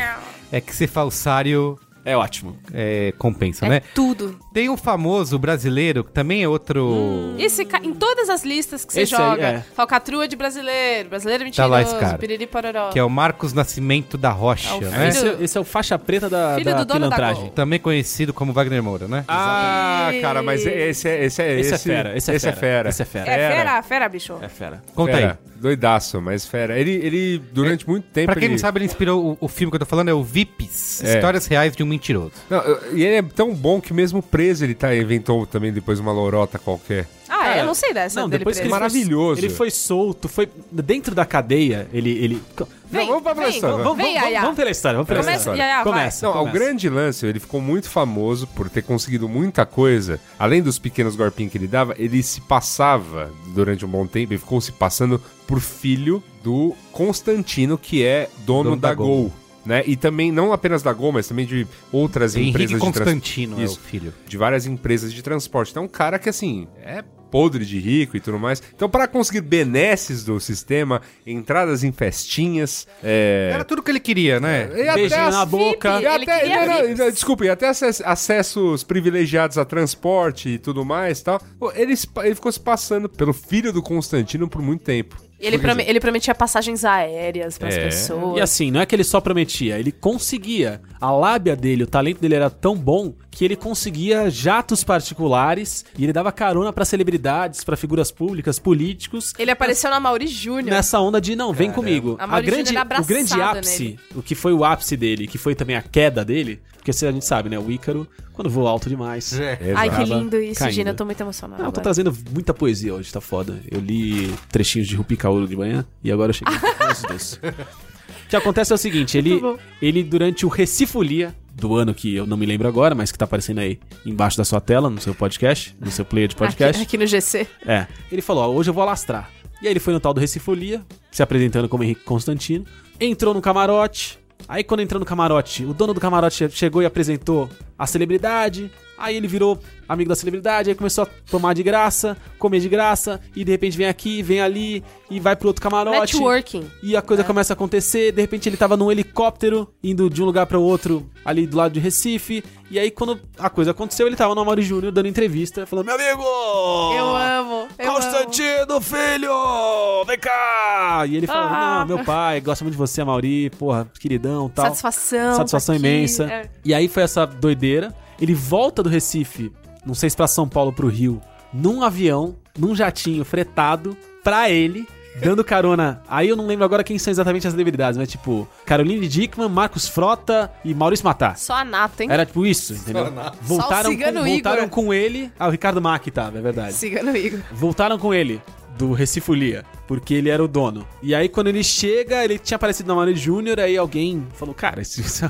é 0.51 0.59
que 0.59 0.75
ser 0.75 0.88
falsário 0.88 1.77
É 2.05 2.15
ótimo. 2.15 2.57
é, 2.73 3.13
compensa, 3.17 3.65
É 3.65 3.69
né? 3.69 3.81
tudo. 3.93 4.39
Tem 4.53 4.69
um 4.69 4.77
famoso 4.77 5.37
brasileiro, 5.37 6.03
que 6.03 6.11
também 6.11 6.43
é 6.43 6.47
outro... 6.47 7.35
Esse 7.37 7.65
ca- 7.65 7.81
em 7.83 7.93
todas 7.93 8.29
as 8.29 8.43
listas 8.43 8.83
que 8.85 8.93
você 8.93 9.01
Esse 9.01 9.15
aí, 9.15 9.21
joga, 9.21 9.41
é. 9.47 9.63
falcatrua 9.75 10.27
de 10.27 10.35
brasileiro, 10.35 11.09
brasileiro 11.09 11.43
Tá 11.43 11.45
mentiroso, 11.45 11.71
lá 11.71 11.81
esse 11.81 11.95
cara. 11.95 12.17
piriri 12.17 12.47
pororó. 12.47 12.89
Que 12.89 12.99
é 12.99 13.03
o 13.03 13.09
Marcos 13.09 13.53
Nascimento 13.53 14.17
da 14.17 14.29
Rocha, 14.31 14.69
É 14.69 14.73
o 14.77 14.81
né? 14.81 15.11
filho- 15.11 15.31
Esse, 15.33 15.43
esse 15.43 15.57
é 15.57 15.61
o 15.61 15.63
faixa 15.63 15.99
preta 15.99 16.29
da, 16.29 16.55
Filho 16.55 16.71
da 16.71 16.77
do 16.83 16.85
da 16.85 16.93
pilantragem. 16.95 17.43
Gol. 17.43 17.51
Também 17.51 17.79
conhecido 17.79 18.33
como 18.33 18.53
Wagner 18.53 18.81
Moura, 18.81 19.07
né? 19.07 19.25
Ah, 19.27 20.09
cara, 20.21 20.41
mas 20.41 20.65
esse 20.65 21.07
é. 21.07 21.25
Esse 21.25 21.41
é, 21.43 21.59
Esse, 21.59 21.73
esse, 21.73 21.73
é 21.73 21.77
fera. 21.95 22.17
Esse 22.17 22.31
é 22.31 22.39
fera. 22.53 22.89
Esse 22.89 23.01
é 23.01 23.05
fera. 23.05 23.29
É 23.31 23.49
fera, 23.49 23.81
fera, 23.83 24.09
bicho. 24.09 24.37
É 24.41 24.47
fera. 24.47 24.81
Conta 24.95 25.13
fera. 25.13 25.39
aí. 25.43 25.48
Doidaço, 25.60 26.22
mas 26.22 26.45
fera. 26.45 26.80
Ele, 26.80 26.91
ele 26.91 27.41
durante 27.51 27.88
muito 27.88 28.05
tempo. 28.05 28.28
Pra 28.28 28.36
quem 28.36 28.45
ele... 28.45 28.53
não 28.53 28.60
sabe, 28.60 28.80
ele 28.80 28.86
inspirou 28.86 29.38
o, 29.39 29.45
o 29.45 29.47
filme 29.47 29.70
que 29.72 29.76
eu 29.76 29.80
tô 29.80 29.86
falando, 29.86 30.10
é 30.10 30.14
o 30.14 30.24
VIPs, 30.24 31.03
É. 31.03 31.16
Histórias 31.16 31.45
Reais 31.47 31.76
de 31.76 31.84
um 31.84 31.86
Mentiroso. 31.86 32.32
Não, 32.49 32.62
e 32.93 33.03
ele 33.03 33.16
é 33.16 33.22
tão 33.22 33.53
bom 33.53 33.80
que 33.82 33.93
mesmo 33.93 34.22
preso 34.24 34.64
ele 34.64 34.74
tá, 34.74 34.95
inventou 34.95 35.45
também 35.45 35.72
depois 35.74 35.99
uma 35.99 36.12
lorota 36.12 36.57
qualquer. 36.57 37.07
Ah, 37.28 37.38
Cara, 37.38 37.57
eu 37.60 37.66
não 37.66 37.74
sei 37.76 37.93
dessa 37.93 38.20
Não, 38.22 38.28
dele 38.30 38.39
depois 38.39 38.57
que 38.57 38.64
ele 38.64 38.70
preso. 38.70 38.80
foi- 38.80 38.99
Maravilhoso. 38.99 39.39
Ele 39.41 39.49
foi 39.49 39.70
solto, 39.72 40.28
foi 40.28 40.49
dentro 40.72 41.14
da 41.14 41.26
cadeia, 41.26 41.88
ele... 41.93 42.12
ele... 42.12 42.43
Vem, 42.91 43.01
Não, 43.05 43.07
vamos 43.21 43.23
pra 43.23 43.33
vem, 43.33 43.49
história, 43.55 43.83
Vamos, 43.83 43.97
vem, 43.97 44.19
vamos, 44.19 44.39
vamos 44.41 44.55
pela 44.55 44.69
história, 44.71 44.97
vamos 44.97 45.07
pela 45.07 45.19
Começa, 45.21 45.37
história. 45.39 45.61
Yaya, 45.63 45.83
começa, 45.83 46.25
Não, 46.25 46.33
o 46.33 46.37
começa. 46.39 46.57
grande 46.57 46.89
lance, 46.89 47.25
ele 47.25 47.39
ficou 47.39 47.61
muito 47.61 47.89
famoso 47.89 48.47
por 48.47 48.69
ter 48.69 48.81
conseguido 48.81 49.29
muita 49.29 49.65
coisa. 49.65 50.19
Além 50.39 50.61
dos 50.61 50.79
pequenos 50.79 51.15
golpinhos 51.15 51.51
que 51.51 51.57
ele 51.57 51.67
dava, 51.67 51.93
ele 51.97 52.23
se 52.23 52.41
passava 52.41 53.31
durante 53.53 53.85
um 53.85 53.89
bom 53.89 54.07
tempo, 54.07 54.33
ele 54.33 54.39
ficou 54.39 54.59
se 54.59 54.71
passando 54.71 55.21
por 55.45 55.59
filho 55.59 56.23
do 56.43 56.75
Constantino, 56.91 57.77
que 57.77 58.03
é 58.03 58.29
dono, 58.45 58.71
Dono 58.71 58.75
da, 58.77 58.89
da 58.89 58.93
Gol. 58.95 59.05
Gol. 59.07 59.33
Né? 59.65 59.83
E 59.85 59.95
também, 59.95 60.31
não 60.31 60.51
apenas 60.51 60.81
da 60.81 60.91
Gol, 60.91 61.11
mas 61.11 61.27
também 61.27 61.45
de 61.45 61.67
outras 61.91 62.35
Henrique 62.35 62.49
empresas 62.51 62.71
de 62.71 62.79
trans- 62.79 62.97
Constantino 62.97 63.57
é 63.57 63.61
o 63.61 63.65
Isso. 63.65 63.79
filho. 63.79 64.13
de 64.27 64.37
várias 64.37 64.65
empresas 64.65 65.13
de 65.13 65.21
transporte. 65.21 65.69
Então, 65.71 65.83
um 65.83 65.87
cara 65.87 66.17
que, 66.17 66.29
assim, 66.29 66.67
é 66.81 67.03
podre 67.30 67.65
de 67.65 67.80
rico 67.80 68.17
e 68.17 68.19
tudo 68.19 68.39
mais. 68.39 68.61
Então, 68.75 68.89
para 68.89 69.07
conseguir 69.07 69.41
benesses 69.41 70.23
do 70.23 70.39
sistema, 70.39 71.01
entradas 71.25 71.84
em 71.84 71.91
festinhas, 71.91 72.88
é... 73.03 73.51
Era 73.53 73.63
tudo 73.63 73.82
que 73.84 73.91
ele 73.91 73.99
queria, 73.99 74.39
né? 74.39 74.69
E 74.75 74.88
até 74.88 74.95
Beijinho 75.01 75.21
as- 75.21 75.36
na 75.36 75.45
boca. 75.45 76.01
E 76.01 76.05
Ele 76.05 76.07
até, 76.23 76.95
não, 76.95 77.11
desculpa, 77.11 77.45
e 77.45 77.49
até 77.49 77.67
acess- 77.67 78.01
acessos 78.05 78.84
privilegiados 78.84 79.57
a 79.57 79.65
transporte 79.65 80.49
e 80.49 80.57
tudo 80.59 80.84
mais 80.86 81.21
tal. 81.21 81.41
Ele, 81.75 81.93
ele 82.23 82.36
ficou 82.36 82.51
se 82.51 82.59
passando 82.59 83.07
pelo 83.09 83.34
filho 83.34 83.71
do 83.71 83.82
Constantino 83.82 84.47
por 84.47 84.61
muito 84.61 84.84
tempo. 84.84 85.17
Ele, 85.39 85.57
dizer, 85.57 85.89
ele 85.89 85.99
prometia 85.99 86.35
passagens 86.35 86.83
aéreas 86.83 87.57
pras 87.57 87.73
É. 87.75 87.85
pessoas. 87.85 88.37
E 88.37 88.41
assim, 88.41 88.69
não 88.71 88.81
é 88.81 88.85
que 88.85 88.93
ele 88.95 89.03
só 89.03 89.21
prometia, 89.21 89.79
ele 89.79 89.91
conseguia. 89.91 90.81
A 90.99 91.11
lábia 91.11 91.55
dele, 91.55 91.83
o 91.83 91.87
talento 91.87 92.19
dele 92.19 92.35
era 92.35 92.49
tão 92.49 92.75
bom 92.75 93.13
que 93.31 93.45
ele 93.45 93.55
conseguia 93.55 94.29
jatos 94.29 94.83
particulares 94.83 95.85
e 95.97 96.03
ele 96.03 96.11
dava 96.13 96.31
carona 96.31 96.73
pra 96.73 96.83
celebridades, 96.85 97.63
pra 97.63 97.77
figuras 97.77 98.11
públicas, 98.11 98.59
políticos. 98.59 99.33
Ele 99.39 99.51
apareceu 99.51 99.89
na 99.89 99.99
Mauri 99.99 100.27
Júnior. 100.27 100.65
Nessa 100.75 100.99
onda 100.99 101.21
de 101.21 101.35
não, 101.35 101.53
vem 101.53 101.71
comigo. 101.71 102.15
A 102.19 102.25
A 102.25 102.27
Mauri 102.27 102.45
grande, 102.47 102.73
o 102.77 103.05
grande 103.05 103.41
ápice, 103.41 103.83
nele. 103.83 103.99
o 104.15 104.21
que 104.21 104.35
foi 104.35 104.53
o 104.53 104.63
ápice 104.65 104.97
dele, 104.97 105.27
que 105.27 105.37
foi 105.37 105.55
também 105.55 105.75
a 105.75 105.81
queda 105.81 106.23
dele, 106.25 106.59
porque 106.75 106.91
se 106.93 107.05
a 107.05 107.11
gente 107.11 107.25
sabe, 107.25 107.49
né, 107.49 107.57
o 107.57 107.71
Ícaro, 107.71 108.07
quando 108.33 108.49
voa 108.49 108.69
alto 108.69 108.87
demais. 108.89 109.37
É. 109.37 109.57
Ai, 109.75 109.89
que 109.89 110.03
lindo 110.05 110.37
isso, 110.41 110.59
caindo. 110.59 110.73
Gina. 110.73 110.89
Eu 110.91 110.95
tô 110.95 111.03
muito 111.05 111.19
emocionada. 111.19 111.61
Não, 111.61 111.69
eu 111.69 111.73
tô 111.73 111.81
trazendo 111.81 112.15
muita 112.33 112.53
poesia 112.53 112.93
hoje, 112.93 113.11
tá 113.11 113.19
foda. 113.19 113.59
Eu 113.69 113.79
li 113.81 114.33
trechinhos 114.49 114.87
de 114.87 114.95
Rupi 114.95 115.17
Kauru 115.30 115.47
de 115.47 115.55
manhã 115.55 115.86
e 116.03 116.11
agora 116.11 116.32
eu 116.32 116.34
cheguei 116.34 116.53
nos 116.88 117.01
dois. 117.07 117.34
O 117.34 118.30
que 118.30 118.36
acontece 118.36 118.71
é 118.71 118.75
o 118.75 118.77
seguinte, 118.77 119.17
ele, 119.17 119.41
ele 119.82 120.03
durante 120.03 120.45
o 120.45 120.49
Recifolia 120.49 121.36
do 121.53 121.75
ano 121.75 121.93
que 121.93 122.15
eu 122.15 122.25
não 122.25 122.38
me 122.38 122.45
lembro 122.45 122.67
agora, 122.67 122.95
mas 122.95 123.11
que 123.11 123.17
tá 123.17 123.25
aparecendo 123.25 123.59
aí 123.59 123.80
embaixo 124.05 124.38
da 124.38 124.45
sua 124.45 124.61
tela, 124.61 124.89
no 124.89 124.99
seu 124.99 125.13
podcast, 125.13 125.75
no 125.80 125.91
seu 125.91 126.05
player 126.05 126.30
de 126.30 126.36
podcast. 126.36 126.82
Aqui, 126.82 126.84
aqui 126.84 126.97
no 126.97 127.05
GC. 127.05 127.47
É. 127.65 127.88
Ele 128.11 128.21
falou, 128.21 128.43
ó, 128.43 128.55
hoje 128.55 128.69
eu 128.69 128.73
vou 128.73 128.84
alastrar. 128.84 129.30
E 129.61 129.67
aí 129.67 129.73
ele 129.73 129.80
foi 129.80 129.93
no 129.93 129.99
tal 129.99 130.13
do 130.13 130.21
Recifolia, 130.21 130.86
se 131.11 131.21
apresentando 131.21 131.67
como 131.67 131.84
Henrique 131.84 132.03
Constantino, 132.03 132.65
entrou 132.99 133.34
no 133.34 133.41
camarote. 133.41 134.18
Aí 134.47 134.63
quando 134.63 134.79
entrou 134.81 134.99
no 134.99 135.05
camarote, 135.05 135.63
o 135.65 135.73
dono 135.73 135.93
do 135.93 135.99
camarote 135.99 136.47
che- 136.47 136.55
chegou 136.55 136.81
e 136.81 136.85
apresentou 136.85 137.49
a 137.77 137.85
celebridade. 137.85 138.71
Aí 138.97 139.15
ele 139.15 139.27
virou 139.29 139.57
amigo 139.87 140.09
da 140.09 140.15
celebridade, 140.15 140.69
aí 140.69 140.75
começou 140.75 141.05
a 141.05 141.07
tomar 141.31 141.53
de 141.53 141.63
graça, 141.63 142.17
comer 142.37 142.59
de 142.59 142.67
graça, 142.67 143.21
e 143.33 143.45
de 143.45 143.51
repente 143.51 143.77
vem 143.77 143.87
aqui, 143.87 144.21
vem 144.21 144.41
ali, 144.41 144.83
e 145.09 145.21
vai 145.21 145.37
pro 145.37 145.47
outro 145.47 145.61
camarote. 145.63 146.13
Networking. 146.15 146.69
E 146.83 146.97
a 146.97 147.01
coisa 147.01 147.23
começa 147.23 147.53
a 147.53 147.55
acontecer, 147.55 148.11
de 148.11 148.19
repente 148.21 148.49
ele 148.49 148.57
tava 148.57 148.75
num 148.75 148.91
helicóptero, 148.91 149.69
indo 149.81 150.09
de 150.09 150.21
um 150.21 150.25
lugar 150.25 150.45
para 150.47 150.59
outro, 150.59 151.09
ali 151.23 151.47
do 151.47 151.55
lado 151.55 151.71
de 151.71 151.79
Recife. 151.79 152.43
E 152.69 152.77
aí, 152.77 152.91
quando 152.91 153.19
a 153.39 153.49
coisa 153.49 153.71
aconteceu, 153.71 154.05
ele 154.05 154.15
tava 154.17 154.35
no 154.35 154.41
Amaury 154.41 154.61
Júnior 154.63 154.91
dando 154.91 155.07
entrevista, 155.07 155.65
falando: 155.65 155.85
Meu 155.85 155.95
amigo! 155.95 156.21
Eu 156.21 157.15
amo. 157.15 157.67
Eu 157.79 157.85
amo. 157.88 157.88
Constantino, 158.26 158.82
filho! 158.82 160.05
Vem 160.05 160.20
cá! 160.20 161.05
E 161.07 161.15
ele 161.15 161.28
falou: 161.28 161.49
Ah. 161.49 161.80
Não, 161.80 161.95
meu 161.95 162.05
pai 162.05 162.41
gosta 162.41 162.63
muito 162.63 162.74
de 162.74 162.78
você, 162.78 163.03
Mauri, 163.03 163.49
porra, 163.51 163.89
queridão 163.99 164.49
tal. 164.49 164.65
Satisfação. 164.65 165.36
Satisfação 165.36 165.76
tá 165.76 165.80
imensa. 165.80 166.24
É. 166.26 166.49
E 166.65 166.74
aí 166.74 166.88
foi 166.88 167.03
essa 167.03 167.26
doideira. 167.26 167.93
Ele 168.20 168.34
volta 168.34 168.84
do 168.84 168.89
Recife, 168.89 169.51
não 169.86 169.93
sei 169.93 170.09
se 170.09 170.17
pra 170.17 170.28
São 170.28 170.47
Paulo 170.47 170.74
pro 170.74 170.89
Rio, 170.89 171.22
num 171.53 171.82
avião, 171.84 172.36
num 172.57 172.76
jatinho 172.76 173.24
fretado 173.24 173.95
pra 174.24 174.49
ele. 174.49 174.86
Dando 175.18 175.43
carona. 175.43 176.01
Aí 176.07 176.30
eu 176.30 176.36
não 176.36 176.45
lembro 176.45 176.64
agora 176.66 176.84
quem 176.84 176.97
são 176.97 177.12
exatamente 177.12 177.45
as 177.47 177.53
celebridades, 177.53 177.97
mas 177.97 178.10
tipo, 178.10 178.47
Caroline 178.66 179.07
Dickman, 179.07 179.49
Marcos 179.49 179.88
Frota 179.88 180.51
e 180.64 180.74
Maurício 180.74 181.05
Matar. 181.05 181.38
Só 181.38 181.55
a 181.55 181.66
nata, 181.66 182.03
hein? 182.03 182.10
Era 182.12 182.26
tipo 182.26 182.45
isso, 182.45 182.74
entendeu? 182.74 183.12
Voltaram, 183.41 183.84
Só 183.84 183.89
o 183.89 183.91
Cigano 183.91 184.22
com, 184.22 184.30
voltaram 184.30 184.70
com 184.70 184.93
ele. 184.93 185.32
Ah, 185.38 185.47
o 185.47 185.51
Ricardo 185.51 185.82
Mack 185.82 186.10
tava, 186.12 186.38
é 186.38 186.41
verdade. 186.41 186.74
Cigano 186.74 187.16
Igor. 187.16 187.39
Voltaram 187.51 187.97
com 187.97 188.14
ele, 188.14 188.41
do 188.80 188.93
Recifolia, 188.93 189.66
porque 189.86 190.14
ele 190.14 190.30
era 190.30 190.41
o 190.41 190.47
dono. 190.47 190.88
E 191.03 191.14
aí, 191.14 191.28
quando 191.28 191.47
ele 191.47 191.62
chega, 191.64 192.24
ele 192.24 192.39
tinha 192.39 192.55
aparecido 192.55 192.88
na 192.88 192.95
Mari 192.95 193.14
Júnior, 193.14 193.60
aí 193.60 193.76
alguém 193.76 194.26
falou: 194.36 194.55
Cara, 194.55 194.82
isso, 194.82 195.01
isso, 195.01 195.26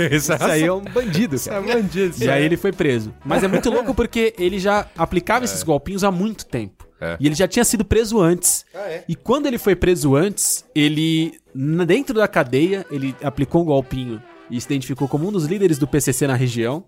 isso 0.00 0.32
aí 0.40 0.62
é 0.62 0.72
um 0.72 0.80
bandido, 0.80 1.38
cara. 1.38 1.58
é 1.58 1.74
bandido. 1.74 2.24
E 2.24 2.30
aí 2.30 2.44
ele 2.44 2.56
foi 2.56 2.72
preso. 2.72 3.12
Mas 3.22 3.44
é 3.44 3.48
muito 3.48 3.70
louco 3.70 3.94
porque 3.94 4.34
ele 4.38 4.58
já 4.58 4.86
aplicava 4.96 5.44
esses 5.44 5.62
golpinhos 5.62 6.02
há 6.02 6.10
muito 6.10 6.46
tempo. 6.46 6.84
É. 7.04 7.16
E 7.20 7.26
ele 7.26 7.34
já 7.34 7.46
tinha 7.46 7.64
sido 7.64 7.84
preso 7.84 8.20
antes. 8.20 8.64
E 9.08 9.14
quando 9.14 9.46
ele 9.46 9.58
foi 9.58 9.76
preso 9.76 10.16
antes, 10.16 10.64
ele, 10.74 11.38
dentro 11.86 12.14
da 12.14 12.26
cadeia, 12.26 12.86
ele 12.90 13.14
aplicou 13.22 13.62
um 13.62 13.64
golpinho 13.66 14.22
e 14.50 14.60
se 14.60 14.66
identificou 14.66 15.08
como 15.08 15.28
um 15.28 15.32
dos 15.32 15.44
líderes 15.44 15.78
do 15.78 15.86
PCC 15.86 16.26
na 16.26 16.34
região. 16.34 16.84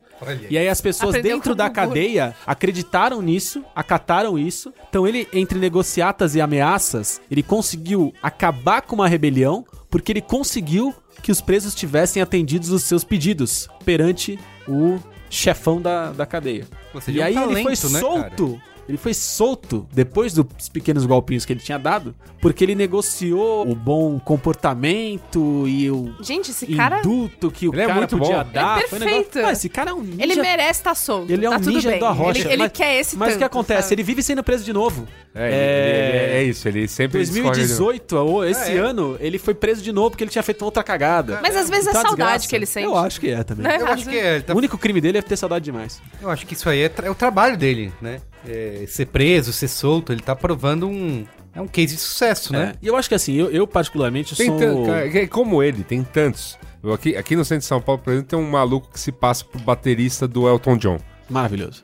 E 0.49 0.57
aí 0.57 0.69
as 0.69 0.81
pessoas 0.81 1.11
Aprendeu 1.15 1.37
dentro 1.37 1.55
da 1.55 1.69
cadeia 1.69 2.35
acreditaram 2.47 3.21
nisso, 3.21 3.65
acataram 3.75 4.39
isso. 4.39 4.73
Então 4.89 5.07
ele, 5.07 5.29
entre 5.33 5.59
negociatas 5.59 6.35
e 6.35 6.41
ameaças, 6.41 7.21
ele 7.31 7.43
conseguiu 7.43 8.15
acabar 8.23 8.83
com 8.83 8.95
uma 8.95 9.09
rebelião 9.09 9.65
porque 9.91 10.13
ele 10.13 10.23
conseguiu 10.23 10.95
que 11.23 11.33
os 11.33 11.41
presos 11.41 11.75
tivessem 11.75 12.23
atendidos 12.23 12.71
os 12.71 12.83
seus 12.85 13.05
pedidos 13.05 13.69
perante 13.85 14.39
o 14.69 14.99
chefão 15.29 15.81
da, 15.81 16.13
da 16.13 16.27
cadeia. 16.27 16.67
Seja, 17.01 17.19
e 17.19 17.21
é 17.21 17.25
um 17.25 17.27
aí 17.27 17.33
ele 17.33 17.63
talento, 17.63 17.81
foi 17.81 17.91
né, 17.91 18.01
solto. 18.01 18.61
Ele 18.89 18.97
foi 18.99 19.13
solto 19.15 19.87
depois 19.93 20.33
dos 20.33 20.69
pequenos 20.73 21.05
golpinhos 21.07 21.45
que 21.45 21.53
ele 21.53 21.61
tinha 21.61 21.79
dado, 21.79 22.15
porque 22.41 22.63
ele 22.65 22.75
negociou 22.75 23.69
o 23.69 23.75
bom 23.75 24.19
comportamento 24.21 25.65
e 25.67 25.91
o 25.91 26.15
Gente, 26.21 26.51
esse 26.51 26.67
cara. 26.75 27.01
induto 27.01 27.51
que 27.51 27.69
o 27.69 27.75
Ele 27.75 27.83
é 27.83 27.87
cara 27.87 27.99
muito 27.99 28.17
podia 28.19 28.45
bom. 28.45 28.51
dar. 28.53 28.77
Ele 28.77 28.85
é 28.85 28.89
Foi 28.89 28.99
um 28.99 29.01
negócio- 29.05 29.25
perfeito. 29.25 29.47
Ah, 29.49 29.53
esse 29.53 29.69
cara 29.69 29.91
é 29.91 29.95
um 29.95 30.03
ninja. 30.03 30.23
Ele 30.23 30.37
merece 30.37 30.81
estar 30.81 30.95
solto. 30.95 31.33
Ele 31.33 31.45
é 31.45 31.49
um 31.49 31.53
tá 31.53 31.59
tudo 31.59 31.73
ninja 31.73 31.91
bem. 31.91 32.01
da 32.01 32.11
rocha. 32.11 32.41
Ele, 32.41 32.49
ele 32.53 32.63
mas, 32.65 32.73
quer 32.73 33.01
esse 33.01 33.17
Mas 33.17 33.35
o 33.35 33.39
que 33.39 33.45
acontece? 33.45 33.83
sabe? 33.83 33.95
Ele 33.95 34.03
vive 34.03 34.23
sendo 34.23 34.43
preso 34.43 34.65
de 34.65 34.73
novo. 34.73 35.07
É, 35.35 35.47
ele- 35.49 35.57
ele- 35.57 36.17
ele- 36.27 36.35
é 36.35 36.43
isso, 36.45 36.69
ele 36.69 36.89
sempre 36.89 37.21
escorre 37.23 37.41
de 37.41 37.43
novo. 37.43 37.55
2018, 37.55 38.17
ou 38.17 38.45
esse 38.45 38.73
é. 38.73 38.77
ano, 38.79 39.17
ele 39.21 39.39
foi 39.39 39.55
preso 39.55 39.83
de 39.83 39.93
novo 39.93 40.11
porque 40.11 40.25
ele 40.25 40.31
tinha 40.31 40.43
feito 40.43 40.65
outra 40.65 40.83
cagada. 40.83 41.41
Mas 41.43 41.57
às 41.57 41.69
vezes 41.69 41.89
é 41.89 41.93
Tá 41.93 42.03
saudade 42.03 42.15
desgraça. 42.17 42.49
que 42.49 42.57
ele 42.57 42.67
sente. 42.67 42.87
Eu 42.87 42.97
acho 42.97 43.21
que 43.21 43.29
é 43.31 43.43
também. 43.45 43.65
Né? 43.67 43.79
Eu 43.81 43.87
acho 43.89 44.09
que 44.09 44.17
é, 44.19 44.41
tá- 44.41 44.55
O 44.55 44.57
único 44.57 44.79
crime 44.79 45.01
dele 45.01 45.19
é 45.19 45.23
ter 45.23 45.37
saudade 45.37 45.65
demais. 45.65 46.01
eu 46.23 46.31
acho 46.31 46.47
que 46.47 46.55
isso 46.55 46.69
aí 46.69 46.83
é, 46.83 46.89
tra- 46.89 47.07
é 47.07 47.11
o 47.11 47.15
trabalho 47.15 47.57
dele, 47.57 47.93
né? 48.01 48.21
É, 48.49 48.85
ser 48.87 49.07
preso, 49.07 49.53
ser 49.53 49.69
solto, 49.69 50.13
ele 50.13 50.21
tá 50.23 50.35
provando 50.37 50.89
um. 50.89 51.25
É 51.55 51.61
um 51.61 51.67
case 51.67 51.95
de 51.95 52.01
sucesso, 52.01 52.53
né? 52.53 52.73
É. 52.75 52.79
E 52.83 52.87
eu 52.87 52.97
acho 52.97 53.09
que 53.09 53.15
assim, 53.15 53.35
eu, 53.35 53.51
eu 53.51 53.67
particularmente 53.67 54.37
Tem 54.37 54.47
sou. 54.47 54.59
tan- 54.59 54.85
cara, 54.85 55.09
que- 55.11 55.27
como 55.27 55.63
ele, 55.63 55.83
tem 55.83 56.05
tantos. 56.05 56.59
Aqui, 56.93 57.17
aqui 57.17 57.35
no 57.35 57.45
centro 57.45 57.61
de 57.61 57.67
São 57.67 57.81
Paulo, 57.81 58.01
por 58.03 58.13
exemplo, 58.13 58.29
tem 58.29 58.39
um 58.39 58.49
maluco 58.51 58.89
que 58.93 59.01
se 59.01 59.11
passa 59.11 59.45
pro 59.45 59.59
baterista 59.61 60.29
do 60.29 60.47
Elton 60.49 60.77
John. 60.77 60.99
Maravilhoso. 61.29 61.83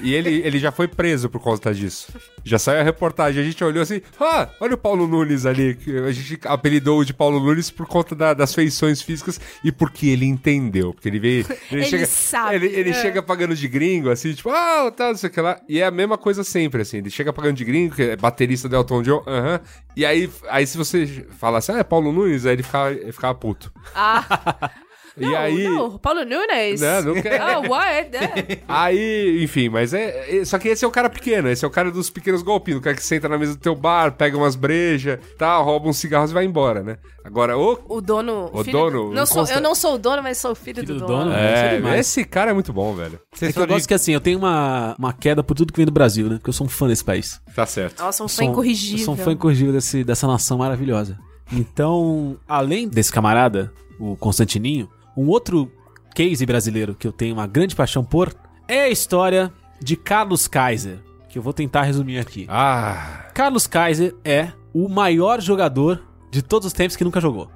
E 0.00 0.14
ele, 0.14 0.42
ele 0.44 0.60
já 0.60 0.70
foi 0.70 0.86
preso 0.86 1.28
por 1.28 1.40
conta 1.40 1.74
disso. 1.74 2.06
Já 2.44 2.56
saiu 2.56 2.80
a 2.80 2.84
reportagem, 2.84 3.42
a 3.42 3.44
gente 3.44 3.62
olhou 3.64 3.82
assim, 3.82 4.00
ah, 4.20 4.48
olha 4.60 4.74
o 4.74 4.78
Paulo 4.78 5.08
Nunes 5.08 5.44
ali. 5.44 5.74
que 5.74 5.98
A 5.98 6.12
gente 6.12 6.38
apelidou 6.44 7.04
de 7.04 7.12
Paulo 7.12 7.40
Nunes 7.40 7.68
por 7.68 7.84
conta 7.84 8.14
da- 8.14 8.32
das 8.32 8.54
feições 8.54 9.02
físicas 9.02 9.40
e 9.64 9.72
porque 9.72 10.06
ele 10.06 10.24
entendeu. 10.24 10.94
Porque 10.94 11.08
ele 11.08 11.18
veio. 11.18 11.44
Ele, 11.72 11.80
Ele 11.80 11.84
chega, 11.84 12.06
sabe, 12.06 12.54
Ele, 12.54 12.66
ele 12.68 12.90
é. 12.90 13.02
chega 13.02 13.20
pagando 13.22 13.56
de 13.56 13.66
gringo, 13.66 14.08
assim, 14.08 14.32
tipo, 14.34 14.50
ah, 14.50 14.88
tá, 14.96 15.08
não 15.08 15.16
sei 15.16 15.28
o 15.28 15.32
que 15.32 15.40
lá. 15.40 15.60
E 15.68 15.80
é 15.80 15.84
a 15.86 15.90
mesma 15.90 16.16
coisa 16.16 16.44
sempre, 16.44 16.82
assim. 16.82 16.98
Ele 16.98 17.10
chega 17.10 17.32
pagando 17.32 17.56
de 17.56 17.64
gringo, 17.64 17.96
que 17.96 18.02
é 18.02 18.16
baterista 18.16 18.68
do 18.68 18.76
Elton 18.76 19.02
John, 19.02 19.22
aham. 19.26 19.60
E 19.96 20.06
aí, 20.06 20.30
aí, 20.48 20.64
se 20.66 20.78
você 20.78 21.26
fala 21.38 21.58
assim, 21.58 21.72
ah, 21.72 21.78
é 21.78 21.82
Paulo 21.84 22.12
Nunes, 22.12 22.46
aí 22.46 22.52
ele 22.52 22.62
ficava, 22.62 22.92
ele 22.92 23.10
ficava 23.12 23.34
puto. 23.34 23.72
Ah. 23.94 24.70
E 25.18 25.22
Não, 25.24 25.36
aí. 25.36 25.64
Não, 25.64 25.98
Paulo 25.98 26.24
Nunes. 26.24 26.80
Não, 26.80 27.14
quer. 27.22 27.40
Ah, 27.40 27.58
what? 27.60 28.14
É. 28.16 28.58
Aí, 28.68 29.42
enfim, 29.42 29.68
mas 29.70 29.94
é, 29.94 30.38
é- 30.40 30.44
Só 30.44 30.58
que 30.58 30.68
esse 30.68 30.84
é 30.84 30.88
o 30.88 30.90
cara 30.90 31.08
pequeno, 31.08 31.48
esse 31.48 31.64
é 31.64 31.68
o 31.68 31.70
cara 31.70 31.90
dos 31.90 32.10
pequenos 32.10 32.42
golpinhos, 32.42 32.80
o 32.80 32.82
cara 32.82 32.94
que 32.94 33.02
senta 33.02 33.28
na 33.28 33.38
mesa 33.38 33.54
do 33.54 33.58
teu 33.60 33.74
bar, 33.74 34.12
pega 34.12 34.36
umas 34.36 34.54
brejas, 34.54 35.18
tal, 35.38 35.64
rouba 35.64 35.88
uns 35.88 35.96
cigarros 35.96 36.30
e 36.30 36.34
vai 36.34 36.44
embora, 36.44 36.82
né? 36.82 36.98
Agora, 37.24 37.56
o. 37.58 37.78
O 37.88 38.00
dono. 38.00 38.50
O 38.52 38.62
filho- 38.62 38.78
dono, 38.78 39.12
Não 39.12 39.24
sou, 39.26 39.38
Consta- 39.38 39.54
eu 39.54 39.60
não 39.60 39.74
sou 39.74 39.94
o 39.94 39.98
dono, 39.98 40.22
mas 40.22 40.38
sou 40.38 40.52
o 40.52 40.54
filho, 40.54 40.80
Filho 40.82 40.94
do, 40.94 41.00
do 41.00 41.06
dono. 41.06 41.24
dono. 41.24 41.32
É, 41.36 41.54
isso 41.54 41.64
é 41.64 41.76
demais. 41.76 42.00
esse 42.00 42.24
cara 42.24 42.50
é 42.50 42.54
muito 42.54 42.72
bom, 42.72 42.94
velho. 42.94 43.18
Vocês 43.34 43.50
É 43.50 43.52
que 43.52 43.58
eu 43.58 43.66
gosto 43.66 43.88
que 43.88 43.94
assim, 43.94 44.12
eu 44.12 44.20
tenho 44.20 44.38
uma, 44.38 44.94
uma 44.98 45.12
queda 45.12 45.42
por 45.42 45.54
tudo 45.54 45.72
que 45.72 45.78
vem 45.78 45.86
do 45.86 45.92
Brasil, 45.92 46.28
né? 46.28 46.36
Porque 46.36 46.50
eu 46.50 46.54
sou 46.54 46.66
um 46.66 46.70
fã 46.70 46.86
desse 46.86 47.02
país. 47.04 47.40
Tá 47.54 47.64
certo. 47.66 48.00
Nossa, 48.02 48.22
um 48.22 48.28
fã 48.28 48.34
Sou 48.36 48.44
um- 48.46 48.50
incorrigível. 48.52 48.98
Eu 48.98 49.04
sou 49.06 49.14
um 49.14 49.16
fã 49.16 49.32
incorrigível 49.32 49.72
desse, 49.72 50.04
dessa 50.04 50.26
nação 50.26 50.58
maravilhosa. 50.58 51.18
Então, 51.52 52.36
além 52.46 52.88
desse 52.88 53.10
camarada, 53.12 53.72
o 53.98 54.16
Constantininho, 54.16 54.88
um 55.16 55.26
outro 55.28 55.70
case 56.14 56.44
brasileiro 56.46 56.94
que 56.94 57.06
eu 57.06 57.12
tenho 57.12 57.34
uma 57.34 57.46
grande 57.46 57.74
paixão 57.76 58.04
por 58.04 58.34
é 58.68 58.82
a 58.82 58.88
história 58.88 59.52
de 59.80 59.96
Carlos 59.96 60.48
Kaiser, 60.48 60.98
que 61.28 61.38
eu 61.38 61.42
vou 61.42 61.52
tentar 61.52 61.82
resumir 61.82 62.18
aqui. 62.18 62.46
Ah. 62.48 63.26
Carlos 63.34 63.66
Kaiser 63.66 64.14
é 64.24 64.50
o 64.74 64.88
maior 64.88 65.40
jogador 65.40 66.02
de 66.30 66.42
todos 66.42 66.66
os 66.66 66.72
tempos 66.72 66.96
que 66.96 67.04
nunca 67.04 67.20
jogou. 67.20 67.50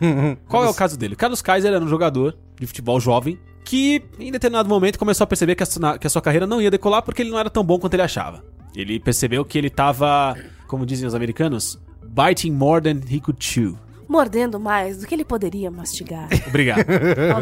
Qual 0.48 0.64
é 0.64 0.68
o 0.68 0.74
caso 0.74 0.96
dele? 0.96 1.16
Carlos 1.16 1.42
Kaiser 1.42 1.72
era 1.72 1.84
um 1.84 1.88
jogador 1.88 2.36
de 2.58 2.66
futebol 2.66 3.00
jovem 3.00 3.38
que, 3.64 4.02
em 4.18 4.30
determinado 4.30 4.68
momento, 4.68 4.98
começou 4.98 5.24
a 5.24 5.26
perceber 5.26 5.54
que 5.54 5.62
a, 5.62 5.66
sua- 5.66 5.98
que 5.98 6.06
a 6.06 6.10
sua 6.10 6.22
carreira 6.22 6.46
não 6.46 6.60
ia 6.60 6.70
decolar 6.70 7.02
porque 7.02 7.22
ele 7.22 7.30
não 7.30 7.38
era 7.38 7.50
tão 7.50 7.64
bom 7.64 7.78
quanto 7.78 7.94
ele 7.94 8.02
achava. 8.02 8.44
Ele 8.76 8.98
percebeu 9.00 9.44
que 9.44 9.56
ele 9.58 9.70
tava, 9.70 10.36
como 10.66 10.84
dizem 10.84 11.06
os 11.06 11.14
americanos, 11.14 11.78
biting 12.04 12.50
more 12.52 12.80
than 12.82 13.00
he 13.10 13.20
could 13.20 13.44
chew. 13.44 13.76
Mordendo 14.08 14.58
mais 14.60 14.98
do 14.98 15.06
que 15.06 15.14
ele 15.14 15.24
poderia 15.24 15.70
mastigar. 15.70 16.28
Obrigado. 16.46 16.84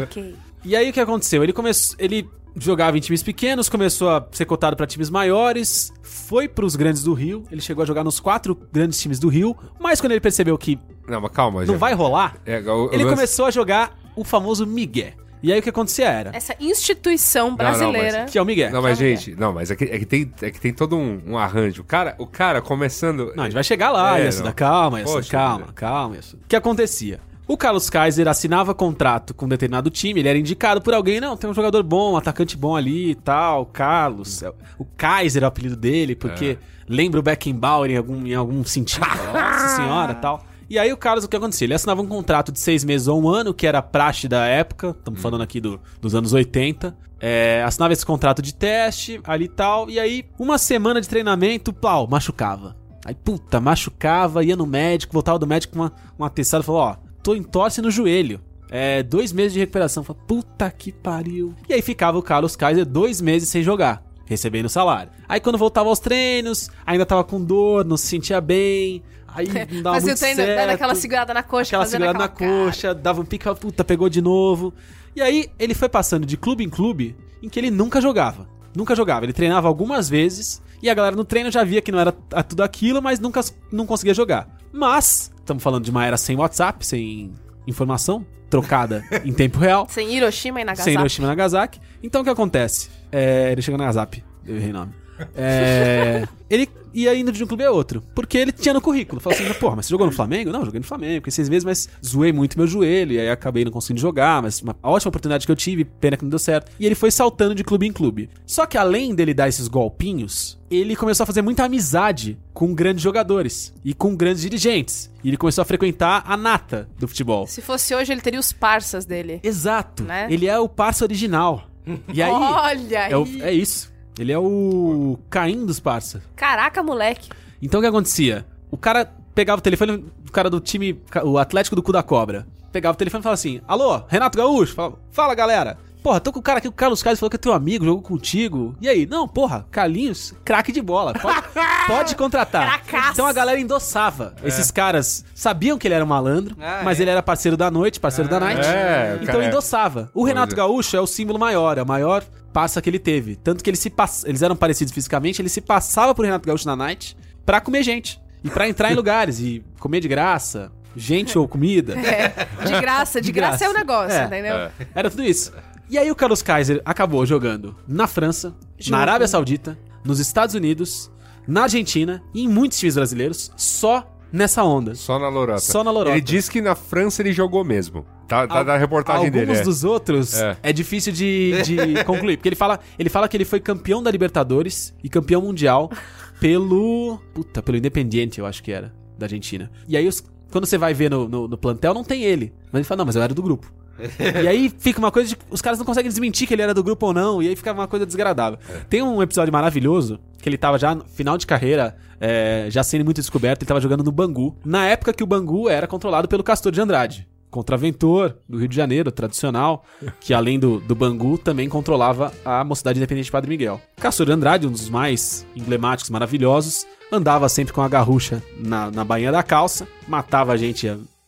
ok. 0.03 0.35
E 0.65 0.75
aí 0.75 0.89
o 0.89 0.93
que 0.93 0.99
aconteceu? 0.99 1.43
Ele 1.43 1.51
começou, 1.53 1.95
ele 1.99 2.27
jogava 2.55 2.97
em 2.97 3.01
times 3.01 3.23
pequenos, 3.23 3.67
começou 3.67 4.09
a 4.09 4.25
ser 4.31 4.45
cotado 4.45 4.75
pra 4.77 4.85
times 4.87 5.09
maiores, 5.09 5.91
foi 6.03 6.47
pros 6.47 6.75
grandes 6.75 7.03
do 7.03 7.13
Rio, 7.13 7.43
ele 7.51 7.59
chegou 7.61 7.81
a 7.83 7.85
jogar 7.85 8.03
nos 8.03 8.19
quatro 8.19 8.55
grandes 8.71 8.99
times 9.01 9.17
do 9.19 9.27
Rio, 9.27 9.55
mas 9.79 9.99
quando 9.99 10.11
ele 10.11 10.21
percebeu 10.21 10.57
que 10.57 10.79
Não, 11.07 11.19
mas 11.19 11.31
calma, 11.31 11.61
não 11.65 11.73
já- 11.73 11.77
vai 11.79 11.93
rolar, 11.93 12.35
É, 12.45 12.59
o- 12.59 12.85
o 12.89 12.93
ele 12.93 13.03
lance- 13.03 13.15
começou 13.15 13.45
a 13.47 13.51
jogar 13.51 13.97
o 14.15 14.23
famoso 14.23 14.65
Miguel. 14.67 15.13
E 15.43 15.51
aí 15.51 15.59
o 15.59 15.61
que 15.61 15.69
acontecia 15.69 16.09
era, 16.09 16.31
Essa 16.33 16.55
instituição 16.59 17.53
brasileira. 17.53 18.25
que 18.25 18.37
é 18.37 18.41
o 18.41 18.45
Miguel. 18.45 18.71
Não, 18.71 18.81
mas, 18.81 18.97
Calma, 18.97 19.15
gente, 19.15 19.35
não, 19.35 19.51
mas 19.51 19.69
é 19.69 19.75
que, 19.75 19.83
é 19.83 19.99
que 19.99 20.05
tem, 20.05 20.33
é 20.41 20.49
que 20.49 20.59
tem 20.59 20.73
todo 20.73 20.95
um, 20.97 21.21
um 21.27 21.37
arranjo. 21.37 21.81
O 21.81 21.85
cara, 21.85 22.15
o 22.17 22.25
cara 22.25 22.61
começando. 22.61 23.33
Não, 23.35 23.43
a 23.43 23.47
gente 23.47 23.53
vai 23.53 23.63
chegar 23.63 23.91
lá, 23.91 24.17
É, 24.17 24.23
Yasuda. 24.23 24.45
não. 24.45 24.53
Calma, 24.53 24.99
Yasuda. 25.01 25.17
Poxa 25.19 25.31
calma, 25.31 25.67
calma, 25.75 26.15
Yasuda. 26.15 26.41
O 26.45 26.47
que 26.47 26.55
acontecia? 26.55 27.19
O 27.45 27.57
Carlos 27.57 27.89
Kaiser 27.89 28.25
assinava 28.29 28.73
contrato 28.73 29.33
com 29.33 29.45
um 29.45 29.49
determinado 29.49 29.89
time, 29.89 30.21
ele 30.21 30.29
era 30.29 30.37
indicado 30.37 30.81
por 30.81 30.93
alguém, 30.93 31.19
não, 31.19 31.35
tem 31.35 31.49
um 31.49 31.53
jogador 31.53 31.83
bom, 31.83 32.13
um 32.13 32.17
atacante 32.17 32.55
bom 32.55 32.73
ali 32.73 33.11
e 33.11 33.15
tal, 33.15 33.65
Carlos. 33.65 34.41
O 34.79 34.85
Kaiser 34.95 35.43
é 35.43 35.45
o 35.45 35.49
apelido 35.49 35.75
dele, 35.75 36.15
porque 36.15 36.57
lembra 36.87 37.19
o 37.19 37.23
Beckenbauer 37.23 37.91
em 37.91 37.97
algum, 37.97 38.25
em 38.25 38.33
algum 38.33 38.63
sentido. 38.63 39.05
Nossa 39.33 39.75
senhora 39.75 40.15
tal. 40.15 40.41
E 40.73 40.79
aí 40.79 40.91
o 40.91 40.97
Carlos, 40.97 41.23
o 41.23 41.29
que 41.29 41.35
acontecia? 41.37 41.67
Ele 41.67 41.75
assinava 41.75 42.01
um 42.01 42.07
contrato 42.07 42.51
de 42.51 42.59
seis 42.59 42.83
meses 42.83 43.07
ou 43.07 43.21
um 43.21 43.29
ano, 43.29 43.53
que 43.53 43.67
era 43.67 43.77
a 43.77 43.81
praxe 43.83 44.27
da 44.27 44.43
época, 44.47 44.95
estamos 44.97 45.21
falando 45.21 45.41
aqui 45.43 45.61
do- 45.61 45.79
dos 46.01 46.15
anos 46.15 46.33
80. 46.33 46.97
É, 47.19 47.61
assinava 47.63 47.93
esse 47.93 48.03
contrato 48.03 48.41
de 48.41 48.55
teste, 48.55 49.21
ali 49.23 49.45
e 49.45 49.49
tal, 49.49 49.87
e 49.87 49.99
aí 49.99 50.25
uma 50.39 50.57
semana 50.57 50.99
de 50.99 51.07
treinamento, 51.07 51.71
pau, 51.71 52.07
machucava. 52.07 52.75
Aí, 53.05 53.13
puta, 53.13 53.61
machucava, 53.61 54.43
ia 54.43 54.55
no 54.55 54.65
médico, 54.65 55.13
voltava 55.13 55.37
do 55.37 55.45
médico 55.45 55.73
com 55.73 55.79
uma, 55.81 55.93
um 56.17 56.25
atestado 56.25 56.63
e 56.63 56.65
falou, 56.65 56.81
ó, 56.81 56.95
tô 57.21 57.35
em 57.35 57.43
torce 57.43 57.79
no 57.79 57.91
joelho. 57.91 58.41
É, 58.71 59.03
dois 59.03 59.31
meses 59.31 59.53
de 59.53 59.59
recuperação. 59.59 60.03
Falei, 60.03 60.23
puta 60.27 60.71
que 60.71 60.91
pariu. 60.91 61.53
E 61.69 61.73
aí 61.75 61.83
ficava 61.83 62.17
o 62.17 62.23
Carlos 62.23 62.55
Kaiser 62.55 62.83
dois 62.83 63.21
meses 63.21 63.47
sem 63.47 63.61
jogar, 63.61 64.03
recebendo 64.25 64.67
salário. 64.69 65.11
Aí 65.29 65.39
quando 65.39 65.55
voltava 65.59 65.87
aos 65.89 65.99
treinos, 65.99 66.71
ainda 66.83 67.05
tava 67.05 67.23
com 67.23 67.39
dor, 67.39 67.85
não 67.85 67.95
se 67.95 68.07
sentia 68.07 68.41
bem. 68.41 69.03
Aí 69.35 69.47
não 69.71 69.81
dava 69.81 69.95
Fazia 69.95 70.07
o 70.07 70.09
muito 70.09 70.19
treino, 70.19 70.35
certo. 70.37 70.59
dando 70.59 70.69
aquela 70.69 70.95
segurada 70.95 71.33
na 71.33 71.43
coxa, 71.43 71.69
Aquela 71.75 71.85
segurada 71.85 72.17
na 72.19 72.25
aquela 72.25 72.49
cara. 72.51 72.65
coxa, 72.65 72.93
dava 72.95 73.21
um 73.21 73.25
pique, 73.25 73.45
puta, 73.55 73.83
pegou 73.83 74.09
de 74.09 74.21
novo. 74.21 74.73
E 75.15 75.21
aí 75.21 75.49
ele 75.59 75.73
foi 75.73 75.89
passando 75.89 76.25
de 76.25 76.37
clube 76.37 76.63
em 76.63 76.69
clube 76.69 77.15
em 77.41 77.49
que 77.49 77.59
ele 77.59 77.69
nunca 77.71 77.99
jogava. 78.01 78.47
Nunca 78.75 78.95
jogava. 78.95 79.25
Ele 79.25 79.33
treinava 79.33 79.67
algumas 79.67 80.09
vezes 80.09 80.61
e 80.81 80.89
a 80.89 80.93
galera 80.93 81.15
no 81.15 81.23
treino 81.23 81.51
já 81.51 81.63
via 81.63 81.81
que 81.81 81.91
não 81.91 81.99
era 81.99 82.11
tudo 82.11 82.63
aquilo, 82.63 83.01
mas 83.01 83.19
nunca 83.19 83.41
não 83.71 83.85
conseguia 83.85 84.13
jogar. 84.13 84.47
Mas, 84.71 85.31
estamos 85.37 85.61
falando 85.61 85.83
de 85.83 85.91
uma 85.91 86.05
era 86.05 86.17
sem 86.17 86.35
WhatsApp, 86.35 86.85
sem 86.85 87.31
informação 87.67 88.25
trocada 88.49 89.03
em 89.23 89.31
tempo 89.33 89.57
real, 89.59 89.87
Sem 89.89 90.15
Hiroshima 90.15 90.61
e 90.61 90.63
Nagasaki. 90.63 90.89
sem 90.91 90.99
Hiroshima 90.99 91.27
e 91.27 91.29
Nagasaki. 91.29 91.79
Então 92.01 92.21
o 92.21 92.23
que 92.23 92.29
acontece? 92.29 92.89
É, 93.11 93.51
ele 93.51 93.61
chegou 93.61 93.77
na 93.77 93.83
Nagasaki, 93.85 94.23
eu 94.45 94.55
errei 94.57 94.71
o 94.71 94.73
nome. 94.73 94.93
É, 95.35 96.27
ele 96.49 96.69
ia 96.93 97.15
indo 97.15 97.31
de 97.31 97.43
um 97.43 97.47
clube 97.47 97.63
a 97.63 97.71
outro. 97.71 98.03
Porque 98.13 98.37
ele 98.37 98.51
tinha 98.51 98.73
no 98.73 98.81
currículo. 98.81 99.19
Falou 99.19 99.37
assim, 99.37 99.51
porra, 99.59 99.77
mas 99.77 99.85
você 99.85 99.91
jogou 99.91 100.05
no 100.05 100.13
Flamengo? 100.13 100.51
Não, 100.51 100.63
joguei 100.63 100.79
no 100.79 100.85
Flamengo, 100.85 101.15
fiquei 101.15 101.31
seis 101.31 101.49
meses, 101.49 101.63
mas 101.63 101.89
zoei 102.05 102.31
muito 102.31 102.57
meu 102.57 102.67
joelho. 102.67 103.13
E 103.13 103.19
aí 103.19 103.29
acabei 103.29 103.65
não 103.65 103.71
conseguindo 103.71 103.99
jogar. 104.01 104.41
Mas 104.41 104.61
uma 104.61 104.75
ótima 104.83 105.09
oportunidade 105.09 105.45
que 105.45 105.51
eu 105.51 105.55
tive, 105.55 105.83
pena 105.85 106.15
que 106.17 106.23
não 106.23 106.29
deu 106.29 106.39
certo. 106.39 106.71
E 106.79 106.85
ele 106.85 106.95
foi 106.95 107.09
saltando 107.11 107.55
de 107.55 107.63
clube 107.63 107.87
em 107.87 107.91
clube. 107.91 108.29
Só 108.45 108.65
que 108.65 108.77
além 108.77 109.15
dele 109.15 109.33
dar 109.33 109.47
esses 109.49 109.67
golpinhos, 109.67 110.59
ele 110.69 110.95
começou 110.95 111.23
a 111.23 111.27
fazer 111.27 111.41
muita 111.41 111.63
amizade 111.63 112.37
com 112.53 112.73
grandes 112.73 113.03
jogadores 113.03 113.73
e 113.83 113.93
com 113.93 114.15
grandes 114.15 114.41
dirigentes. 114.41 115.11
E 115.23 115.29
ele 115.29 115.37
começou 115.37 115.61
a 115.61 115.65
frequentar 115.65 116.23
a 116.27 116.37
nata 116.37 116.87
do 116.99 117.07
futebol. 117.07 117.47
Se 117.47 117.61
fosse 117.61 117.95
hoje, 117.95 118.11
ele 118.11 118.21
teria 118.21 118.39
os 118.39 118.51
parças 118.53 119.05
dele. 119.05 119.39
Exato. 119.43 120.03
Né? 120.03 120.27
Ele 120.29 120.47
é 120.47 120.59
o 120.59 120.69
parça 120.69 121.03
original. 121.03 121.67
E 122.13 122.21
aí. 122.21 122.29
Olha 122.31 122.97
é, 123.09 123.17
o- 123.17 123.23
aí. 123.23 123.41
é 123.41 123.51
isso. 123.53 123.92
Ele 124.17 124.31
é 124.31 124.37
o 124.37 125.17
Caim 125.29 125.65
dos 125.65 125.79
parça. 125.79 126.21
Caraca, 126.35 126.83
moleque. 126.83 127.29
Então 127.61 127.79
o 127.79 127.83
que 127.83 127.87
acontecia? 127.87 128.45
O 128.69 128.77
cara 128.77 129.11
pegava 129.33 129.59
o 129.59 129.61
telefone, 129.61 130.05
o 130.27 130.31
cara 130.31 130.49
do 130.49 130.59
time, 130.59 131.01
o 131.23 131.37
Atlético 131.37 131.75
do 131.75 131.83
Cu 131.83 131.91
da 131.91 132.03
Cobra, 132.03 132.45
pegava 132.71 132.93
o 132.93 132.97
telefone 132.97 133.21
e 133.21 133.23
falava 133.23 133.33
assim: 133.33 133.61
Alô, 133.67 134.03
Renato 134.07 134.37
Gaúcho? 134.37 134.73
Falava, 134.73 134.99
Fala 135.11 135.35
galera. 135.35 135.77
Porra, 136.03 136.19
tô 136.19 136.33
com 136.33 136.39
o 136.39 136.43
cara 136.43 136.57
aqui, 136.59 136.67
o 136.67 136.71
Carlos 136.71 137.01
Kaiser 137.01 137.17
falou 137.19 137.29
que 137.29 137.37
é 137.37 137.39
teu 137.39 137.53
amigo, 137.53 137.85
jogou 137.85 138.01
contigo. 138.03 138.75
E 138.81 138.89
aí? 138.89 139.05
Não, 139.05 139.25
porra, 139.25 139.65
Carlinhos, 139.71 140.33
craque 140.43 140.71
de 140.73 140.81
bola. 140.81 141.13
Pode, 141.13 141.41
pode 141.87 142.15
contratar. 142.17 142.83
Cracaço. 142.85 143.11
Então 143.13 143.25
a 143.25 143.31
galera 143.31 143.57
endossava. 143.59 144.35
Esses 144.43 144.69
caras 144.69 145.23
sabiam 145.33 145.77
que 145.77 145.87
ele 145.87 145.95
era 145.95 146.03
um 146.03 146.07
malandro, 146.07 146.57
Ah, 146.59 146.81
mas 146.83 146.99
é. 146.99 147.03
ele 147.03 147.11
era 147.11 147.23
parceiro 147.23 147.55
da 147.55 147.71
noite, 147.71 147.99
parceiro 148.01 148.29
da 148.29 148.37
night. 148.39 148.59
é, 148.67 149.13
então 149.21 149.33
cara 149.33 149.45
é- 149.45 149.47
endossava. 149.47 150.11
O 150.13 150.25
Renato 150.25 150.53
Gaúcho 150.55 150.97
é 150.97 150.99
o 150.99 151.07
símbolo 151.07 151.39
maior, 151.39 151.77
é 151.77 151.81
o 151.83 151.87
maior 151.87 152.21
parça 152.51 152.81
que 152.81 152.89
ele 152.89 152.99
teve. 152.99 153.37
Tanto 153.37 153.63
que 153.63 153.69
ele 153.69 153.77
se 153.77 153.89
pass... 153.89 154.25
eles 154.25 154.41
eram 154.41 154.55
parecidos 154.57 154.93
fisicamente, 154.93 155.41
ele 155.41 155.49
se 155.49 155.61
passava 155.61 156.13
por 156.13 156.25
Renato 156.25 156.45
Gaúcho 156.45 156.67
na 156.67 156.75
night 156.75 157.15
pra 157.45 157.61
comer 157.61 157.81
gente. 157.81 158.21
E 158.43 158.49
pra 158.49 158.67
entrar 158.67 158.91
em 158.91 158.95
lugares 158.95 159.39
e 159.39 159.63
comer 159.79 160.01
de 160.01 160.09
graça, 160.09 160.69
gente 160.97 161.37
ou 161.39 161.47
comida. 161.47 161.95
É, 162.05 162.65
de 162.65 162.79
graça, 162.81 163.21
de, 163.21 163.27
De 163.27 163.31
graça. 163.31 163.57
graça. 163.59 163.65
é 163.65 163.69
o 163.69 163.73
negócio, 163.73 164.17
É. 164.17 164.25
entendeu? 164.25 164.55
É. 164.55 164.71
Era 164.93 165.09
tudo 165.09 165.23
isso. 165.23 165.51
E 165.89 165.97
aí 165.97 166.09
o 166.09 166.15
Carlos 166.15 166.41
Kaiser 166.41 166.81
acabou 166.85 167.25
jogando 167.25 167.75
na 167.87 168.07
França, 168.07 168.55
na 168.89 168.97
Arábia 168.99 169.27
Saudita, 169.27 169.77
nos 170.03 170.19
Estados 170.19 170.55
Unidos, 170.55 171.11
na 171.47 171.63
Argentina 171.63 172.23
e 172.33 172.43
em 172.43 172.47
muitos 172.47 172.79
times 172.79 172.95
brasileiros, 172.95 173.51
só 173.57 174.09
nessa 174.31 174.63
onda. 174.63 174.95
Só 174.95 175.19
na 175.19 175.27
lorota. 175.29 175.59
Só 175.59 175.83
na 175.83 175.91
lorota. 175.91 176.15
Ele 176.15 176.21
disse 176.21 176.49
que 176.49 176.61
na 176.61 176.73
França 176.75 177.21
ele 177.21 177.31
jogou 177.33 177.63
mesmo. 177.63 178.05
Tá, 178.27 178.47
tá 178.47 178.59
Al- 178.59 178.65
da 178.65 178.77
reportagem 178.77 179.25
Alguns 179.27 179.39
dele. 179.47 179.59
é. 179.59 179.61
dos 179.61 179.83
outros 179.83 180.33
É. 180.33 180.57
é, 180.63 180.73
difícil 180.73 181.11
de, 181.13 181.61
de 181.61 182.03
concluir. 182.05 182.37
Porque 182.37 182.49
ele 182.49 182.55
fala, 182.55 182.79
ele 182.97 183.09
fala 183.09 183.27
que 183.27 183.35
ele 183.37 183.45
foi 183.45 183.59
campeão 183.59 184.01
da 184.01 184.09
Libertadores 184.09 184.93
e 185.03 185.09
campeão 185.09 185.41
mundial 185.41 185.91
pelo. 186.39 187.19
Puta, 187.33 187.61
pelo 187.61 187.77
Independiente, 187.77 188.39
eu 188.39 188.45
acho 188.45 188.63
que 188.63 188.71
era, 188.71 188.93
da 189.17 189.25
Argentina. 189.25 189.69
E 189.87 189.95
aí, 189.97 190.07
os- 190.07 190.23
quando 190.51 190.65
você 190.65 190.77
vai 190.77 190.93
ver 190.93 191.09
no, 191.11 191.27
no, 191.27 191.47
no 191.47 191.57
plantel, 191.57 191.93
não 191.93 192.03
tem 192.03 192.23
ele. 192.23 192.53
Mas 192.71 192.79
ele 192.79 192.83
fala, 192.85 192.99
não, 192.99 193.05
mas 193.05 193.15
eu 193.15 193.21
era 193.21 193.33
do 193.33 193.41
grupo. 193.43 193.71
E 194.19 194.47
aí 194.47 194.73
fica 194.77 194.99
uma 194.99 195.11
coisa 195.11 195.29
de. 195.29 195.37
Os 195.49 195.61
caras 195.61 195.77
não 195.79 195.85
conseguem 195.85 196.09
desmentir 196.09 196.47
que 196.47 196.53
ele 196.53 196.61
era 196.61 196.73
do 196.73 196.83
grupo 196.83 197.07
ou 197.07 197.13
não. 197.13 197.41
E 197.41 197.47
aí 197.47 197.55
fica 197.55 197.71
uma 197.71 197.87
coisa 197.87 198.05
desagradável. 198.05 198.59
Tem 198.89 199.01
um 199.01 199.21
episódio 199.21 199.51
maravilhoso 199.51 200.19
que 200.41 200.49
ele 200.49 200.57
tava 200.57 200.77
já 200.77 200.93
no 200.93 201.05
final 201.05 201.37
de 201.37 201.47
carreira, 201.47 201.95
é, 202.19 202.67
já 202.69 202.83
sendo 202.83 203.05
muito 203.05 203.21
descoberto, 203.21 203.61
ele 203.61 203.67
tava 203.67 203.79
jogando 203.79 204.03
no 204.03 204.11
Bangu. 204.11 204.57
Na 204.65 204.85
época 204.85 205.13
que 205.13 205.23
o 205.23 205.27
Bangu 205.27 205.69
era 205.69 205.87
controlado 205.87 206.27
pelo 206.27 206.43
Castor 206.43 206.71
de 206.71 206.81
Andrade. 206.81 207.27
Contraventor, 207.49 208.35
do 208.49 208.57
Rio 208.57 208.67
de 208.67 208.75
Janeiro, 208.75 209.11
tradicional, 209.11 209.85
que 210.19 210.33
além 210.33 210.59
do, 210.59 210.79
do 210.79 210.95
Bangu 210.95 211.37
também 211.37 211.69
controlava 211.69 212.33
a 212.43 212.63
Mocidade 212.63 212.97
Independente 212.97 213.25
de 213.25 213.31
Padre 213.31 213.49
Miguel. 213.49 213.79
Castor 213.97 214.25
de 214.25 214.31
Andrade, 214.31 214.67
um 214.67 214.71
dos 214.71 214.89
mais 214.89 215.45
emblemáticos, 215.55 216.09
maravilhosos, 216.09 216.85
andava 217.11 217.47
sempre 217.47 217.71
com 217.71 217.81
a 217.81 217.87
garrucha 217.87 218.41
na, 218.57 218.89
na 218.89 219.03
bainha 219.05 219.31
da 219.31 219.43
calça, 219.43 219.87
matava 220.07 220.51
a 220.51 220.57
gente, 220.57 220.87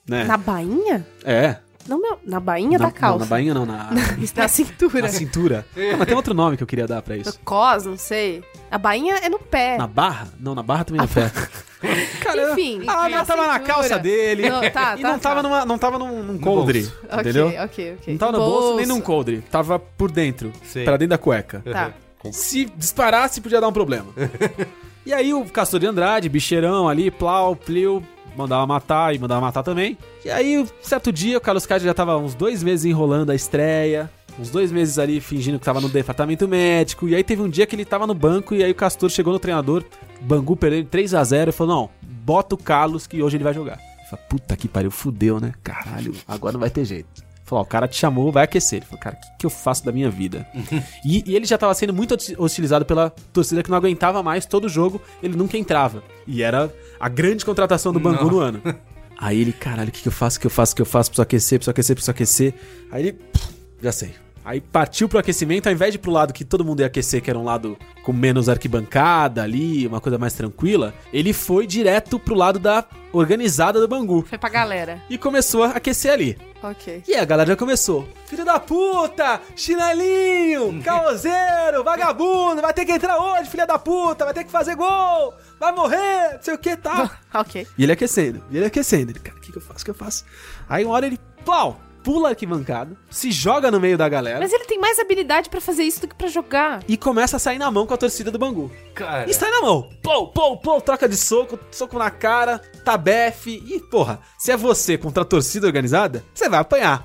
né? 0.09 0.23
Na 0.23 0.35
bainha? 0.35 1.05
É. 1.23 1.57
Na 2.25 2.39
bainha 2.39 2.79
na, 2.79 2.85
da 2.85 2.91
calça. 2.91 3.19
Não, 3.19 3.25
na 3.25 3.29
bainha 3.29 3.53
não, 3.53 3.65
na, 3.65 3.89
Na 4.35 4.47
cintura. 4.47 5.01
na 5.03 5.07
cintura. 5.09 5.65
Não, 5.75 5.97
mas 5.99 6.07
tem 6.07 6.15
outro 6.15 6.33
nome 6.33 6.57
que 6.57 6.63
eu 6.63 6.67
queria 6.67 6.87
dar 6.87 7.01
pra 7.01 7.15
isso. 7.15 7.29
No 7.29 7.45
cos, 7.45 7.85
não 7.85 7.97
sei. 7.97 8.43
A 8.71 8.77
bainha 8.79 9.15
é 9.17 9.29
no 9.29 9.37
pé. 9.37 9.77
Na 9.77 9.85
barra? 9.87 10.27
Não, 10.39 10.55
na 10.55 10.63
barra 10.63 10.85
também 10.85 11.01
no 11.01 11.07
pé. 11.07 11.31
Cara, 12.21 12.51
Enfim, 12.53 12.81
Ah, 12.87 13.03
enfim, 13.03 13.13
não, 13.13 13.21
a 13.21 13.25
tava 13.25 13.47
na 13.47 13.59
calça 13.59 13.99
dele. 13.99 14.49
Não, 14.49 14.59
tá, 14.71 14.95
e 14.97 15.01
tá, 15.01 15.11
não 15.11 15.19
tava, 15.19 15.35
tá. 15.35 15.43
numa, 15.43 15.65
não 15.65 15.77
tava 15.77 15.99
num, 15.99 16.23
num 16.23 16.37
coldre. 16.39 16.91
Ok, 17.03 17.19
Entendeu? 17.19 17.47
ok, 17.47 17.93
ok. 17.99 17.99
Não 18.07 18.17
tava 18.17 18.31
no 18.31 18.37
bolso, 18.39 18.75
nem 18.77 18.85
num 18.87 18.93
Bolso. 18.95 19.05
coldre. 19.05 19.41
Tava 19.51 19.77
por 19.77 20.09
dentro. 20.11 20.51
Sei. 20.63 20.83
Pra 20.83 20.97
dentro 20.97 21.11
da 21.11 21.17
cueca. 21.19 21.61
Tá. 21.71 21.93
Se 22.31 22.65
disparasse, 22.75 23.39
podia 23.39 23.61
dar 23.61 23.67
um 23.67 23.73
problema. 23.73 24.07
e 25.05 25.13
aí 25.13 25.31
o 25.31 25.45
Castor 25.45 25.79
de 25.79 25.85
Andrade, 25.85 26.27
bicheirão 26.27 26.89
ali, 26.89 27.11
plau, 27.11 27.55
pliu, 27.55 28.01
mandava 28.37 28.65
matar 28.65 29.15
e 29.15 29.19
mandava 29.19 29.41
matar 29.41 29.63
também. 29.63 29.97
E 30.23 30.29
aí, 30.29 30.65
certo 30.81 31.11
dia, 31.11 31.37
o 31.37 31.41
Carlos 31.41 31.65
Kaiser 31.65 31.87
já 31.87 31.93
tava 31.93 32.17
uns 32.17 32.35
dois 32.35 32.63
meses 32.63 32.85
enrolando 32.85 33.31
a 33.31 33.35
estreia. 33.35 34.09
Uns 34.37 34.49
dois 34.49 34.71
meses 34.71 34.99
ali 34.99 35.21
fingindo 35.21 35.57
que 35.57 35.65
tava 35.65 35.79
no 35.79 35.87
departamento 35.87 36.47
médico. 36.47 37.07
E 37.07 37.15
aí 37.15 37.23
teve 37.23 37.41
um 37.41 37.49
dia 37.49 37.65
que 37.65 37.75
ele 37.75 37.85
tava 37.85 38.05
no 38.05 38.13
banco 38.13 38.53
e 38.53 38.63
aí 38.63 38.71
o 38.71 38.75
Castor 38.75 39.09
chegou 39.09 39.31
no 39.31 39.39
treinador, 39.39 39.83
Bangu 40.21 40.57
perdeu 40.57 40.83
3x0 40.83 41.49
e 41.49 41.51
falou: 41.53 41.75
Não, 41.75 41.89
bota 42.01 42.55
o 42.55 42.57
Carlos 42.57 43.07
que 43.07 43.23
hoje 43.23 43.37
ele 43.37 43.45
vai 43.45 43.53
jogar. 43.53 43.79
Falou: 44.09 44.25
Puta 44.29 44.55
que 44.57 44.67
pariu, 44.67 44.91
fudeu, 44.91 45.39
né? 45.39 45.53
Caralho, 45.63 46.13
agora 46.27 46.53
não 46.53 46.59
vai 46.59 46.69
ter 46.69 46.83
jeito. 46.83 47.24
Falou, 47.45 47.63
ó, 47.63 47.65
o 47.65 47.69
cara 47.69 47.87
te 47.87 47.95
chamou, 47.95 48.31
vai 48.31 48.43
aquecer. 48.43 48.77
Ele 48.79 48.85
falou, 48.85 48.99
cara, 48.99 49.15
o 49.15 49.19
que, 49.21 49.27
que 49.39 49.45
eu 49.45 49.49
faço 49.51 49.85
da 49.85 49.91
minha 49.91 50.09
vida? 50.09 50.47
e, 51.05 51.23
e 51.29 51.35
ele 51.35 51.45
já 51.45 51.57
tava 51.57 51.73
sendo 51.75 51.93
muito 51.93 52.15
hostil- 52.15 52.35
hostilizado 52.39 52.85
pela 52.85 53.11
torcida 53.31 53.61
que 53.61 53.69
não 53.69 53.77
aguentava 53.77 54.23
mais 54.23 54.45
todo 54.47 54.67
jogo, 54.67 54.99
ele 55.21 55.37
nunca 55.37 55.57
entrava. 55.57 56.03
E 56.25 56.41
era 56.41 56.73
a 56.99 57.07
grande 57.07 57.45
contratação 57.45 57.93
do 57.93 57.99
Bangu 57.99 58.29
no 58.31 58.39
ano. 58.39 58.61
Aí 59.17 59.39
ele, 59.39 59.53
caralho, 59.53 59.89
o 59.89 59.91
que, 59.91 60.01
que 60.01 60.07
eu 60.07 60.11
faço, 60.11 60.37
o 60.37 60.41
que 60.41 60.47
eu 60.47 60.51
faço, 60.51 60.73
o 60.73 60.75
que 60.75 60.81
eu 60.81 60.85
faço? 60.85 61.09
Preciso 61.11 61.21
aquecer, 61.21 61.59
preciso 61.59 61.71
aquecer, 61.71 61.95
preciso 61.95 62.11
aquecer. 62.11 62.53
Aí 62.91 63.07
ele, 63.07 63.19
já 63.81 63.91
sei. 63.91 64.13
Aí 64.45 64.61
partiu 64.61 65.09
pro 65.09 65.17
aquecimento, 65.17 65.65
ao 65.65 65.73
invés 65.73 65.91
de 65.91 65.97
ir 65.97 66.01
pro 66.01 66.11
lado 66.11 66.31
que 66.31 66.45
todo 66.45 66.63
mundo 66.63 66.81
ia 66.81 66.85
aquecer, 66.85 67.19
que 67.19 67.31
era 67.31 67.39
um 67.39 67.43
lado 67.43 67.75
com 68.03 68.13
menos 68.13 68.47
arquibancada 68.47 69.41
ali, 69.41 69.87
uma 69.87 69.99
coisa 69.99 70.19
mais 70.19 70.33
tranquila, 70.33 70.93
ele 71.11 71.33
foi 71.33 71.65
direto 71.65 72.19
pro 72.19 72.35
lado 72.35 72.59
da 72.59 72.85
organizada 73.11 73.79
do 73.79 73.87
Bangu. 73.87 74.23
Foi 74.27 74.37
pra 74.37 74.49
galera. 74.49 75.01
E 75.09 75.17
começou 75.17 75.63
a 75.63 75.69
aquecer 75.71 76.11
ali. 76.11 76.37
Ok. 76.61 77.03
E 77.07 77.13
aí 77.13 77.19
a 77.19 77.25
galera 77.25 77.49
já 77.49 77.55
começou. 77.55 78.07
Filho 78.27 78.45
da 78.45 78.59
puta! 78.59 79.41
Chinelinho! 79.55 80.81
Caoseiro! 80.83 81.83
Vagabundo! 81.83 82.61
Vai 82.61 82.73
ter 82.73 82.85
que 82.85 82.91
entrar 82.91 83.17
hoje, 83.17 83.49
filha 83.49 83.65
da 83.65 83.79
puta! 83.79 84.25
Vai 84.25 84.33
ter 84.33 84.43
que 84.43 84.51
fazer 84.51 84.75
gol! 84.75 85.33
Vai 85.59 85.71
morrer! 85.71 86.33
Não 86.33 86.41
sei 86.43 86.53
o 86.53 86.57
que 86.59 86.77
tal. 86.77 87.09
Ok. 87.33 87.67
E 87.77 87.83
ele 87.83 87.91
aquecendo, 87.91 88.41
e 88.49 88.55
ele 88.55 88.65
aquecendo. 88.65 89.11
Ele, 89.11 89.19
cara, 89.19 89.37
o 89.37 89.41
que, 89.41 89.51
que 89.51 89.57
eu 89.57 89.61
faço? 89.61 89.81
O 89.81 89.85
que 89.85 89.91
eu 89.91 89.95
faço? 89.95 90.23
Aí 90.69 90.85
uma 90.85 90.93
hora 90.93 91.05
ele, 91.05 91.19
pau! 91.43 91.81
Pula 92.05 92.27
a 92.27 92.31
arquibancada, 92.31 92.95
se 93.09 93.31
joga 93.31 93.71
no 93.71 93.79
meio 93.79 93.97
da 93.97 94.07
galera 94.07 94.39
Mas 94.39 94.53
ele 94.53 94.65
tem 94.65 94.79
mais 94.79 94.99
habilidade 94.99 95.49
pra 95.49 95.59
fazer 95.59 95.81
isso 95.81 96.01
do 96.01 96.07
que 96.07 96.13
pra 96.13 96.27
jogar. 96.27 96.83
e 96.87 96.95
começa 96.95 97.37
a 97.37 97.39
sair 97.39 97.57
na 97.57 97.71
mão 97.71 97.87
com 97.87 97.95
a 97.95 97.97
torcida 97.97 98.29
do 98.29 98.37
Bangu. 98.37 98.71
Cara. 98.93 99.27
E 99.27 99.33
sai 99.33 99.49
na 99.49 99.61
mão. 99.61 99.89
Pô, 100.03 100.27
pô, 100.27 100.55
pô, 100.55 100.79
troca 100.79 101.09
de 101.09 101.17
soco, 101.17 101.57
soco 101.71 101.97
na 101.97 102.11
cara, 102.11 102.59
tabefe. 102.85 103.61
E, 103.65 103.79
porra, 103.79 104.19
se 104.37 104.51
é 104.51 104.55
você 104.57 104.99
contra 104.99 105.23
a 105.23 105.25
torcida 105.25 105.65
organizada, 105.65 106.23
você 106.31 106.47
vai 106.47 106.59
apanhar. 106.59 107.03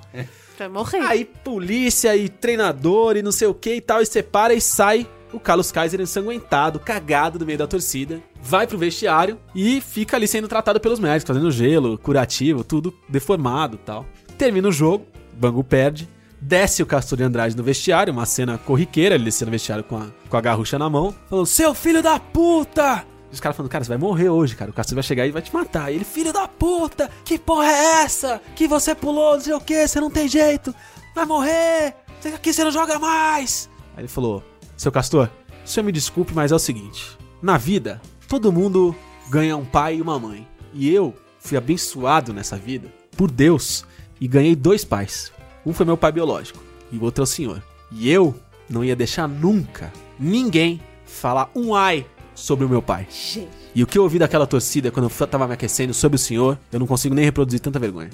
Vai 0.59 0.69
morrer. 0.69 1.01
Aí 1.01 1.25
polícia 1.25 2.15
e 2.15 2.29
treinador 2.29 3.17
e 3.17 3.23
não 3.23 3.33
sei 3.33 3.49
o 3.49 3.55
que 3.55 3.77
e 3.77 3.81
tal, 3.81 4.03
e 4.03 4.07
separa 4.07 4.53
e 4.53 4.61
sai 4.61 5.09
o 5.33 5.41
Carlos 5.41 5.71
Kaiser 5.73 6.01
ensanguentado, 6.01 6.79
cagado 6.81 7.39
no 7.39 7.47
meio 7.47 7.57
da 7.59 7.67
torcida, 7.67 8.21
vai 8.43 8.67
pro 8.67 8.77
vestiário 8.77 9.39
e 9.55 9.81
fica 9.81 10.17
ali 10.17 10.27
sendo 10.27 10.49
tratado 10.49 10.81
pelos 10.81 10.99
médicos, 10.99 11.29
fazendo 11.35 11.51
gelo, 11.51 11.97
curativo, 11.97 12.65
tudo 12.65 12.93
deformado 13.09 13.77
e 13.77 13.79
tal. 13.87 14.05
Termina 14.41 14.69
o 14.69 14.73
jogo, 14.73 15.05
Bangu 15.35 15.63
perde, 15.63 16.09
desce 16.41 16.83
o 16.83 16.87
Castor 16.87 17.19
de 17.19 17.23
Andrade 17.23 17.55
no 17.55 17.63
vestiário, 17.63 18.11
uma 18.11 18.25
cena 18.25 18.57
corriqueira, 18.57 19.15
ele 19.15 19.25
descendo 19.25 19.51
no 19.51 19.53
vestiário 19.53 19.85
com 19.85 19.99
a, 19.99 20.07
com 20.31 20.35
a 20.35 20.41
garrucha 20.41 20.79
na 20.79 20.89
mão, 20.89 21.15
falando, 21.29 21.45
seu 21.45 21.75
filho 21.75 22.03
da 22.03 22.19
puta! 22.19 23.05
E 23.31 23.35
os 23.35 23.39
caras 23.39 23.55
falando, 23.55 23.71
cara, 23.71 23.85
você 23.85 23.91
vai 23.91 23.99
morrer 23.99 24.31
hoje, 24.31 24.57
cara. 24.57 24.71
O 24.71 24.73
Castor 24.73 24.95
vai 24.95 25.03
chegar 25.03 25.27
e 25.27 25.31
vai 25.31 25.43
te 25.43 25.53
matar. 25.53 25.93
E 25.93 25.97
ele, 25.97 26.07
filho 26.07 26.33
da 26.33 26.49
puta, 26.49 27.11
que 27.23 27.39
porra 27.39 27.67
é 27.67 28.03
essa? 28.03 28.41
Que 28.57 28.67
você 28.67 28.95
pulou, 28.95 29.35
não 29.35 29.43
sei 29.43 29.53
o 29.53 29.61
que, 29.61 29.87
você 29.87 30.01
não 30.01 30.11
tem 30.11 30.27
jeito. 30.27 30.75
Vai 31.15 31.27
morrer. 31.27 31.97
Aqui 32.35 32.51
você 32.51 32.65
não 32.65 32.71
joga 32.71 32.99
mais. 32.99 33.69
Aí 33.95 34.01
ele 34.01 34.09
falou, 34.09 34.43
seu 34.75 34.91
Castor, 34.91 35.29
o 35.63 35.69
senhor 35.69 35.85
me 35.85 35.93
desculpe, 35.93 36.33
mas 36.35 36.51
é 36.51 36.55
o 36.55 36.59
seguinte. 36.59 37.19
Na 37.43 37.59
vida, 37.59 38.01
todo 38.27 38.51
mundo 38.51 38.97
ganha 39.29 39.55
um 39.55 39.67
pai 39.67 39.97
e 39.97 40.03
uma 40.03 40.19
mãe. 40.19 40.49
E 40.73 40.91
eu 40.91 41.15
fui 41.39 41.59
abençoado 41.59 42.33
nessa 42.33 42.57
vida 42.57 42.89
por 43.15 43.31
Deus 43.31 43.85
e 44.21 44.29
ganhei 44.29 44.55
dois 44.55 44.85
pais. 44.85 45.33
Um 45.65 45.73
foi 45.73 45.85
meu 45.87 45.97
pai 45.97 46.13
biológico 46.13 46.63
e 46.93 46.97
o 46.99 47.05
outro 47.05 47.23
é 47.23 47.25
o 47.25 47.27
senhor. 47.27 47.63
E 47.91 48.11
eu 48.11 48.35
não 48.69 48.85
ia 48.85 48.95
deixar 48.95 49.27
nunca 49.29 49.93
ninguém 50.19 50.81
falar 51.05 51.51
um 51.55 51.75
ai 51.75 52.07
sobre 52.35 52.65
o 52.65 52.69
meu 52.69 52.81
pai. 52.81 53.07
Gente. 53.11 53.49
E 53.75 53.83
o 53.83 53.87
que 53.87 53.99
eu 53.99 54.03
ouvi 54.03 54.19
daquela 54.19 54.47
torcida 54.47 54.91
quando 54.91 55.11
eu 55.11 55.27
tava 55.27 55.47
me 55.47 55.55
aquecendo 55.55 55.93
sobre 55.95 56.17
o 56.17 56.19
senhor, 56.19 56.59
eu 56.73 56.79
não 56.81 56.87
consigo 56.87 57.15
nem 57.15 57.25
reproduzir 57.25 57.61
tanta 57.61 57.79
vergonha. 57.79 58.11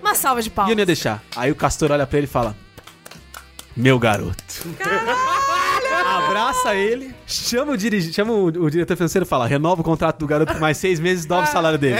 Uma 0.00 0.14
salva 0.14 0.42
de 0.42 0.48
E 0.48 0.50
eu 0.50 0.54
palmas. 0.54 0.74
não 0.74 0.80
ia 0.80 0.86
deixar. 0.86 1.22
Aí 1.36 1.50
o 1.50 1.54
Castor 1.54 1.90
olha 1.92 2.06
pra 2.06 2.18
ele 2.18 2.26
e 2.26 2.30
fala: 2.30 2.54
Meu 3.76 3.98
garoto. 3.98 4.34
abraça 6.06 6.74
ele, 6.74 7.14
chama 7.26 7.72
o, 7.72 7.76
dirige, 7.76 8.12
chama 8.12 8.32
o, 8.32 8.44
o 8.46 8.70
diretor 8.70 8.96
financeiro 8.96 9.24
e 9.24 9.28
fala: 9.28 9.46
renova 9.46 9.80
o 9.80 9.84
contrato 9.84 10.18
do 10.18 10.26
garoto 10.26 10.52
por 10.52 10.60
mais 10.60 10.76
seis 10.76 10.98
meses 11.00 11.24
dobra 11.24 11.48
o 11.48 11.52
salário 11.52 11.78
dele. 11.78 11.96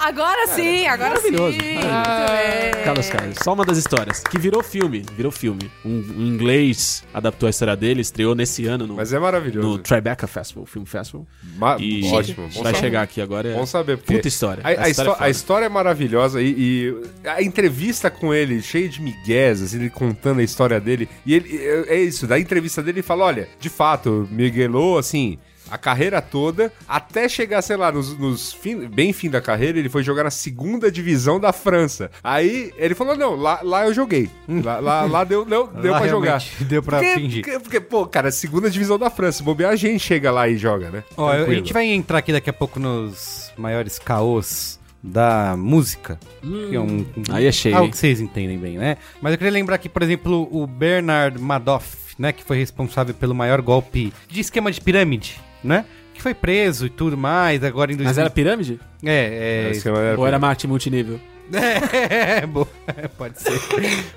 Agora 0.00 0.46
sim, 0.48 0.86
agora 0.86 1.16
sim. 1.20 1.30
Maravilhoso, 1.30 1.58
Muito 1.58 1.84
maravilhoso. 1.84 2.32
bem. 2.74 2.84
Carlos 2.84 3.10
Carlos, 3.10 3.36
só 3.42 3.52
uma 3.52 3.64
das 3.64 3.78
histórias. 3.78 4.20
Que 4.20 4.38
virou 4.38 4.62
filme, 4.62 5.04
virou 5.16 5.30
filme. 5.32 5.70
Um, 5.84 5.90
um 6.16 6.26
inglês 6.26 7.04
adaptou 7.12 7.46
a 7.46 7.50
história 7.50 7.76
dele, 7.76 8.00
estreou 8.00 8.34
nesse 8.34 8.66
ano 8.66 8.86
no, 8.86 8.94
Mas 8.94 9.12
é 9.12 9.18
maravilhoso. 9.18 9.66
no 9.68 9.78
Tribeca 9.78 10.26
Festival, 10.26 10.64
Film 10.66 10.84
Festival. 10.84 11.26
Ma- 11.56 11.76
E 11.78 12.04
Ótimo. 12.12 12.48
Bom 12.48 12.62
vai 12.62 12.72
saber. 12.72 12.78
chegar 12.86 13.02
aqui 13.02 13.20
agora. 13.20 13.48
É 13.50 13.54
Bom 13.54 13.66
saber, 13.66 13.98
porque. 13.98 14.14
Puta 14.14 14.28
história. 14.28 14.62
A, 14.64 14.68
a 14.68 14.72
Essa 14.72 14.90
histó- 14.90 15.16
é 15.20 15.24
a 15.24 15.30
história 15.30 15.66
é 15.66 15.68
maravilhosa 15.68 16.40
e, 16.40 16.54
e 16.58 17.28
a 17.28 17.42
entrevista 17.42 18.10
com 18.10 18.32
ele, 18.32 18.62
cheia 18.62 18.88
de 18.88 19.00
migués, 19.02 19.60
assim, 19.62 19.76
ele 19.78 19.90
contando 19.90 20.40
a 20.40 20.42
história 20.44 20.80
dele. 20.80 21.08
E 21.26 21.34
ele 21.34 21.56
é 21.58 21.78
é 21.98 22.00
isso, 22.00 22.26
da 22.26 22.38
entrevista 22.38 22.82
dele 22.82 22.98
ele 23.00 23.02
fala: 23.02 23.24
olha, 23.24 23.48
de 23.60 23.68
fato, 23.68 24.28
Miguelou, 24.30 24.98
assim. 24.98 25.38
A 25.70 25.76
carreira 25.78 26.20
toda, 26.22 26.72
até 26.88 27.28
chegar, 27.28 27.60
sei 27.62 27.76
lá, 27.76 27.90
nos, 27.92 28.16
nos 28.18 28.52
fim- 28.52 28.86
bem 28.88 29.12
fim 29.12 29.28
da 29.30 29.40
carreira, 29.40 29.78
ele 29.78 29.88
foi 29.88 30.02
jogar 30.02 30.24
na 30.24 30.30
segunda 30.30 30.90
divisão 30.90 31.38
da 31.38 31.52
França. 31.52 32.10
Aí 32.22 32.72
ele 32.76 32.94
falou: 32.94 33.16
não, 33.16 33.34
lá, 33.36 33.60
lá 33.62 33.84
eu 33.86 33.92
joguei. 33.94 34.30
Lá, 34.48 34.78
lá, 34.80 35.02
lá 35.04 35.24
deu, 35.24 35.44
deu, 35.44 35.66
deu 35.66 35.92
Lá 35.92 35.98
pra 35.98 36.08
jogar. 36.08 36.42
Deu 36.60 36.82
pra 36.82 36.98
Porque, 36.98 37.14
fingir. 37.14 37.42
porque, 37.44 37.60
porque, 37.60 37.80
pô, 37.80 38.06
cara, 38.06 38.30
segunda 38.30 38.70
divisão 38.70 38.98
da 38.98 39.10
França. 39.10 39.42
Bobear, 39.42 39.72
a 39.72 39.76
gente 39.76 40.00
chega 40.00 40.30
lá 40.30 40.48
e 40.48 40.56
joga, 40.56 40.90
né? 40.90 41.04
Ó, 41.16 41.28
a 41.30 41.44
gente 41.54 41.72
vai 41.72 41.86
entrar 41.86 42.18
aqui 42.18 42.32
daqui 42.32 42.50
a 42.50 42.52
pouco 42.52 42.80
nos 42.80 43.52
maiores 43.56 43.98
caos 43.98 44.78
da 45.02 45.54
música. 45.56 46.18
que 46.42 46.74
é 46.76 46.80
um, 46.80 46.98
um- 47.00 47.06
Aí 47.30 47.46
é 47.46 47.52
cheio, 47.52 47.76
Algo 47.76 47.90
que 47.90 47.96
vocês 47.96 48.20
entendem 48.20 48.58
bem, 48.58 48.78
né? 48.78 48.96
Mas 49.20 49.32
eu 49.32 49.38
queria 49.38 49.52
lembrar 49.52 49.76
aqui, 49.76 49.88
por 49.88 50.02
exemplo, 50.02 50.48
o 50.50 50.66
Bernard 50.66 51.40
Madoff, 51.40 51.96
né? 52.18 52.32
Que 52.32 52.42
foi 52.42 52.56
responsável 52.58 53.14
pelo 53.14 53.34
maior 53.34 53.60
golpe 53.62 54.12
de 54.28 54.40
esquema 54.40 54.72
de 54.72 54.80
pirâmide, 54.80 55.40
né? 55.62 55.84
Que 56.14 56.22
foi 56.22 56.34
preso 56.34 56.86
e 56.86 56.90
tudo 56.90 57.16
mais, 57.16 57.62
agora 57.62 57.92
em 57.92 57.96
2000... 57.96 58.08
Mas 58.10 58.18
era 58.18 58.28
pirâmide? 58.30 58.80
É, 59.04 59.70
é... 59.74 59.88
Era- 59.88 60.18
Ou 60.18 60.26
era 60.26 60.38
marketing 60.38 60.68
multinível? 60.68 61.20
É, 61.50 62.44
boa. 62.46 62.68
pode 63.16 63.40
ser. 63.40 63.58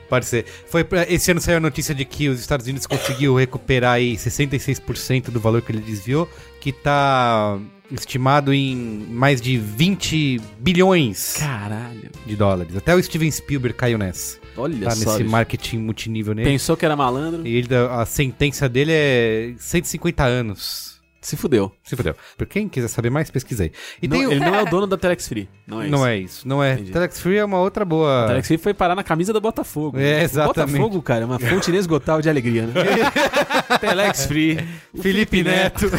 Pode 0.09 0.25
ser. 0.25 0.45
Foi 0.67 0.85
esse 1.07 1.31
ano 1.31 1.39
saiu 1.39 1.57
a 1.57 1.59
notícia 1.61 1.95
de 1.95 2.03
que 2.03 2.27
os 2.27 2.39
Estados 2.41 2.65
Unidos 2.65 2.85
conseguiu 2.85 3.35
recuperar 3.37 3.93
aí 3.93 4.17
66% 4.17 5.29
do 5.29 5.39
valor 5.39 5.61
que 5.61 5.71
ele 5.71 5.79
desviou, 5.79 6.27
que 6.59 6.73
tá 6.73 7.57
estimado 7.89 8.53
em 8.53 8.75
mais 9.09 9.39
de 9.41 9.57
20 9.57 10.41
bilhões 10.59 11.37
Caralho. 11.39 12.09
de 12.25 12.35
dólares. 12.35 12.75
Até 12.75 12.93
o 12.95 13.01
Steven 13.01 13.31
Spielberg 13.31 13.77
caiu 13.77 13.97
nessa. 13.97 14.37
Olha 14.57 14.85
Tá 14.89 14.91
só. 14.91 15.11
nesse 15.11 15.17
bicho. 15.23 15.31
marketing 15.31 15.77
multinível 15.77 16.33
nele. 16.33 16.49
Pensou 16.49 16.75
que 16.75 16.85
era 16.85 16.95
malandro, 16.97 17.47
E 17.47 17.55
ele, 17.55 17.67
a 17.73 18.05
sentença 18.05 18.67
dele 18.67 18.91
é 18.93 19.53
150 19.57 20.23
anos. 20.25 20.90
Se 21.22 21.38
fudeu. 21.38 21.72
Se 21.84 21.95
fudeu. 21.95 22.15
Por 22.38 22.47
quem 22.47 22.67
quiser 22.67 22.88
saber 22.88 23.09
mais, 23.11 23.30
pesquisa 23.30 23.63
aí. 23.63 23.72
E 24.01 24.07
Não, 24.07 24.17
tem 24.17 24.32
Ele 24.32 24.39
não 24.39 24.55
é 24.55 24.61
o 24.63 24.65
dono 24.69 24.88
da 24.88 24.97
Telex 24.97 25.28
Free. 25.28 25.47
Não 25.67 25.80
é 25.82 25.86
isso. 25.86 25.91
Não 25.91 26.07
é 26.07 26.17
isso. 26.17 26.47
Não 26.47 26.63
é. 26.63 26.74
Entendi. 26.74 26.91
Telex 26.91 27.19
Free 27.22 27.38
é 27.38 27.45
uma 27.45 27.59
outra 27.59 27.86
boa. 27.86 28.26
A 28.26 28.28
Telex 28.28 28.47
Free 28.47 28.57
foi 28.57 28.74
parar 28.74 28.95
na 28.95 29.03
camisa 29.03 29.32
da 29.32 29.39
Botafogo. 29.39 29.97
É, 29.99 30.24
exatamente. 30.24 30.78
Botafogo, 30.78 31.01
cara, 31.01 31.22
é 31.24 31.26
uma 31.26 31.39
fonte 31.39 31.69
inesgotável 31.69 32.22
de 32.22 32.30
alegria, 32.30 32.63
né? 32.67 32.74
Telex 33.80 34.26
Free. 34.26 34.57
Felipe 35.01 35.43
Neto. 35.43 35.89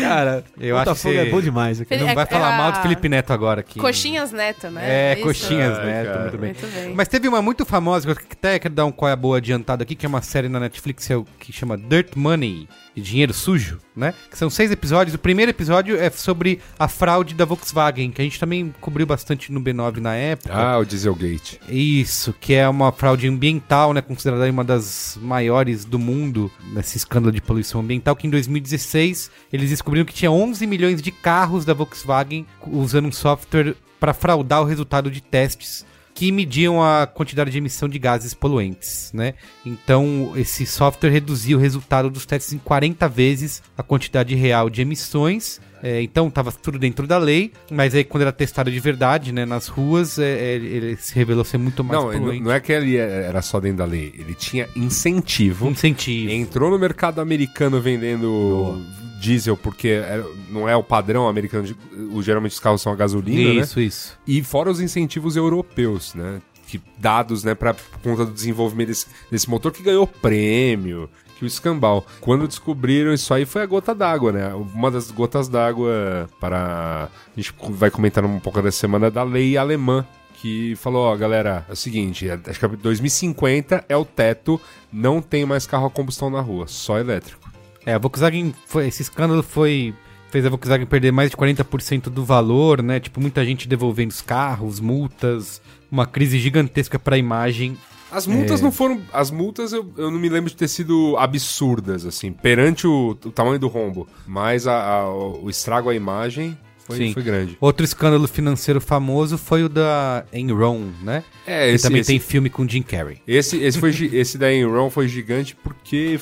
Cara, 0.00 0.44
Eu 0.58 0.76
acho 0.76 0.84
Botafogo 0.86 1.14
que 1.14 1.20
é 1.20 1.24
você- 1.24 1.30
bom 1.30 1.40
demais. 1.40 1.80
Não 1.80 2.08
é- 2.08 2.14
vai 2.14 2.26
falar 2.26 2.54
é 2.54 2.58
mal 2.58 2.72
do 2.72 2.78
Felipe 2.82 3.08
Neto 3.08 3.32
agora 3.32 3.60
aqui. 3.60 3.78
Coxinhas 3.78 4.32
Neto, 4.32 4.70
né? 4.70 4.82
É, 4.82 5.14
isso? 5.14 5.22
coxinhas 5.22 5.78
Ai, 5.78 5.86
Neto, 5.86 6.06
cara. 6.06 6.20
muito 6.22 6.38
bem. 6.38 6.52
Muito 6.52 6.74
bem. 6.74 6.94
Mas 6.94 7.08
teve 7.08 7.28
uma 7.28 7.42
muito 7.42 7.64
famosa, 7.64 8.06
que 8.14 8.20
eu 8.20 8.26
até 8.32 8.58
quero 8.58 8.74
dar 8.74 8.84
um 8.86 8.92
qual 8.92 9.08
é 9.08 9.12
a 9.12 9.16
boa 9.16 9.38
adiantado 9.38 9.82
aqui, 9.82 9.94
que 9.94 10.04
é 10.06 10.08
uma 10.08 10.22
série 10.22 10.48
na 10.48 10.60
Netflix 10.60 11.10
é 11.10 11.14
que 11.38 11.52
chama 11.52 11.76
Dirt 11.76 12.14
Money, 12.16 12.68
de 12.94 13.02
dinheiro 13.02 13.32
sujo, 13.32 13.69
né? 13.94 14.14
Que 14.30 14.38
são 14.38 14.48
seis 14.48 14.70
episódios. 14.70 15.14
O 15.14 15.18
primeiro 15.18 15.50
episódio 15.50 15.98
é 15.98 16.10
sobre 16.10 16.60
a 16.78 16.88
fraude 16.88 17.34
da 17.34 17.44
Volkswagen, 17.44 18.10
que 18.10 18.20
a 18.20 18.24
gente 18.24 18.40
também 18.40 18.74
cobriu 18.80 19.06
bastante 19.06 19.52
no 19.52 19.60
B9 19.60 19.98
na 19.98 20.14
época. 20.14 20.54
Ah, 20.54 20.78
o 20.78 20.84
Dieselgate. 20.84 21.60
Isso, 21.68 22.34
que 22.40 22.54
é 22.54 22.68
uma 22.68 22.92
fraude 22.92 23.28
ambiental, 23.28 23.92
né? 23.92 24.00
Considerada 24.00 24.50
uma 24.50 24.64
das 24.64 25.18
maiores 25.20 25.84
do 25.84 25.98
mundo 25.98 26.50
nesse 26.72 26.96
escândalo 26.96 27.32
de 27.32 27.40
poluição 27.40 27.80
ambiental, 27.80 28.16
que 28.16 28.26
em 28.26 28.30
2016 28.30 29.30
eles 29.52 29.70
descobriram 29.70 30.06
que 30.06 30.14
tinha 30.14 30.30
11 30.30 30.66
milhões 30.66 31.02
de 31.02 31.10
carros 31.10 31.64
da 31.64 31.74
Volkswagen 31.74 32.46
usando 32.66 33.06
um 33.06 33.12
software 33.12 33.74
para 33.98 34.14
fraudar 34.14 34.62
o 34.62 34.64
resultado 34.64 35.10
de 35.10 35.20
testes 35.20 35.84
que 36.20 36.30
mediam 36.30 36.82
a 36.82 37.06
quantidade 37.06 37.50
de 37.50 37.56
emissão 37.56 37.88
de 37.88 37.98
gases 37.98 38.34
poluentes, 38.34 39.10
né? 39.14 39.32
Então, 39.64 40.34
esse 40.36 40.66
software 40.66 41.08
reduzia 41.08 41.56
o 41.56 41.58
resultado 41.58 42.10
dos 42.10 42.26
testes 42.26 42.52
em 42.52 42.58
40 42.58 43.08
vezes 43.08 43.62
a 43.74 43.82
quantidade 43.82 44.34
real 44.34 44.68
de 44.68 44.82
emissões. 44.82 45.62
É, 45.82 46.02
então, 46.02 46.28
estava 46.28 46.52
tudo 46.52 46.78
dentro 46.78 47.06
da 47.06 47.16
lei, 47.16 47.54
mas 47.70 47.94
aí 47.94 48.04
quando 48.04 48.20
era 48.20 48.32
testado 48.32 48.70
de 48.70 48.78
verdade, 48.78 49.32
né, 49.32 49.46
nas 49.46 49.66
ruas, 49.68 50.18
é, 50.18 50.24
é, 50.24 50.54
ele 50.56 50.96
se 50.98 51.14
revelou 51.14 51.42
ser 51.42 51.56
muito 51.56 51.82
mais 51.82 51.98
Não, 51.98 52.12
poluente. 52.12 52.44
não 52.44 52.52
é 52.52 52.60
que 52.60 52.70
ele 52.70 52.98
era 52.98 53.40
só 53.40 53.58
dentro 53.58 53.78
da 53.78 53.86
lei. 53.86 54.12
Ele 54.18 54.34
tinha 54.34 54.68
incentivo. 54.76 55.70
Incentivo. 55.70 56.30
Entrou 56.30 56.70
no 56.70 56.78
mercado 56.78 57.22
americano 57.22 57.80
vendendo 57.80 58.78
diesel, 59.20 59.56
porque 59.56 59.88
é- 59.88 60.24
não 60.48 60.68
é 60.68 60.74
o 60.74 60.82
padrão 60.82 61.28
americano. 61.28 61.64
De, 61.64 61.76
o, 62.12 62.22
geralmente 62.22 62.52
os 62.52 62.60
carros 62.60 62.80
são 62.80 62.92
a 62.92 62.96
gasolina, 62.96 63.54
né? 63.54 63.60
Isso, 63.60 63.80
isso. 63.80 64.18
E 64.26 64.42
fora 64.42 64.70
os 64.70 64.80
incentivos 64.80 65.36
europeus, 65.36 66.14
né? 66.14 66.40
Que 66.66 66.80
dados, 66.98 67.42
né, 67.44 67.54
pra, 67.54 67.74
por 67.74 67.98
conta 68.02 68.24
do 68.24 68.32
desenvolvimento 68.32 68.88
desse, 68.88 69.06
desse 69.30 69.50
motor 69.50 69.72
que 69.72 69.82
ganhou 69.82 70.06
prêmio, 70.06 71.10
que 71.36 71.44
o 71.44 71.46
escambau. 71.46 72.06
Quando 72.20 72.46
descobriram 72.46 73.12
isso 73.12 73.34
aí 73.34 73.44
foi 73.44 73.62
a 73.62 73.66
gota 73.66 73.94
d'água, 73.94 74.30
né? 74.32 74.54
Uma 74.54 74.90
das 74.90 75.10
gotas 75.10 75.48
d'água 75.48 76.28
para. 76.40 77.08
A 77.36 77.40
gente 77.40 77.52
vai 77.70 77.90
comentar 77.90 78.24
um 78.24 78.38
pouco 78.38 78.62
dessa 78.62 78.78
semana 78.78 79.10
da 79.10 79.22
lei 79.22 79.56
alemã. 79.56 80.06
Que 80.34 80.74
falou, 80.76 81.02
ó, 81.04 81.14
galera, 81.16 81.66
é 81.68 81.72
o 81.72 81.76
seguinte, 81.76 82.26
é- 82.26 82.40
acho 82.46 82.58
que 82.58 82.66
2050 82.76 83.84
é 83.86 83.94
o 83.94 84.06
teto, 84.06 84.58
não 84.90 85.20
tem 85.20 85.44
mais 85.44 85.66
carro 85.66 85.84
a 85.84 85.90
combustão 85.90 86.30
na 86.30 86.40
rua, 86.40 86.66
só 86.66 86.98
elétrico. 86.98 87.49
É, 87.86 87.94
a 87.94 87.98
Volkswagen, 87.98 88.54
foi, 88.66 88.88
esse 88.88 89.02
escândalo 89.02 89.42
foi 89.42 89.94
fez 90.30 90.46
a 90.46 90.48
Volkswagen 90.48 90.86
perder 90.86 91.10
mais 91.10 91.30
de 91.30 91.36
40% 91.36 92.02
do 92.04 92.24
valor, 92.24 92.82
né? 92.82 93.00
Tipo, 93.00 93.20
muita 93.20 93.44
gente 93.44 93.66
devolvendo 93.66 94.10
os 94.12 94.20
carros, 94.20 94.78
multas, 94.78 95.60
uma 95.90 96.06
crise 96.06 96.38
gigantesca 96.38 96.98
para 97.00 97.16
a 97.16 97.18
imagem. 97.18 97.76
As 98.12 98.26
multas 98.28 98.60
não 98.60 98.70
foram. 98.70 99.00
As 99.12 99.30
multas 99.30 99.72
eu, 99.72 99.92
eu 99.96 100.10
não 100.10 100.18
me 100.20 100.28
lembro 100.28 100.48
de 100.50 100.56
ter 100.56 100.68
sido 100.68 101.16
absurdas, 101.18 102.04
assim, 102.06 102.32
perante 102.32 102.86
o, 102.86 103.10
o 103.10 103.30
tamanho 103.30 103.58
do 103.58 103.66
rombo. 103.68 104.06
Mas 104.26 104.66
a- 104.66 105.00
a- 105.00 105.10
o 105.10 105.48
estrago 105.50 105.88
à 105.90 105.94
imagem 105.94 106.56
foi, 106.78 107.12
foi 107.12 107.22
grande. 107.22 107.56
Outro 107.60 107.84
escândalo 107.84 108.26
financeiro 108.28 108.80
famoso 108.80 109.36
foi 109.38 109.62
o 109.64 109.68
da 109.68 110.24
Enron, 110.32 110.90
né? 111.02 111.22
É, 111.46 111.68
que 111.68 111.74
esse, 111.74 111.84
também 111.84 112.00
esse, 112.00 112.08
tem 112.10 112.18
filme 112.20 112.50
com 112.50 112.66
Jim 112.68 112.82
Carrey. 112.82 113.18
esse, 113.26 113.56
esse, 113.62 113.78
foi, 113.78 113.90
esse 114.12 114.36
da 114.38 114.52
Enron 114.52 114.90
foi 114.90 115.08
gigante 115.08 115.56
porque. 115.56 116.18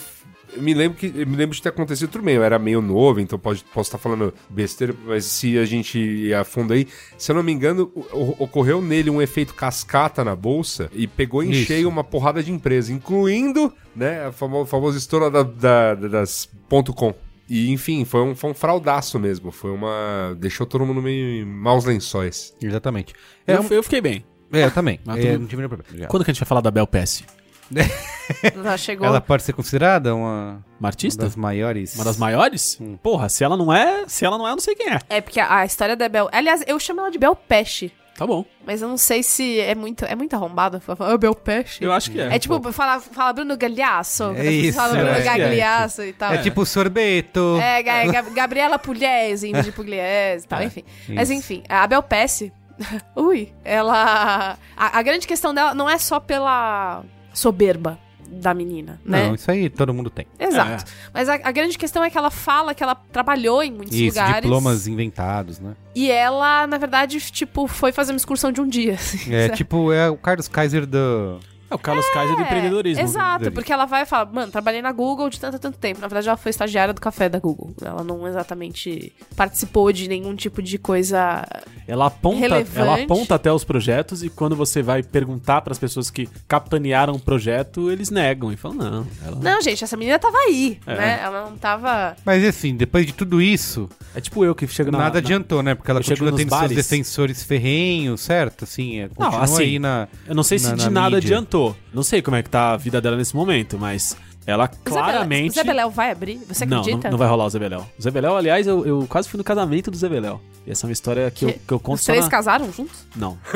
Eu 0.57 0.63
me 0.63 0.73
lembro 0.75 0.97
que 0.99 1.07
eu 1.07 1.27
me 1.27 1.37
lembro 1.37 1.55
de 1.55 1.63
ter 1.63 1.69
acontecido 1.69 2.09
tudo 2.11 2.25
bem. 2.25 2.37
Eu 2.37 2.43
era 2.43 2.59
meio 2.59 2.81
novo, 2.81 3.21
então 3.21 3.39
pode, 3.39 3.65
posso 3.73 3.89
estar 3.89 3.99
falando 3.99 4.33
besteira, 4.49 4.95
mas 5.07 5.25
se 5.25 5.59
a 5.59 5.65
gente 5.65 5.99
ir 5.99 6.35
a 6.35 6.45
fundo 6.45 6.73
aí, 6.73 6.87
se 7.17 7.31
eu 7.31 7.37
não 7.37 7.43
me 7.43 7.53
engano, 7.53 7.91
o- 7.95 8.35
ocorreu 8.43 8.81
nele 8.83 9.11
um 9.11 9.21
efeito 9.23 9.55
cascata 9.55 10.25
na 10.25 10.35
bolsa 10.35 10.91
e 10.95 11.07
pegou 11.07 11.43
em 11.43 11.51
Isso. 11.51 11.67
cheio 11.67 11.89
uma 11.89 12.03
porrada 12.03 12.43
de 12.43 12.51
empresas, 12.51 12.91
incluindo, 12.91 13.73
né, 13.95 14.27
a 14.27 14.33
famo- 14.33 14.65
famosa 14.67 14.97
história 14.99 15.31
da, 15.31 15.43
da- 15.43 15.95
da- 15.95 16.09
das 16.09 16.49
ponto 16.69 16.93
.com. 16.93 17.15
E, 17.51 17.71
enfim, 17.73 18.05
foi 18.05 18.21
um, 18.21 18.35
foi 18.35 18.51
um 18.51 18.55
fraudaço 18.55 19.19
mesmo. 19.19 19.51
Foi 19.51 19.71
uma. 19.71 20.37
Deixou 20.39 20.67
todo 20.67 20.85
mundo 20.85 21.01
meio 21.01 21.43
em 21.43 21.45
maus 21.47 21.85
lençóis. 21.87 22.55
Exatamente. 22.61 23.15
É, 23.47 23.55
Eu, 23.55 23.65
eu 23.71 23.83
fiquei 23.83 24.03
bem. 24.03 24.23
é, 24.53 24.65
eu 24.67 24.71
também. 24.71 25.01
Mas 25.03 25.25
É, 25.25 25.39
não 25.39 25.47
tive 25.47 25.63
nenhum 25.63 25.69
problema. 25.71 26.07
Quando 26.09 26.25
que 26.25 26.31
a 26.31 26.35
gente 26.35 26.41
vai 26.41 26.47
falar 26.49 26.61
da 26.61 26.71
Bel 26.71 26.87
Pesce? 26.87 27.25
Já 28.63 28.77
chegou. 28.77 29.07
Ela 29.07 29.21
pode 29.21 29.43
ser 29.43 29.53
considerada 29.53 30.15
uma, 30.15 30.63
Uma 30.79 30.89
artista? 30.89 31.23
das 31.25 31.37
maiores. 31.37 31.95
Uma 31.95 32.05
das 32.05 32.17
maiores? 32.17 32.79
Porra, 33.03 33.29
se 33.29 33.43
ela 33.45 33.57
não 33.57 33.73
é, 33.73 34.05
se 34.07 34.25
ela 34.25 34.37
não 34.39 34.47
é, 34.47 34.51
eu 34.51 34.57
não 34.57 34.61
sei 34.63 34.75
quem 34.75 34.93
é. 34.93 34.99
É 35.09 35.21
porque 35.21 35.41
a, 35.41 35.59
a 35.59 35.65
história 35.65 35.97
da 35.97 36.09
Bel. 36.09 36.29
Aliás, 36.33 36.63
eu 36.67 36.79
chamo 36.79 37.01
ela 37.01 37.11
de 37.11 37.19
Bel 37.19 37.35
Peste. 37.37 37.93
Tá 38.17 38.27
bom. 38.27 38.45
Mas 38.67 38.83
eu 38.83 38.89
não 38.89 38.97
sei 38.97 39.23
se 39.23 39.61
é 39.61 39.77
muito, 39.77 40.05
é 40.05 40.17
muito 40.17 40.35
arrombada. 40.35 40.81
falar, 40.81 41.13
"Ah, 41.13 41.17
Bel 41.17 41.35
Peste. 41.37 41.85
Eu 41.85 41.93
acho 41.93 42.11
que 42.11 42.21
é. 42.21 42.35
É 42.35 42.39
tipo, 42.39 42.61
fala, 42.73 42.99
fala 43.01 43.33
Bruno 43.33 43.57
Gagliasso. 43.57 44.33
É 44.35 44.51
isso, 44.51 44.77
falam 44.77 44.97
Bruno 44.97 45.11
é. 45.11 45.21
Gagliasso 45.23 46.03
e 46.03 46.13
tal. 46.13 46.33
É 46.33 46.39
tipo 46.39 46.67
sorbeto. 46.67 47.59
É, 47.63 47.81
Ga- 47.83 48.05
Ga- 48.07 48.31
Gabriela 48.31 48.77
Pugliese, 48.79 49.49
indo 49.49 49.63
de 49.63 49.71
Pugliese 49.73 50.45
e 50.47 50.49
tal, 50.49 50.63
enfim. 50.65 50.83
Mas 51.09 51.31
isso. 51.31 51.39
enfim, 51.39 51.63
a 51.69 51.87
Bel 51.87 52.03
Pesce, 52.03 52.53
ui, 53.15 53.53
ela... 53.65 54.59
A, 54.77 54.99
a 54.99 55.03
grande 55.03 55.25
questão 55.27 55.55
dela 55.55 55.73
não 55.73 55.89
é 55.89 55.97
só 55.97 56.19
pela 56.19 57.05
soberba 57.39 57.99
da 58.31 58.53
menina, 58.53 59.01
né? 59.05 59.29
Não, 59.29 59.35
isso 59.35 59.51
aí 59.51 59.71
todo 59.71 59.95
mundo 59.95 60.11
tem. 60.11 60.27
Exato. 60.39 60.85
Mas 61.15 61.29
a, 61.31 61.35
a 61.35 61.51
grande 61.51 61.79
questão 61.79 62.05
é 62.05 62.11
que 62.11 62.19
ela 62.19 62.31
fala 62.31 62.75
que 62.75 62.83
ela 62.83 62.95
trabalhou 62.95 63.63
em 63.63 63.73
muitos 63.73 63.95
Isso, 63.95 64.19
lugares. 64.19 64.43
diplomas 64.43 64.87
inventados, 64.87 65.59
né? 65.59 65.75
E 65.95 66.11
ela, 66.11 66.67
na 66.67 66.77
verdade, 66.77 67.19
tipo, 67.31 67.67
foi 67.67 67.91
fazer 67.91 68.13
uma 68.13 68.19
excursão 68.19 68.53
de 68.53 68.61
um 68.61 68.69
dia. 68.69 68.95
assim, 68.95 69.35
É 69.35 69.47
sabe? 69.47 69.57
tipo, 69.57 69.91
é 69.93 70.11
o 70.11 70.17
Carlos 70.17 70.47
Kaiser 70.47 70.85
do, 70.87 71.41
É 71.71 71.75
o 71.75 71.79
Carlos 71.79 72.07
Kaiser 72.13 72.35
do 72.37 72.43
empreendedorismo. 72.43 73.03
Exato, 73.03 73.19
empreendedorismo. 73.19 73.55
porque 73.55 73.73
ela 73.73 73.85
vai 73.87 74.07
falar, 74.07 74.33
mano, 74.33 74.51
trabalhei 74.51 74.81
na 74.81 74.91
Google 74.93 75.29
de 75.29 75.39
tanto 75.39 75.57
a 75.57 75.59
tanto 75.59 75.79
tempo. 75.79 76.01
Na 76.01 76.09
verdade, 76.09 76.29
ela 76.29 76.37
foi 76.37 76.51
estagiária 76.51 76.95
do 76.95 77.01
café 77.01 77.29
da 77.29 77.39
Google. 77.39 77.73
Ela 77.83 78.03
não 78.03 78.27
exatamente 78.27 79.13
participou 79.37 79.93
de 79.93 80.09
nenhum 80.09 80.35
tipo 80.35 80.63
de 80.63 80.79
coisa. 80.79 81.47
Ela 81.87 82.07
aponta, 82.07 82.39
relevante. 82.41 82.79
ela 82.79 83.03
aponta 83.03 83.35
até 83.35 83.53
os 83.53 83.65
projetos 83.65 84.23
e 84.23 84.31
quando 84.31 84.57
você 84.57 84.83
vai 84.83 85.03
perguntar 85.03 85.61
pras 85.63 85.79
pessoas 85.79 86.11
que 86.11 86.29
capitanearam 86.47 87.15
o 87.15 87.21
projeto, 87.21 87.91
eles 87.91 88.11
negam 88.11 88.53
e 88.53 88.57
falam, 88.57 88.77
não. 88.79 89.07
Ela... 89.27 89.37
Não, 89.37 89.61
gente, 89.63 89.83
essa 89.85 89.97
menina 89.97 90.19
tava 90.19 90.37
aí, 90.39 90.79
É. 90.87 90.95
né? 90.95 91.21
Ela 91.23 91.45
não 91.51 91.57
tava. 91.57 92.17
Mas 92.25 92.45
assim, 92.45 92.75
depois 92.77 93.07
de 93.07 93.13
tudo 93.13 93.41
isso, 93.43 93.89
É 94.15 94.21
tipo 94.21 94.45
eu 94.45 94.55
que 94.55 94.67
chego 94.67 94.91
na... 94.91 94.99
nada 94.99 95.15
na- 95.15 95.19
adiantou, 95.19 95.63
né? 95.63 95.75
Porque 95.75 95.91
ela 95.91 96.01
eu 96.01 96.05
chego 96.05 96.21
continua 96.21 96.31
nos 96.33 96.41
tendo 96.41 96.49
seus 96.51 96.61
bares. 96.61 96.77
defensores 96.77 97.43
ferrenhos, 97.43 98.21
certo? 98.21 98.65
Assim, 98.65 99.01
é, 99.01 99.09
continua 99.09 99.43
assim, 99.43 99.63
aí 99.63 99.79
na. 99.79 100.09
Eu 100.27 100.35
não 100.35 100.43
sei 100.43 100.59
se 100.59 100.69
na- 100.69 100.75
de 100.75 100.85
na 100.85 100.91
nada 100.91 101.17
mídia. 101.17 101.29
adiantou. 101.37 101.58
Não 101.93 102.03
sei 102.03 102.21
como 102.23 102.37
é 102.37 102.43
que 102.43 102.51
tá 102.51 102.73
a 102.73 102.77
vida 102.77 103.01
dela 103.01 103.17
nesse 103.17 103.35
momento, 103.35 103.79
mas 103.79 104.17
ela 104.47 104.67
claramente... 104.69 105.51
O 105.51 105.55
Zé 105.55 105.65
Beléu 105.65 105.91
vai 105.91 106.11
abrir? 106.11 106.41
Você 106.49 106.65
não, 106.65 106.81
acredita? 106.81 107.09
não, 107.09 107.13
não 107.13 107.19
vai 107.19 107.29
rolar 107.29 107.45
o 107.47 107.51
Zé 107.51 107.59
Beléu. 107.59 107.87
O 107.99 108.03
Zé 108.03 108.11
Beléu, 108.11 108.37
aliás, 108.37 108.67
eu, 108.67 108.87
eu 108.87 109.07
quase 109.09 109.29
fui 109.29 109.37
no 109.39 109.45
casamento 109.45 109.91
do 109.91 109.97
Zé 109.97 110.09
Beléu. 110.09 110.41
E 110.67 110.71
essa 110.71 110.85
é 110.85 110.89
uma 110.89 110.93
história 110.93 111.31
que, 111.31 111.45
eu, 111.47 111.55
que 111.67 111.73
eu 111.73 111.81
conto 111.81 111.99
Os 111.99 112.05
três 112.05 112.25
na... 112.25 112.31
casaram 112.31 112.71
juntos? 112.73 113.07
Não. 113.17 113.39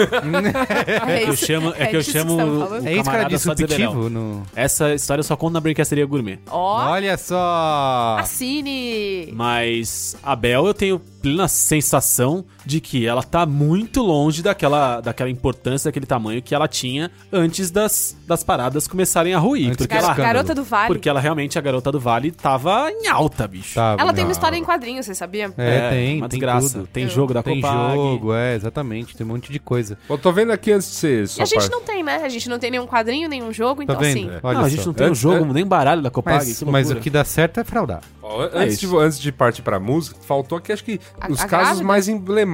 É, 1.09 1.21
que 1.21 1.29
eu 1.29 1.35
isso- 1.35 1.47
chamo- 1.47 1.75
é 1.77 1.87
que 1.87 1.97
eu 1.97 2.03
chamo? 2.03 2.41
É 2.85 2.93
isso 2.93 3.01
que 3.01 3.05
camarada 3.05 3.29
disse 3.29 3.45
só 3.45 3.55
de 3.55 3.63
Zé 3.67 3.69
subtivo 3.69 4.09
no. 4.11 4.43
Essa 4.55 4.95
história 4.95 5.21
eu 5.21 5.25
só 5.25 5.37
conto 5.37 5.53
na 5.55 5.61
Brincadeira 5.61 6.07
Gourmet. 6.07 6.39
Ó, 6.51 6.91
Olha 6.91 7.17
só! 7.19 8.17
assine! 8.21 9.31
Mas 9.33 10.17
a 10.23 10.35
Bel, 10.37 10.67
eu 10.67 10.75
tenho 10.75 10.99
plena 10.99 11.49
sensação 11.49 12.45
de 12.65 12.81
que 12.81 13.07
ela 13.07 13.23
tá 13.23 13.45
muito 13.47 14.03
longe 14.03 14.43
daquela, 14.43 15.01
daquela 15.01 15.31
importância, 15.31 15.89
daquele 15.89 16.07
tamanho 16.07 16.41
que 16.43 16.55
ela 16.55 16.69
tinha 16.69 17.11
antes 17.33 17.71
das, 17.71 18.17
das 18.27 18.43
paradas 18.45 18.87
começarem 18.89 19.35
a 19.35 19.39
ruir. 19.39 19.67
Antes 19.69 19.79
porque, 19.79 19.95
ela. 19.95 20.15
Garota 20.15 20.55
do 20.55 20.65
Vale. 20.65 20.87
porque 20.89 21.09
ela 21.09 21.21
realmente, 21.21 21.59
a 21.59 21.61
garota 21.63 21.91
do 21.93 21.99
Vale, 22.01 22.31
tava 22.31 22.91
em 22.91 23.07
alta, 23.09 23.47
bicho. 23.47 23.75
Tá, 23.75 23.97
Ela 23.99 24.13
tem 24.13 24.25
uma 24.25 24.33
história 24.33 24.57
em 24.57 24.65
quadrinhos, 24.65 25.07
você 25.07 25.15
sabia? 25.15 25.53
É, 25.57 25.91
tem, 25.91 26.19
uma 26.19 26.29
tem 26.29 26.39
desgraça. 26.39 26.79
tudo. 26.79 26.87
Tem 26.89 27.09
jogo 27.09 27.35
da 27.35 27.43
Tem 27.43 27.61
Copag. 27.61 27.95
jogo, 27.97 28.35
é, 28.35 28.55
exatamente. 28.55 29.17
Tem 29.17 29.27
um 29.27 29.31
monte 29.31 29.51
de 29.53 29.59
coisa. 29.59 29.99
Eu 30.09 30.19
tô 30.19 30.33
vendo 30.33 30.53
aqui 30.53 30.73
antes 30.73 30.89
de 30.89 30.95
ser 30.97 31.23
E 31.25 31.29
sua 31.29 31.43
a 31.43 31.47
gente 31.47 31.59
parte. 31.59 31.71
não 31.73 31.83
tem, 31.83 32.03
né? 32.03 32.17
A 32.25 32.29
gente 32.29 32.49
não 32.49 32.59
tem 32.59 32.71
nenhum 32.71 32.87
quadrinho, 32.87 33.29
nenhum 33.29 33.53
jogo, 33.53 33.85
Tá 33.85 33.93
então 33.95 34.01
vendo? 34.01 34.29
assim. 34.31 34.41
Olha 34.43 34.55
não, 34.59 34.61
a 34.61 34.65
só. 34.65 34.77
gente 34.77 34.87
não 34.87 34.93
tem 34.95 35.07
um 35.07 35.11
Antes- 35.11 35.21
jogo, 35.21 35.45
an- 35.45 35.53
nem 35.53 35.67
baralho 35.67 36.03
da 36.03 36.11
Copag. 36.11 36.37
Mas, 36.37 36.59
que 36.59 36.65
mas 36.65 36.91
o 36.91 36.97
que 36.97 37.11
dá 37.11 37.25
certo 37.25 37.61
é 37.61 37.65
fraudar. 37.65 38.03
Ó, 38.23 38.45
É 38.45 38.51
antes, 38.65 38.79
de, 38.79 38.97
antes 38.97 39.19
de 39.21 39.33
partir 39.33 39.63
pra 39.63 39.79
música, 39.81 40.17
faltou 40.27 40.57
aqui, 40.59 40.73
acho 40.73 40.85
que, 40.85 41.01
A- 41.21 41.29
os 41.31 41.41
a 41.41 41.47
casos 41.47 41.67
grávida? 41.67 41.85
mais 41.85 42.09
emblemáticos 42.09 42.52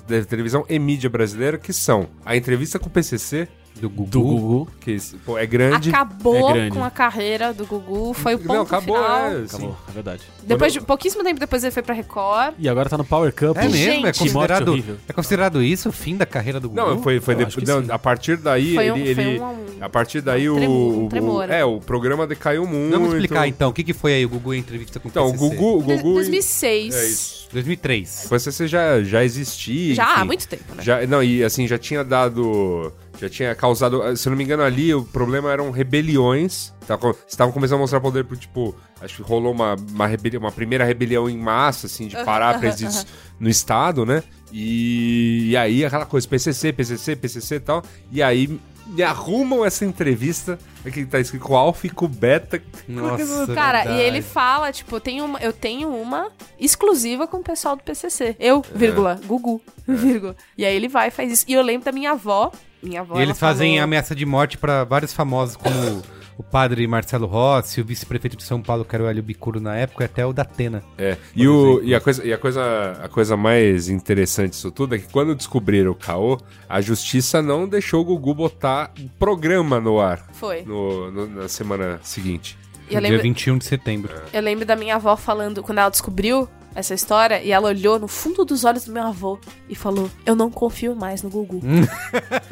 da 0.00 0.24
televisão 0.24 0.64
e 0.68 0.78
mídia 0.78 1.08
brasileira, 1.10 1.58
que 1.58 1.72
são 1.72 2.08
a 2.24 2.36
entrevista 2.36 2.78
com 2.78 2.88
o 2.88 2.90
PCC, 2.90 3.48
Do 3.76 3.88
Gugu. 3.88 4.10
Do 4.10 4.20
Gugu. 4.20 4.68
que 4.80 4.96
pô, 5.24 5.38
é 5.38 5.46
grande. 5.46 5.88
Acabou 5.88 6.50
É 6.50 6.52
grande. 6.52 6.76
com 6.76 6.84
a 6.84 6.90
carreira 6.90 7.54
do 7.54 7.64
Gugu, 7.64 8.12
foi 8.12 8.34
o 8.34 8.38
ponto 8.38 8.52
Não, 8.52 8.60
acabou, 8.62 8.96
final. 8.96 9.26
é, 9.26 9.30
sim. 9.46 9.56
Acabou, 9.56 9.76
é 9.88 9.92
verdade. 9.92 10.22
Depois 10.42 10.72
de 10.74 10.80
pouquíssimo 10.82 11.24
tempo 11.24 11.40
depois 11.40 11.64
ele 11.64 11.70
foi 11.70 11.82
pra 11.82 11.94
Record. 11.94 12.54
E 12.58 12.68
agora 12.68 12.90
tá 12.90 12.98
no 12.98 13.04
Power 13.06 13.32
Cup. 13.32 13.56
É 13.56 13.66
mesmo? 13.68 14.06
é 14.06 14.12
considerado, 14.12 14.84
é 15.08 15.12
considerado 15.14 15.62
isso 15.62 15.88
o 15.88 15.92
fim 15.92 16.14
da 16.16 16.26
carreira 16.26 16.60
do 16.60 16.68
Gugu? 16.68 16.80
Não, 16.80 17.02
foi, 17.02 17.20
foi 17.20 17.32
Eu 17.34 17.38
de- 17.38 17.44
acho 17.44 17.56
que 17.58 17.66
não, 17.66 17.82
a 17.88 17.98
partir 17.98 18.36
daí 18.36 18.74
Foi 18.74 18.90
um- 18.92 18.96
ele, 18.98 19.40
um- 19.40 19.54
a 19.80 19.88
partir 19.88 20.20
daí 20.20 20.50
um 20.50 20.56
o, 20.56 20.58
tremor, 20.58 21.04
o- 21.04 21.08
tremor. 21.08 21.50
é 21.50 21.64
o 21.64 21.80
programa 21.80 22.26
decaiu 22.26 22.66
muito. 22.66 22.90
Vamos 22.92 23.14
explicar 23.14 23.48
então. 23.48 23.70
O 23.70 23.72
que, 23.72 23.82
que 23.82 23.94
foi 23.94 24.12
aí 24.12 24.26
o 24.26 24.28
Gugu 24.28 24.52
em 24.52 24.58
entrevista 24.58 25.00
com 25.00 25.08
o 25.08 25.10
Então, 25.10 25.26
o? 25.28 25.32
Gugu, 25.32 25.78
o 25.78 25.82
Gugu 25.82 26.14
2006. 26.14 26.94
É 26.94 27.06
isso. 27.06 27.48
2003. 27.50 28.24
O 28.26 28.28
PCC 28.28 28.68
já 28.68 29.02
já 29.02 29.24
existia, 29.24 29.94
Já 29.94 30.06
há 30.06 30.16
enfim. 30.18 30.26
muito 30.26 30.46
tempo, 30.46 30.74
né? 30.76 30.82
Já, 30.82 31.06
não, 31.06 31.22
e 31.22 31.42
assim, 31.42 31.66
já 31.66 31.78
tinha 31.78 32.04
dado. 32.04 32.92
Já 33.20 33.28
tinha 33.28 33.54
causado. 33.54 34.16
Se 34.16 34.26
eu 34.26 34.30
não 34.30 34.36
me 34.38 34.44
engano, 34.44 34.62
ali 34.62 34.94
o 34.94 35.04
problema 35.04 35.52
eram 35.52 35.70
rebeliões. 35.70 36.72
Tava- 36.86 37.14
Estavam 37.28 37.52
começando 37.52 37.76
a 37.76 37.80
mostrar 37.80 38.00
poder 38.00 38.24
pro 38.24 38.36
tipo. 38.36 38.74
Acho 39.00 39.16
que 39.16 39.22
rolou 39.22 39.52
uma, 39.52 39.76
uma, 39.90 40.06
rebelião, 40.06 40.40
uma 40.40 40.50
primeira 40.52 40.84
rebelião 40.84 41.28
em 41.28 41.36
massa, 41.36 41.86
assim, 41.86 42.06
de 42.08 42.16
parar 42.24 42.58
presídios 42.60 43.06
no 43.38 43.48
Estado, 43.48 44.04
né? 44.06 44.22
E, 44.52 45.50
e 45.50 45.56
aí 45.56 45.84
aquela 45.84 46.06
coisa, 46.06 46.26
PCC, 46.26 46.72
PCC, 46.72 47.14
PCC 47.16 47.54
e 47.56 47.60
tal. 47.60 47.82
E 48.10 48.22
aí 48.22 48.58
me 48.86 49.02
arrumam 49.02 49.64
essa 49.64 49.84
entrevista. 49.84 50.58
Aqui 50.84 51.04
tá 51.04 51.20
escrito 51.20 51.54
Alf 51.54 51.84
com 51.94 52.08
Beta. 52.08 52.60
Nossa, 52.88 53.46
Cara, 53.54 53.78
verdade. 53.84 54.00
e 54.00 54.02
ele 54.02 54.22
fala, 54.22 54.72
tipo, 54.72 54.96
eu 54.96 55.00
tenho, 55.00 55.24
uma, 55.26 55.38
eu 55.40 55.52
tenho 55.52 55.88
uma 55.90 56.30
exclusiva 56.58 57.26
com 57.26 57.36
o 57.38 57.42
pessoal 57.42 57.76
do 57.76 57.82
PCC. 57.82 58.34
Eu, 58.40 58.64
É. 58.74 58.78
vírgula, 58.78 59.20
Gugu, 59.26 59.60
vírgula. 59.86 60.34
E 60.58 60.64
aí 60.64 60.74
ele 60.74 60.88
vai 60.88 61.08
e 61.08 61.10
faz 61.10 61.30
isso. 61.32 61.44
E 61.46 61.52
eu 61.52 61.62
lembro 61.62 61.84
da 61.84 61.92
minha 61.92 62.12
avó. 62.12 62.50
Minha 62.82 63.00
avó, 63.00 63.18
E 63.18 63.22
eles 63.22 63.38
fazem 63.38 63.72
falou- 63.72 63.84
ameaça 63.84 64.14
de 64.14 64.24
morte 64.26 64.56
pra 64.58 64.84
vários 64.84 65.12
famosos, 65.12 65.56
como 65.56 66.02
o 66.38 66.42
padre 66.42 66.86
Marcelo 66.86 67.26
Rossi, 67.26 67.80
o 67.82 67.84
vice-prefeito 67.84 68.34
de 68.36 68.42
São 68.42 68.62
Paulo, 68.62 68.82
que 68.84 68.94
era 68.94 69.04
o 69.04 69.06
Hélio 69.06 69.22
Bicuro 69.22 69.60
na 69.60 69.76
época, 69.76 70.04
e 70.04 70.06
até 70.06 70.24
o 70.24 70.32
Datena. 70.32 70.82
É. 70.96 71.16
E, 71.36 71.46
o, 71.46 71.82
e, 71.84 71.94
a 71.94 72.00
coisa, 72.00 72.24
e 72.26 72.32
a, 72.32 72.38
coisa, 72.38 72.98
a 73.02 73.08
coisa 73.08 73.36
mais 73.36 73.90
interessante 73.90 74.52
disso 74.52 74.70
tudo 74.70 74.94
é 74.94 74.98
que 74.98 75.06
quando 75.12 75.34
descobriram 75.34 75.90
o 75.90 75.94
caô, 75.94 76.38
a 76.66 76.80
justiça 76.80 77.42
não 77.42 77.68
deixou 77.68 78.00
o 78.00 78.04
Gugu 78.04 78.32
botar 78.34 78.90
o 78.98 79.08
programa 79.18 79.78
no 79.78 80.00
ar 80.00 80.26
Foi. 80.32 80.62
no, 80.62 81.10
no- 81.10 81.26
na 81.26 81.48
semana 81.48 82.00
seguinte. 82.02 82.56
E 82.88 82.94
eu 82.94 83.00
Dia 83.00 83.10
lembro, 83.10 83.22
21 83.22 83.58
de 83.58 83.66
setembro. 83.66 84.10
eu 84.32 84.40
lembro 84.42 84.64
da 84.64 84.74
minha 84.74 84.96
avó 84.96 85.14
falando, 85.16 85.62
quando 85.62 85.78
ela 85.78 85.90
descobriu 85.90 86.48
essa 86.74 86.94
história, 86.94 87.42
e 87.42 87.50
ela 87.50 87.68
olhou 87.68 87.98
no 87.98 88.06
fundo 88.08 88.44
dos 88.44 88.64
olhos 88.64 88.84
do 88.84 88.92
meu 88.92 89.02
avô 89.02 89.38
e 89.68 89.74
falou: 89.74 90.10
Eu 90.24 90.34
não 90.36 90.50
confio 90.50 90.94
mais 90.94 91.22
no 91.22 91.28
Gugu. 91.30 91.60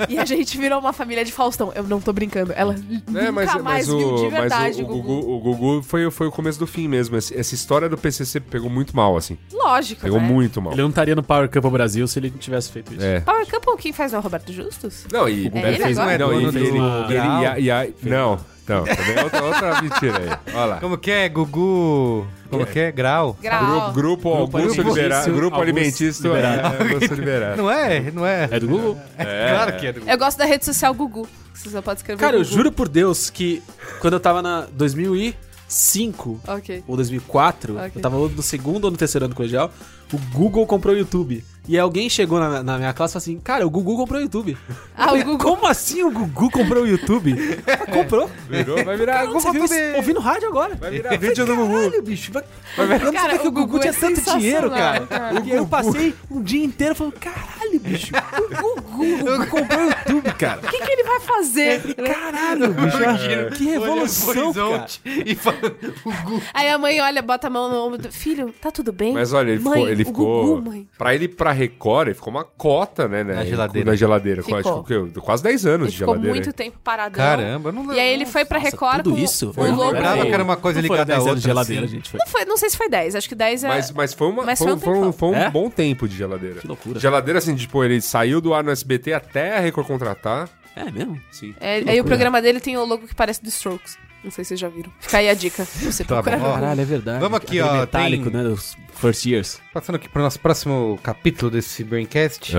e 0.09 0.19
a 0.19 0.25
gente 0.25 0.59
virou 0.59 0.79
uma 0.81 0.93
família 0.93 1.25
de 1.25 1.33
Faustão. 1.33 1.73
Eu 1.75 1.85
não 1.85 2.01
tô 2.01 2.13
brincando. 2.13 2.53
Ela 2.55 2.75
É, 2.75 3.31
nunca 3.31 3.59
mais 3.63 3.87
viu 3.87 4.17
de 4.17 4.29
verdade 4.29 4.49
mas 4.59 4.79
o, 4.79 4.83
o 4.83 4.85
o 4.85 4.89
Gugu. 5.03 5.21
Gugu, 5.21 5.33
o 5.33 5.41
Gugu 5.41 5.83
foi, 5.83 6.11
foi 6.11 6.27
o 6.27 6.31
começo 6.33 6.59
do 6.59 6.67
fim 6.67 6.89
mesmo. 6.89 7.17
Essa 7.17 7.55
história 7.55 7.89
do 7.89 7.97
PCC 7.97 8.41
pegou 8.41 8.69
muito 8.71 8.95
mal, 8.97 9.17
assim. 9.17 9.39
Lógico, 9.53 10.03
Pegou 10.03 10.21
né? 10.21 10.27
muito 10.27 10.61
mal. 10.61 10.73
Ele 10.73 10.83
não 10.83 10.89
estaria 10.91 11.15
no 11.15 11.23
Power 11.23 11.49
Cup 11.49 11.65
Brasil 11.71 12.07
se 12.09 12.19
ele 12.19 12.31
não 12.31 12.39
tivesse 12.39 12.71
feito 12.73 12.93
isso. 12.95 13.05
É. 13.05 13.21
Power 13.21 13.47
Couple, 13.49 13.77
quem 13.79 13.93
faz 13.93 14.13
não 14.13 14.19
é 14.19 14.21
o 14.21 14.23
Roberto 14.25 14.53
Justus? 14.53 15.07
Não, 15.13 15.29
e... 15.29 15.47
É 15.55 15.75
ele 15.75 15.85
agora? 15.85 16.19
não, 16.19 16.33
e, 16.41 16.45
ele, 16.47 16.79
e 16.79 17.17
a- 17.47 17.59
e 17.59 17.71
a- 17.71 17.89
não, 18.03 18.39
também 18.85 19.15
é 19.17 19.25
outra, 19.25 19.45
outra 19.45 19.83
mentira 19.83 20.19
aí. 20.19 20.55
Olha 20.55 20.65
lá. 20.67 20.77
Como 20.81 20.97
que 20.99 21.11
é? 21.11 21.29
Gugu... 21.29 22.27
Como 22.51 22.65
que 22.67 22.79
é? 22.79 22.91
Grau? 22.93 23.37
Grau. 23.43 23.93
Grupo, 23.93 23.93
grupo 23.93 24.29
Augusto 24.59 24.81
Liberado. 24.83 25.25
Grupo 25.33 25.57
Augusto 25.57 25.63
Alimentício 25.63 26.23
Liberado. 26.35 26.61
é, 26.77 26.83
Augusto 26.95 27.15
Liberado. 27.15 27.57
Não 27.63 27.71
é? 27.71 28.01
Não 28.11 28.27
é? 28.27 28.49
É 28.51 28.61
do 28.61 28.69
Google? 28.69 28.99
Claro 29.17 29.77
que 29.77 29.87
é 29.87 29.93
do 29.93 30.01
Gugu. 30.01 30.11
Eu 30.13 30.19
gosto 30.19 30.39
da 30.39 30.45
rede 30.45 30.65
social 30.65 30.95
Gugu. 30.95 31.29
Você 31.53 31.71
só 31.71 31.83
pode 31.83 32.01
escrever 32.01 32.21
Cara, 32.21 32.37
eu 32.37 32.43
Gugu. 32.43 32.55
juro 32.55 32.73
por 32.73 32.89
Deus 32.89 33.29
que 33.31 33.63
quando 34.01 34.15
eu 34.15 34.21
tava 34.21 34.41
na 34.41 34.67
2005 34.73 36.41
Ok. 36.47 36.85
ou 36.87 36.97
2004, 36.97 37.77
Ok. 37.77 37.93
eu 37.97 38.01
tava 38.01 38.17
no 38.17 38.43
segundo 38.43 38.85
ou 38.87 38.91
no 38.91 38.97
terceiro 38.97 39.25
ano 39.27 39.35
do 39.35 39.37
colegial, 39.37 39.71
o 40.13 40.19
Google 40.33 40.67
comprou 40.67 40.95
o 40.95 40.99
YouTube. 40.99 41.45
E 41.69 41.79
alguém 41.79 42.09
chegou 42.09 42.41
na, 42.41 42.63
na 42.63 42.79
minha 42.79 42.93
classe 42.95 43.13
e 43.13 43.21
falou 43.21 43.23
assim, 43.23 43.41
cara, 43.41 43.67
o 43.67 43.71
Gugu 43.71 43.95
comprou 43.95 44.19
o 44.19 44.23
YouTube. 44.23 44.57
Ah, 44.97 45.13
o 45.13 45.23
Gugu. 45.23 45.45
Como 45.45 45.67
assim 45.67 46.03
o 46.03 46.11
Gugu 46.11 46.51
comprou 46.51 46.85
o 46.85 46.87
YouTube? 46.87 47.37
Ah, 47.69 47.87
comprou. 47.87 48.31
Virou, 48.49 48.83
vai 48.83 48.97
virar 48.97 49.27
Cara, 49.27 49.31
você 49.31 49.51
isso? 49.59 49.97
Ouvindo 49.97 50.21
rádio 50.21 50.49
agora. 50.49 50.75
Vai 50.75 50.91
virar 50.91 51.17
vídeo 51.19 51.45
do 51.45 51.55
Gugu. 51.55 51.73
Caralho, 51.75 52.03
bicho. 52.03 52.33
Vai... 52.33 52.43
Eu 52.79 52.87
não 52.87 53.13
Cara, 53.13 53.21
sabia 53.21 53.39
que 53.39 53.47
o 53.47 53.49
o 53.49 53.53
Gugu, 53.53 53.67
Gugu 53.67 53.81
tinha 53.81 53.93
é 53.93 53.97
tanto 53.97 54.21
dinheiro, 54.39 54.71
cara. 54.71 55.07
cara. 55.07 55.43
E 55.45 55.51
eu 55.51 55.67
passei 55.67 56.15
um 56.31 56.43
dia 56.43 56.65
inteiro 56.65 56.95
falando, 56.95 57.13
caralho, 57.15 57.79
bicho. 57.81 58.13
O 58.17 58.73
Gugu, 58.73 59.03
o 59.05 59.19
Gugu 59.19 59.47
comprou 59.49 59.81
o 59.81 59.85
YouTube, 59.91 60.33
cara. 60.39 60.61
O 60.63 60.71
que, 60.71 60.79
que 60.81 60.91
ele 60.91 61.03
vai 61.05 61.21
fazer? 61.21 61.95
Caralho, 61.95 62.73
bicho. 62.73 63.57
Que 63.57 63.65
revolução, 63.65 64.53
cara. 64.53 64.87
e 65.05 65.35
falando... 65.35 65.77
Gugu. 66.05 66.43
Aí 66.55 66.69
a 66.71 66.79
mãe 66.79 67.01
olha, 67.01 67.21
bota 67.21 67.47
a 67.49 67.51
mão 67.51 67.69
no 67.69 67.87
ombro 67.87 67.99
do 67.99 68.11
filho, 68.13 68.53
tá 68.61 68.71
tudo 68.71 68.93
bem? 68.93 69.13
Mas 69.13 69.33
olha, 69.33 69.51
ele 69.53 69.61
mãe, 69.63 69.75
ficou. 69.75 69.89
Ele 69.91 70.03
o 70.03 70.07
ficou 70.07 70.47
Gugu, 70.57 70.71
mãe. 70.71 70.89
pra 70.97 71.15
ele 71.15 71.29
pra 71.29 71.53
Record, 71.59 72.09
ele 72.09 72.15
ficou 72.15 72.31
uma 72.33 72.45
cota, 72.45 73.07
né? 73.09 73.23
né 73.25 73.35
Na 73.35 73.45
geladeira. 73.45 73.91
Na 73.91 73.97
geladeira. 73.97 74.43
Ficou. 74.43 74.85
Quase, 74.85 75.11
quase 75.21 75.43
10 75.43 75.67
anos 75.67 75.81
Ele 75.87 75.91
de 75.93 75.99
ficou 75.99 76.15
geladeira. 76.15 76.35
muito 76.37 76.53
tempo 76.53 76.79
paradão. 76.83 77.17
Caramba, 77.25 77.73
não 77.73 77.93
E 77.93 77.99
aí 78.01 78.15
ele 78.15 78.25
foi 78.27 78.45
pra 78.45 78.59
Nossa, 78.59 78.71
Record 78.71 79.03
tudo 79.03 79.17
com 79.17 79.23
isso? 79.23 79.51
o 79.51 79.53
Foi 79.53 79.69
logo 79.71 79.83
Eu 79.83 79.93
lembrava 79.93 80.17
dele. 80.17 80.29
que 80.29 80.35
era 80.35 80.43
uma 80.45 80.57
coisa 80.57 80.79
Não 80.81 80.83
ligada 80.89 81.03
a 81.03 81.17
10 81.17 81.19
anos 81.19 81.27
outra. 81.29 81.41
de 81.41 81.47
geladeira, 81.47 81.85
assim. 81.85 81.95
gente. 81.97 82.11
Foi. 82.11 82.19
Não, 82.21 82.27
foi, 82.27 82.45
não 82.45 82.57
sei 82.57 82.71
se 82.71 82.77
foi 82.77 82.89
10, 82.89 83.15
acho 83.17 83.29
que 83.29 83.35
10 83.35 83.65
é... 83.65 83.69
Mas, 83.69 83.91
mas 83.91 84.15
foi, 84.15 84.29
uma, 84.29 84.45
Mas 84.45 84.59
foi, 84.59 84.69
foi 84.69 84.75
um 84.77 84.79
foi 84.81 84.99
um, 85.09 85.13
foi 85.13 85.29
um 85.31 85.35
É? 85.35 85.51
bom 85.51 85.69
tempo 85.69 86.09
de 86.09 86.17
geladeira. 86.17 86.61
Que 86.61 86.67
loucura. 86.67 86.99
Geladeira, 87.01 87.39
assim, 87.39 87.55
tipo, 87.55 87.83
ele 87.85 88.01
saiu 88.01 88.41
do 88.41 88.55
ar 88.55 88.63
no 88.65 88.71
SBT 88.71 89.13
até 89.13 89.57
a 89.57 89.61
Record 89.61 89.87
contratar. 89.87 90.49
É 90.77 90.91
mesmo? 90.91 91.21
Sim. 91.33 91.55
É, 91.61 91.79
aí 91.91 92.01
o 92.01 92.05
programa 92.05 92.41
dele 92.41 92.61
tem 92.61 92.77
o 92.77 92.85
logo 92.85 93.07
que 93.09 93.15
parece 93.15 93.43
do 93.43 93.49
Strokes. 93.49 93.99
Não 94.25 94.31
sei 94.31 94.45
se 94.45 94.49
vocês 94.49 94.61
já 94.61 94.69
viram. 94.69 94.91
Fica 94.99 95.19
aí 95.19 95.29
a 95.29 95.35
dica. 95.35 95.65
Você 95.65 96.05
Tá 96.05 96.23
procurar 96.23 96.39
bom. 96.39 96.53
Caralho, 96.55 96.81
é 96.81 96.85
verdade. 96.85 97.21
Vamos 97.21 97.37
aqui, 97.39 97.61
Aquele 97.61 97.77
ó, 97.77 97.81
metálico, 97.81 98.25
tem- 98.31 98.33
né, 98.33 98.43
dos 98.49 98.77
first 98.95 99.25
years. 99.27 99.61
Passando 99.73 99.97
aqui 99.97 100.09
pro 100.09 100.23
nosso 100.23 100.41
próximo 100.41 100.99
capítulo 101.03 101.51
desse 101.51 101.85
Braincast, 101.85 102.53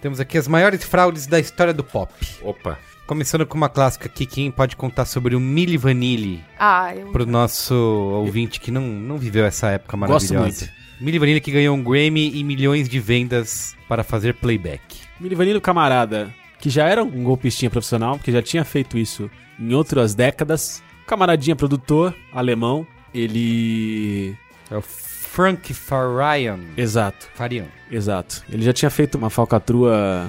temos 0.00 0.20
aqui 0.20 0.36
as 0.38 0.46
maiores 0.46 0.84
fraudes 0.84 1.26
da 1.26 1.40
história 1.40 1.72
do 1.72 1.82
pop. 1.82 2.12
Opa. 2.42 2.78
Começando 3.06 3.46
com 3.46 3.56
uma 3.56 3.70
clássica 3.70 4.06
aqui, 4.06 4.26
quem 4.26 4.50
pode 4.50 4.76
contar 4.76 5.06
sobre 5.06 5.34
o 5.34 5.40
Milli 5.40 5.78
Vanilli 5.78 6.44
Ah, 6.58 6.94
eu... 6.94 7.06
pro 7.10 7.24
nosso 7.24 7.74
ouvinte 7.74 8.60
que 8.60 8.70
não, 8.70 8.82
não 8.82 9.16
viveu 9.16 9.46
essa 9.46 9.70
época 9.70 9.96
Gosto 9.96 10.34
maravilhosa. 10.34 10.66
muito. 10.66 10.78
Milli 11.02 11.18
Vanilli 11.18 11.40
que 11.40 11.50
ganhou 11.50 11.74
um 11.74 11.82
Grammy 11.82 12.36
e 12.36 12.44
milhões 12.44 12.86
de 12.86 13.00
vendas 13.00 13.74
para 13.88 14.04
fazer 14.04 14.34
playback. 14.34 14.82
Milivanilho 15.18 15.58
camarada 15.60 16.34
que 16.60 16.68
já 16.68 16.86
era 16.86 17.02
um 17.02 17.22
golpistinha 17.24 17.70
profissional, 17.70 18.16
porque 18.18 18.30
já 18.32 18.42
tinha 18.42 18.64
feito 18.64 18.98
isso 18.98 19.30
em 19.58 19.72
outras 19.72 20.14
décadas. 20.14 20.82
Camaradinha 21.08 21.56
produtor, 21.56 22.14
alemão. 22.30 22.86
Ele. 23.14 24.36
É 24.70 24.76
o 24.76 24.82
Frank 24.82 25.72
Farian. 25.72 26.60
Exato, 26.76 27.26
Farian. 27.34 27.64
exato. 27.90 28.44
Ele 28.50 28.62
já 28.62 28.74
tinha 28.74 28.90
feito 28.90 29.16
uma 29.16 29.30
falcatrua 29.30 30.28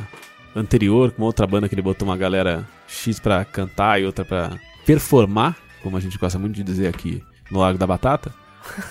anterior 0.56 1.12
com 1.12 1.24
outra 1.24 1.46
banda 1.46 1.68
que 1.68 1.76
ele 1.76 1.82
botou 1.82 2.08
uma 2.08 2.16
galera 2.16 2.66
X 2.88 3.20
pra 3.20 3.44
cantar 3.44 4.02
e 4.02 4.06
outra 4.06 4.24
pra 4.24 4.58
performar, 4.86 5.58
como 5.84 5.98
a 5.98 6.00
gente 6.00 6.18
gosta 6.18 6.40
muito 6.40 6.56
de 6.56 6.64
dizer 6.64 6.88
aqui 6.88 7.22
no 7.52 7.60
Lago 7.60 7.78
da 7.78 7.86
Batata. 7.86 8.34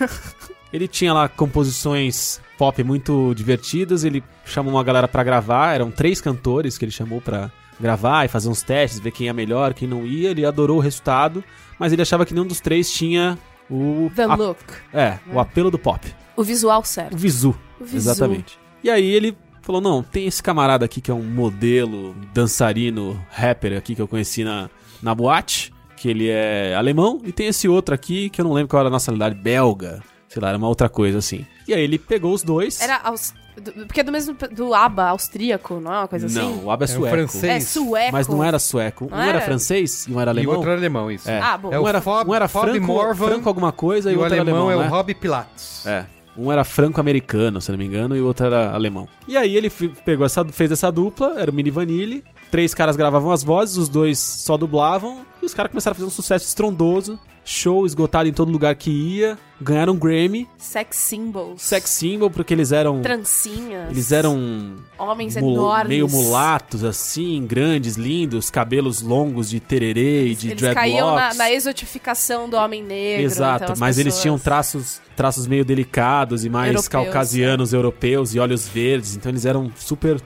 ele 0.70 0.86
tinha 0.86 1.14
lá 1.14 1.26
composições 1.26 2.38
pop 2.58 2.84
muito 2.84 3.32
divertidas, 3.34 4.04
ele 4.04 4.22
chamou 4.44 4.74
uma 4.74 4.84
galera 4.84 5.08
pra 5.08 5.24
gravar, 5.24 5.74
eram 5.74 5.90
três 5.90 6.20
cantores 6.20 6.76
que 6.76 6.84
ele 6.84 6.92
chamou 6.92 7.22
pra 7.22 7.50
gravar 7.80 8.24
e 8.24 8.28
fazer 8.28 8.48
uns 8.48 8.62
testes, 8.62 8.98
ver 9.00 9.10
quem 9.10 9.26
ia 9.26 9.34
melhor, 9.34 9.74
quem 9.74 9.86
não 9.88 10.06
ia, 10.06 10.30
ele 10.30 10.44
adorou 10.44 10.78
o 10.78 10.80
resultado, 10.80 11.42
mas 11.78 11.92
ele 11.92 12.02
achava 12.02 12.24
que 12.26 12.34
nenhum 12.34 12.46
dos 12.46 12.60
três 12.60 12.90
tinha 12.90 13.38
o 13.70 14.10
The 14.14 14.26
look. 14.26 14.58
é, 14.92 15.18
o 15.32 15.38
apelo 15.38 15.70
do 15.70 15.78
pop. 15.78 16.00
O 16.36 16.42
visual 16.42 16.80
O 16.80 16.84
certo. 16.84 17.16
visu. 17.16 17.54
O 17.80 17.84
visu. 17.84 17.96
Exatamente. 18.10 18.58
E 18.82 18.90
aí 18.90 19.04
ele 19.10 19.36
falou: 19.62 19.80
não, 19.80 20.02
tem 20.02 20.26
esse 20.26 20.42
camarada 20.42 20.84
aqui 20.84 21.00
que 21.00 21.10
é 21.10 21.14
um 21.14 21.22
modelo, 21.22 22.14
dançarino, 22.32 23.20
rapper 23.30 23.76
aqui 23.76 23.94
que 23.94 24.00
eu 24.02 24.08
conheci 24.08 24.44
na, 24.44 24.70
na 25.02 25.14
boate, 25.14 25.72
que 25.96 26.08
ele 26.08 26.28
é 26.28 26.74
alemão, 26.74 27.20
e 27.24 27.32
tem 27.32 27.48
esse 27.48 27.68
outro 27.68 27.94
aqui 27.94 28.30
que 28.30 28.40
eu 28.40 28.44
não 28.44 28.52
lembro 28.52 28.68
qual 28.68 28.80
era 28.80 28.88
a 28.88 28.92
nacionalidade, 28.92 29.34
belga. 29.34 30.02
Sei 30.28 30.40
lá, 30.42 30.48
era 30.50 30.58
uma 30.58 30.68
outra 30.68 30.88
coisa 30.88 31.18
assim. 31.18 31.44
E 31.66 31.72
aí 31.74 31.82
ele 31.82 31.98
pegou 31.98 32.32
os 32.34 32.42
dois. 32.42 32.80
Era 32.80 33.00
aus... 33.02 33.34
do- 33.60 33.86
porque 33.86 34.00
é 34.00 34.04
do 34.04 34.12
mesmo 34.12 34.36
do 34.52 34.74
ABBA 34.74 35.04
austríaco, 35.08 35.80
não 35.80 35.92
é 35.92 35.98
uma 36.00 36.08
coisa 36.08 36.26
assim? 36.26 36.38
Não, 36.38 36.64
o 36.64 36.70
ABBA 36.70 36.84
é 36.84 36.88
É 36.88 36.90
um 36.92 36.96
sueco. 36.96 37.16
francês. 37.16 37.44
É 37.44 37.60
sueco. 37.60 38.12
Mas 38.12 38.28
não 38.28 38.44
era 38.44 38.58
sueco. 38.58 39.04
Um 39.06 39.10
Não 39.10 39.18
era 39.20 39.28
era? 39.38 39.40
francês 39.40 40.06
e 40.06 40.12
um 40.12 40.20
era 40.20 40.30
E 40.30 40.34
o 40.34 40.36
alemão. 40.36 40.54
outro 40.56 40.70
era 40.70 40.78
alemão, 40.80 41.10
isso. 41.10 41.30
É. 41.30 41.40
Ah, 41.40 41.56
bom. 41.58 41.72
É 41.72 41.78
um 41.80 41.86
era, 41.88 42.00
Fob- 42.00 42.28
um 42.30 42.34
era 42.34 42.48
franco, 42.48 42.86
Morvan 42.86 43.26
franco 43.28 43.48
alguma 43.48 43.72
coisa 43.72 44.10
e, 44.10 44.14
E 44.14 44.16
o 44.16 44.20
outro 44.20 44.34
era 44.34 44.42
alemão 44.42 44.66
alemão, 44.66 44.80
é 44.82 44.84
né? 44.84 44.90
o 44.90 44.94
Rob 44.94 45.14
Pilatos. 45.14 45.86
É. 45.86 46.04
Um 46.36 46.52
era 46.52 46.62
franco-americano, 46.62 47.60
se 47.60 47.70
não 47.72 47.78
me 47.78 47.84
engano, 47.84 48.16
e 48.16 48.20
o 48.20 48.26
outro 48.26 48.46
era 48.46 48.72
alemão. 48.72 49.08
E 49.26 49.36
aí 49.36 49.56
ele 49.56 49.68
pegou 49.70 50.24
essa, 50.24 50.44
fez 50.44 50.70
essa 50.70 50.90
dupla, 50.92 51.34
era 51.36 51.50
o 51.50 51.54
Mini 51.54 51.70
Vanille. 51.70 52.22
Três 52.50 52.72
caras 52.74 52.94
gravavam 52.96 53.30
as 53.32 53.42
vozes, 53.42 53.76
os 53.76 53.88
dois 53.88 54.18
só 54.18 54.56
dublavam. 54.56 55.20
E 55.42 55.46
os 55.46 55.52
caras 55.52 55.70
começaram 55.70 55.92
a 55.92 55.94
fazer 55.96 56.06
um 56.06 56.10
sucesso 56.10 56.46
estrondoso. 56.46 57.18
Show 57.50 57.86
esgotado 57.86 58.28
em 58.28 58.32
todo 58.32 58.52
lugar 58.52 58.74
que 58.74 58.90
ia. 58.90 59.38
Ganharam 59.58 59.94
um 59.94 59.96
Grammy. 59.96 60.46
Sex 60.58 60.96
symbols. 60.98 61.62
Sex 61.62 61.88
symbol, 61.88 62.30
porque 62.30 62.52
eles 62.52 62.72
eram. 62.72 63.00
Trancinhas. 63.00 63.90
Eles 63.90 64.12
eram 64.12 64.76
Homens 64.98 65.34
enormes. 65.34 65.88
meio 65.88 66.06
mulatos, 66.10 66.84
assim, 66.84 67.46
grandes, 67.46 67.96
lindos, 67.96 68.50
cabelos 68.50 69.00
longos 69.00 69.48
de 69.48 69.60
tererê 69.60 70.26
e 70.26 70.34
de 70.34 70.48
Eles 70.48 70.58
dreadlocks. 70.60 70.74
caíam 70.74 71.14
na, 71.14 71.32
na 71.32 71.50
exotificação 71.50 72.50
do 72.50 72.56
homem 72.58 72.82
negro. 72.82 73.24
Exato, 73.24 73.62
então 73.64 73.72
as 73.72 73.80
mas 73.80 73.96
eles 73.96 74.12
pessoas- 74.12 74.22
tinham 74.22 74.38
traços, 74.38 75.00
traços 75.16 75.46
meio 75.46 75.64
delicados 75.64 76.44
e 76.44 76.50
mais 76.50 76.68
Europeus, 76.68 76.88
caucasianos, 76.88 77.72
europeus 77.72 78.34
e 78.34 78.38
olhos 78.38 78.68
verdes, 78.68 79.16
então 79.16 79.32
eles 79.32 79.46
eram 79.46 79.72
super 79.74 80.20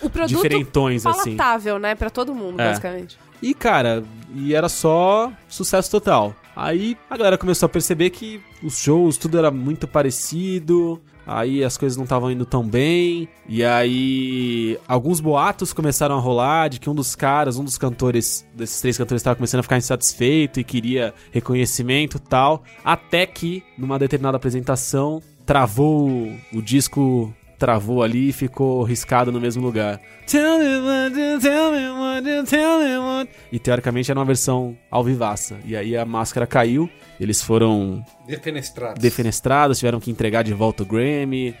O 0.00 0.08
produto 0.08 0.28
diferentões 0.36 1.04
assim. 1.04 1.36
palatável, 1.36 1.80
né? 1.80 1.96
Pra 1.96 2.10
todo 2.10 2.32
mundo, 2.32 2.60
É. 2.60 2.68
basicamente. 2.68 3.18
E 3.42 3.54
cara, 3.54 4.04
e 4.36 4.54
era 4.54 4.68
só 4.68 5.32
sucesso 5.48 5.90
total. 5.90 6.36
Aí 6.54 6.96
a 7.08 7.16
galera 7.16 7.38
começou 7.38 7.66
a 7.66 7.68
perceber 7.68 8.10
que 8.10 8.40
os 8.62 8.78
shows, 8.78 9.16
tudo 9.16 9.38
era 9.38 9.50
muito 9.50 9.86
parecido. 9.86 11.00
Aí 11.26 11.62
as 11.62 11.76
coisas 11.76 11.96
não 11.96 12.04
estavam 12.04 12.30
indo 12.30 12.44
tão 12.44 12.66
bem. 12.66 13.28
E 13.48 13.62
aí 13.64 14.78
alguns 14.88 15.20
boatos 15.20 15.72
começaram 15.72 16.16
a 16.16 16.20
rolar 16.20 16.68
de 16.68 16.80
que 16.80 16.90
um 16.90 16.94
dos 16.94 17.14
caras, 17.14 17.56
um 17.56 17.64
dos 17.64 17.78
cantores, 17.78 18.44
desses 18.54 18.80
três 18.80 18.98
cantores, 18.98 19.20
estava 19.20 19.36
começando 19.36 19.60
a 19.60 19.62
ficar 19.62 19.78
insatisfeito 19.78 20.58
e 20.58 20.64
queria 20.64 21.14
reconhecimento 21.30 22.18
tal. 22.18 22.64
Até 22.84 23.26
que, 23.26 23.62
numa 23.78 23.98
determinada 23.98 24.36
apresentação, 24.36 25.22
travou 25.46 26.08
o 26.52 26.62
disco. 26.62 27.32
Travou 27.60 28.02
ali 28.02 28.30
e 28.30 28.32
ficou 28.32 28.82
riscado 28.82 29.30
no 29.30 29.38
mesmo 29.38 29.62
lugar. 29.62 30.00
Tell 30.26 30.58
me 30.58 30.80
what 30.80 31.20
you 31.20 31.38
tell 31.38 31.70
me 31.70 31.90
what 31.90 32.26
you 32.26 32.44
tell 32.44 32.78
me 32.80 32.96
what. 32.96 33.30
E 33.52 33.58
teoricamente 33.58 34.10
era 34.10 34.18
uma 34.18 34.24
versão 34.24 34.74
ao 34.90 35.04
vivaça. 35.04 35.58
E 35.66 35.76
aí 35.76 35.94
a 35.94 36.06
máscara 36.06 36.46
caiu. 36.46 36.88
Eles 37.20 37.42
foram 37.42 38.02
Defenestrados. 38.26 39.02
defenestrados, 39.02 39.78
tiveram 39.78 40.00
que 40.00 40.10
entregar 40.10 40.42
de 40.42 40.54
volta 40.54 40.84
o 40.84 40.86
Grammy. 40.86 41.54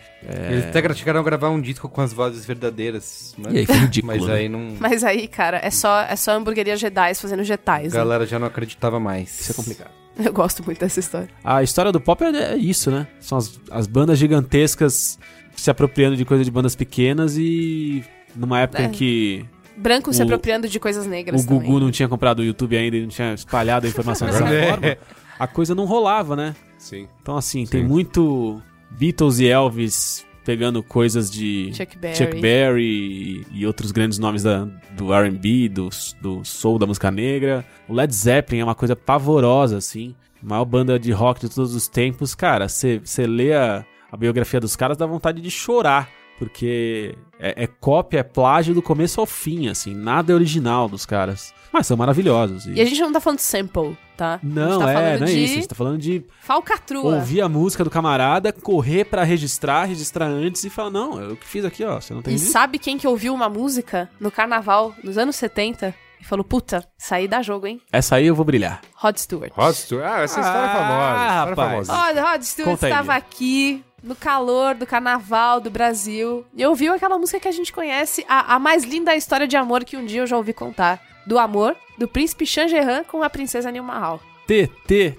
Eles 0.50 0.64
até 0.74 0.94
chegaram 0.94 1.20
a 1.20 1.22
gravar 1.22 1.50
um 1.50 1.60
disco 1.60 1.86
com 1.86 2.00
as 2.00 2.14
vozes 2.14 2.46
verdadeiras. 2.46 3.34
Né? 3.36 3.50
E 3.52 3.58
aí 3.58 3.66
foi 3.66 3.76
ridículo, 3.76 4.16
Mas 4.16 4.26
né? 4.26 4.34
aí 4.36 4.48
não... 4.48 4.76
Mas 4.80 5.04
aí, 5.04 5.28
cara, 5.28 5.60
é 5.62 5.70
só, 5.70 6.00
é 6.00 6.16
só 6.16 6.32
hamburgueria 6.32 6.78
Jedi 6.78 7.14
fazendo 7.14 7.40
A 7.40 7.44
Jedis. 7.44 7.92
Né? 7.92 7.98
galera 7.98 8.26
já 8.26 8.38
não 8.38 8.46
acreditava 8.46 8.98
mais. 8.98 9.38
Isso 9.38 9.52
é 9.52 9.54
complicado. 9.54 9.90
Eu 10.18 10.32
gosto 10.32 10.64
muito 10.64 10.78
dessa 10.80 10.98
história. 11.00 11.28
A 11.44 11.62
história 11.62 11.92
do 11.92 12.00
pop 12.00 12.22
é, 12.24 12.52
é 12.52 12.56
isso, 12.56 12.90
né? 12.90 13.06
São 13.20 13.38
as, 13.38 13.58
as 13.70 13.86
bandas 13.86 14.18
gigantescas 14.18 15.18
se 15.60 15.70
apropriando 15.70 16.16
de 16.16 16.24
coisa 16.24 16.44
de 16.44 16.50
bandas 16.50 16.74
pequenas 16.74 17.36
e 17.36 18.02
numa 18.34 18.60
época 18.60 18.82
É. 18.82 18.86
em 18.86 18.90
que 18.90 19.44
Branco 19.76 20.12
se 20.12 20.20
O- 20.20 20.24
apropriando 20.24 20.68
de 20.68 20.78
coisas 20.78 21.06
negras 21.06 21.42
o 21.42 21.46
Gugu 21.46 21.64
também. 21.64 21.80
não 21.80 21.90
tinha 21.90 22.08
comprado 22.08 22.40
o 22.40 22.44
YouTube 22.44 22.76
ainda 22.76 22.96
e 22.96 23.00
não 23.02 23.08
tinha 23.08 23.32
espalhado 23.34 23.86
a 23.86 23.88
informação 23.88 24.26
dessa 24.28 24.44
É. 24.48 24.68
forma, 24.70 24.96
a 25.38 25.46
coisa 25.46 25.74
não 25.74 25.84
rolava, 25.86 26.36
né? 26.36 26.54
Sim. 26.78 27.06
Então, 27.22 27.36
assim, 27.36 27.64
tem 27.66 27.82
Sim. 27.82 27.88
muito 27.88 28.60
Beatles 28.90 29.38
e 29.38 29.46
Elvis 29.46 30.26
pegando 30.44 30.82
coisas 30.82 31.30
de 31.30 31.70
Chuck 31.74 31.96
Berry. 31.98 32.16
Chuck 32.16 32.40
Berry 32.40 32.82
e, 32.84 33.46
e 33.60 33.66
outros 33.66 33.90
grandes 33.92 34.18
nomes 34.18 34.42
da, 34.42 34.66
do 34.96 35.12
R&B, 35.14 35.68
do, 35.68 35.88
do 36.20 36.44
soul, 36.44 36.78
da 36.78 36.86
música 36.86 37.10
negra. 37.10 37.64
O 37.88 37.94
Led 37.94 38.12
Zeppelin 38.14 38.60
é 38.60 38.64
uma 38.64 38.74
coisa 38.74 38.96
pavorosa, 38.96 39.76
assim. 39.76 40.14
Maior 40.42 40.64
banda 40.64 40.98
de 40.98 41.12
rock 41.12 41.40
de 41.46 41.54
todos 41.54 41.74
os 41.74 41.86
tempos. 41.86 42.34
Cara, 42.34 42.66
você 42.68 43.00
lê 43.26 43.52
a, 43.54 43.84
a 44.10 44.16
biografia 44.16 44.60
dos 44.60 44.74
caras, 44.76 44.96
dá 44.96 45.06
vontade 45.06 45.40
de 45.40 45.50
chorar. 45.50 46.08
Porque 46.38 47.14
é, 47.38 47.64
é 47.64 47.66
cópia, 47.66 48.20
é 48.20 48.22
plágio 48.22 48.74
do 48.74 48.80
começo 48.80 49.20
ao 49.20 49.26
fim, 49.26 49.68
assim. 49.68 49.94
Nada 49.94 50.32
é 50.32 50.34
original 50.34 50.88
dos 50.88 51.04
caras. 51.04 51.52
Mas 51.70 51.86
são 51.86 51.98
maravilhosos. 51.98 52.64
e- 52.66 52.72
E 52.72 52.80
a 52.80 52.84
gente 52.86 52.98
não 52.98 53.12
tá 53.12 53.20
falando 53.20 53.36
de 53.40 53.44
sample, 53.44 53.94
tá? 54.16 54.36
a 54.36 54.38
gente 54.46 54.54
Não, 54.54 54.78
tá 54.78 54.90
é, 54.90 55.18
não 55.18 55.26
é 55.26 55.30
de 55.30 55.44
isso. 55.44 55.52
A 55.52 55.56
gente 55.56 55.68
tá 55.68 55.74
falando 55.74 55.98
de 55.98 56.24
falcatrua. 56.40 57.16
ouvir 57.16 57.42
a 57.42 57.48
música 57.48 57.84
do 57.84 57.90
camarada, 57.90 58.54
correr 58.54 59.04
pra 59.04 59.22
registrar, 59.22 59.84
registrar 59.84 60.28
antes 60.28 60.64
e 60.64 60.70
falar, 60.70 60.88
não, 60.88 61.20
eu 61.20 61.36
que 61.36 61.46
fiz 61.46 61.62
aqui, 61.62 61.84
ó, 61.84 62.00
você 62.00 62.14
não 62.14 62.22
tem 62.22 62.32
E 62.34 62.38
visto? 62.38 62.50
sabe 62.50 62.78
quem 62.78 62.96
que 62.96 63.06
ouviu 63.06 63.34
uma 63.34 63.50
música 63.50 64.08
no 64.18 64.30
carnaval 64.30 64.94
nos 65.04 65.18
anos 65.18 65.36
70 65.36 65.94
e 66.20 66.24
falou, 66.24 66.44
puta, 66.44 66.82
saí 66.98 67.28
da 67.28 67.40
jogo, 67.42 67.66
hein? 67.66 67.80
Essa 67.92 68.16
aí 68.16 68.26
eu 68.26 68.34
vou 68.34 68.44
brilhar. 68.44 68.80
Rod 68.94 69.16
Stewart. 69.16 69.52
Rod 69.54 69.74
Stewart. 69.74 70.04
Ah, 70.06 70.20
essa 70.22 70.40
história 70.40 70.58
é 70.58 70.70
Ah, 70.70 70.74
famosa. 70.74 71.26
História 71.26 71.50
rapaz. 71.50 71.86
famosa. 71.88 71.94
Rod, 71.94 72.16
Rod 72.32 72.42
Stewart 72.42 72.70
Conta 72.70 72.88
estava 72.88 73.14
aqui 73.14 73.84
no 74.02 74.14
calor 74.14 74.74
do 74.74 74.86
carnaval 74.86 75.60
do 75.60 75.70
Brasil 75.70 76.44
e 76.56 76.64
ouviu 76.64 76.94
aquela 76.94 77.18
música 77.18 77.40
que 77.40 77.48
a 77.48 77.52
gente 77.52 77.72
conhece, 77.72 78.24
a, 78.28 78.54
a 78.54 78.58
mais 78.58 78.84
linda 78.84 79.14
história 79.14 79.46
de 79.46 79.56
amor 79.56 79.84
que 79.84 79.96
um 79.96 80.04
dia 80.04 80.20
eu 80.20 80.26
já 80.26 80.36
ouvi 80.36 80.52
contar. 80.52 81.00
Do 81.26 81.38
amor 81.38 81.76
do 81.98 82.08
príncipe 82.08 82.46
Shangri-Han 82.46 83.04
com 83.04 83.22
a 83.22 83.30
princesa 83.30 83.70
Nil 83.70 83.82
Mahal. 83.84 84.20
T, 84.50 84.68
T, 84.84 85.14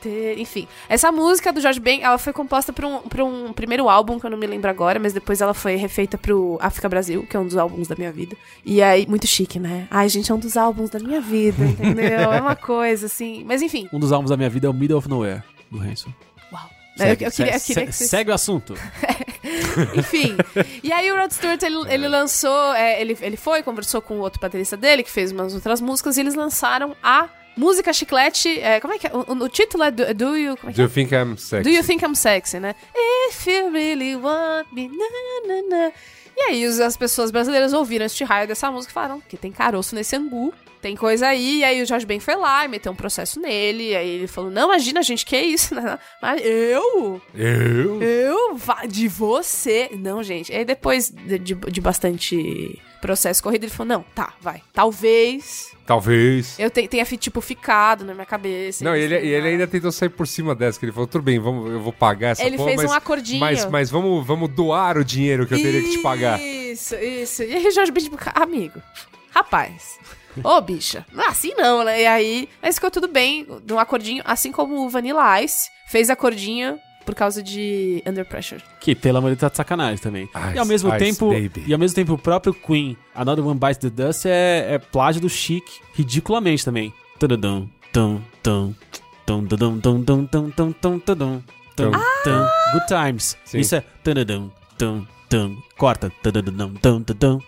T. 0.00 0.34
Enfim, 0.38 0.68
essa 0.88 1.10
música 1.10 1.52
do 1.52 1.60
Jorge 1.60 1.80
Ben, 1.80 2.02
ela 2.04 2.18
foi 2.18 2.32
composta 2.32 2.72
pra 2.72 2.86
um, 2.86 2.98
pra 3.00 3.24
um 3.24 3.52
primeiro 3.52 3.88
álbum, 3.88 4.20
que 4.20 4.26
eu 4.26 4.30
não 4.30 4.38
me 4.38 4.46
lembro 4.46 4.70
agora, 4.70 5.00
mas 5.00 5.12
depois 5.12 5.40
ela 5.40 5.52
foi 5.52 5.74
refeita 5.74 6.16
pro 6.16 6.56
África 6.60 6.88
Brasil, 6.88 7.26
que 7.28 7.36
é 7.36 7.40
um 7.40 7.46
dos 7.46 7.56
álbuns 7.56 7.88
da 7.88 7.96
minha 7.96 8.12
vida. 8.12 8.36
E 8.64 8.80
aí, 8.80 9.08
muito 9.08 9.26
chique, 9.26 9.58
né? 9.58 9.88
Ai, 9.90 10.08
gente, 10.08 10.30
é 10.30 10.34
um 10.34 10.38
dos 10.38 10.56
álbuns 10.56 10.88
da 10.88 11.00
minha 11.00 11.20
vida, 11.20 11.64
entendeu? 11.64 12.32
É 12.32 12.40
uma 12.40 12.54
coisa, 12.54 13.06
assim. 13.06 13.42
Mas 13.44 13.60
enfim, 13.60 13.88
Um 13.92 13.98
dos 13.98 14.12
álbuns 14.12 14.30
da 14.30 14.36
minha 14.36 14.50
vida 14.50 14.68
é 14.68 14.70
o 14.70 14.74
Middle 14.74 14.98
of 14.98 15.08
Nowhere, 15.08 15.42
do 15.68 15.80
Hanson. 15.80 16.10
Uau. 16.98 17.08
Segue, 17.08 17.24
eu, 17.24 17.28
eu 17.28 17.32
queria, 17.32 17.54
eu 17.56 17.60
queria 17.60 17.86
que 17.86 17.92
vocês... 17.92 18.10
Segue 18.10 18.30
o 18.30 18.34
assunto. 18.34 18.74
Enfim. 19.96 20.36
E 20.82 20.92
aí 20.92 21.10
o 21.10 21.16
Rod 21.16 21.30
Stewart, 21.30 21.62
ele, 21.62 21.76
ele 21.92 22.08
lançou. 22.08 22.72
é, 22.74 23.00
ele, 23.00 23.16
ele 23.20 23.36
foi, 23.36 23.62
conversou 23.62 24.00
com 24.00 24.14
o 24.14 24.20
outro 24.20 24.40
baterista 24.40 24.76
dele, 24.76 25.02
que 25.02 25.10
fez 25.10 25.32
umas 25.32 25.54
outras 25.54 25.80
músicas, 25.80 26.16
e 26.16 26.20
eles 26.20 26.34
lançaram 26.34 26.96
a 27.02 27.28
música 27.56 27.92
chiclete. 27.92 28.58
é, 28.60 28.80
como 28.80 28.94
é 28.94 28.98
que 28.98 29.06
é? 29.06 29.10
O, 29.12 29.44
o 29.44 29.48
título 29.48 29.84
é 29.84 29.90
Do, 29.90 30.14
do 30.14 30.36
You. 30.36 30.54
É 30.54 30.56
que 30.56 30.72
Do 30.72 30.82
é? 30.82 30.84
you 30.84 30.90
think 30.90 31.14
I'm 31.14 31.36
sexy? 31.36 31.62
Do 31.62 31.70
You 31.70 31.84
Think 31.84 32.04
I'm 32.04 32.14
Sexy, 32.14 32.60
né? 32.60 32.74
If 33.28 33.46
you 33.46 33.70
really 33.70 34.16
want 34.16 34.66
me, 34.72 34.88
na, 34.88 35.54
na, 35.54 35.62
na. 35.68 35.92
E 36.36 36.40
aí 36.48 36.64
as 36.64 36.96
pessoas 36.96 37.30
brasileiras 37.30 37.72
ouviram 37.72 38.06
este 38.06 38.24
raio 38.24 38.48
dessa 38.48 38.70
música 38.70 38.90
e 38.90 38.94
falaram 38.94 39.20
que 39.20 39.36
tem 39.36 39.52
caroço 39.52 39.94
nesse 39.94 40.16
angu, 40.16 40.52
tem 40.84 40.94
coisa 40.94 41.28
aí. 41.28 41.60
E 41.60 41.64
aí 41.64 41.80
o 41.82 41.86
Jorge 41.86 42.04
Ben 42.04 42.20
foi 42.20 42.36
lá 42.36 42.62
e 42.62 42.68
meteu 42.68 42.92
um 42.92 42.94
processo 42.94 43.40
nele. 43.40 43.96
Aí 43.96 44.06
ele 44.06 44.26
falou, 44.26 44.50
não, 44.50 44.68
imagina, 44.68 45.02
gente, 45.02 45.24
que 45.24 45.34
isso? 45.38 45.74
Mas 46.20 46.42
eu? 46.44 47.22
Eu? 47.34 48.02
Eu? 48.02 48.60
De 48.86 49.08
você? 49.08 49.88
Não, 49.98 50.22
gente. 50.22 50.52
Aí 50.52 50.62
depois 50.62 51.08
de, 51.08 51.38
de- 51.38 51.54
de 51.54 51.80
bastante 51.80 52.78
processo 53.00 53.42
corrido, 53.42 53.64
ele 53.64 53.72
falou, 53.72 53.88
não, 53.96 54.02
tá, 54.14 54.34
vai. 54.42 54.60
Talvez 54.74 55.72
Talvez. 55.86 56.58
eu 56.58 56.68
te- 56.70 56.86
tenha, 56.86 57.04
tipo, 57.04 57.40
ficado 57.40 58.04
na 58.04 58.12
minha 58.12 58.26
cabeça. 58.26 58.84
Não, 58.84 58.94
e 58.94 59.00
ele, 59.00 59.14
ele 59.14 59.48
ainda 59.48 59.66
tentou 59.66 59.90
sair 59.90 60.10
por 60.10 60.26
cima 60.26 60.54
dessa, 60.54 60.78
que 60.78 60.84
ele 60.84 60.92
falou, 60.92 61.06
tudo 61.06 61.22
bem, 61.22 61.38
vamos, 61.38 61.70
eu 61.70 61.80
vou 61.80 61.92
pagar 61.94 62.30
essa 62.30 62.44
Ele 62.44 62.56
porra, 62.58 62.68
fez 62.70 62.82
mas, 62.82 62.90
um 62.90 62.94
acordinho. 62.94 63.40
Mas, 63.40 63.64
mas 63.66 63.90
vamos, 63.90 64.26
vamos 64.26 64.50
doar 64.50 64.98
o 64.98 65.04
dinheiro 65.04 65.46
que 65.46 65.54
eu 65.54 65.58
teria 65.62 65.82
que 65.82 65.90
te 65.92 65.98
pagar. 65.98 66.38
Isso, 66.40 66.94
isso. 66.96 67.42
E 67.42 67.54
aí 67.54 67.70
Jorge 67.70 67.90
Ben 67.90 68.04
tipo, 68.04 68.18
amigo, 68.34 68.82
rapaz, 69.30 69.98
ô 70.42 70.60
bicha, 70.60 71.04
não 71.12 71.24
é 71.24 71.28
assim 71.28 71.54
não, 71.54 71.84
né? 71.84 72.02
E 72.02 72.06
aí, 72.06 72.48
mas 72.62 72.76
ficou 72.76 72.90
tudo 72.90 73.08
bem, 73.08 73.46
de 73.64 73.72
um 73.72 73.78
acordinho, 73.78 74.22
assim 74.26 74.50
como 74.50 74.84
o 74.84 74.88
Vanilla 74.88 75.42
Ice 75.42 75.70
fez 75.86 76.10
acordinho 76.10 76.78
por 77.04 77.14
causa 77.14 77.42
de 77.42 78.02
Under 78.06 78.24
Pressure. 78.24 78.62
Que, 78.80 78.94
pelo 78.94 79.18
amor 79.18 79.30
de 79.30 79.36
Deus, 79.36 79.40
tá 79.40 79.48
de 79.50 79.56
sacanagem 79.56 79.98
também. 79.98 80.24
Ice, 80.24 80.56
e 80.56 80.58
ao 80.58 80.66
mesmo 80.66 80.88
Ice 80.88 80.98
tempo. 80.98 81.28
Baby. 81.28 81.64
E 81.66 81.72
ao 81.72 81.78
mesmo 81.78 81.94
tempo, 81.94 82.14
o 82.14 82.18
próprio 82.18 82.54
Queen, 82.54 82.96
Another 83.14 83.46
One 83.46 83.58
Bites 83.58 83.78
the 83.78 83.90
Dust, 83.90 84.24
é, 84.26 84.74
é 84.74 84.78
plágio 84.78 85.20
do 85.20 85.28
Chic, 85.28 85.64
ridiculamente 85.94 86.64
também. 86.64 86.92
Tududum, 87.18 87.68
tum, 87.92 88.20
tum, 88.42 88.74
tum, 89.26 89.46
tudum, 89.46 89.80
tum, 89.80 90.02
tum, 90.02 90.26
tum, 90.26 90.50
tum, 90.50 90.72
tum, 90.72 90.98
tudum, 90.98 91.42
tum, 91.76 91.90
tum. 92.24 92.46
Good 92.72 92.86
Times. 92.88 93.36
Sim. 93.44 93.58
Isso 93.58 93.76
é. 93.76 93.84
tududum, 94.02 94.50
tum, 94.78 95.06
tum. 95.28 95.56
Corta. 95.76 96.10
tududum, 96.22 96.52
tum, 96.52 96.74
tudum, 96.74 97.02
tududum. 97.02 97.40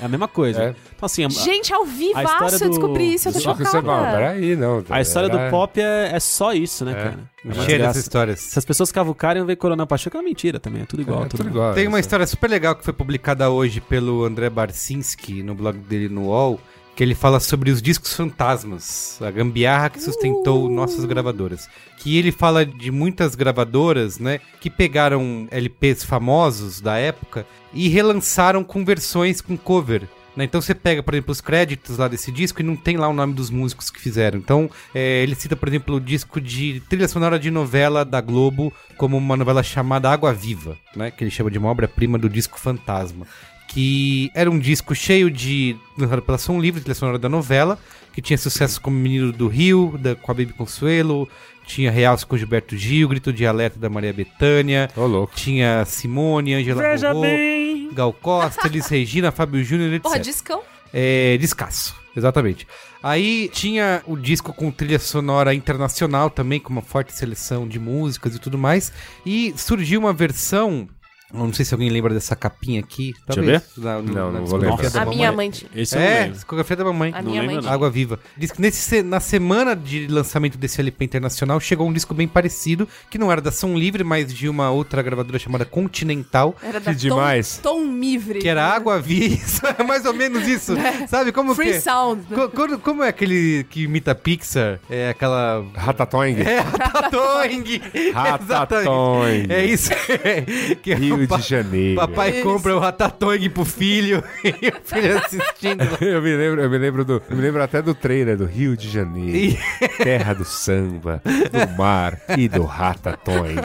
É 0.00 0.04
a 0.04 0.08
mesma 0.08 0.28
coisa. 0.28 0.62
É. 0.62 0.68
Então, 0.94 1.06
assim, 1.06 1.24
a, 1.24 1.28
Gente, 1.28 1.72
ao 1.72 1.84
história 1.86 2.64
eu 2.64 2.68
descobri 2.70 3.14
isso, 3.14 3.28
eu 3.28 3.32
tô 3.32 3.38
você 3.38 3.44
chocada. 3.44 4.16
peraí, 4.16 4.56
não. 4.56 4.84
a 4.90 5.00
história 5.00 5.28
era- 5.28 5.46
do 5.46 5.50
pop 5.50 5.80
é, 5.80 6.10
é 6.12 6.20
só 6.20 6.52
isso, 6.52 6.84
né, 6.84 6.94
cara? 6.94 7.18
É 7.48 7.64
Cheia 7.64 7.78
dessas 7.78 8.02
histórias. 8.02 8.40
Se 8.40 8.58
as 8.58 8.64
pessoas 8.64 8.90
cavucarem, 8.90 9.44
ver 9.44 9.56
Coronel 9.56 9.86
Pacheco 9.86 10.16
é 10.16 10.20
uma 10.20 10.24
mentira 10.24 10.58
também. 10.58 10.82
É 10.82 10.84
tudo 10.86 11.02
igual. 11.02 11.22
É, 11.24 11.28
tudo 11.28 11.38
tudo 11.38 11.48
igual. 11.50 11.74
Tem 11.74 11.86
uma 11.86 12.00
história 12.00 12.26
super 12.26 12.50
legal 12.50 12.74
que 12.74 12.84
foi 12.84 12.92
publicada 12.92 13.48
hoje 13.50 13.80
pelo 13.80 14.24
André 14.24 14.50
Barcinski 14.50 15.42
no 15.42 15.54
blog 15.54 15.78
dele 15.78 16.08
no 16.08 16.26
UOL, 16.26 16.60
que 16.96 17.04
ele 17.04 17.14
fala 17.14 17.38
sobre 17.38 17.70
os 17.70 17.80
discos 17.80 18.12
fantasmas, 18.12 19.18
a 19.22 19.30
gambiarra 19.30 19.88
que 19.88 20.02
sustentou 20.02 20.68
nossas 20.68 21.04
gravadoras. 21.04 21.68
Que 21.98 22.16
ele 22.16 22.30
fala 22.30 22.64
de 22.64 22.90
muitas 22.90 23.34
gravadoras, 23.34 24.18
né, 24.18 24.40
que 24.60 24.70
pegaram 24.70 25.48
LPs 25.50 26.04
famosos 26.04 26.80
da 26.80 26.96
época 26.96 27.44
e 27.72 27.88
relançaram 27.88 28.62
com 28.62 28.84
versões 28.84 29.40
com 29.40 29.56
cover. 29.56 30.02
né? 30.36 30.44
Então 30.44 30.60
você 30.60 30.74
pega, 30.74 31.02
por 31.02 31.12
exemplo, 31.14 31.32
os 31.32 31.40
créditos 31.40 31.98
lá 31.98 32.06
desse 32.06 32.30
disco 32.30 32.60
e 32.60 32.64
não 32.64 32.76
tem 32.76 32.96
lá 32.96 33.08
o 33.08 33.12
nome 33.12 33.34
dos 33.34 33.50
músicos 33.50 33.90
que 33.90 34.00
fizeram. 34.00 34.38
Então 34.38 34.70
é, 34.94 35.22
ele 35.22 35.34
cita, 35.34 35.56
por 35.56 35.68
exemplo, 35.68 35.96
o 35.96 36.00
disco 36.00 36.40
de 36.40 36.80
trilha 36.88 37.08
sonora 37.08 37.38
de 37.38 37.50
novela 37.50 38.04
da 38.04 38.20
Globo, 38.20 38.72
como 38.96 39.16
uma 39.16 39.36
novela 39.36 39.62
chamada 39.64 40.08
Água 40.10 40.32
Viva, 40.32 40.78
né? 40.94 41.10
Que 41.10 41.24
ele 41.24 41.30
chama 41.32 41.50
de 41.50 41.58
uma 41.58 41.68
obra-prima 41.68 42.16
do 42.16 42.28
disco 42.28 42.60
Fantasma. 42.60 43.26
Que 43.66 44.30
era 44.34 44.50
um 44.50 44.58
disco 44.58 44.94
cheio 44.94 45.30
de. 45.30 45.76
lançado 45.98 46.22
pela 46.22 46.38
Som 46.38 46.58
Livre, 46.58 46.80
trilha 46.80 46.94
sonora 46.94 47.18
da 47.18 47.28
novela, 47.28 47.78
que 48.14 48.22
tinha 48.22 48.38
sucessos 48.38 48.78
como 48.78 48.96
Menino 48.96 49.30
do 49.30 49.46
Rio, 49.46 49.98
da, 50.00 50.14
com 50.14 50.30
a 50.32 50.34
Baby 50.34 50.54
Consuelo, 50.54 51.28
tinha 51.68 51.90
Realce 51.90 52.26
com 52.26 52.36
Gilberto 52.36 52.76
Gil, 52.76 53.08
Grito 53.08 53.32
de 53.32 53.46
Alerta 53.46 53.78
da 53.78 53.88
Maria 53.88 54.12
Bethânia, 54.12 54.88
Ô, 54.96 55.06
louco. 55.06 55.34
tinha 55.36 55.84
Simone, 55.84 56.54
Angela 56.54 56.82
Veja 56.82 57.08
Rorô, 57.12 57.20
bem. 57.20 57.90
Gal 57.92 58.12
Costa, 58.12 58.66
Elis 58.66 58.86
Regina, 58.88 59.30
Fábio 59.30 59.62
Júnior, 59.62 59.88
etc. 59.92 60.02
Porra, 60.02 60.18
discão. 60.18 60.62
É, 60.92 61.36
descasso, 61.36 61.94
exatamente. 62.16 62.66
Aí 63.02 63.48
tinha 63.52 64.02
o 64.06 64.16
disco 64.16 64.52
com 64.52 64.70
trilha 64.70 64.98
sonora 64.98 65.54
internacional 65.54 66.30
também, 66.30 66.58
com 66.58 66.70
uma 66.72 66.82
forte 66.82 67.12
seleção 67.12 67.68
de 67.68 67.78
músicas 67.78 68.34
e 68.34 68.38
tudo 68.38 68.56
mais. 68.58 68.90
E 69.24 69.52
surgiu 69.56 70.00
uma 70.00 70.12
versão. 70.12 70.88
Eu 71.32 71.38
Não 71.40 71.52
sei 71.52 71.64
se 71.64 71.74
alguém 71.74 71.90
lembra 71.90 72.14
dessa 72.14 72.34
capinha 72.34 72.80
aqui. 72.80 73.12
Deixa 73.12 73.22
eu 73.28 73.34
talvez, 73.34 73.62
Na, 73.76 73.98
no- 74.02 74.12
Não, 74.14 74.32
na 74.32 74.40
não 74.40 74.46
vou 74.46 74.58
lembrar. 74.58 74.88
da 74.90 74.98
A 75.02 75.04
mamãe. 75.04 75.16
minha 75.16 75.32
mãe. 75.32 75.52
Esse 75.74 75.96
É, 75.98 76.20
lembro. 76.20 76.32
discografia 76.34 76.76
da 76.76 76.84
mamãe. 76.84 77.12
A 77.14 77.20
Não 77.22 77.30
minha 77.30 77.42
mãe. 77.42 77.58
Água 77.66 77.90
Viva. 77.90 78.18
Diz 78.36 78.50
que 78.50 78.60
nesse, 78.60 78.78
se- 78.80 79.02
na 79.02 79.20
semana 79.20 79.76
de 79.76 80.06
lançamento 80.06 80.56
desse 80.56 80.80
LP 80.80 81.04
internacional 81.04 81.60
chegou 81.60 81.86
um 81.88 81.92
disco 81.92 82.14
bem 82.14 82.26
parecido, 82.26 82.88
que 83.10 83.18
não 83.18 83.30
era 83.30 83.40
da 83.40 83.50
Som 83.52 83.74
Livre, 83.76 84.02
mas 84.04 84.32
de 84.32 84.48
uma 84.48 84.70
outra 84.70 85.02
gravadora 85.02 85.38
chamada 85.38 85.64
Continental, 85.64 86.56
Era 86.62 86.80
da 86.80 86.92
Que 86.92 86.98
demais. 86.98 87.58
Tom, 87.62 87.80
Tom 87.80 87.86
Mivre. 87.86 88.38
que 88.40 88.48
era 88.48 88.64
Água 88.66 89.00
Viva. 89.00 89.28
É 89.78 89.82
mais 89.82 90.04
ou 90.06 90.14
menos 90.14 90.46
isso. 90.46 90.74
Sabe 91.08 91.30
como 91.32 91.54
Free 91.54 91.72
que 91.72 91.80
Sound. 91.80 92.22
né? 92.30 92.36
Co- 92.36 92.78
como 92.78 93.02
é 93.02 93.08
aquele 93.08 93.64
que 93.68 93.82
imita 93.82 94.14
Pixar? 94.14 94.80
É 94.90 95.10
aquela. 95.10 95.64
Ratatoing. 95.74 96.36
É, 96.40 96.60
Ratatouille! 96.60 97.82
Ratatouille. 98.12 99.46
É 99.52 99.64
isso. 99.64 99.90
que 100.82 100.92
Rio 101.18 101.38
de 101.38 101.48
Janeiro. 101.48 102.00
Papai 102.00 102.30
Isso. 102.30 102.42
compra 102.42 102.76
o 102.76 102.78
Ratatouille 102.78 103.48
pro 103.48 103.64
filho 103.64 104.22
e 104.44 104.68
o 104.68 104.80
filho 104.84 105.18
assistindo. 105.18 105.84
Eu 106.00 106.22
me 106.22 106.36
lembro, 106.36 106.60
eu 106.60 106.70
me 106.70 106.78
lembro 106.78 107.04
do, 107.04 107.22
eu 107.28 107.36
me 107.36 107.42
lembro 107.42 107.62
até 107.62 107.82
do 107.82 107.94
trailer 107.94 108.36
do 108.36 108.44
Rio 108.44 108.76
de 108.76 108.88
Janeiro, 108.88 109.58
terra 109.98 110.34
do 110.34 110.44
samba, 110.44 111.22
do 111.24 111.76
mar 111.76 112.20
e 112.36 112.48
do 112.48 112.64
Ratatouille. 112.66 113.56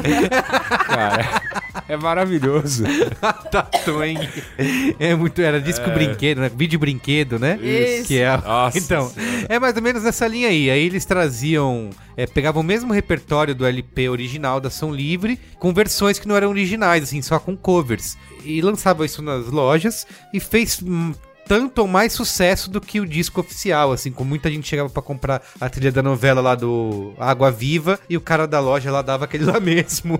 Cara, 0.87 1.41
é 1.87 1.97
maravilhoso. 1.97 2.83
Ratatouille. 3.21 4.29
É 4.99 5.15
muito. 5.15 5.41
Era 5.41 5.59
disco 5.59 5.89
brinquedo, 5.91 6.41
né? 6.41 6.51
Vídeo 6.55 6.79
brinquedo, 6.79 7.37
né? 7.37 7.57
Isso. 7.61 8.07
Que 8.07 8.19
é. 8.19 8.37
Nossa 8.37 8.77
então, 8.77 9.11
é 9.49 9.59
mais 9.59 9.75
ou 9.75 9.81
menos 9.81 10.03
nessa 10.03 10.27
linha 10.27 10.47
aí. 10.47 10.69
Aí 10.69 10.85
eles 10.85 11.05
traziam. 11.05 11.89
é, 12.15 12.25
pegavam 12.25 12.61
o 12.61 12.65
mesmo 12.65 12.93
repertório 12.93 13.53
do 13.53 13.65
LP 13.65 14.09
original 14.09 14.59
da 14.59 14.69
Som 14.69 14.91
Livre, 14.91 15.39
com 15.59 15.73
versões 15.73 16.19
que 16.19 16.27
não 16.27 16.35
eram 16.35 16.49
originais, 16.49 17.03
assim, 17.03 17.21
só 17.21 17.39
com 17.39 17.55
covers. 17.55 18.17
E 18.43 18.61
lançava 18.61 19.05
isso 19.05 19.21
nas 19.21 19.47
lojas 19.47 20.05
e 20.33 20.39
fez. 20.39 20.81
Tanto 21.45 21.79
ou 21.79 21.87
mais 21.87 22.13
sucesso 22.13 22.69
do 22.69 22.79
que 22.79 22.99
o 22.99 23.05
disco 23.05 23.41
oficial, 23.41 23.91
assim, 23.91 24.11
com 24.11 24.23
muita 24.23 24.49
gente 24.49 24.67
chegava 24.67 24.89
pra 24.89 25.01
comprar 25.01 25.41
a 25.59 25.69
trilha 25.69 25.91
da 25.91 26.01
novela 26.01 26.41
lá 26.41 26.55
do 26.55 27.13
Água 27.17 27.51
Viva 27.51 27.99
e 28.09 28.17
o 28.17 28.21
cara 28.21 28.47
da 28.47 28.59
loja 28.59 28.91
lá 28.91 29.01
dava 29.01 29.25
aquele 29.25 29.45
lá 29.45 29.59
mesmo 29.61 30.19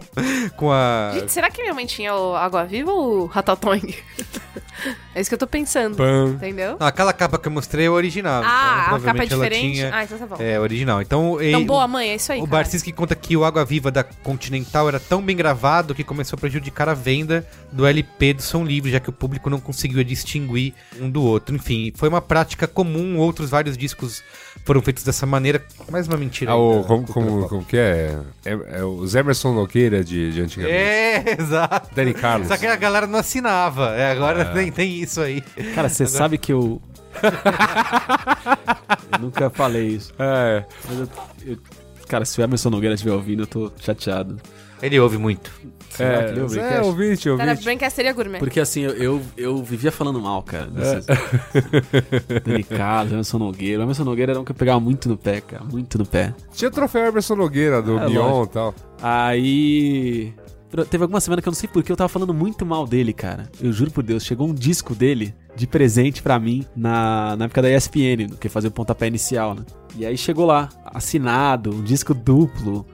com 0.56 0.72
a 0.72 1.12
Gente, 1.14 1.32
será 1.32 1.50
que 1.50 1.62
minha 1.62 1.74
mãe 1.74 1.86
tinha 1.86 2.14
o 2.16 2.36
Água 2.36 2.66
Viva 2.66 2.92
ou 2.92 3.24
o 3.24 3.26
Ratatouille? 3.26 3.98
é 5.16 5.22
isso 5.22 5.30
que 5.30 5.34
eu 5.34 5.40
tô 5.40 5.48
pensando. 5.48 5.96
Pam. 5.96 6.30
Entendeu? 6.36 6.78
Não, 6.80 6.88
aquela 6.88 7.14
capa 7.14 7.38
que 7.38 7.48
eu 7.48 7.52
mostrei 7.52 7.86
é 7.86 7.90
o 7.90 7.94
original. 7.94 8.42
Ah, 8.44 8.48
a 8.48 8.50
capa 8.50 8.84
é 8.86 8.90
provavelmente 8.90 9.34
ela 9.34 9.44
diferente? 9.44 9.74
tinha- 9.76 9.92
Ah, 9.96 10.04
então 10.04 10.18
tá 10.18 10.26
bom. 10.28 10.36
É, 10.40 10.60
original. 10.60 11.02
Então, 11.02 11.42
Então, 11.42 11.62
e- 11.62 11.66
boa 11.66 11.88
mãe, 11.88 12.10
é 12.10 12.16
isso 12.16 12.32
aí, 12.32 12.40
O 12.40 12.44
cara. 12.46 12.58
Barcinski 12.58 12.92
conta 12.92 13.16
que 13.16 13.36
o 13.38 13.44
Água 13.44 13.64
Viva 13.66 13.92
da 13.92 14.04
Continental 14.04 14.88
era 14.88 15.00
tão 15.00 15.22
bem 15.22 15.36
gravado 15.36 15.94
que 15.96 16.04
começou 16.04 16.38
a 16.38 16.40
prejudicar 16.40 16.90
a 16.90 16.94
venda 16.94 17.46
do 17.72 17.86
LP 17.86 18.34
do 18.36 18.42
Som 18.42 18.64
Livre, 18.64 18.92
já 18.92 19.00
que 19.00 19.10
o 19.10 19.14
público 19.14 19.50
não 19.50 19.60
conseguia 19.60 20.04
distinguir 20.04 20.74
um 21.00 21.10
do 21.10 21.24
outro. 21.24 21.56
Enfim, 21.56 21.92
foi 21.96 22.10
uma 22.10 22.22
prática 22.22 22.68
comum, 22.68 23.18
outros 23.18 23.50
vários 23.50 23.78
discos 23.78 24.24
foram 24.66 24.82
feitos 24.82 25.04
dessa 25.04 25.26
maneira. 25.26 25.62
Mais 25.92 26.08
uma 26.08 26.18
mentira. 26.18 26.52
Ah, 26.52 26.56
aí 26.56 26.60
o, 26.60 26.82
da 26.82 26.88
como, 26.88 27.04
cultura 27.06 27.26
como, 27.26 27.40
pop. 27.42 27.50
como 27.50 27.66
que 27.66 27.78
é? 27.78 28.18
é? 28.46 28.58
é 28.80 28.84
os 28.84 29.14
Emerson 29.16 29.54
Nogueira 29.54 30.04
de, 30.04 30.32
de 30.32 30.42
antigamente. 30.42 30.78
É, 30.78 31.36
exato. 31.40 31.90
Danny 31.96 32.14
Carlos. 32.14 32.48
Só 32.48 32.58
que 32.58 32.66
a 32.66 32.76
galera 32.76 33.06
não 33.08 33.20
assinava. 33.20 33.94
É, 33.96 34.12
agora 34.12 34.46
nem 34.64 34.72
tem 34.72 35.02
isso 35.02 35.22
aí. 35.22 35.42
Cara, 35.76 35.90
você 35.90 36.06
sabe 36.08 36.38
que 36.38 36.52
eu. 36.54 36.82
eu 39.12 39.20
nunca 39.20 39.50
falei 39.50 39.88
isso. 39.88 40.14
É, 40.18 40.66
Mas 40.90 41.00
eu, 41.00 41.08
eu- 41.46 41.58
Cara, 42.08 42.26
se 42.26 42.40
o 42.40 42.44
Emerson 42.44 42.70
Nogueira 42.70 42.94
estiver 42.96 43.14
ouvindo, 43.14 43.44
eu 43.44 43.48
tô 43.48 43.72
chateado. 43.80 44.38
Ele 44.82 45.00
ouve 45.00 45.18
muito. 45.18 45.50
É, 45.98 46.24
que 46.26 46.32
ele 46.32 46.42
ouve 46.42 46.60
é, 46.60 46.62
Braincast? 46.62 46.88
ouvinte, 46.90 47.30
Era 47.30 47.38
ouvinte. 47.52 47.64
Brancasteria 47.64 48.14
Gourmet. 48.14 48.40
Porque 48.40 48.60
assim, 48.60 48.82
eu, 48.82 48.92
eu, 48.98 49.22
eu 49.38 49.64
vivia 49.64 49.92
falando 49.92 50.20
mal, 50.20 50.44
cara. 50.44 50.68
Desses... 50.68 51.06
Dani 52.44 52.64
Carlos, 52.64 53.14
Emerson 53.14 53.38
Nogueira. 53.40 53.80
O 53.80 53.84
Emerson 53.86 54.04
Nogueira 54.04 54.34
era 54.34 54.40
um 54.40 54.44
que 54.44 54.52
eu 54.52 54.56
pegava 54.56 54.80
muito 54.80 55.08
no 55.08 55.16
pé, 55.18 55.40
cara. 55.42 55.64
Muito 55.64 55.98
no 55.98 56.06
pé. 56.06 56.34
Tinha 56.54 56.70
troféu 56.70 57.06
Emerson 57.08 57.36
Nogueira 57.36 57.82
do 57.82 57.98
É, 57.98 58.10
Mion 58.10 58.22
lógico. 58.28 58.46
e 58.46 58.54
tal. 58.54 58.76
Aí. 59.02 60.34
Teve 60.90 61.04
alguma 61.04 61.20
semana 61.22 61.42
que 61.42 61.48
eu 61.48 61.52
não 61.52 61.56
sei 61.56 61.70
porque 61.72 61.92
eu 61.92 61.96
tava 61.96 62.08
falando 62.10 62.34
muito 62.34 62.66
mal 62.66 62.88
dele, 62.88 63.14
cara. 63.14 63.50
Eu 63.62 63.72
juro 63.72 63.92
por 63.92 64.04
Deus, 64.04 64.24
chegou 64.26 64.48
um 64.48 64.54
disco 64.54 64.96
dele 64.96 65.34
de 65.56 65.68
presente 65.68 66.22
pra 66.24 66.40
mim 66.40 66.66
na, 66.76 67.36
na 67.36 67.46
época 67.46 67.62
da 67.62 67.70
ESPN, 67.70 68.30
que 68.40 68.50
fazia 68.50 68.70
o 68.70 68.74
pontapé 68.74 69.08
inicial, 69.08 69.54
né? 69.54 69.64
E 69.96 70.04
aí 70.06 70.18
chegou 70.18 70.46
lá, 70.48 70.70
assinado, 70.86 71.70
um 71.70 71.84
disco 71.84 72.14
duplo. 72.16 72.86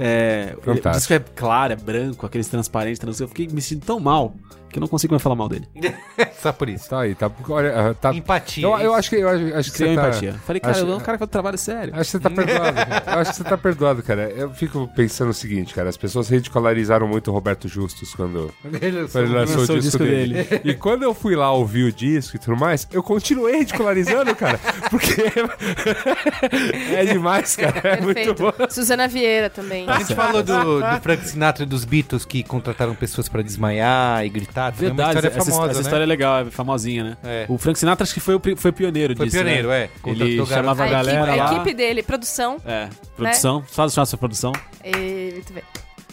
É, 0.00 0.56
o 0.56 0.96
disco 0.96 1.12
é 1.12 1.20
claro, 1.20 1.72
é 1.72 1.76
branco, 1.76 2.26
aqueles 2.26 2.48
transparentes, 2.48 2.98
trans- 2.98 3.20
eu 3.20 3.28
fiquei 3.28 3.46
me 3.46 3.60
sentindo 3.60 3.84
tão 3.86 4.00
mal 4.00 4.34
que 4.70 4.78
eu 4.78 4.80
não 4.80 4.88
consigo 4.88 5.12
mais 5.14 5.22
falar 5.22 5.34
mal 5.36 5.48
dele. 5.48 5.68
Só 6.40 6.52
por 6.52 6.68
isso. 6.68 6.88
Tá 6.88 7.00
aí, 7.00 7.14
tá. 7.14 7.30
Olha, 7.48 7.94
tá. 8.00 8.14
Empatia. 8.14 8.64
Eu, 8.64 8.78
eu 8.78 8.94
acho 8.94 9.10
que, 9.10 9.16
eu 9.16 9.28
acho, 9.28 9.54
acho 9.56 9.70
que 9.72 9.76
Criou 9.78 9.94
você 9.94 10.00
tá. 10.00 10.08
empatia. 10.08 10.32
Falei, 10.46 10.60
cara, 10.60 10.76
acho- 10.76 10.84
eu 10.86 10.92
é 10.92 10.96
um 10.96 11.00
cara 11.00 11.12
que 11.12 11.18
faz 11.20 11.30
trabalho 11.30 11.58
sério. 11.58 11.94
Acho 11.94 12.04
que 12.04 12.10
você 12.10 12.20
tá 12.20 12.30
perdoado. 12.30 12.74
cara. 12.76 13.04
Eu 13.06 13.18
acho 13.20 13.30
que 13.30 13.36
você 13.36 13.44
tá 13.44 13.58
perdoado, 13.58 14.02
cara. 14.02 14.30
Eu 14.30 14.50
fico 14.50 14.88
pensando 14.94 15.30
o 15.30 15.34
seguinte, 15.34 15.74
cara. 15.74 15.88
As 15.88 15.96
pessoas 15.96 16.28
ridicularizaram 16.28 17.08
muito 17.08 17.30
o 17.30 17.34
Roberto 17.34 17.66
Justus 17.68 18.14
quando, 18.14 18.52
Ele 18.80 19.02
lançou 19.32 19.76
o 19.76 19.80
disco, 19.80 19.98
dele. 19.98 20.46
E 20.64 20.74
quando 20.74 21.02
eu 21.02 21.14
fui 21.14 21.34
lá 21.34 21.50
ouvir 21.52 21.84
o 21.84 21.92
disco 21.92 22.36
e 22.36 22.38
tudo 22.38 22.56
mais, 22.56 22.86
eu 22.92 23.02
continuei 23.02 23.58
ridicularizando, 23.58 24.34
cara. 24.36 24.58
Porque 24.90 25.14
é 26.94 27.04
demais, 27.04 27.56
cara. 27.56 27.80
É 27.84 28.00
muito 28.00 28.14
Perfeito. 28.16 28.42
bom. 28.42 28.52
Suzana 28.70 29.08
Vieira 29.08 29.50
também. 29.50 29.88
A 29.88 29.98
gente 29.98 30.14
falou 30.14 30.42
do, 30.42 30.80
do 30.80 31.00
Frank 31.02 31.26
Sinatra 31.26 31.64
e 31.64 31.66
dos 31.66 31.84
Beatles 31.84 32.24
que 32.24 32.42
contrataram 32.42 32.94
pessoas 32.94 33.28
pra 33.28 33.42
desmaiar 33.42 34.24
e 34.24 34.28
gritar. 34.28 34.57
Também 34.72 34.88
é 34.88 34.92
uma 34.92 34.96
Verdade, 34.96 35.08
história 35.18 35.28
essa, 35.28 35.50
famosa, 35.50 35.70
essa 35.70 35.80
né? 35.80 35.84
história 35.84 36.02
é 36.02 36.06
legal, 36.06 36.38
é 36.40 36.44
famosinha, 36.50 37.04
né? 37.04 37.16
É. 37.24 37.46
O 37.48 37.56
Frank 37.58 37.78
Sinatra 37.78 38.04
acho 38.04 38.14
que 38.14 38.20
foi 38.20 38.38
foi 38.56 38.72
pioneiro 38.72 39.16
Foi 39.16 39.26
disso, 39.26 39.36
pioneiro, 39.38 39.68
né? 39.68 39.84
é. 39.84 39.90
Ele 40.10 40.46
chamava 40.46 40.82
a 40.82 40.86
A 40.86 40.90
galera 40.90 41.20
equipe, 41.26 41.40
a 41.40 41.44
lá. 41.44 41.52
equipe 41.54 41.74
dele, 41.74 42.02
produção. 42.02 42.56
É, 42.66 42.88
produção. 43.16 43.62
Fala 43.66 43.88
chamar 43.90 44.06
sua 44.06 44.18
produção. 44.18 44.52
E, 44.84 45.30
muito 45.34 45.52
bem. 45.52 45.62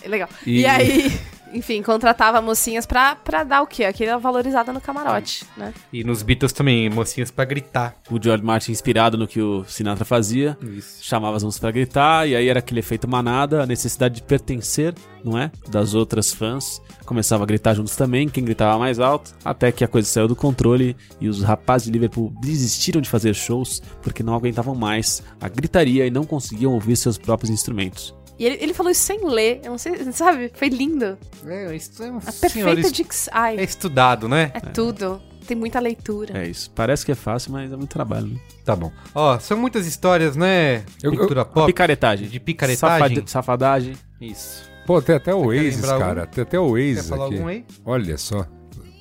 Legal. 0.06 0.30
E- 0.46 0.62
E, 0.62 0.66
aí. 0.66 1.20
enfim, 1.56 1.82
contratava 1.82 2.41
mocinhas 2.41 2.86
pra, 2.86 3.15
pra 3.15 3.44
dar 3.44 3.61
o 3.61 3.68
quê? 3.68 3.86
Aquela 3.86 4.18
valorizada 4.18 4.73
no 4.73 4.82
camarote, 4.82 5.45
né? 5.56 5.73
E 5.91 6.03
nos 6.03 6.22
Beatles 6.22 6.52
também, 6.52 6.90
mocinhas 6.90 7.32
pra 7.32 7.45
gritar. 7.45 7.95
O 8.11 8.22
George 8.22 8.44
Martin, 8.44 8.72
inspirado 8.73 9.18
no 9.18 9.27
que 9.27 9.41
o 9.41 9.64
Sinatra 9.65 10.03
fazia, 10.03 10.57
Isso. 10.61 11.03
chamava 11.03 11.38
as 11.38 11.44
músicas 11.44 11.61
pra 11.61 11.72
gritar, 11.72 12.27
e 12.27 12.36
aí 12.36 12.48
era 12.49 12.60
aquele 12.60 12.82
efeito 12.82 13.07
manada, 13.07 13.64
a 13.64 13.65
necessidade 13.65 14.15
de 14.15 14.23
pertencer, 14.23 14.94
não 15.23 15.38
é? 15.38 15.49
Das 15.69 15.94
outras 15.94 16.34
fãs. 16.34 16.82
Começava 17.06 17.44
a 17.44 17.48
gritar 17.48 17.73
juntos 17.73 17.95
também, 17.95 18.27
quem 18.27 18.44
gritava 18.44 18.77
mais 18.77 18.99
alto, 18.99 19.34
até 19.44 19.72
que 19.72 19.84
a 19.84 19.88
coisa 19.88 20.07
saiu 20.07 20.27
do 20.27 20.36
controle 20.36 20.95
e 21.22 21.30
os 21.30 21.41
rapazes 21.41 21.86
de 21.86 21.91
Liverpool 21.94 22.34
desistiram 22.41 22.99
de 22.99 23.10
fazer 23.10 23.34
shows 23.34 23.82
porque 24.02 24.23
não 24.23 24.36
aguentavam 24.36 24.76
mais 24.76 25.23
a 25.40 25.48
gritaria 25.48 26.06
e 26.06 26.11
não 26.11 26.26
conseguiam 26.26 26.73
ouvir 26.73 26.95
seus 26.98 27.18
próprios 27.18 27.49
instrumentos. 27.49 28.14
E 28.38 28.45
ele, 28.45 28.57
ele 28.62 28.74
falou 28.74 28.91
isso 28.91 29.02
sem 29.02 29.26
ler, 29.28 29.62
eu 29.64 29.72
não 29.72 29.78
sei, 29.78 30.12
sabe? 30.12 30.52
Foi 30.53 30.68
lindo. 30.70 31.18
É, 31.45 31.76
isso 31.76 32.03
é 32.03 32.12
um 32.12 32.18
A 32.18 32.22
senhor 32.32 32.66
perfeita 32.66 32.91
dicção. 32.91 33.34
Ai, 33.36 33.57
É 33.57 33.64
estudado, 33.64 34.28
né? 34.28 34.52
é 34.53 34.60
tudo. 34.60 35.22
Tem 35.48 35.56
muita 35.56 35.80
leitura. 35.80 36.38
É 36.44 36.48
isso. 36.48 36.72
Parece 36.72 37.06
que 37.06 37.12
é 37.12 37.16
fácil, 37.16 37.52
mas 37.52 37.72
é 37.72 37.76
muito 37.78 37.91
trabalho, 37.91 38.26
né? 38.28 38.40
Tá 38.66 38.76
bom. 38.76 38.91
Ó, 39.14 39.38
são 39.40 39.56
muitas 39.57 39.86
histórias, 39.86 40.36
né? 40.36 40.78
Eu- 41.03 41.12
eu- 41.14 41.18
Cultura 41.20 41.45
pop. 41.45 41.68
Picaretagem. 41.68 42.28
De 42.28 42.40
picaretagem. 42.40 42.78
Safade- 43.16 43.30
Safadagem. 43.32 43.94
Isso. 44.20 44.64
Pô, 44.88 44.99
tem 45.02 45.16
até 45.16 45.34
o 45.36 45.41
quer 45.41 45.48
Oasis, 45.48 45.82
cara. 45.82 46.22
algum? 46.22 46.32
Tem 46.32 46.41
até 46.41 46.60
o 46.60 46.66
Quer 46.66 46.72
Oasis 46.74 47.10
falar 47.10 47.26
aqui. 47.28 47.36
algum 47.36 47.48
aí? 47.48 47.66
Olha 47.86 48.18
só. 48.18 48.48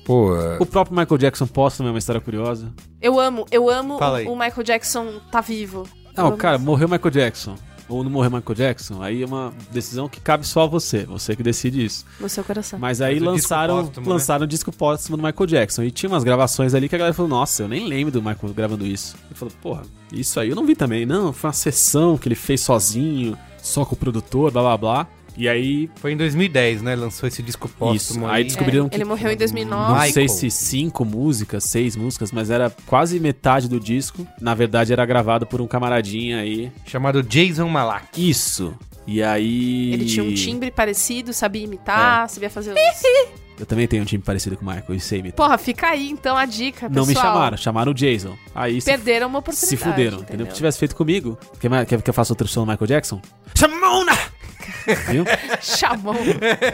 Pô, 0.05 0.35
é, 0.37 0.57
O 0.59 0.65
próprio 0.67 0.95
Michael 0.95 1.17
Jackson 1.17 1.47
posta 1.47 1.77
também 1.77 1.91
uma 1.93 1.97
história 1.99 2.21
curiosa. 2.21 2.71
Eu 3.01 3.19
amo, 3.19 3.45
eu 3.51 3.67
amo 3.69 3.97
Fala 3.97 4.19
aí. 4.19 4.27
o, 4.27 4.33
o 4.33 4.39
Michael 4.39 4.63
Jackson 4.63 5.19
tá 5.31 5.41
vivo. 5.41 5.87
Não, 6.15 6.37
cara, 6.37 6.57
isso. 6.57 6.65
morreu 6.65 6.87
Michael 6.87 7.11
Jackson. 7.11 7.55
Ou 7.87 8.03
não 8.03 8.09
morreu 8.09 8.31
Michael 8.31 8.55
Jackson, 8.55 9.01
aí 9.01 9.21
é 9.21 9.25
uma 9.25 9.53
decisão 9.71 10.09
que 10.09 10.19
cabe 10.19 10.45
só 10.45 10.63
a 10.63 10.65
você, 10.65 11.05
você 11.05 11.35
que 11.35 11.43
decide 11.43 11.85
isso. 11.85 12.03
No 12.19 12.27
seu 12.27 12.43
coração. 12.43 12.79
Mas 12.79 12.99
aí 12.99 13.19
Mas 13.19 13.29
o 13.29 13.35
disco 13.35 13.53
lançaram, 13.53 13.83
póstumo, 13.85 14.07
né? 14.07 14.13
lançaram 14.13 14.43
o 14.43 14.47
disco 14.47 14.71
póstumo 14.71 15.17
do 15.17 15.23
Michael 15.23 15.45
Jackson. 15.45 15.83
E 15.83 15.91
tinha 15.91 16.09
umas 16.09 16.23
gravações 16.23 16.73
ali 16.73 16.89
que 16.89 16.95
a 16.95 16.97
galera 16.97 17.13
falou: 17.13 17.29
Nossa, 17.29 17.63
eu 17.63 17.67
nem 17.67 17.87
lembro 17.87 18.11
do 18.11 18.21
Michael 18.21 18.53
gravando 18.53 18.85
isso. 18.85 19.15
Eu 19.29 19.35
falei: 19.35 19.53
Porra, 19.61 19.83
isso 20.11 20.39
aí 20.39 20.49
eu 20.49 20.55
não 20.55 20.65
vi 20.65 20.75
também. 20.75 21.05
Não, 21.05 21.31
foi 21.31 21.49
uma 21.49 21.53
sessão 21.53 22.17
que 22.17 22.27
ele 22.27 22.35
fez 22.35 22.61
sozinho, 22.61 23.37
só 23.61 23.85
com 23.85 23.93
o 23.93 23.97
produtor, 23.97 24.51
blá 24.51 24.61
blá 24.61 24.77
blá. 24.77 25.07
E 25.37 25.49
aí, 25.49 25.89
Foi 25.95 26.13
em 26.13 26.17
2010, 26.17 26.81
né? 26.81 26.95
Lançou 26.95 27.27
esse 27.27 27.43
disco 27.43 27.67
isso. 27.67 27.75
póstumo 27.77 28.27
Aí 28.27 28.37
aí. 28.37 28.43
descobriram 28.45 28.85
É, 28.85 28.89
que. 28.89 28.95
ele 28.95 29.03
morreu 29.05 29.29
em 29.29 29.33
Não 29.33 29.37
2009. 29.39 29.93
Michael. 29.93 30.13
sei 30.13 30.29
se 30.29 30.49
cinco 30.49 31.03
músicas, 31.03 31.63
seis 31.65 31.95
músicas, 31.95 32.31
mas 32.31 32.49
era 32.49 32.73
quase 32.85 33.19
metade 33.19 33.67
do 33.67 33.79
disco. 33.79 34.25
Na 34.39 34.53
verdade, 34.53 34.93
era 34.93 35.05
gravado 35.05 35.45
por 35.45 35.59
um 35.61 35.67
camaradinha 35.67 36.39
aí. 36.39 36.71
Chamado 36.85 37.21
Jason 37.21 37.67
Malak. 37.67 38.07
Isso. 38.17 38.73
E 39.05 39.21
aí. 39.21 39.93
Ele 39.93 40.05
tinha 40.05 40.23
um 40.23 40.33
timbre 40.33 40.71
parecido, 40.71 41.33
sabia 41.33 41.61
É. 41.61 41.65
imitar, 41.65 42.29
sabia 42.29 42.49
fazer 42.49 42.71
os... 42.73 42.77
Eu 43.57 43.65
também 43.65 43.87
tenho 43.87 44.03
um 44.03 44.05
time 44.05 44.21
parecido 44.21 44.57
com 44.57 44.65
o 44.65 44.67
Michael 44.67 44.95
e 44.95 44.99
sei 44.99 45.19
imitar. 45.19 45.37
Porra, 45.37 45.57
fica 45.57 45.87
aí 45.89 46.09
então 46.09 46.35
a 46.35 46.45
dica, 46.45 46.89
Não 46.89 47.05
me 47.05 47.13
pessoal. 47.13 47.33
chamaram, 47.33 47.55
chamaram 47.57 47.91
o 47.93 47.95
Jason. 47.95 48.35
Aí 48.53 48.81
se, 48.81 48.85
Perderam 48.91 49.27
uma 49.27 49.39
oportunidade. 49.39 49.77
se 49.77 49.77
fuderam, 49.77 50.19
entendeu? 50.19 50.45
Se 50.47 50.53
tivesse 50.55 50.77
feito 50.77 50.93
comigo, 50.93 51.37
quer, 51.57 51.85
quer 51.85 52.01
que 52.01 52.09
eu 52.09 52.13
faça 52.13 52.33
outra 52.33 52.45
show 52.47 52.65
no 52.65 52.71
Michael 52.73 52.87
Jackson? 52.87 53.21
Chamona! 53.57 54.11
Viu? 55.09 55.25
Chamou. 55.61 56.15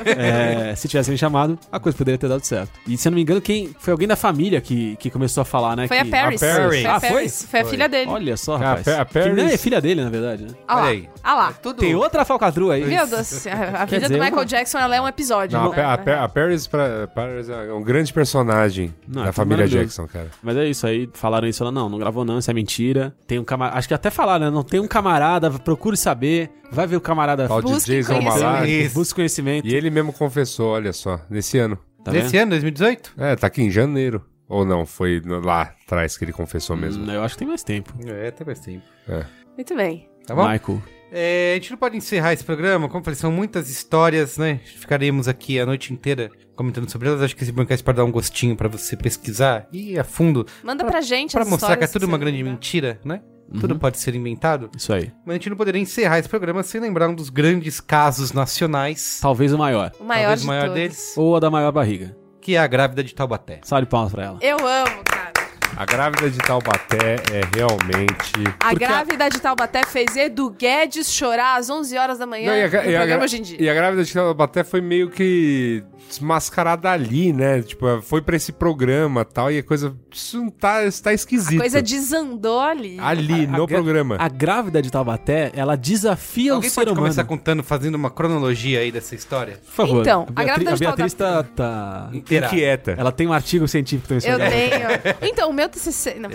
É, 0.06 0.76
se 0.76 0.88
tivesse 0.88 1.10
me 1.12 1.18
chamado, 1.18 1.58
a 1.72 1.80
coisa 1.80 1.98
poderia 1.98 2.18
ter 2.18 2.28
dado 2.28 2.44
certo. 2.46 2.72
E 2.88 2.98
se 2.98 3.08
eu 3.08 3.12
não 3.12 3.16
me 3.16 3.22
engano, 3.22 3.42
quem 3.42 3.74
foi 3.80 3.92
alguém 3.92 4.08
da 4.08 4.16
família 4.16 4.60
que, 4.62 4.96
que 4.98 5.10
começou 5.10 5.42
a 5.42 5.46
falar, 5.46 5.76
né? 5.76 5.88
Foi 5.88 6.00
a 6.00 6.06
que, 6.06 6.12
Paris. 6.12 6.42
A 6.44 6.48
Paris. 6.48 6.70
Foi 6.82 6.86
a 6.86 6.96
Ah, 6.96 7.00
foi? 7.00 7.10
Paris. 7.10 7.48
Foi 7.50 7.60
a 7.60 7.66
filha 7.66 7.90
dele. 7.90 8.10
Olha 8.12 8.38
só, 8.38 8.56
A 8.56 8.60
rapaz. 8.60 8.84
Pa- 8.86 9.02
a 9.02 9.06
Que 9.06 9.20
nem 9.20 9.36
Paris- 9.36 9.54
é 9.54 9.58
filha 9.58 9.82
dele, 9.82 10.04
na 10.04 10.10
verdade, 10.10 10.44
né? 10.44 10.50
Ah 10.68 10.76
lá. 10.76 10.82
Olha 10.82 10.92
aí. 10.92 11.10
Ah 11.24 11.36
lá. 11.36 11.54
Tudo... 11.54 11.78
Tem 11.80 11.96
outra 11.96 12.26
falcatrua 12.26 12.76
aí. 12.76 12.86
Meu 12.86 13.08
Deus, 13.08 13.30
do 13.30 13.36
céu, 13.36 13.54
a 13.54 13.86
vida 13.86 14.02
dizer, 14.02 14.14
do 14.14 14.20
Michael 14.20 14.34
uma- 14.34 14.46
Jackson 14.46 14.78
ela 14.80 14.96
é 14.96 15.02
um 15.02 15.08
episódio. 15.08 15.58
Não, 15.58 15.72
a, 15.72 15.76
né? 15.76 15.84
A, 15.86 15.98
Pa- 15.98 16.24
a 16.24 16.30
Paris, 16.30 16.68
pra- 16.68 17.08
Paris 17.14 17.50
é 17.50 17.74
um 17.74 17.82
grande 17.82 18.12
personagem 18.14 18.94
Não, 19.08 19.24
da 19.24 19.30
é 19.30 19.32
família. 19.32 19.68
Jackson, 19.68 20.08
cara. 20.08 20.28
Mas 20.42 20.58
é 20.58 20.68
isso 20.68 20.86
aí, 20.88 21.10
falaram 21.14 21.48
isso, 21.48 21.62
ela 21.64 21.72
não, 21.72 21.88
não 21.90 21.98
gravou 21.98 22.26
não, 22.26 22.40
isso 22.40 22.50
é 22.50 22.54
mentira. 22.54 23.14
Tem 23.28 23.40
um 23.40 23.44
camarada, 23.44 23.78
acho 23.78 23.88
que 23.88 23.94
até 23.94 24.10
falaram, 24.10 24.46
né? 24.46 24.52
Não 24.52 24.64
tem 24.64 24.80
um 24.80 24.88
camarada, 24.88 25.50
procure 25.52 25.96
saber, 25.96 26.50
vai 26.72 26.88
ver 26.88 26.96
o 26.96 27.02
camarada, 27.02 27.48
Tal 27.48 27.62
de 27.62 27.72
Busque 27.72 27.92
Jason 27.92 28.01
conhecer. 28.04 28.40
Malak. 28.44 28.70
Isso. 28.86 28.94
busca 28.96 29.16
conhecimento. 29.16 29.68
E 29.68 29.74
ele 29.76 29.90
mesmo 29.90 30.12
confessou, 30.14 30.70
olha 30.72 30.94
só, 30.94 31.20
nesse 31.30 31.58
ano. 31.58 31.78
Tá 32.04 32.12
Nesse 32.12 32.30
vendo? 32.32 32.42
ano, 32.44 32.50
2018? 32.52 33.14
É, 33.18 33.36
tá 33.36 33.48
aqui 33.48 33.62
em 33.62 33.70
janeiro. 33.70 34.26
Ou 34.50 34.66
não, 34.66 34.86
foi 34.86 35.22
lá 35.26 35.74
atrás 35.86 36.18
que 36.18 36.26
ele 36.26 36.34
confessou 36.34 36.76
mesmo. 36.76 37.04
Hum, 37.06 37.12
eu 37.12 37.22
acho 37.24 37.36
que 37.36 37.40
tem 37.40 37.48
mais 37.48 37.64
tempo. 37.64 37.94
É, 38.06 38.28
até 38.30 38.44
mais 38.44 38.60
tempo. 38.60 38.84
É. 39.08 39.24
Muito 39.56 39.76
bem. 39.76 40.10
Tá 40.26 40.36
bom? 40.36 40.50
Michael. 40.50 40.82
É, 41.14 41.52
a 41.52 41.56
gente 41.56 41.72
não 41.72 41.78
pode 41.78 41.98
encerrar 41.98 42.32
esse 42.34 42.44
programa, 42.44 42.88
como 42.88 43.00
eu 43.02 43.04
falei, 43.04 43.18
são 43.20 43.32
muitas 43.32 43.70
histórias, 43.70 44.38
né? 44.38 44.60
Ficaremos 44.64 45.28
aqui 45.28 45.60
a 45.60 45.66
noite 45.66 45.94
inteira 45.94 46.32
comentando 46.56 46.90
sobre 46.90 47.08
elas. 47.10 47.22
Acho 47.22 47.36
que 47.36 47.44
esse 47.44 47.52
podcast 47.54 47.84
pode 47.84 47.98
dar 47.98 48.06
um 48.06 48.12
gostinho 48.12 48.56
pra 48.56 48.68
você 48.70 48.96
pesquisar 48.98 49.68
e 49.72 49.92
ir 49.94 50.00
a 50.00 50.04
fundo 50.06 50.46
Manda 50.64 50.86
pra 50.86 51.02
gente 51.02 51.34
pra 51.34 51.42
as 51.44 51.50
mostrar 51.50 51.76
que 51.78 51.84
é 51.84 51.88
tudo 51.88 52.06
uma 52.06 52.18
grande 52.18 52.38
lembra. 52.38 52.54
mentira, 52.54 53.00
né? 53.04 53.22
Tudo 53.60 53.78
pode 53.78 53.98
ser 54.00 54.16
inventado. 54.16 54.70
Isso 54.76 54.94
aí. 54.94 55.12
Mas 55.26 55.32
a 55.32 55.38
gente 55.38 55.50
não 55.50 55.58
poderia 55.58 55.82
encerrar 55.82 56.20
esse 56.20 56.30
programa 56.30 56.64
sem 56.64 56.80
lembrar 56.80 57.10
um 57.10 57.16
dos 57.16 57.30
grandes 57.30 57.80
casos 57.82 58.32
nacionais, 58.32 59.20
Talvez 59.22 59.52
o 59.54 59.58
maior. 59.58 59.92
O 60.00 60.04
maior 60.04 60.22
talvez 60.22 60.40
de 60.42 60.46
o 60.46 60.48
maior 60.48 60.62
todos. 60.68 60.76
deles, 60.76 61.14
Ou 61.18 61.36
a 61.36 61.40
da 61.40 61.50
maior 61.52 61.72
barriga. 61.72 62.16
que 62.40 62.56
é 62.56 62.60
a 62.60 62.68
grávida 62.68 63.04
de 63.04 63.14
Taubaté. 63.14 63.60
Salve 63.64 63.86
palmas 63.88 64.12
pra 64.12 64.24
ela. 64.26 64.38
Eu 64.42 64.58
amo, 64.58 65.04
cara. 65.06 65.32
A 65.76 65.86
grávida 65.86 66.30
de 66.30 66.38
Taubaté 66.38 67.16
é 67.32 67.42
realmente. 67.56 68.32
A 68.60 68.70
Porque 68.70 68.84
a- 68.84 68.88
grávida 68.88 69.30
de 69.30 69.40
Taubaté 69.40 69.82
fez 69.86 70.16
Edu 70.16 70.50
Guedes 70.52 71.12
chorar 71.12 71.56
às 71.58 71.70
11 71.70 71.98
horas 71.98 72.18
da 72.20 72.26
manhã 72.28 72.52
Não, 72.52 72.58
e 72.58 72.64
a, 72.64 72.68
no 72.68 72.74
e 72.74 72.78
a 72.78 72.82
programa 72.82 73.06
gra- 73.08 73.24
hoje 73.24 73.38
em 73.38 73.42
dia. 73.42 73.58
e 73.62 73.70
a 73.70 73.74
grávida 73.74 74.04
de 74.04 74.14
Taubaté 74.14 74.64
foi 74.64 74.82
meio 74.82 75.10
que 75.10 75.84
desmascarada 76.08 76.92
ali, 76.92 77.32
né? 77.34 77.62
Tipo, 77.62 78.02
foi 78.02 78.22
pra 78.22 78.36
esse 78.36 78.52
programa 78.52 79.22
e 79.22 79.26
tal, 79.34 79.52
e 79.52 79.58
a 79.60 79.64
coisa. 79.64 79.96
Isso 80.14 80.38
não 80.42 80.50
tá, 80.50 80.84
isso 80.84 81.02
tá 81.02 81.14
esquisito. 81.14 81.58
A 81.58 81.62
coisa 81.62 81.82
desandou 81.82 82.60
ali. 82.60 83.00
Ali, 83.00 83.46
A- 83.46 83.56
a 83.56 83.58
no 83.58 83.66
gra- 83.66 83.78
programa. 83.78 84.18
A 84.20 84.28
grávida 84.28 84.82
de 84.82 84.92
Taubaté, 84.92 85.52
ela 85.56 85.76
desafia 85.78 86.54
Alguém 86.54 86.68
o 86.68 86.72
ser 86.72 86.82
pode 86.82 86.90
humano. 86.92 87.02
começar 87.06 87.24
contando, 87.24 87.64
fazendo 87.64 87.96
uma 87.96 88.12
cronologia 88.12 88.80
aí 88.82 88.92
dessa 88.92 89.16
história? 89.16 89.58
Por 89.66 89.72
favor. 89.72 90.02
Então, 90.02 90.28
a 90.36 90.42
a 90.42 90.44
Beatri- 90.44 90.46
grávida 90.66 90.72
a 90.72 90.74
de 90.74 90.80
Beatriz 90.82 91.14
tá, 91.14 91.26
Taubaté- 91.44 91.54
tá... 91.56 92.10
Inquieta. 92.14 92.96
Ela 92.98 93.12
tem 93.12 93.26
um 93.28 93.34
artigo 93.34 93.68
científico 93.68 94.10
também 94.10 94.24
Eu 94.30 94.38
sobre 94.38 94.46
ela. 94.46 94.98
tenho. 94.98 95.02
Então, 95.32 95.50
o 95.50 95.54
meu 95.62 95.70
TCC. 95.70 96.16
Não. 96.20 96.30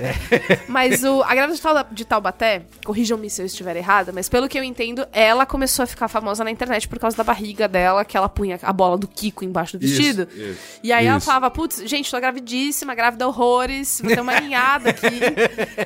Mas 0.68 1.02
o, 1.04 1.22
a 1.22 1.34
grávida 1.34 1.54
de, 1.56 1.60
Tauba- 1.62 1.86
de 1.90 2.04
Taubaté, 2.04 2.62
corrijam-me 2.84 3.28
se 3.28 3.42
eu 3.42 3.46
estiver 3.46 3.76
errada, 3.76 4.12
mas 4.12 4.28
pelo 4.28 4.48
que 4.48 4.58
eu 4.58 4.62
entendo, 4.62 5.06
ela 5.12 5.44
começou 5.44 5.82
a 5.82 5.86
ficar 5.86 6.08
famosa 6.08 6.44
na 6.44 6.50
internet 6.50 6.86
por 6.88 6.98
causa 6.98 7.16
da 7.16 7.24
barriga 7.24 7.66
dela, 7.68 8.04
que 8.04 8.16
ela 8.16 8.28
punha 8.28 8.58
a 8.62 8.72
bola 8.72 8.96
do 8.96 9.08
Kiko 9.08 9.44
embaixo 9.44 9.76
do 9.76 9.80
vestido. 9.80 10.28
Isso, 10.30 10.40
isso. 10.50 10.60
E 10.82 10.92
aí 10.92 11.06
ela 11.06 11.18
Isso. 11.18 11.26
falava, 11.26 11.50
putz, 11.50 11.82
gente, 11.86 12.10
tô 12.10 12.18
gravidíssima, 12.20 12.94
grávida 12.94 13.26
horrores, 13.26 14.00
vou 14.02 14.14
ter 14.14 14.20
uma 14.20 14.38
ninhada 14.40 14.90
aqui. 14.90 15.20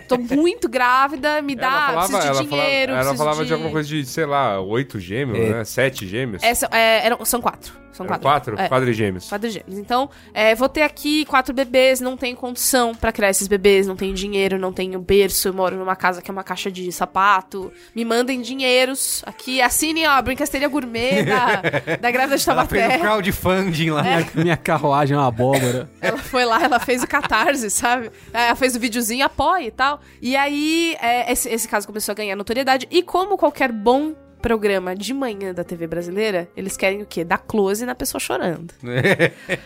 Tô 0.07 0.19
muito 0.19 0.69
grávida, 0.69 1.41
me 1.43 1.55
dá, 1.55 1.93
preciso 1.97 2.21
de 2.21 2.27
ela 2.27 2.43
dinheiro, 2.45 2.93
falava, 2.93 3.09
ela 3.09 3.17
falava 3.17 3.41
de... 3.43 3.47
de 3.49 3.53
alguma 3.53 3.71
coisa 3.71 3.89
de, 3.89 4.05
sei 4.05 4.27
lá, 4.27 4.61
oito 4.61 4.99
gêmeos, 5.01 5.39
É. 5.39 5.51
né? 5.51 5.65
Sete 5.65 6.07
gêmeos. 6.07 6.43
Essa, 6.43 6.69
é, 6.73 7.07
eram, 7.07 7.25
são 7.25 7.41
quatro. 7.41 7.81
São 7.93 8.07
quatro. 8.07 8.23
quatro? 8.23 8.59
É. 8.61 8.69
Quadrigêmeos. 8.69 9.29
Quadrigêmeos. 9.29 9.77
Então, 9.77 10.09
é, 10.33 10.55
vou 10.55 10.69
ter 10.69 10.83
aqui 10.83 11.25
quatro 11.27 11.53
bebês, 11.53 12.01
não 12.01 12.17
tenho 12.17 12.37
condição 12.37 12.95
pra 12.95 13.13
criar 13.13 13.30
esses 13.31 13.49
bebês, 13.49 13.87
não 13.87 13.97
tenho 13.97 14.15
dinheiro, 14.15 14.59
não 14.59 14.73
tenho 14.73 14.99
berço, 15.01 15.49
eu 15.49 15.55
moro 15.55 15.77
numa 15.77 15.97
casa 15.97 16.21
que 16.21 16.31
é 16.31 16.33
uma 16.33 16.45
caixa 16.45 16.71
de 16.71 16.91
sapato. 16.93 17.73
Me 17.95 18.05
mandem 18.05 18.41
dinheiros 18.41 19.23
aqui, 19.27 19.61
assinem 19.63 20.07
ó, 20.07 20.13
a 20.13 20.23
brincadeira 20.23 20.69
gourmet 20.69 21.25
da, 21.25 21.97
da 22.01 22.11
grávida 22.11 22.37
de 22.37 22.51
Ela 22.51 22.67
fez 22.67 22.85
um 22.85 22.89
Taubaté. 22.89 22.99
crowdfunding 22.99 23.91
lá. 23.91 24.03
Minha, 24.03 24.29
minha 24.35 24.57
carruagem 24.57 25.17
é 25.17 25.19
uma 25.19 25.29
abóbora. 25.29 25.89
Ela 26.01 26.19
foi 26.19 26.45
lá, 26.45 26.63
ela 26.63 26.81
fez 26.81 27.03
o 27.03 27.07
catarse, 27.07 27.71
sabe? 27.71 28.11
Ela 28.33 28.55
fez 28.55 28.75
o 28.75 28.81
videozinho, 28.81 29.25
apoia 29.25 29.67
e 29.67 29.71
tal. 29.71 30.01
E 30.21 30.37
aí, 30.37 30.97
é, 31.01 31.31
esse, 31.33 31.49
esse 31.49 31.69
caso 31.69 31.87
começou 31.87 32.13
a 32.13 32.15
ganhar 32.15 32.35
notoriedade. 32.37 32.87
E 32.91 33.03
como 33.03 33.37
qualquer 33.37 33.71
bom 33.71 34.15
programa 34.41 34.95
de 34.97 35.13
manhã 35.15 35.53
da 35.55 35.63
TV 35.63 35.87
brasileira, 35.87 36.49
eles 36.57 36.77
querem 36.77 37.03
o 37.03 37.07
quê? 37.07 37.25
Dar 37.25 37.39
close 37.39 37.85
na 37.85 37.95
pessoa 37.95 38.21
chorando. 38.21 38.73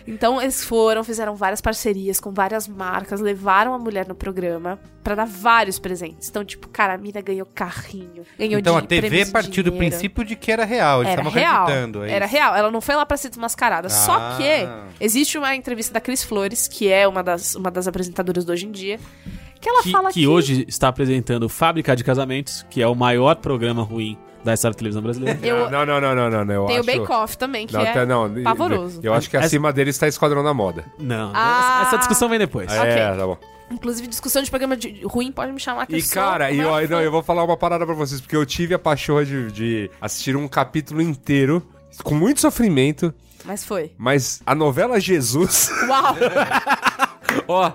Então 0.07 0.41
eles 0.41 0.65
foram, 0.65 1.03
fizeram 1.05 1.35
várias 1.35 1.61
parcerias 1.61 2.21
com 2.21 2.31
várias 2.33 2.67
marcas, 2.69 3.21
levaram 3.21 3.75
a 3.75 3.79
mulher 3.79 4.07
no 4.07 4.15
programa 4.15 4.79
pra 5.03 5.15
dar 5.15 5.27
vários 5.27 5.79
presentes. 5.79 6.29
Então, 6.29 6.45
tipo, 6.45 6.69
cara, 6.69 6.95
a 6.95 6.99
mina 6.99 7.21
ganhou 7.21 7.47
carrinho, 7.55 8.25
ganhou 8.39 8.59
Então 8.59 8.77
a 8.77 8.81
de- 8.81 8.87
TV 8.87 9.27
partiu 9.27 9.63
do 9.63 9.73
princípio 9.73 10.25
de 10.25 10.37
que 10.37 10.51
era 10.51 10.65
real. 10.65 11.03
Eles 11.03 11.11
estavam 11.11 11.31
acreditando. 11.31 12.05
é 12.05 12.11
Era 12.13 12.25
isso. 12.27 12.35
real. 12.35 12.55
Ela 12.55 12.71
não 12.71 12.81
foi 12.81 12.95
lá 12.95 13.05
pra 13.05 13.17
ser 13.17 13.29
desmascarada. 13.29 13.89
Só 13.89 14.13
Ah. 14.17 14.37
que 14.39 15.05
existe 15.05 15.37
uma 15.39 15.55
entrevista 15.55 15.93
da 15.93 16.01
Cris 16.01 16.23
Flores, 16.23 16.67
que 16.69 16.91
é 16.91 17.07
uma 17.07 17.23
das, 17.23 17.55
uma 17.55 17.71
das 17.71 17.87
apresentadoras 17.87 18.45
do 18.45 18.53
hoje 18.53 18.67
em 18.67 18.71
dia, 18.73 18.99
que 19.61 19.69
ela 19.69 19.83
que, 19.83 19.91
fala 19.91 20.09
que 20.09 20.21
que, 20.21 20.27
hoje 20.27 20.65
está 20.69 20.89
apresentando 20.89 21.49
Fábrica 21.49 21.95
de 21.97 22.05
Casamentos, 22.05 22.65
que 22.71 22.81
é 22.83 22.87
o 22.87 22.95
maior 22.95 23.37
programa 23.37 23.83
ruim 23.83 24.17
da 24.45 24.55
história 24.55 24.75
da 24.75 24.79
televisão 24.79 25.03
brasileira. 25.03 25.39
Eu- 25.43 25.71
Não, 25.71 25.87
não, 25.87 26.01
não, 26.01 26.15
não, 26.15 26.31
não, 26.31 26.45
não. 26.45 26.55
Eu 26.55 26.67
tem 26.67 26.77
o 26.77 26.81
acho... 26.81 26.87
Bake 27.01 27.13
Off 27.13 27.39
também, 27.39 27.67
que 27.67 27.73
Não, 27.73 27.81
é 27.81 27.91
até 27.91 28.05
não. 28.07 28.43
pavoroso. 28.43 29.01
Eu 29.03 29.15
acho 29.15 29.29
que 29.31 29.37
acima 29.37 29.73
deles 29.73 29.97
tá 29.99 30.07
Esquadrão 30.07 30.45
da 30.45 30.53
Moda. 30.53 30.85
Não, 30.99 31.33
Ah. 31.35 31.79
essa, 31.83 31.89
essa 31.89 31.99
discussão 31.99 32.29
vem 32.29 32.39
depois. 32.39 32.71
Ok. 32.71 32.91
É, 32.91 33.17
tá 33.17 33.27
bom. 33.27 33.39
Inclusive, 33.71 34.07
discussão 34.09 34.43
de 34.43 34.51
programa 34.51 34.77
de 34.77 35.03
ruim 35.07 35.33
pode 35.33 35.51
me 35.51 35.59
chamar 35.59 35.87
que 35.87 35.95
eu 35.95 35.99
E 35.99 36.03
sou 36.03 36.23
cara, 36.23 36.51
o 36.51 36.55
e 36.55 36.59
maior 36.59 36.83
eu, 36.83 36.89
não, 36.91 37.01
eu 37.01 37.11
vou 37.11 37.23
falar 37.23 37.43
uma 37.45 37.57
parada 37.57 37.87
pra 37.87 37.95
vocês, 37.95 38.21
porque 38.21 38.37
eu 38.37 38.45
tive 38.45 38.75
a 38.75 38.79
paixão 38.79 39.25
de, 39.25 39.51
de 39.51 39.91
assistir 40.01 40.37
um 40.37 40.47
capítulo 40.47 41.01
inteiro 41.01 41.63
com 42.03 42.15
muito 42.15 42.41
sofrimento, 42.41 43.13
Mas 43.45 43.65
foi. 43.65 43.93
mas 43.99 44.43
a 44.47 44.55
novela 44.55 44.99
Jesus. 44.99 45.71
Uau! 45.89 46.17
Ó, 47.49 47.73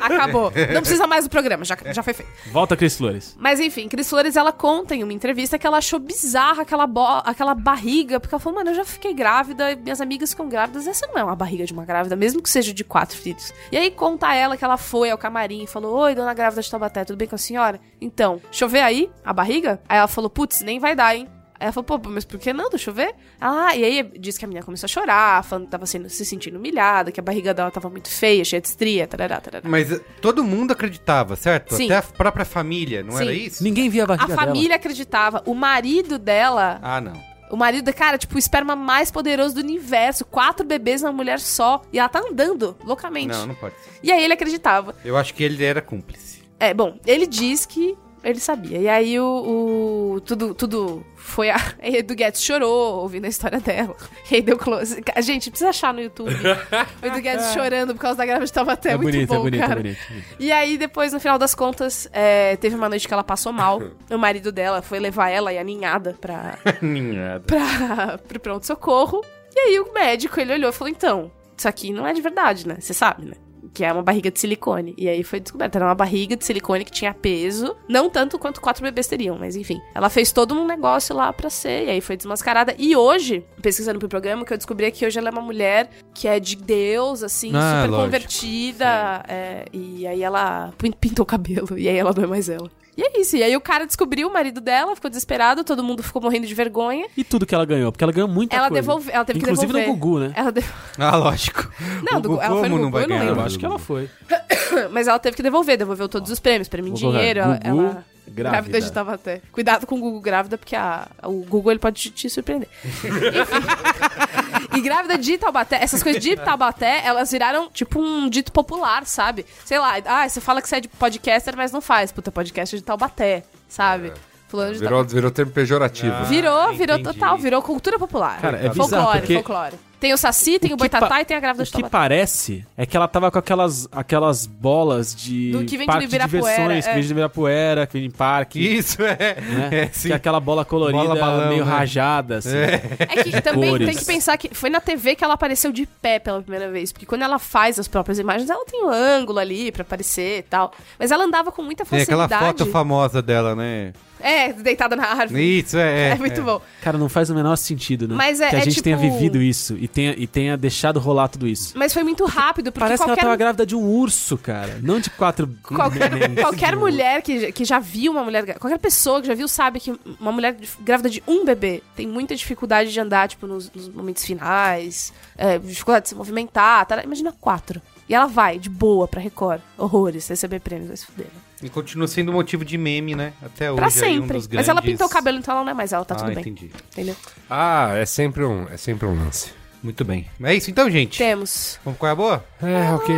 Acabou. 0.00 0.52
Não 0.72 0.80
precisa 0.80 1.06
mais 1.06 1.24
do 1.24 1.30
programa, 1.30 1.64
já, 1.64 1.76
já 1.92 2.02
foi 2.02 2.12
feito. 2.14 2.30
Volta, 2.52 2.76
Cris 2.76 2.96
Flores. 2.96 3.36
Mas 3.38 3.58
enfim, 3.58 3.88
Cris 3.88 4.08
Flores, 4.08 4.36
ela 4.36 4.52
conta 4.52 4.94
em 4.94 5.02
uma 5.02 5.12
entrevista 5.12 5.58
que 5.58 5.66
ela 5.66 5.78
achou 5.78 5.98
bizarra 5.98 6.62
aquela, 6.62 6.86
bo 6.86 7.04
aquela 7.24 7.54
barriga, 7.54 8.20
porque 8.20 8.34
ela 8.34 8.40
falou, 8.40 8.58
mano, 8.58 8.70
eu 8.70 8.74
já 8.74 8.84
fiquei 8.84 9.12
grávida, 9.12 9.76
minhas 9.76 10.00
amigas 10.00 10.30
ficam 10.30 10.48
grávidas, 10.48 10.86
essa 10.86 11.06
não 11.06 11.18
é 11.18 11.24
uma 11.24 11.36
barriga 11.36 11.64
de 11.64 11.72
uma 11.72 11.84
grávida, 11.84 12.14
mesmo 12.14 12.42
que 12.42 12.48
seja 12.50 12.72
de 12.72 12.84
quatro 12.84 13.16
filhos. 13.16 13.52
E 13.72 13.76
aí 13.76 13.90
conta 13.90 14.34
ela 14.34 14.56
que 14.56 14.64
ela 14.64 14.76
foi 14.76 15.10
ao 15.10 15.18
camarim 15.18 15.64
e 15.64 15.66
falou, 15.66 15.96
oi, 15.96 16.14
dona 16.14 16.34
grávida 16.34 16.62
de 16.62 16.70
Taubaté, 16.70 17.04
tudo 17.04 17.16
bem 17.16 17.28
com 17.28 17.34
a 17.34 17.38
senhora? 17.38 17.80
Então, 18.00 18.40
chover 18.50 18.82
aí 18.82 19.10
a 19.24 19.32
barriga? 19.32 19.80
Aí 19.88 19.98
ela 19.98 20.08
falou, 20.08 20.30
putz, 20.30 20.60
nem 20.62 20.78
vai 20.78 20.94
dar, 20.94 21.16
hein? 21.16 21.28
Aí 21.60 21.66
ela 21.66 21.72
falou, 21.72 21.98
pô, 22.00 22.08
mas 22.08 22.24
por 22.24 22.40
que 22.40 22.54
não? 22.54 22.70
Deixa 22.70 22.88
eu 22.88 22.94
ver. 22.94 23.14
Ah, 23.38 23.76
e 23.76 23.84
aí 23.84 24.02
disse 24.18 24.38
que 24.38 24.46
a 24.46 24.48
menina 24.48 24.64
começou 24.64 24.86
a 24.86 24.88
chorar, 24.88 25.44
falando 25.44 25.66
que 25.66 25.70
tava 25.70 25.84
sendo, 25.84 26.08
se 26.08 26.24
sentindo 26.24 26.56
humilhada, 26.58 27.12
que 27.12 27.20
a 27.20 27.22
barriga 27.22 27.52
dela 27.52 27.70
tava 27.70 27.90
muito 27.90 28.08
feia, 28.10 28.42
cheia 28.46 28.62
de 28.62 28.68
estria, 28.68 29.06
tarará, 29.06 29.38
tarará. 29.42 29.68
Mas 29.68 29.92
eh, 29.92 30.00
todo 30.22 30.42
mundo 30.42 30.72
acreditava, 30.72 31.36
certo? 31.36 31.74
Sim. 31.74 31.84
Até 31.84 31.96
a 31.98 32.02
própria 32.02 32.46
família, 32.46 33.02
não 33.02 33.12
Sim. 33.12 33.22
era 33.24 33.32
isso? 33.34 33.62
Ninguém 33.62 33.90
via 33.90 34.02
a 34.02 34.04
A 34.04 34.06
barriga 34.08 34.26
dela. 34.34 34.40
família 34.46 34.76
acreditava, 34.76 35.42
o 35.44 35.54
marido 35.54 36.18
dela 36.18 36.78
Ah, 36.82 36.98
não. 37.00 37.12
O 37.50 37.56
marido, 37.56 37.92
cara, 37.92 38.16
tipo, 38.16 38.36
o 38.36 38.38
esperma 38.38 38.74
mais 38.76 39.10
poderoso 39.10 39.56
do 39.56 39.60
universo. 39.60 40.24
Quatro 40.24 40.64
bebês 40.64 41.02
numa 41.02 41.12
mulher 41.12 41.40
só. 41.40 41.82
E 41.92 41.98
ela 41.98 42.08
tá 42.08 42.20
andando 42.20 42.76
loucamente. 42.84 43.26
Não, 43.36 43.48
não 43.48 43.54
pode 43.56 43.74
ser. 43.74 43.90
E 44.04 44.12
aí 44.12 44.22
ele 44.22 44.32
acreditava. 44.34 44.94
Eu 45.04 45.16
acho 45.16 45.34
que 45.34 45.42
ele 45.42 45.62
era 45.64 45.82
cúmplice. 45.82 46.42
É, 46.60 46.72
bom, 46.72 46.96
ele 47.04 47.26
diz 47.26 47.66
que 47.66 47.98
ele 48.22 48.38
sabia. 48.40 48.78
E 48.78 48.88
aí 48.88 49.18
o. 49.20 50.14
o- 50.16 50.20
tudo, 50.20 50.54
tudo 50.54 51.04
foi 51.16 51.50
a. 51.50 51.56
Aí 51.80 51.96
Edu 51.98 52.14
Guedes 52.14 52.42
chorou 52.42 53.00
ouvindo 53.02 53.24
a 53.24 53.28
história 53.28 53.58
dela. 53.60 53.96
E 54.30 54.36
aí 54.36 54.42
deu 54.42 54.56
close. 54.58 55.02
Gente, 55.22 55.50
precisa 55.50 55.70
achar 55.70 55.94
no 55.94 56.00
YouTube. 56.00 56.32
o 57.02 57.06
Edu 57.06 57.20
Guedes 57.20 57.52
chorando 57.52 57.94
por 57.94 58.00
causa 58.00 58.18
da 58.18 58.26
grávida 58.26 58.50
tava 58.52 58.72
até 58.72 58.92
É 58.92 58.96
muito 58.96 59.12
bonito, 59.14 59.28
bom, 59.28 59.34
é 59.34 59.38
bonito, 59.40 59.60
cara. 59.60 59.72
é 59.72 59.82
bonito. 59.82 59.98
E 60.38 60.52
aí, 60.52 60.76
depois, 60.78 61.12
no 61.12 61.20
final 61.20 61.38
das 61.38 61.54
contas, 61.54 62.08
é, 62.12 62.56
teve 62.56 62.74
uma 62.76 62.88
noite 62.88 63.06
que 63.08 63.14
ela 63.14 63.24
passou 63.24 63.52
mal. 63.52 63.80
o 64.10 64.18
marido 64.18 64.50
dela 64.52 64.82
foi 64.82 64.98
levar 64.98 65.28
ela 65.30 65.52
e 65.52 65.58
a 65.58 65.64
ninhada 65.64 66.16
pra, 66.20 66.58
Ninhada. 66.82 67.40
pra, 67.46 68.18
pro 68.18 68.40
pronto-socorro. 68.40 69.24
E 69.54 69.58
aí 69.58 69.80
o 69.80 69.92
médico, 69.92 70.38
ele 70.40 70.52
olhou 70.52 70.70
e 70.70 70.72
falou, 70.72 70.90
então, 70.90 71.30
isso 71.56 71.66
aqui 71.68 71.92
não 71.92 72.06
é 72.06 72.12
de 72.12 72.20
verdade, 72.20 72.66
né? 72.68 72.76
Você 72.78 72.94
sabe, 72.94 73.26
né? 73.26 73.32
Que 73.72 73.84
é 73.84 73.92
uma 73.92 74.02
barriga 74.02 74.30
de 74.30 74.40
silicone. 74.40 74.94
E 74.96 75.08
aí 75.08 75.22
foi 75.22 75.40
descoberto. 75.40 75.76
Era 75.76 75.84
uma 75.86 75.94
barriga 75.94 76.36
de 76.36 76.44
silicone 76.44 76.84
que 76.84 76.90
tinha 76.90 77.12
peso. 77.14 77.76
Não 77.88 78.08
tanto 78.10 78.38
quanto 78.38 78.60
quatro 78.60 78.82
bebês 78.82 79.06
teriam, 79.06 79.38
mas 79.38 79.56
enfim. 79.56 79.80
Ela 79.94 80.08
fez 80.10 80.32
todo 80.32 80.54
um 80.54 80.66
negócio 80.66 81.14
lá 81.14 81.32
pra 81.32 81.48
ser. 81.50 81.86
E 81.86 81.90
aí 81.90 82.00
foi 82.00 82.16
desmascarada. 82.16 82.74
E 82.78 82.96
hoje, 82.96 83.44
pesquisando 83.62 83.98
pro 83.98 84.08
programa, 84.08 84.44
que 84.44 84.52
eu 84.52 84.56
descobri 84.56 84.86
é 84.86 84.90
que 84.90 85.06
hoje 85.06 85.18
ela 85.18 85.28
é 85.28 85.32
uma 85.32 85.42
mulher 85.42 85.90
que 86.14 86.26
é 86.26 86.40
de 86.40 86.56
Deus, 86.56 87.22
assim, 87.22 87.50
Ah, 87.54 87.82
super 87.82 87.90
lógico. 87.90 88.04
convertida. 88.04 89.24
é, 89.28 89.64
e 89.72 90.06
aí 90.06 90.22
ela 90.22 90.72
pin- 90.78 90.92
pintou 90.92 91.22
o 91.22 91.26
cabelo. 91.26 91.78
E 91.78 91.88
aí 91.88 91.96
ela 91.96 92.12
não 92.16 92.24
é 92.24 92.26
mais 92.26 92.48
ela. 92.48 92.70
E 93.00 93.02
é 93.02 93.20
isso. 93.20 93.36
E 93.36 93.42
aí 93.42 93.56
o 93.56 93.60
cara 93.60 93.86
descobriu 93.86 94.28
o 94.28 94.32
marido 94.32 94.60
dela, 94.60 94.94
ficou 94.94 95.08
desesperado, 95.08 95.64
todo 95.64 95.82
mundo 95.82 96.02
ficou 96.02 96.20
morrendo 96.20 96.46
de 96.46 96.54
vergonha. 96.54 97.06
E 97.16 97.24
tudo 97.24 97.46
que 97.46 97.54
ela 97.54 97.64
ganhou, 97.64 97.90
porque 97.90 98.04
ela 98.04 98.12
ganhou 98.12 98.28
muita 98.28 98.54
Ela 98.54 98.68
coisa. 98.68 98.82
devolve, 98.82 99.10
ela 99.10 99.24
teve 99.24 99.38
Inclusive 99.38 99.66
que 99.66 99.72
devolver. 99.72 99.88
no 99.88 99.94
Gugu, 99.98 100.18
né? 100.20 100.32
Ela 100.36 100.52
de- 100.52 100.64
Ah, 100.98 101.16
lógico. 101.16 101.66
Não, 102.02 102.18
O 102.18 102.20
do- 102.20 102.28
Gugu 102.30 102.42
ela 102.42 102.58
foi 102.58 102.68
no 102.68 102.74
como 102.76 102.82
não 102.84 102.90
Gugu, 102.90 102.92
vai 102.92 103.04
eu 103.04 103.08
não 103.08 103.16
ganhar? 103.16 103.24
lembro. 103.28 103.40
Eu 103.40 103.46
acho 103.46 103.58
que 103.58 103.64
ela 103.64 103.78
foi. 103.78 104.10
Mas 104.92 105.08
ela 105.08 105.18
teve 105.18 105.36
que 105.36 105.42
devolver, 105.42 105.76
devolveu 105.78 106.08
todos 106.08 106.30
os 106.30 106.38
prêmios, 106.38 106.68
prêmio 106.68 106.90
em 106.90 106.94
dinheiro. 106.94 107.40
Ela, 107.40 107.56
Gugu, 107.56 107.80
ela- 107.82 108.04
grávida. 108.30 108.62
grávida 108.62 108.80
de 108.80 108.92
Taubaté. 108.92 109.42
Cuidado 109.52 109.86
com 109.86 109.96
o 109.96 110.00
Google 110.00 110.20
grávida, 110.20 110.56
porque 110.58 110.74
a- 110.76 111.08
o 111.24 111.44
Google 111.44 111.72
ele 111.72 111.80
pode 111.80 112.00
te, 112.00 112.10
te 112.10 112.30
surpreender. 112.30 112.68
Enfim. 112.84 113.08
E 114.76 114.80
grávida 114.80 115.18
de 115.18 115.36
Taubaté, 115.36 115.82
essas 115.82 116.02
coisas 116.02 116.22
de 116.22 116.36
Taubaté, 116.36 117.02
elas 117.04 117.30
viraram 117.32 117.68
tipo 117.70 118.00
um 118.00 118.28
dito 118.28 118.52
popular, 118.52 119.04
sabe? 119.04 119.44
Sei 119.64 119.78
lá, 119.78 119.94
ah, 120.04 120.28
você 120.28 120.40
fala 120.40 120.62
que 120.62 120.68
você 120.68 120.76
é 120.76 120.80
de 120.80 120.88
podcaster, 120.88 121.56
mas 121.56 121.72
não 121.72 121.80
faz. 121.80 122.12
Puta, 122.12 122.30
podcast 122.30 122.76
de 122.76 122.82
Taubaté, 122.82 123.42
sabe? 123.68 124.12
Fulano 124.50 124.72
de 124.72 124.78
virou, 124.80 125.04
virou 125.04 125.30
termo 125.30 125.52
pejorativo. 125.52 126.12
Ah, 126.14 126.22
Virou, 126.24 126.72
virou 126.74 126.98
entendi. 126.98 127.14
total, 127.18 127.38
virou 127.38 127.62
cultura 127.62 127.98
popular. 127.98 128.40
Cara, 128.40 128.56
é 128.58 128.68
bizarro, 128.68 128.88
folclore, 128.88 129.18
porque- 129.20 129.34
folclore. 129.34 129.74
Tem 130.00 130.14
o 130.14 130.16
Saci, 130.16 130.58
tem 130.58 130.68
o, 130.72 130.76
que 130.78 130.78
Boitatá 130.78 131.20
e 131.20 131.26
tem 131.26 131.36
a 131.36 131.40
grávida 131.40 131.62
O 131.62 131.66
de 131.66 131.70
que 131.72 131.76
Taubaté. 131.76 131.90
parece 131.90 132.64
é 132.74 132.86
que 132.86 132.96
ela 132.96 133.06
tava 133.06 133.30
com 133.30 133.38
aquelas, 133.38 133.86
aquelas 133.92 134.46
bolas 134.46 135.14
de 135.14 135.52
Do 135.52 135.58
que 135.66 135.76
vem 135.76 135.80
de 135.80 135.92
parque 135.92 136.06
de 136.06 136.18
diversões, 136.18 136.84
que 136.86 136.90
é. 136.90 136.94
vem 136.94 137.02
de 137.02 137.10
Ibirapuera, 137.10 137.86
que 137.86 137.92
vem 137.98 138.06
em 138.06 138.10
parque. 138.10 138.58
Isso 138.78 139.02
é. 139.02 139.36
Né? 139.38 139.68
É, 139.70 139.86
que 139.88 140.10
é 140.10 140.16
aquela 140.16 140.40
bola 140.40 140.64
colorida, 140.64 141.02
Bola 141.04 141.20
balão, 141.20 141.48
meio 141.50 141.66
né? 141.66 141.70
rajada, 141.70 142.38
assim. 142.38 142.56
É 142.56 143.22
que 143.22 143.42
também 143.42 143.72
Cores. 143.72 143.86
tem 143.88 143.94
que 143.98 144.04
pensar 144.06 144.38
que 144.38 144.48
foi 144.54 144.70
na 144.70 144.80
TV 144.80 145.14
que 145.14 145.22
ela 145.22 145.34
apareceu 145.34 145.70
de 145.70 145.84
pé 145.84 146.18
pela 146.18 146.40
primeira 146.40 146.70
vez. 146.70 146.92
Porque 146.92 147.04
quando 147.04 147.20
ela 147.20 147.38
faz 147.38 147.78
as 147.78 147.86
próprias 147.86 148.18
imagens, 148.18 148.48
ela 148.48 148.64
tem 148.64 148.82
um 148.82 148.88
ângulo 148.90 149.38
ali 149.38 149.70
pra 149.70 149.82
aparecer 149.82 150.38
e 150.38 150.42
tal. 150.44 150.72
Mas 150.98 151.10
ela 151.10 151.24
andava 151.24 151.52
com 151.52 151.60
muita 151.62 151.84
Tem 151.84 152.00
aquela 152.00 152.26
facilidade. 152.26 152.58
foto 152.58 152.70
famosa 152.72 153.20
dela, 153.20 153.54
né? 153.54 153.92
É, 154.22 154.52
deitada 154.52 154.94
na 154.96 155.06
árvore. 155.06 155.58
Isso, 155.60 155.76
é. 155.76 156.10
É, 156.10 156.14
muito 156.18 156.42
bom. 156.42 156.60
Cara, 156.82 156.96
não 156.98 157.08
faz 157.08 157.30
o 157.30 157.34
menor 157.34 157.56
sentido, 157.56 158.06
né? 158.08 158.14
Mas 158.14 158.40
é- 158.40 158.50
que 158.50 158.56
a 158.56 158.58
é 158.58 158.62
gente 158.62 158.74
tipo- 158.74 158.84
tenha 158.84 158.96
vivido 158.96 159.40
isso 159.40 159.76
e 159.78 159.86
tenha, 159.88 160.14
e 160.16 160.26
tenha 160.26 160.56
deixado 160.56 160.98
rolar 161.00 161.28
tudo 161.28 161.46
isso. 161.46 161.72
Mas 161.76 161.92
foi 161.92 162.02
muito 162.02 162.24
rápido, 162.24 162.72
porque 162.72 162.80
Parece 162.80 163.02
que 163.02 163.08
ela 163.08 163.16
qualquer, 163.16 163.22
tava 163.24 163.36
grávida 163.36 163.66
de 163.66 163.74
um 163.76 163.82
urso, 163.84 164.36
cara. 164.38 164.78
Não 164.82 165.00
de 165.00 165.10
quatro 165.10 165.48
qualquer, 165.62 166.10
qualquer 166.40 166.76
mulher 166.76 167.22
que, 167.22 167.52
que 167.52 167.64
já 167.64 167.78
viu 167.78 168.12
uma 168.12 168.22
mulher. 168.24 168.58
Qualquer 168.58 168.78
pessoa 168.78 169.20
que 169.20 169.26
já 169.26 169.34
viu 169.34 169.48
sabe 169.48 169.80
que 169.80 169.94
uma 170.20 170.32
mulher 170.32 170.56
grávida 170.80 171.08
de 171.10 171.22
um 171.26 171.44
bebê 171.44 171.82
tem 171.96 172.06
muita 172.06 172.34
dificuldade 172.36 172.92
de 172.92 173.00
andar, 173.00 173.28
tipo, 173.28 173.46
nos, 173.46 173.70
nos 173.72 173.88
momentos 173.88 174.24
finais, 174.24 175.12
é, 175.36 175.58
dificuldade 175.58 176.04
de 176.04 176.08
se 176.10 176.14
movimentar. 176.14 176.86
Tá? 176.86 177.02
Imagina 177.02 177.32
quatro. 177.40 177.80
E 178.08 178.14
ela 178.14 178.26
vai, 178.26 178.58
de 178.58 178.68
boa, 178.68 179.06
pra 179.06 179.20
Record. 179.20 179.60
Horrores, 179.78 180.26
receber 180.28 180.60
prêmios, 180.60 180.88
vai 180.88 180.96
se 180.96 181.06
fuder. 181.06 181.26
né? 181.26 181.40
E 181.62 181.68
continua 181.68 182.08
sendo 182.08 182.32
motivo 182.32 182.64
de 182.64 182.78
meme, 182.78 183.14
né? 183.14 183.32
Até 183.42 183.70
hoje. 183.70 183.76
Pra 183.76 183.86
aí, 183.86 184.18
um 184.18 184.22
sempre. 184.22 184.36
dos 184.38 184.48
Mas 184.48 184.68
ela 184.68 184.80
grandes- 184.80 184.92
pintou 184.92 185.06
o 185.06 185.10
cabelo, 185.10 185.38
então 185.38 185.54
ela 185.54 185.64
não 185.64 185.70
é 185.70 185.74
mais 185.74 185.92
ela, 185.92 186.04
tá 186.04 186.14
ah, 186.14 186.18
tudo 186.18 186.28
bem. 186.28 186.38
entendi. 186.40 186.70
Entendeu? 186.92 187.16
Ah, 187.48 187.92
é 187.94 188.06
sempre 188.06 188.44
um, 188.44 188.66
é 188.68 188.76
sempre 188.76 189.06
um 189.06 189.14
lance. 189.14 189.52
Muito 189.82 190.04
bem. 190.04 190.26
É 190.42 190.54
isso 190.54 190.70
então, 190.70 190.90
gente. 190.90 191.18
Temos. 191.18 191.78
Vamos 191.84 191.98
qual 191.98 192.08
é 192.08 192.12
a 192.12 192.16
boa? 192.16 192.44
É, 192.62 192.92
ok. 192.92 193.14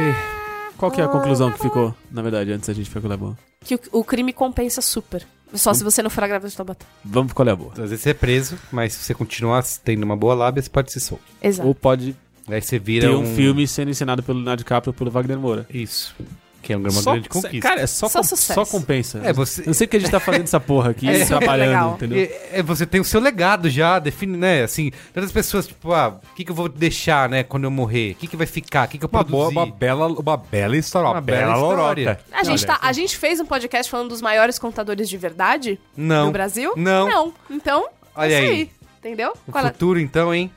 Qual 0.77 0.91
que 0.91 1.01
é 1.01 1.05
a 1.05 1.09
conclusão 1.09 1.53
que 1.53 1.61
ficou, 1.61 1.95
na 2.11 2.23
verdade, 2.23 2.53
antes 2.53 2.67
da 2.67 2.75
gente 2.75 2.89
ficar 2.89 3.01
com 3.01 3.13
a 3.13 3.17
boa? 3.17 3.39
Que 3.65 3.77
o, 3.77 3.81
o 3.93 4.05
crime 4.05 4.33
compensa 4.33 4.81
super. 4.81 5.25
Só 5.55 5.75
se 5.75 5.85
você 5.85 6.03
não 6.03 6.11
for 6.11 6.25
a 6.25 6.27
grávida 6.27 6.49
de 6.49 6.57
Taubaté. 6.57 6.87
Vamos 7.05 7.33
é 7.37 7.51
a 7.51 7.57
boa. 7.57 7.73
Às 7.73 7.91
vezes 7.91 8.01
você 8.01 8.11
é 8.11 8.15
preso, 8.15 8.59
mas 8.73 8.95
se 8.95 9.05
você 9.05 9.15
continuar 9.15 9.63
tendo 9.85 10.03
uma 10.03 10.17
boa 10.17 10.35
lábia, 10.35 10.63
você 10.63 10.71
pode 10.71 10.91
ser 10.91 11.01
solto. 11.01 11.25
Exato. 11.43 11.69
Ou 11.69 11.75
pode 11.75 12.17
Aí 12.49 12.61
você 12.61 12.79
vira 12.79 13.09
ter 13.09 13.15
um, 13.15 13.37
filme 13.37 13.67
sendo 13.69 13.91
ensinado 13.91 14.23
pelo 14.23 14.39
Leonardo 14.39 14.59
DiCaprio 14.63 14.91
ou 14.91 14.95
pelo 14.95 15.11
Wagner 15.11 15.39
Moura. 15.39 15.67
Isso. 15.73 16.15
Que 16.63 16.73
é 16.73 16.77
uma 16.77 16.91
Só- 16.91 17.13
grande 17.13 17.29
conquista. 17.29 17.59
Cara, 17.69 17.81
é 17.81 17.87
só, 17.87 18.09
Só 18.09 18.21
com- 18.21 18.25
sucesso. 18.25 18.55
só 18.55 18.65
compensa. 18.65 19.21
É, 19.25 19.33
você- 19.33 19.65
Eu 19.69 19.75
sei 19.75 19.87
que 19.87 19.97
a 19.97 20.01
gente 20.01 20.11
tá 20.11 20.21
fazendo 20.21 20.45
essa 20.45 20.61
porra 20.61 20.91
aqui, 20.91 21.09
É 21.11 21.25
trabalhando, 21.25 21.69
legal. 21.69 21.95
entendeu? 21.95 22.19
É, 22.19 22.61
é, 22.61 22.63
você 22.63 22.87
tem 22.87 23.01
o 23.01 23.05
seu 23.05 23.21
legado 23.21 23.69
já, 23.69 23.99
define, 23.99 24.37
né? 24.37 24.63
Assim, 24.63 24.93
tantas 25.13 25.33
pessoas, 25.33 25.67
tipo, 25.67 25.93
ah, 25.93 26.21
o 26.31 26.35
que, 26.37 26.45
que 26.45 26.51
eu 26.51 26.55
vou 26.55 26.69
deixar, 26.69 27.29
né, 27.29 27.43
quando 27.43 27.65
eu 27.65 27.71
morrer? 27.71 28.13
O 28.13 28.15
que, 28.15 28.27
que 28.29 28.37
vai 28.37 28.47
ficar? 28.47 28.87
O 28.87 28.91
que, 28.91 28.99
que 28.99 29.05
eu 29.05 29.11
Uma, 29.13 29.25
boa, 29.25 29.49
uma, 29.49 29.67
bela, 29.67 30.07
uma 30.07 30.37
bela 30.37 30.77
história, 30.77 31.09
uma, 31.09 31.15
Uma 31.17 31.21
bela, 31.21 31.53
bela 31.55 31.69
história. 31.69 32.21
A 32.33 32.45
gente, 32.45 32.65
tá, 32.65 32.79
a 32.81 32.93
gente 32.93 33.17
fez 33.17 33.41
um 33.41 33.45
podcast 33.47 33.91
falando 33.91 34.09
dos 34.11 34.23
maiores 34.23 34.59
contadores 34.59 35.09
de 35.09 35.17
verdade 35.19 35.79
Não. 35.97 36.27
do 36.27 36.33
Brasil? 36.33 36.73
Não. 36.77 37.09
Não. 37.09 37.33
Então, 37.51 37.89
Olha 38.15 38.33
é 38.33 38.43
isso 38.43 38.53
aí. 38.53 38.59
aí. 38.61 38.71
Entendeu? 39.01 39.33
O 39.49 39.51
Qual 39.53 39.65
é? 39.65 39.69
futuro, 39.73 39.99
então, 39.99 40.33
hein? 40.33 40.49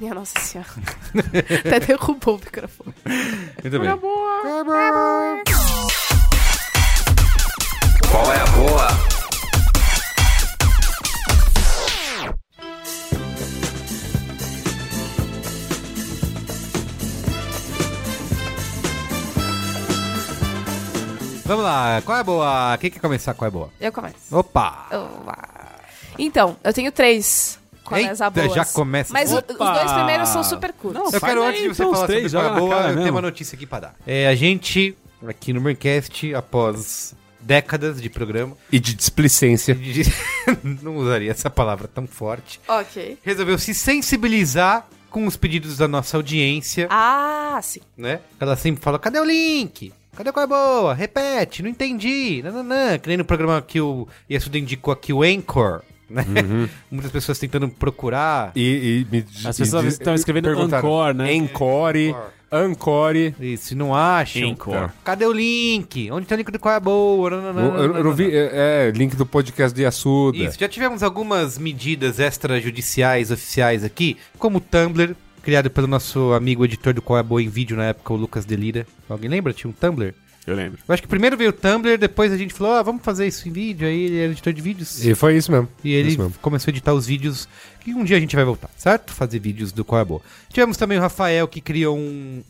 Minha 0.00 0.14
nossa 0.14 0.38
senhora. 0.40 0.68
Até 1.60 1.80
derrubou 1.80 2.36
o 2.36 2.38
microfone. 2.38 2.94
Muito 3.62 3.78
bem. 3.80 3.98
Qual 8.10 8.32
é 8.32 8.40
a 8.40 8.46
boa? 8.46 8.88
Vamos 21.44 21.64
lá, 21.64 22.00
qual 22.04 22.16
é 22.16 22.20
a 22.20 22.24
boa? 22.24 22.78
Quem 22.78 22.90
quer 22.90 23.00
começar? 23.00 23.34
Qual 23.34 23.46
é 23.46 23.48
a 23.48 23.50
boa? 23.52 23.70
Eu 23.80 23.92
começo. 23.92 24.34
Opa! 24.34 24.86
Então, 26.18 26.56
eu 26.64 26.72
tenho 26.72 26.90
três. 26.90 27.58
Qual 27.84 27.98
é 27.98 28.02
Eita, 28.04 28.26
as 28.26 28.32
boas? 28.32 28.54
já 28.54 28.64
começa. 28.64 29.12
Mas 29.12 29.32
o- 29.32 29.38
os 29.38 29.42
dois 29.56 29.92
primeiros 29.92 30.28
são 30.28 30.44
super 30.44 30.72
curtos. 30.72 31.02
Não, 31.02 31.10
Eu 31.10 31.20
quero, 31.20 31.42
antes 31.42 31.62
de 31.62 31.68
você 31.68 31.82
então, 31.82 31.94
falar 31.94 32.06
três, 32.06 32.30
sobre 32.32 32.46
a 32.46 32.50
boa, 32.50 32.70
cara 32.76 32.90
eu 32.92 32.96
tenho 32.98 33.10
uma 33.10 33.20
notícia 33.22 33.56
aqui 33.56 33.66
pra 33.66 33.80
dar. 33.80 33.94
É, 34.06 34.28
a 34.28 34.34
gente, 34.34 34.96
aqui 35.26 35.52
no 35.52 35.60
Braincast, 35.60 36.34
após 36.34 37.14
décadas 37.40 38.00
de 38.00 38.08
programa, 38.08 38.56
E 38.70 38.78
de 38.78 38.94
displicência. 38.94 39.74
de- 39.74 40.02
não 40.82 40.96
usaria 40.96 41.30
essa 41.30 41.50
palavra 41.50 41.88
tão 41.88 42.06
forte, 42.06 42.60
Ok. 42.68 43.18
resolveu 43.22 43.58
se 43.58 43.74
sensibilizar 43.74 44.86
com 45.10 45.26
os 45.26 45.36
pedidos 45.36 45.76
da 45.76 45.88
nossa 45.88 46.16
audiência, 46.16 46.86
Ah, 46.90 47.58
sim. 47.62 47.80
né? 47.96 48.20
Ela 48.40 48.56
sempre 48.56 48.82
fala, 48.82 48.98
cadê 48.98 49.18
o 49.20 49.24
link? 49.24 49.92
Cadê 50.16 50.30
qual 50.30 50.44
é 50.44 50.46
boa? 50.46 50.94
Repete, 50.94 51.62
não 51.62 51.70
entendi. 51.70 52.42
Nananã. 52.44 52.98
Que 52.98 53.08
nem 53.08 53.16
no 53.16 53.24
programa 53.24 53.60
que 53.62 53.80
o 53.80 54.06
Yasuda 54.30 54.58
indicou 54.58 54.92
aqui, 54.92 55.10
o 55.12 55.22
Anchor, 55.22 55.82
né? 56.12 56.24
Muitas 56.90 57.10
pessoas 57.10 57.38
tentando 57.38 57.68
procurar. 57.68 58.52
E, 58.54 59.06
e 59.10 59.14
me 59.14 59.24
As 59.44 59.56
pessoas 59.56 59.84
estão 59.86 60.14
escrevendo 60.14 60.50
Encore, 60.50 61.14
né? 61.14 61.32
Encore, 61.34 62.14
Encore. 62.52 63.34
Isso, 63.40 63.74
não 63.74 63.94
acham. 63.94 64.42
Encore. 64.42 64.90
Cadê 65.02 65.24
o 65.24 65.32
link? 65.32 66.10
Onde 66.10 66.26
tem 66.26 66.36
o 66.36 66.38
link 66.38 66.50
do 66.52 66.58
qual 66.58 66.74
é 66.74 66.80
boa? 66.80 67.30
Não, 67.30 67.40
não, 67.42 67.52
não, 67.52 67.62
Eu, 67.76 67.82
eu- 67.82 67.88
não, 68.04 68.10
eu 68.10 68.12
vi, 68.12 68.30
é, 68.30 68.88
é, 68.88 68.92
link 68.94 69.16
do 69.16 69.24
podcast 69.24 69.74
do 69.74 69.80
Yasuda. 69.80 70.36
Isso, 70.36 70.58
já 70.60 70.68
tivemos 70.68 71.02
algumas 71.02 71.56
medidas 71.56 72.18
extrajudiciais 72.18 73.30
oficiais 73.30 73.82
aqui, 73.82 74.18
como 74.38 74.58
o 74.58 74.60
Tumblr, 74.60 75.16
criado 75.42 75.70
pelo 75.70 75.86
nosso 75.86 76.32
amigo 76.34 76.64
editor 76.64 76.92
do 76.92 77.00
Qual 77.00 77.18
é 77.18 77.22
Boa 77.22 77.42
em 77.42 77.48
Vídeo 77.48 77.76
na 77.76 77.84
época, 77.86 78.12
o 78.12 78.16
Lucas 78.16 78.44
Delira. 78.44 78.86
Alguém 79.08 79.30
lembra? 79.30 79.52
Tinha 79.54 79.70
um 79.70 79.72
Tumblr? 79.72 80.12
Eu 80.46 80.56
lembro. 80.56 80.78
Eu 80.88 80.92
acho 80.92 81.02
que 81.02 81.08
primeiro 81.08 81.36
veio 81.36 81.50
o 81.50 81.52
Tumblr, 81.52 81.96
depois 81.96 82.32
a 82.32 82.36
gente 82.36 82.52
falou, 82.52 82.74
ah, 82.74 82.82
vamos 82.82 83.02
fazer 83.02 83.26
isso 83.26 83.48
em 83.48 83.52
vídeo, 83.52 83.86
aí 83.86 84.02
ele 84.06 84.18
era 84.18 84.32
editor 84.32 84.52
de 84.52 84.60
vídeos. 84.60 85.04
E 85.04 85.14
foi 85.14 85.36
isso 85.36 85.52
mesmo. 85.52 85.68
E 85.84 85.92
ele 85.92 86.16
mesmo. 86.16 86.34
começou 86.42 86.70
a 86.70 86.72
editar 86.72 86.92
os 86.92 87.06
vídeos 87.06 87.48
que 87.80 87.94
um 87.94 88.02
dia 88.02 88.16
a 88.16 88.20
gente 88.20 88.34
vai 88.34 88.44
voltar, 88.44 88.68
certo? 88.76 89.12
Fazer 89.12 89.38
vídeos 89.38 89.70
do 89.70 89.84
Qual 89.84 90.00
é 90.00 90.04
Boa. 90.04 90.20
Tivemos 90.52 90.76
também 90.76 90.98
o 90.98 91.00
Rafael 91.00 91.46
que 91.46 91.60
criou 91.60 91.96
um, 91.96 92.42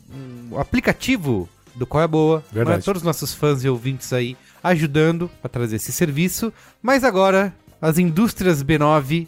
um 0.51 0.59
aplicativo 0.59 1.47
do 1.75 1.85
Qual 1.85 2.03
é 2.03 2.07
Boa. 2.07 2.43
Verdade. 2.51 2.77
né? 2.77 2.83
Todos 2.83 3.01
os 3.01 3.05
nossos 3.05 3.33
fãs 3.33 3.63
e 3.63 3.69
ouvintes 3.69 4.11
aí 4.11 4.35
ajudando 4.63 5.29
a 5.43 5.49
trazer 5.49 5.75
esse 5.75 5.91
serviço. 5.91 6.51
Mas 6.81 7.03
agora, 7.03 7.53
as 7.81 7.97
indústrias 7.99 8.63
B9 8.63 9.27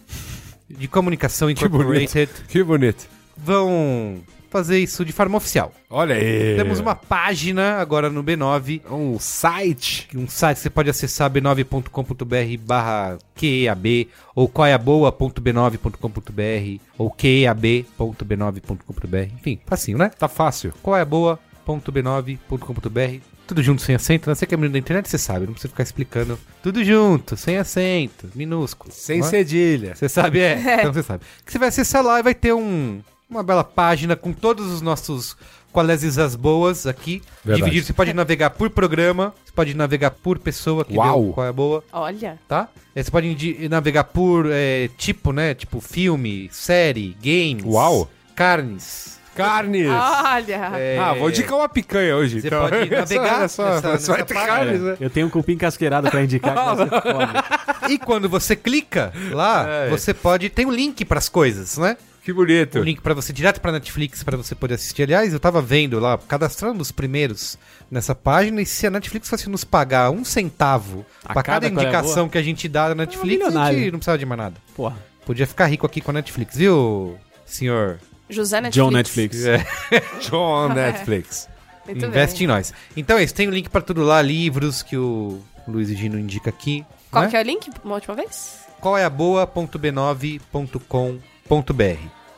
de 0.70 0.88
comunicação 0.88 1.54
Que 1.54 1.68
bonito. 1.68 1.84
Incorporated 1.84 2.30
Que 2.48 2.64
bonito. 2.64 3.08
vão 3.38 4.24
fazer 4.56 4.80
isso 4.80 5.04
de 5.04 5.12
forma 5.12 5.36
oficial. 5.36 5.74
Olha 5.90 6.16
aí. 6.16 6.56
Temos 6.56 6.80
uma 6.80 6.96
página 6.96 7.76
agora 7.78 8.10
no 8.10 8.24
B9 8.24 8.84
Um 8.90 9.20
site. 9.20 10.08
um 10.16 10.30
site 10.30 10.56
que 10.56 10.64
você 10.64 10.70
pode 10.70 10.90
acessar 10.90 11.30
b9.com.br 11.30 12.64
barra 12.66 13.18
QEAB 13.36 14.08
ou 14.34 14.48
quaiaboa.b9.com.br 14.48 16.82
ou 16.98 17.12
QEAB.b9.com.br 17.12 19.34
Enfim, 19.38 19.60
facinho, 19.66 19.98
né? 19.98 20.10
Tá 20.18 20.30
fácil. 20.30 20.72
quaiaboa.b9.com.br 20.82 23.20
Tudo 23.46 23.62
junto, 23.62 23.82
sem 23.82 23.96
acento, 23.96 24.30
né? 24.30 24.36
Você 24.36 24.46
que 24.46 24.54
é 24.54 24.58
menino 24.58 24.72
da 24.72 24.80
internet, 24.80 25.10
você 25.10 25.18
sabe, 25.18 25.48
não 25.48 25.52
precisa 25.52 25.72
ficar 25.72 25.84
explicando. 25.84 26.40
Tudo 26.64 26.82
junto, 26.82 27.36
sem 27.36 27.58
acento, 27.58 28.30
minúsculo. 28.34 28.94
Sem 28.94 29.20
é? 29.20 29.24
cedilha. 29.24 29.96
Você 29.96 30.08
sabe, 30.08 30.40
é. 30.40 30.58
Então 30.80 30.94
você 30.94 31.04
sabe. 31.04 31.26
Que 31.46 31.52
você 31.52 31.60
vai 31.60 31.68
acessar 31.68 32.02
lá 32.02 32.20
e 32.20 32.24
vai 32.24 32.34
ter 32.34 32.54
um, 32.54 33.02
uma 33.36 33.44
bela 33.44 33.64
página 33.64 34.16
com 34.16 34.32
todos 34.34 34.72
os 34.72 34.82
nossos 34.82 35.36
qualésis 35.72 36.18
as 36.18 36.36
boas 36.36 36.88
aqui. 36.88 37.22
Verdade. 37.44 37.64
Dividido. 37.64 37.88
Você 37.88 37.94
pode 37.94 38.14
navegar 38.14 38.52
por 38.52 38.70
programa, 38.70 39.34
você 39.44 39.52
pode 39.52 39.74
navegar 39.74 40.12
por 40.12 40.40
pessoa 40.40 40.86
que 40.86 40.96
Uau. 40.98 41.24
deu 41.24 41.34
qual 41.34 41.46
é 41.46 41.50
a 41.50 41.54
boa, 41.54 41.84
Olha. 41.92 42.40
tá? 42.48 42.70
Aí 42.96 43.04
Você 43.04 43.12
pode 43.12 43.68
navegar 43.70 44.06
por 44.06 44.48
é, 44.50 44.90
tipo, 44.98 45.34
né? 45.34 45.54
Tipo 45.54 45.82
filme, 45.82 46.50
série, 46.52 47.16
games. 47.22 47.66
Uau. 47.66 48.10
Carnes. 48.34 49.16
Carnes. 49.36 49.90
Olha. 49.90 50.72
é, 50.78 50.98
Ah, 50.98 51.14
vou 51.14 51.30
indicar 51.30 51.58
uma 51.58 51.68
picanha 51.68 52.16
hoje. 52.16 52.40
Você 52.40 52.48
então. 52.48 52.62
pode 52.70 52.88
navegar 52.90 53.36
É 53.36 53.40
nessa- 53.40 53.64
é 53.64 53.82
só, 53.82 53.92
nessa 53.92 54.24
ter 54.24 54.34
página. 54.34 54.56
carnes, 54.56 54.82
né? 54.82 54.98
Eu 55.02 55.10
tenho 55.10 55.28
um 55.28 55.30
cupim 55.30 55.58
casqueirado 55.58 56.10
pra 56.10 56.24
indicar 56.24 56.56
vai. 56.56 57.92
E 57.92 57.98
quando 58.00 58.30
você 58.30 58.56
clica 58.56 59.12
lá, 59.32 59.68
É. 59.68 59.90
você 59.90 60.14
pode. 60.14 60.50
Tem 60.50 60.66
um 60.66 60.72
link 60.72 61.04
pras 61.04 61.28
coisas, 61.28 61.78
né? 61.78 61.98
Que 62.26 62.34
bonito. 62.34 62.80
um 62.80 62.84
link 62.84 63.02
pra 63.02 63.14
você 63.14 63.32
direto 63.32 63.62
pra 63.62 63.72
Netflix 63.72 64.24
pra 64.24 64.36
você 64.36 64.56
poder 64.56 64.74
assistir. 64.74 65.04
Aliás, 65.04 65.32
eu 65.32 65.40
tava 65.40 65.62
vendo 65.62 66.00
lá, 66.00 66.18
cadastrando 66.18 66.82
os 66.82 66.92
primeiros 66.92 67.56
nessa 67.90 68.16
página 68.16 68.64
e 68.64 68.66
se 68.66 68.88
a 68.88 68.90
Netflix 68.90 69.30
fosse 69.30 69.48
nos 69.48 69.64
pagar 69.64 70.10
um 70.10 70.26
centavo 70.26 71.06
A 71.24 71.34
pra 71.34 71.44
cada, 71.44 71.44
cada 71.44 71.68
é 71.68 71.70
a 71.70 71.72
indicação 71.72 72.24
boa? 72.24 72.30
que 72.30 72.40
a 72.40 72.42
gente 72.42 72.68
dá 72.68 72.90
na 72.90 72.96
Netflix, 72.96 73.44
a 73.44 73.46
milionário. 73.46 73.78
gente 73.78 73.92
não 73.92 74.00
precisava 74.00 74.18
de 74.18 74.26
mais 74.26 74.40
nada. 74.40 74.56
Porra. 74.76 74.98
Podia 75.24 75.46
ficar 75.46 75.68
rico 75.68 75.86
aqui 75.86 76.02
com 76.02 76.10
a 76.10 76.16
Netflix, 76.16 76.58
viu, 76.58 77.16
senhor? 77.46 78.00
José 78.28 78.60
Netflix. 78.60 78.76
John 78.76 78.90
Netflix. 78.92 79.46
É, 79.56 79.64
John 80.28 80.70
Netflix. 80.74 81.48
Muito 81.86 82.08
investe 82.08 82.40
bem. 82.40 82.46
em 82.46 82.48
nós. 82.48 82.74
Então 82.98 83.20
é 83.20 83.24
isso, 83.24 83.36
tem 83.36 83.48
o 83.48 83.52
link 83.52 83.70
pra 83.70 83.82
tudo 83.82 84.02
lá, 84.02 84.20
livros 84.20 84.82
que 84.82 84.98
o 84.98 85.40
Luiz 85.68 85.92
e 85.92 85.96
Gino 85.96 86.18
indica 86.18 86.50
aqui. 86.50 86.84
Qual 87.12 87.26
né? 87.26 87.30
que 87.30 87.38
é 87.38 87.40
o 87.40 87.44
link? 87.44 87.70
Uma 87.84 87.94
última 87.94 88.16
vez? 88.16 88.62
Qual 88.82 88.98
é 88.98 89.06
a 89.06 89.12
boa.b9.com.br 89.12 91.35
Eu 91.50 91.64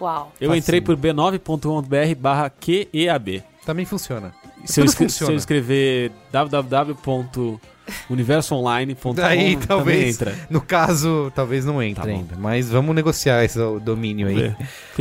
Uau. 0.05 0.31
Facinho. 0.39 0.55
entrei 0.55 0.81
por 0.81 0.97
b9.com.br 0.97 2.15
barra 2.19 2.49
QEAB. 2.49 3.43
Também 3.65 3.85
funciona. 3.85 4.33
Se 4.65 4.79
eu, 4.81 4.85
escre- 4.85 5.09
se 5.09 5.13
funciona. 5.15 5.33
eu 5.33 5.37
escrever 5.37 6.11
www.universoonline.com 6.31 9.13
Daí 9.13 9.53
também 9.55 9.67
talvez, 9.67 10.15
entra. 10.15 10.35
no 10.49 10.61
caso, 10.61 11.31
talvez 11.35 11.65
não 11.65 11.81
entre 11.81 12.03
Tá 12.03 12.09
ainda. 12.09 12.35
Mas 12.37 12.69
vamos 12.69 12.95
negociar 12.95 13.43
esse 13.43 13.57
domínio 13.79 14.27
aí. 14.27 14.55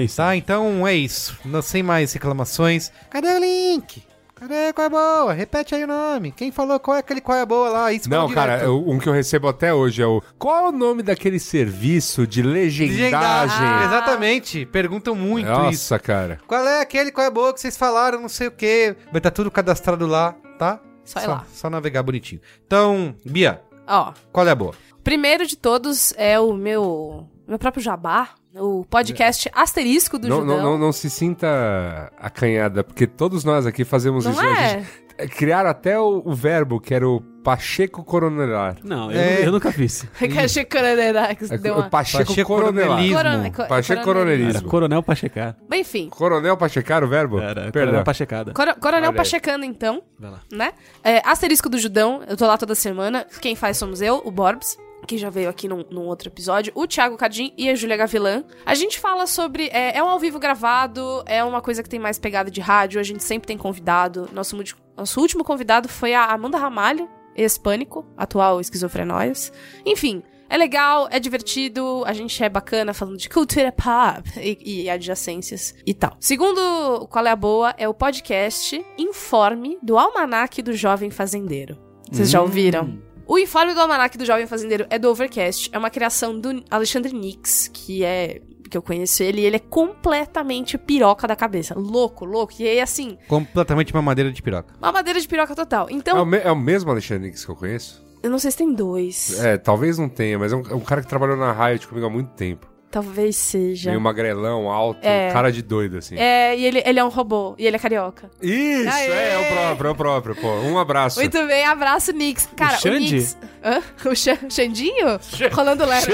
Sabe? 0.08 0.10
Tá, 0.16 0.36
então 0.36 0.86
é 0.86 0.94
isso. 0.94 1.36
Não, 1.44 1.60
sem 1.62 1.82
mais 1.82 2.12
reclamações. 2.12 2.92
Cadê 3.10 3.28
o 3.28 3.38
link? 3.38 4.02
Cadê 4.38 4.70
qual 4.74 4.84
é 4.84 4.86
a 4.86 4.90
boa? 4.90 5.32
Repete 5.32 5.74
aí 5.74 5.84
o 5.84 5.86
nome. 5.86 6.30
Quem 6.30 6.52
falou 6.52 6.78
qual 6.78 6.94
é 6.98 7.00
aquele 7.00 7.22
qual 7.22 7.38
é 7.38 7.46
boa 7.46 7.70
lá? 7.70 7.90
Isso 7.92 8.08
Não, 8.10 8.28
cara, 8.30 8.62
eu- 8.62 8.86
um 8.86 8.98
que 8.98 9.08
eu 9.08 9.12
recebo 9.12 9.48
até 9.48 9.72
hoje 9.72 10.02
é 10.02 10.06
o. 10.06 10.22
Qual 10.38 10.66
é 10.66 10.68
o 10.68 10.72
nome 10.72 11.02
daquele 11.02 11.38
serviço 11.38 12.26
de 12.26 12.42
legendagem? 12.42 12.96
Legendagem. 12.98 13.86
Exatamente. 13.86 14.66
Perguntam 14.66 15.14
muito 15.14 15.46
isso. 15.48 15.58
Nossa, 15.62 15.98
cara. 15.98 16.38
Qual 16.46 16.66
é 16.66 16.82
aquele 16.82 17.10
qual 17.10 17.26
é 17.26 17.30
boa 17.30 17.54
que 17.54 17.60
vocês 17.62 17.78
falaram, 17.78 18.20
não 18.20 18.28
sei 18.28 18.48
o 18.48 18.50
quê. 18.52 18.94
Vai 19.10 19.20
estar 19.20 19.30
tudo 19.30 19.50
cadastrado 19.50 20.06
lá, 20.06 20.34
tá? 20.58 20.80
Só 21.02 21.20
ir 21.20 21.26
lá. 21.28 21.46
Só 21.54 21.70
navegar 21.70 22.02
bonitinho. 22.02 22.40
Então, 22.66 23.14
Bia, 23.24 23.62
Ó, 23.88 24.12
qual 24.30 24.46
é 24.46 24.50
a 24.50 24.54
boa? 24.54 24.74
primeiro 25.02 25.46
de 25.46 25.56
todos 25.56 26.12
é 26.18 26.38
o 26.38 26.52
meu, 26.52 27.26
meu 27.48 27.58
próprio 27.58 27.82
jabá, 27.82 28.30
o 28.58 28.84
podcast 28.88 29.50
Asterisco 29.54 30.18
do 30.18 30.28
Não, 30.28 30.40
Judão. 30.40 30.56
não, 30.56 30.64
não, 30.72 30.78
não 30.78 30.92
se 30.92 31.08
sinta 31.10 32.10
acanhada, 32.18 32.82
porque 32.84 33.06
todos 33.06 33.44
nós 33.44 33.66
aqui 33.66 33.84
fazemos 33.84 34.24
Não 34.24 34.32
isso. 34.32 34.40
A 34.40 34.46
é? 34.46 34.68
gente- 34.80 35.06
é, 35.18 35.26
criaram 35.26 35.70
até 35.70 35.98
o, 35.98 36.20
o 36.26 36.34
verbo, 36.34 36.78
que 36.78 36.92
era 36.92 37.08
o 37.08 37.22
Pacheco 37.42 38.04
Coronelar. 38.04 38.76
Não, 38.84 39.10
eu, 39.10 39.18
É. 39.18 39.46
eu 39.46 39.52
nunca 39.52 39.72
fiz. 39.72 40.04
Que 40.18 40.38
achei 40.38 40.62
que 40.64 40.76
era- 40.76 41.34
que 41.34 41.54
É, 41.54 41.56
deu 41.56 41.74
o 41.74 41.78
uma... 41.78 41.88
Pacheco, 41.88 42.26
Pacheco 42.26 42.46
Coronelar. 42.48 42.88
Coronelismo. 42.98 43.16
Corona- 43.16 43.50
co- 43.50 43.66
Pacheco 43.66 43.92
Era 44.00 44.04
Coronelismo. 44.04 44.68
Coronel 44.68 45.02
Pachecar. 45.02 45.56
Bem, 45.68 45.80
enfim. 45.80 46.08
Coronel 46.10 46.56
Pachecar 46.58 47.02
o 47.02 47.08
verbo? 47.08 47.38
Era 47.38 47.54
Perdão. 47.70 47.82
Coronel 47.84 48.04
Pachecada. 48.04 48.52
Coro- 48.52 48.74
Coronel 48.78 49.02
Olha 49.04 49.10
aí. 49.10 49.16
Pachecando, 49.16 49.64
então, 49.64 50.02
Vai 50.18 50.30
lá. 50.32 50.40
né? 50.52 50.72
É, 51.02 51.22
Asterisco 51.26 51.70
do 51.70 51.78
Judão, 51.78 52.22
eu 52.28 52.36
tô 52.36 52.46
lá 52.46 52.58
toda 52.58 52.74
semana. 52.74 53.26
Quem 53.40 53.56
faz 53.56 53.78
somos 53.78 54.02
eu, 54.02 54.20
o 54.22 54.30
Borbs, 54.30 54.76
que 55.06 55.18
já 55.18 55.30
veio 55.30 55.48
aqui 55.48 55.68
num, 55.68 55.84
num 55.90 56.06
outro 56.06 56.28
episódio, 56.28 56.72
o 56.74 56.86
Thiago 56.86 57.16
Cardim 57.16 57.52
e 57.56 57.68
a 57.68 57.74
Júlia 57.74 57.96
Gavilã. 57.96 58.44
A 58.64 58.74
gente 58.74 58.98
fala 58.98 59.26
sobre. 59.26 59.68
É, 59.68 59.96
é 59.96 60.02
um 60.02 60.08
ao 60.08 60.18
vivo 60.18 60.38
gravado, 60.38 61.22
é 61.26 61.42
uma 61.44 61.60
coisa 61.60 61.82
que 61.82 61.88
tem 61.88 62.00
mais 62.00 62.18
pegada 62.18 62.50
de 62.50 62.60
rádio, 62.60 63.00
a 63.00 63.04
gente 63.04 63.22
sempre 63.22 63.46
tem 63.46 63.56
convidado. 63.56 64.28
Nosso, 64.32 64.56
nosso 64.96 65.20
último 65.20 65.44
convidado 65.44 65.88
foi 65.88 66.14
a 66.14 66.24
Amanda 66.24 66.58
Ramalho, 66.58 67.08
ex-pânico, 67.34 68.06
atual 68.16 68.60
esquizofrenóias. 68.60 69.52
Enfim. 69.84 70.22
É 70.48 70.56
legal, 70.56 71.08
é 71.10 71.18
divertido, 71.18 72.04
a 72.06 72.12
gente 72.12 72.40
é 72.40 72.48
bacana 72.48 72.94
falando 72.94 73.16
de 73.16 73.28
cultura 73.28 73.72
pop 73.72 74.30
e, 74.36 74.84
e 74.84 74.88
adjacências 74.88 75.74
e 75.84 75.92
tal. 75.92 76.16
Segundo 76.20 77.08
Qual 77.10 77.26
é 77.26 77.30
a 77.30 77.36
Boa, 77.36 77.74
é 77.76 77.88
o 77.88 77.92
podcast 77.92 78.80
Informe 78.96 79.76
do 79.82 79.98
Almanaque 79.98 80.62
do 80.62 80.72
Jovem 80.72 81.10
Fazendeiro. 81.10 81.76
Vocês 82.12 82.30
já 82.30 82.40
ouviram? 82.40 83.05
O 83.26 83.38
Informe 83.38 83.74
do 83.74 83.80
Almanaque 83.80 84.16
do 84.16 84.24
Jovem 84.24 84.46
Fazendeiro 84.46 84.86
é 84.88 84.98
do 84.98 85.10
Overcast, 85.10 85.68
é 85.72 85.78
uma 85.78 85.90
criação 85.90 86.38
do 86.38 86.62
Alexandre 86.70 87.12
Nix, 87.12 87.68
que 87.72 88.04
é 88.04 88.40
que 88.70 88.76
eu 88.76 88.82
conheço 88.82 89.22
ele, 89.22 89.40
e 89.42 89.44
ele 89.44 89.56
é 89.56 89.60
completamente 89.60 90.76
piroca 90.76 91.26
da 91.26 91.36
cabeça. 91.36 91.72
Louco, 91.78 92.24
louco. 92.24 92.52
E 92.58 92.66
aí, 92.68 92.80
assim, 92.80 93.16
Completamente 93.28 93.92
uma 93.92 94.02
madeira 94.02 94.30
de 94.32 94.42
piroca. 94.42 94.74
uma 94.78 94.90
madeira 94.92 95.20
de 95.20 95.26
piroca 95.28 95.54
total. 95.54 95.88
É, 95.88 95.92
Então, 95.92 96.20
o 96.20 96.26
me- 96.26 96.38
é 96.38 96.50
o 96.50 96.56
mesmo 96.56 96.90
Alexandre 96.90 97.28
Nix 97.28 97.44
que 97.44 97.50
eu 97.50 97.56
conheço? 97.56 98.04
eu 98.22 98.30
não 98.30 98.40
sei 98.40 98.50
se 98.50 98.56
tem 98.56 98.72
dois. 98.74 99.38
É, 99.40 99.56
talvez 99.56 99.98
não 99.98 100.08
tenha, 100.08 100.36
mas 100.36 100.52
é 100.52 100.56
um, 100.56 100.62
é 100.68 100.74
um 100.74 100.80
cara 100.80 101.00
que 101.00 101.06
trabalhou 101.06 101.36
na 101.36 101.52
Riot 101.52 101.86
comigo 101.86 102.06
há 102.06 102.10
muito 102.10 102.30
tempo. 102.34 102.66
Talvez 102.90 103.36
seja. 103.36 103.90
Meio 103.90 104.00
magrelão, 104.00 104.70
alto, 104.70 105.00
É. 105.02 105.30
cara 105.32 105.50
de 105.52 105.60
doido, 105.60 105.98
assim. 105.98 106.16
É, 106.16 106.56
e 106.56 106.64
ele, 106.64 106.82
ele 106.86 106.98
é 106.98 107.04
um 107.04 107.08
robô, 107.08 107.54
e 107.58 107.66
ele 107.66 107.76
é 107.76 107.78
carioca. 107.78 108.30
Isso, 108.40 108.88
Aê! 108.88 109.10
é, 109.10 109.32
é 109.34 109.38
o 109.38 109.76
próprio, 109.76 109.88
é 109.88 109.90
o 109.90 109.94
próprio, 109.94 110.36
pô. 110.36 110.48
Um 110.60 110.78
abraço. 110.78 111.18
Muito 111.20 111.46
bem, 111.46 111.64
abraço, 111.66 112.12
Nix. 112.12 112.48
Cara, 112.56 112.76
o, 112.76 112.80
Xande? 112.80 113.14
Nix. 113.16 113.36
Hã? 113.62 113.82
O 114.08 114.14
Xan- 114.14 114.48
Xandinho? 114.48 115.18
Rolando 115.52 115.84
lero. 115.84 116.06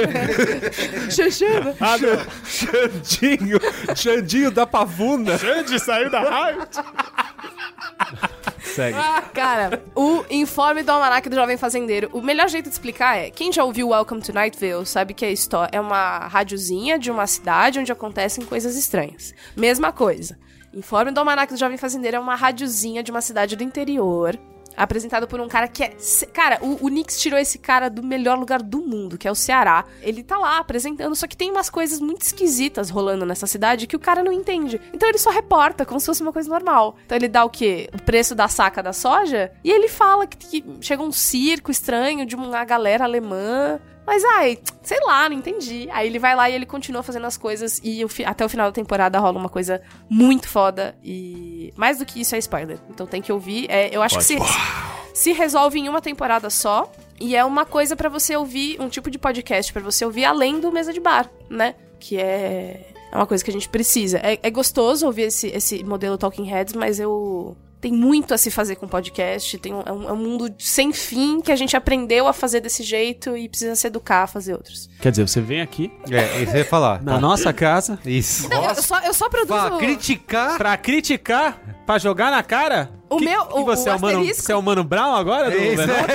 Xaxando. 1.11 1.77
Ah, 1.79 1.99
meu. 1.99 2.19
Xandinho, 2.45 3.59
Xandinho 3.95 4.51
da 4.51 4.67
pavuna. 4.67 5.39
Xande 5.39 5.79
saiu 5.79 6.11
da 6.11 6.21
raio. 6.21 6.67
Segue. 8.61 8.97
Cara, 9.35 9.83
o 9.95 10.25
informe 10.31 10.83
do 10.83 10.91
Almanac 10.93 11.29
do 11.29 11.35
Jovem 11.37 11.57
Fazendeiro. 11.57 12.09
O 12.13 12.23
melhor 12.23 12.49
jeito 12.49 12.67
de 12.69 12.73
explicar 12.75 13.19
é: 13.19 13.31
quem 13.31 13.53
já 13.53 13.65
ouviu 13.65 13.89
Welcome 13.91 14.23
to 14.23 14.33
Night 14.33 14.59
Vale 14.59 14.87
sabe 14.87 15.13
que 15.15 15.25
a 15.25 15.31
história 15.31 15.71
é 15.73 15.81
uma 15.81 16.27
rádiozinha 16.63 16.99
de 16.99 17.11
uma 17.11 17.27
cidade 17.27 17.81
onde 17.81 17.91
acontecem 17.91 18.45
coisas 18.45 18.77
estranhas. 18.77 19.35
Mesma 19.57 19.93
coisa. 19.93 20.39
Informe 20.73 21.11
do 21.11 21.19
Almanac 21.19 21.53
do 21.53 21.59
Jovem 21.59 21.77
Fazendeiro 21.77 22.17
é 22.17 22.21
uma 22.21 22.37
rádiozinha 22.37 23.03
de 23.03 23.11
uma 23.11 23.21
cidade 23.21 23.57
do 23.57 23.65
interior 23.65 24.39
Apresentado 24.77 25.27
por 25.27 25.41
um 25.41 25.49
cara 25.49 25.69
que 25.69 25.85
é. 25.85 25.97
Cara, 26.33 26.59
o, 26.63 26.87
o 26.87 26.89
Knicks 26.89 27.21
tirou 27.21 27.39
esse 27.39 27.59
cara 27.59 27.89
do 27.89 28.03
melhor 28.03 28.39
lugar 28.39 28.63
do 28.63 28.81
mundo, 28.81 29.19
que 29.19 29.29
é 29.29 29.31
o 29.31 29.35
Ceará. 29.35 29.85
Ele 30.01 30.23
tá 30.23 30.39
lá 30.39 30.59
apresentando, 30.59 31.15
só 31.15 31.27
que 31.27 31.37
tem 31.37 31.51
umas 31.51 31.69
coisas 31.69 32.01
muito 32.01 32.23
esquisitas 32.23 32.89
rolando 32.89 33.27
nessa 33.27 33.47
cidade 33.47 33.87
que 33.87 33.97
o 33.97 34.01
cara 34.01 34.25
não 34.25 34.33
entende. 34.33 34.81
Então 34.93 35.09
ele 35.09 35.19
só 35.19 35.31
reporta, 35.31 35.85
como 35.85 36.01
se 36.01 36.07
fosse 36.07 36.23
uma 36.23 36.33
coisa 36.33 36.49
normal. 36.49 36.97
Então 37.05 37.17
ele 37.17 37.29
dá 37.29 37.45
o 37.45 37.51
quê? 37.51 37.91
O 37.93 38.03
preço 38.03 38.35
da 38.35 38.49
saca 38.49 38.83
da 38.83 38.93
soja? 38.93 39.53
E 39.63 39.71
ele 39.71 39.89
fala 39.89 40.27
que, 40.27 40.37
que 40.37 40.65
chega 40.81 41.03
um 41.03 41.13
circo 41.13 41.71
estranho 41.71 42.25
de 42.25 42.35
uma 42.35 42.65
galera 42.65 43.05
alemã. 43.05 43.79
Mas, 44.07 44.25
ai, 44.25 44.59
sei 44.83 44.99
lá, 45.01 45.29
não 45.29 45.37
entendi. 45.37 45.89
Aí 45.93 46.07
ele 46.07 46.19
vai 46.19 46.35
lá 46.35 46.51
e 46.51 46.55
ele 46.55 46.67
continua 46.67 47.03
fazendo 47.03 47.27
as 47.27 47.37
coisas 47.37 47.81
e 47.83 48.05
até 48.25 48.45
o 48.45 48.49
final 48.49 48.67
da 48.67 48.73
temporada 48.73 49.19
rola 49.19 49.39
uma 49.39 49.49
coisa 49.49 49.81
muito 50.09 50.49
foda 50.49 50.97
e 51.03 51.73
mais 51.77 51.99
do 51.99 52.07
que 52.07 52.21
isso 52.21 52.35
é 52.35 52.39
spoiler. 52.39 52.79
Então 52.91 53.07
tem 53.07 53.23
que 53.23 53.33
ouvir. 53.33 53.71
É, 53.71 53.95
eu 53.95 54.03
acho 54.03 54.19
que 54.19 54.25
se, 54.25 54.37
se 55.15 55.33
resolve 55.33 55.79
em 55.79 55.89
uma 55.89 56.01
temporada 56.01 56.51
só 56.51 56.91
e 57.21 57.37
é 57.37 57.45
uma 57.45 57.65
coisa 57.65 57.95
pra 57.95 58.09
você 58.09 58.37
ouvir, 58.37 58.81
um 58.81 58.89
tipo 58.89 59.11
de 59.11 59.19
podcast 59.19 59.73
pra 59.73 59.83
você 59.83 60.05
ouvir 60.05 60.25
além 60.25 60.59
do 60.59 60.73
mesa 60.73 60.93
de 60.93 61.01
bar, 61.01 61.31
né? 61.49 61.77
Que 62.01 62.19
é 62.19 62.93
é 63.13 63.17
uma 63.17 63.27
coisa 63.27 63.45
que 63.45 63.51
a 63.51 63.53
gente 63.53 63.69
precisa. 63.69 64.19
É, 64.19 64.39
é 64.43 64.51
gostoso 64.51 65.05
ouvir 65.05 65.25
esse, 65.25 65.49
esse 65.49 65.85
modelo 65.85 66.17
Talking 66.17 66.45
Heads, 66.45 66.73
mas 66.73 66.99
eu 66.99 67.55
tem 67.83 67.93
muito 67.93 68.33
a 68.33 68.39
se 68.39 68.49
fazer 68.51 68.77
com 68.77 68.87
podcast. 68.89 69.59
Tem 69.59 69.75
um, 69.75 69.83
é, 69.85 69.93
um, 69.93 70.09
é 70.09 70.13
um 70.13 70.17
mundo 70.17 70.49
sem 70.59 70.93
fim 70.93 71.41
que 71.43 71.51
a 71.53 71.57
gente 71.57 71.77
aprendeu 71.77 72.29
a 72.29 72.33
fazer 72.33 72.61
desse 72.61 72.83
jeito 72.85 73.37
e 73.37 73.49
precisa 73.49 73.75
se 73.75 73.87
educar 73.89 74.23
a 74.23 74.27
fazer 74.29 74.55
outros. 74.55 74.89
Quer 75.01 75.11
dizer, 75.11 75.27
você 75.29 75.41
vem 75.41 75.61
aqui 75.61 75.93
É, 76.11 76.43
isso 76.43 76.53
eu 76.53 76.59
ia 76.59 76.65
falar. 76.65 77.03
na 77.03 77.15
Tá. 77.15 77.21
nossa 77.21 77.53
casa 77.53 77.99
Isso. 78.07 78.49
Não, 78.49 78.65
eu 78.69 78.75
só, 78.77 79.01
eu 79.01 79.13
só 79.13 79.29
produzo. 79.29 79.69
Pra 79.69 79.79
criticar. 79.79 80.57
pra 80.57 80.77
criticar, 80.77 81.61
pra 81.85 81.99
jogar 81.99 82.31
na 82.31 82.43
cara. 82.43 82.89
O 83.15 83.19
Que- 83.19 83.25
meu- 83.25 83.45
que 83.47 83.59
o- 83.61 83.65
você, 83.65 83.89
o 83.89 83.93
é 83.93 83.97
o 83.97 84.01
Mano, 84.01 84.19
asterisco- 84.19 84.43
você 84.45 84.53
é 84.53 84.57
o 84.57 84.63
Mano 84.63 84.85
Brown 84.85 85.15
agora 85.15 85.51
do 85.51 85.57
Isso. 85.57 85.77
Venado? 85.77 86.13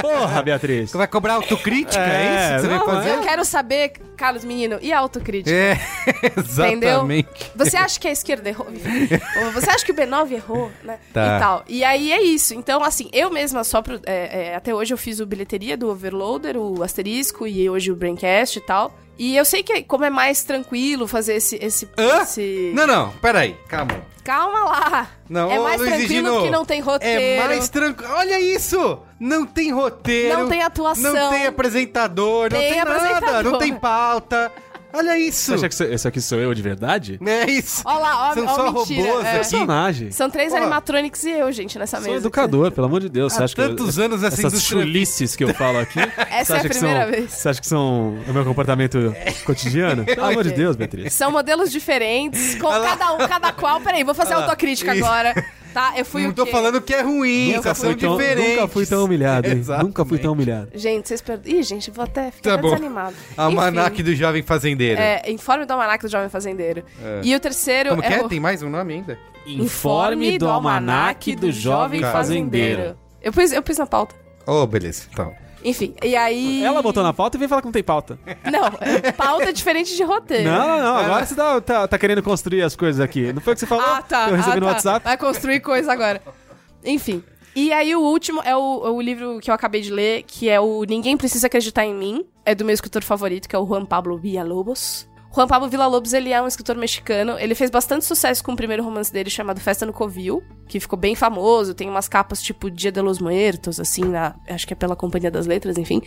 Porra, 0.00 0.42
Beatriz. 0.42 0.90
Você 0.90 0.96
vai 0.98 1.06
cobrar 1.06 1.34
autocrítica, 1.34 2.02
é, 2.02 2.06
É, 2.06 2.44
isso 2.46 2.54
que 2.54 2.60
você 2.62 2.68
não, 2.78 2.86
vai 2.86 2.94
fazer? 2.96 3.10
Eu 3.14 3.20
quero 3.20 3.44
saber, 3.44 3.92
Carlos 4.16 4.44
Menino, 4.44 4.78
e 4.80 4.92
a 4.92 4.98
autocrítica? 4.98 5.50
É, 5.54 5.78
exatamente. 6.38 7.28
Você 7.54 7.76
acha 7.76 7.98
que 7.98 8.08
a 8.08 8.12
esquerda 8.12 8.48
errou? 8.48 8.66
Ou 9.44 9.52
Você 9.52 9.70
acha 9.70 9.84
que 9.84 9.92
o 9.92 9.94
B9 9.94 10.32
errou, 10.32 10.70
né? 10.82 10.98
Tá. 11.12 11.36
E 11.36 11.40
tal. 11.40 11.64
E 11.68 11.84
aí 11.84 12.12
é 12.12 12.22
isso. 12.22 12.54
Então, 12.54 12.82
assim, 12.82 13.08
eu 13.12 13.30
mesma 13.30 13.64
só 13.64 13.82
pro, 13.82 14.00
é, 14.06 14.50
é, 14.50 14.56
até 14.56 14.74
hoje 14.74 14.92
eu 14.94 14.98
fiz 14.98 15.20
o 15.20 15.26
bilheteria 15.26 15.76
do 15.76 15.88
Overloader, 15.90 16.56
o 16.56 16.82
asterisco 16.82 17.46
e 17.46 17.68
hoje 17.68 17.90
o 17.90 17.96
Braincast 17.96 18.58
e 18.58 18.62
tal. 18.62 18.94
E 19.16 19.36
eu 19.36 19.44
sei 19.44 19.62
que 19.62 19.82
como 19.84 20.04
é 20.04 20.10
mais 20.10 20.42
tranquilo 20.42 21.06
fazer 21.06 21.34
esse. 21.36 21.56
esse, 21.62 21.88
Hã? 21.96 22.22
esse- 22.22 22.72
Não, 22.74 22.86
não, 22.86 23.10
peraí, 23.22 23.54
calma. 23.68 24.02
Calma 24.24 24.64
lá. 24.64 25.08
Não, 25.28 25.50
é 25.50 25.58
mais 25.58 25.80
Luiz 25.80 25.90
tranquilo 25.94 26.28
Gino, 26.28 26.42
que 26.42 26.50
não 26.50 26.64
tem 26.64 26.80
roteiro. 26.80 27.20
É 27.42 27.46
mais 27.46 27.68
tranquilo. 27.68 28.12
Olha 28.14 28.38
isso! 28.40 28.98
Não 29.18 29.46
tem 29.46 29.72
roteiro. 29.72 30.38
Não 30.38 30.48
tem 30.48 30.62
atuação. 30.62 31.12
Não 31.14 31.30
tem 31.30 31.46
apresentador. 31.46 32.52
Não 32.52 32.58
Tem 32.58 32.72
tem, 32.72 32.78
nada. 32.84 32.96
apresentador. 32.96 33.52
Não 33.52 33.58
tem 33.58 33.74
pauta. 33.74 34.52
Olha 34.94 35.18
isso. 35.18 35.46
Você 35.46 35.54
acha 35.54 35.68
que 35.68 35.74
isso- 35.74 35.84
esse 35.84 36.08
aqui 36.08 36.20
sou 36.20 36.38
eu 36.38 36.54
de 36.54 36.62
verdade? 36.62 37.18
É 37.26 37.50
isso. 37.50 37.82
Ó 37.84 37.98
lá, 37.98 38.30
ó, 38.30 38.34
São 38.34 38.44
ó, 38.46 38.54
só 38.54 38.72
mentira. 38.72 39.02
robôs 39.08 39.24
é. 39.24 39.28
aqui. 39.28 39.36
Personagem. 39.38 40.10
São 40.12 40.30
três 40.30 40.50
Pô. 40.52 40.56
animatronics 40.58 41.24
e 41.24 41.30
eu, 41.32 41.50
gente, 41.52 41.78
nessa 41.78 41.96
Sou 42.00 42.06
mesa. 42.06 42.18
educador, 42.22 42.70
pelo 42.70 42.86
amor 42.86 43.00
de 43.00 43.08
Deus. 43.08 43.32
Você 43.32 43.42
Há 43.42 43.44
acha 43.44 43.54
que 43.54 43.60
eu- 43.60 43.68
tantos 43.70 43.98
anos 43.98 44.22
essa 44.22 44.40
essas 44.40 44.52
indústria- 44.52 44.82
chulices 44.82 45.34
que 45.36 45.44
eu 45.44 45.52
falo 45.54 45.78
aqui. 45.78 45.98
Essa 46.30 46.56
é 46.56 46.60
a 46.60 46.64
primeira 46.68 47.02
são, 47.02 47.10
vez. 47.10 47.30
Você 47.32 47.48
acha 47.48 47.60
que 47.60 47.66
são 47.66 48.18
o 48.28 48.32
meu 48.32 48.44
comportamento 48.44 49.14
cotidiano? 49.44 50.04
Pelo 50.06 50.24
amor 50.24 50.44
de. 50.44 50.52
Deus, 50.52 50.76
Beatriz. 50.76 51.12
São 51.12 51.30
modelos 51.32 51.72
diferentes, 51.72 52.54
com 52.54 52.68
cada 52.68 53.12
um, 53.14 53.18
cada 53.28 53.52
qual. 53.52 53.80
Peraí, 53.80 54.04
vou 54.04 54.14
fazer 54.14 54.34
autocrítica 54.34 54.92
agora. 54.92 55.34
Tá? 55.74 55.92
Eu 55.96 56.04
fui 56.04 56.22
Não 56.22 56.30
o 56.30 56.32
tô 56.32 56.44
quê? 56.44 56.52
falando 56.52 56.80
que 56.80 56.94
é 56.94 57.02
ruim, 57.02 57.52
Nunca 57.54 57.74
são 57.74 57.92
tão, 57.94 58.16
diferentes. 58.16 58.50
nunca 58.54 58.68
fui 58.68 58.86
tão 58.86 59.04
humilhado, 59.04 59.48
hein? 59.48 59.58
Exatamente. 59.58 59.86
Nunca 59.88 60.04
fui 60.04 60.18
tão 60.18 60.32
humilhado. 60.32 60.68
Gente, 60.72 61.08
vocês 61.08 61.20
perdem. 61.20 61.56
Ih, 61.58 61.62
gente, 61.64 61.90
vou 61.90 62.04
até 62.04 62.30
ficar 62.30 62.56
Tá 62.56 62.62
desanimado. 62.62 63.16
Almanac 63.36 64.00
do 64.02 64.14
Jovem 64.14 64.42
Fazendeiro. 64.44 65.00
É, 65.00 65.28
informe 65.32 65.66
do 65.66 65.72
Almanac 65.72 66.04
do 66.04 66.08
Jovem 66.08 66.28
Fazendeiro. 66.28 66.84
E 67.24 67.34
o 67.34 67.40
terceiro 67.40 67.90
Como 67.90 68.02
que 68.02 68.08
é? 68.12 68.22
o 68.22 68.28
Tem 68.28 68.38
mais 68.38 68.62
um 68.62 68.70
nome 68.70 68.94
ainda? 68.94 69.18
Informe 69.44 70.38
do 70.38 70.48
Almanac 70.48 71.34
do 71.34 71.50
Jovem 71.50 72.00
Fazendeiro. 72.00 72.96
Eu 73.20 73.32
pus, 73.32 73.50
eu 73.52 73.62
pus 73.62 73.76
na 73.76 73.86
pauta. 73.86 74.14
Oh, 74.46 74.64
beleza. 74.66 75.08
Então. 75.12 75.34
Enfim, 75.64 75.94
e 76.02 76.14
aí. 76.14 76.62
Ela 76.62 76.82
botou 76.82 77.02
na 77.02 77.14
pauta 77.14 77.36
e 77.36 77.38
veio 77.38 77.48
falar 77.48 77.62
que 77.62 77.66
não 77.66 77.72
tem 77.72 77.82
pauta. 77.82 78.18
Não, 78.52 78.66
é 78.80 79.10
pauta 79.10 79.50
diferente 79.50 79.96
de 79.96 80.02
roteiro. 80.02 80.44
Não, 80.44 80.68
não, 80.68 80.78
não. 80.78 80.96
Agora 80.96 81.24
você 81.24 81.34
tá, 81.34 81.60
tá, 81.60 81.88
tá 81.88 81.98
querendo 81.98 82.22
construir 82.22 82.62
as 82.62 82.76
coisas 82.76 83.00
aqui. 83.00 83.32
Não 83.32 83.40
foi 83.40 83.54
o 83.54 83.56
que 83.56 83.60
você 83.60 83.66
falou? 83.66 83.84
Ah, 83.84 84.02
tá. 84.02 84.28
Eu 84.28 84.36
recebi 84.36 84.58
ah, 84.58 84.60
no 84.60 84.66
tá. 84.66 84.72
WhatsApp. 84.72 85.04
Vai 85.04 85.16
construir 85.16 85.60
coisa 85.60 85.90
agora. 85.90 86.20
Enfim. 86.84 87.24
E 87.56 87.72
aí 87.72 87.94
o 87.96 88.00
último 88.00 88.42
é 88.44 88.54
o, 88.54 88.86
é 88.86 88.90
o 88.90 89.00
livro 89.00 89.38
que 89.40 89.50
eu 89.50 89.54
acabei 89.54 89.80
de 89.80 89.90
ler, 89.90 90.24
que 90.24 90.50
é 90.50 90.60
o 90.60 90.84
Ninguém 90.84 91.16
Precisa 91.16 91.46
Acreditar 91.46 91.86
em 91.86 91.94
Mim. 91.94 92.26
É 92.44 92.54
do 92.54 92.64
meu 92.64 92.74
escritor 92.74 93.02
favorito, 93.02 93.48
que 93.48 93.56
é 93.56 93.58
o 93.58 93.66
Juan 93.66 93.86
Pablo 93.86 94.18
Villalobos. 94.18 95.08
Juan 95.34 95.48
Pablo 95.48 95.68
Villalobos, 95.68 96.12
ele 96.12 96.30
é 96.30 96.40
um 96.40 96.46
escritor 96.46 96.76
mexicano. 96.76 97.36
Ele 97.40 97.56
fez 97.56 97.68
bastante 97.68 98.04
sucesso 98.04 98.42
com 98.44 98.52
o 98.52 98.56
primeiro 98.56 98.84
romance 98.84 99.12
dele, 99.12 99.28
chamado 99.28 99.60
Festa 99.60 99.84
no 99.84 99.92
Covil, 99.92 100.44
que 100.68 100.78
ficou 100.78 100.96
bem 100.96 101.16
famoso. 101.16 101.74
Tem 101.74 101.90
umas 101.90 102.06
capas 102.06 102.40
tipo 102.40 102.70
Dia 102.70 102.92
de 102.92 103.00
los 103.00 103.18
Muertos, 103.18 103.80
assim, 103.80 104.04
na, 104.04 104.36
acho 104.48 104.64
que 104.64 104.74
é 104.74 104.76
pela 104.76 104.94
Companhia 104.94 105.32
das 105.32 105.46
Letras, 105.46 105.76
enfim. 105.76 106.00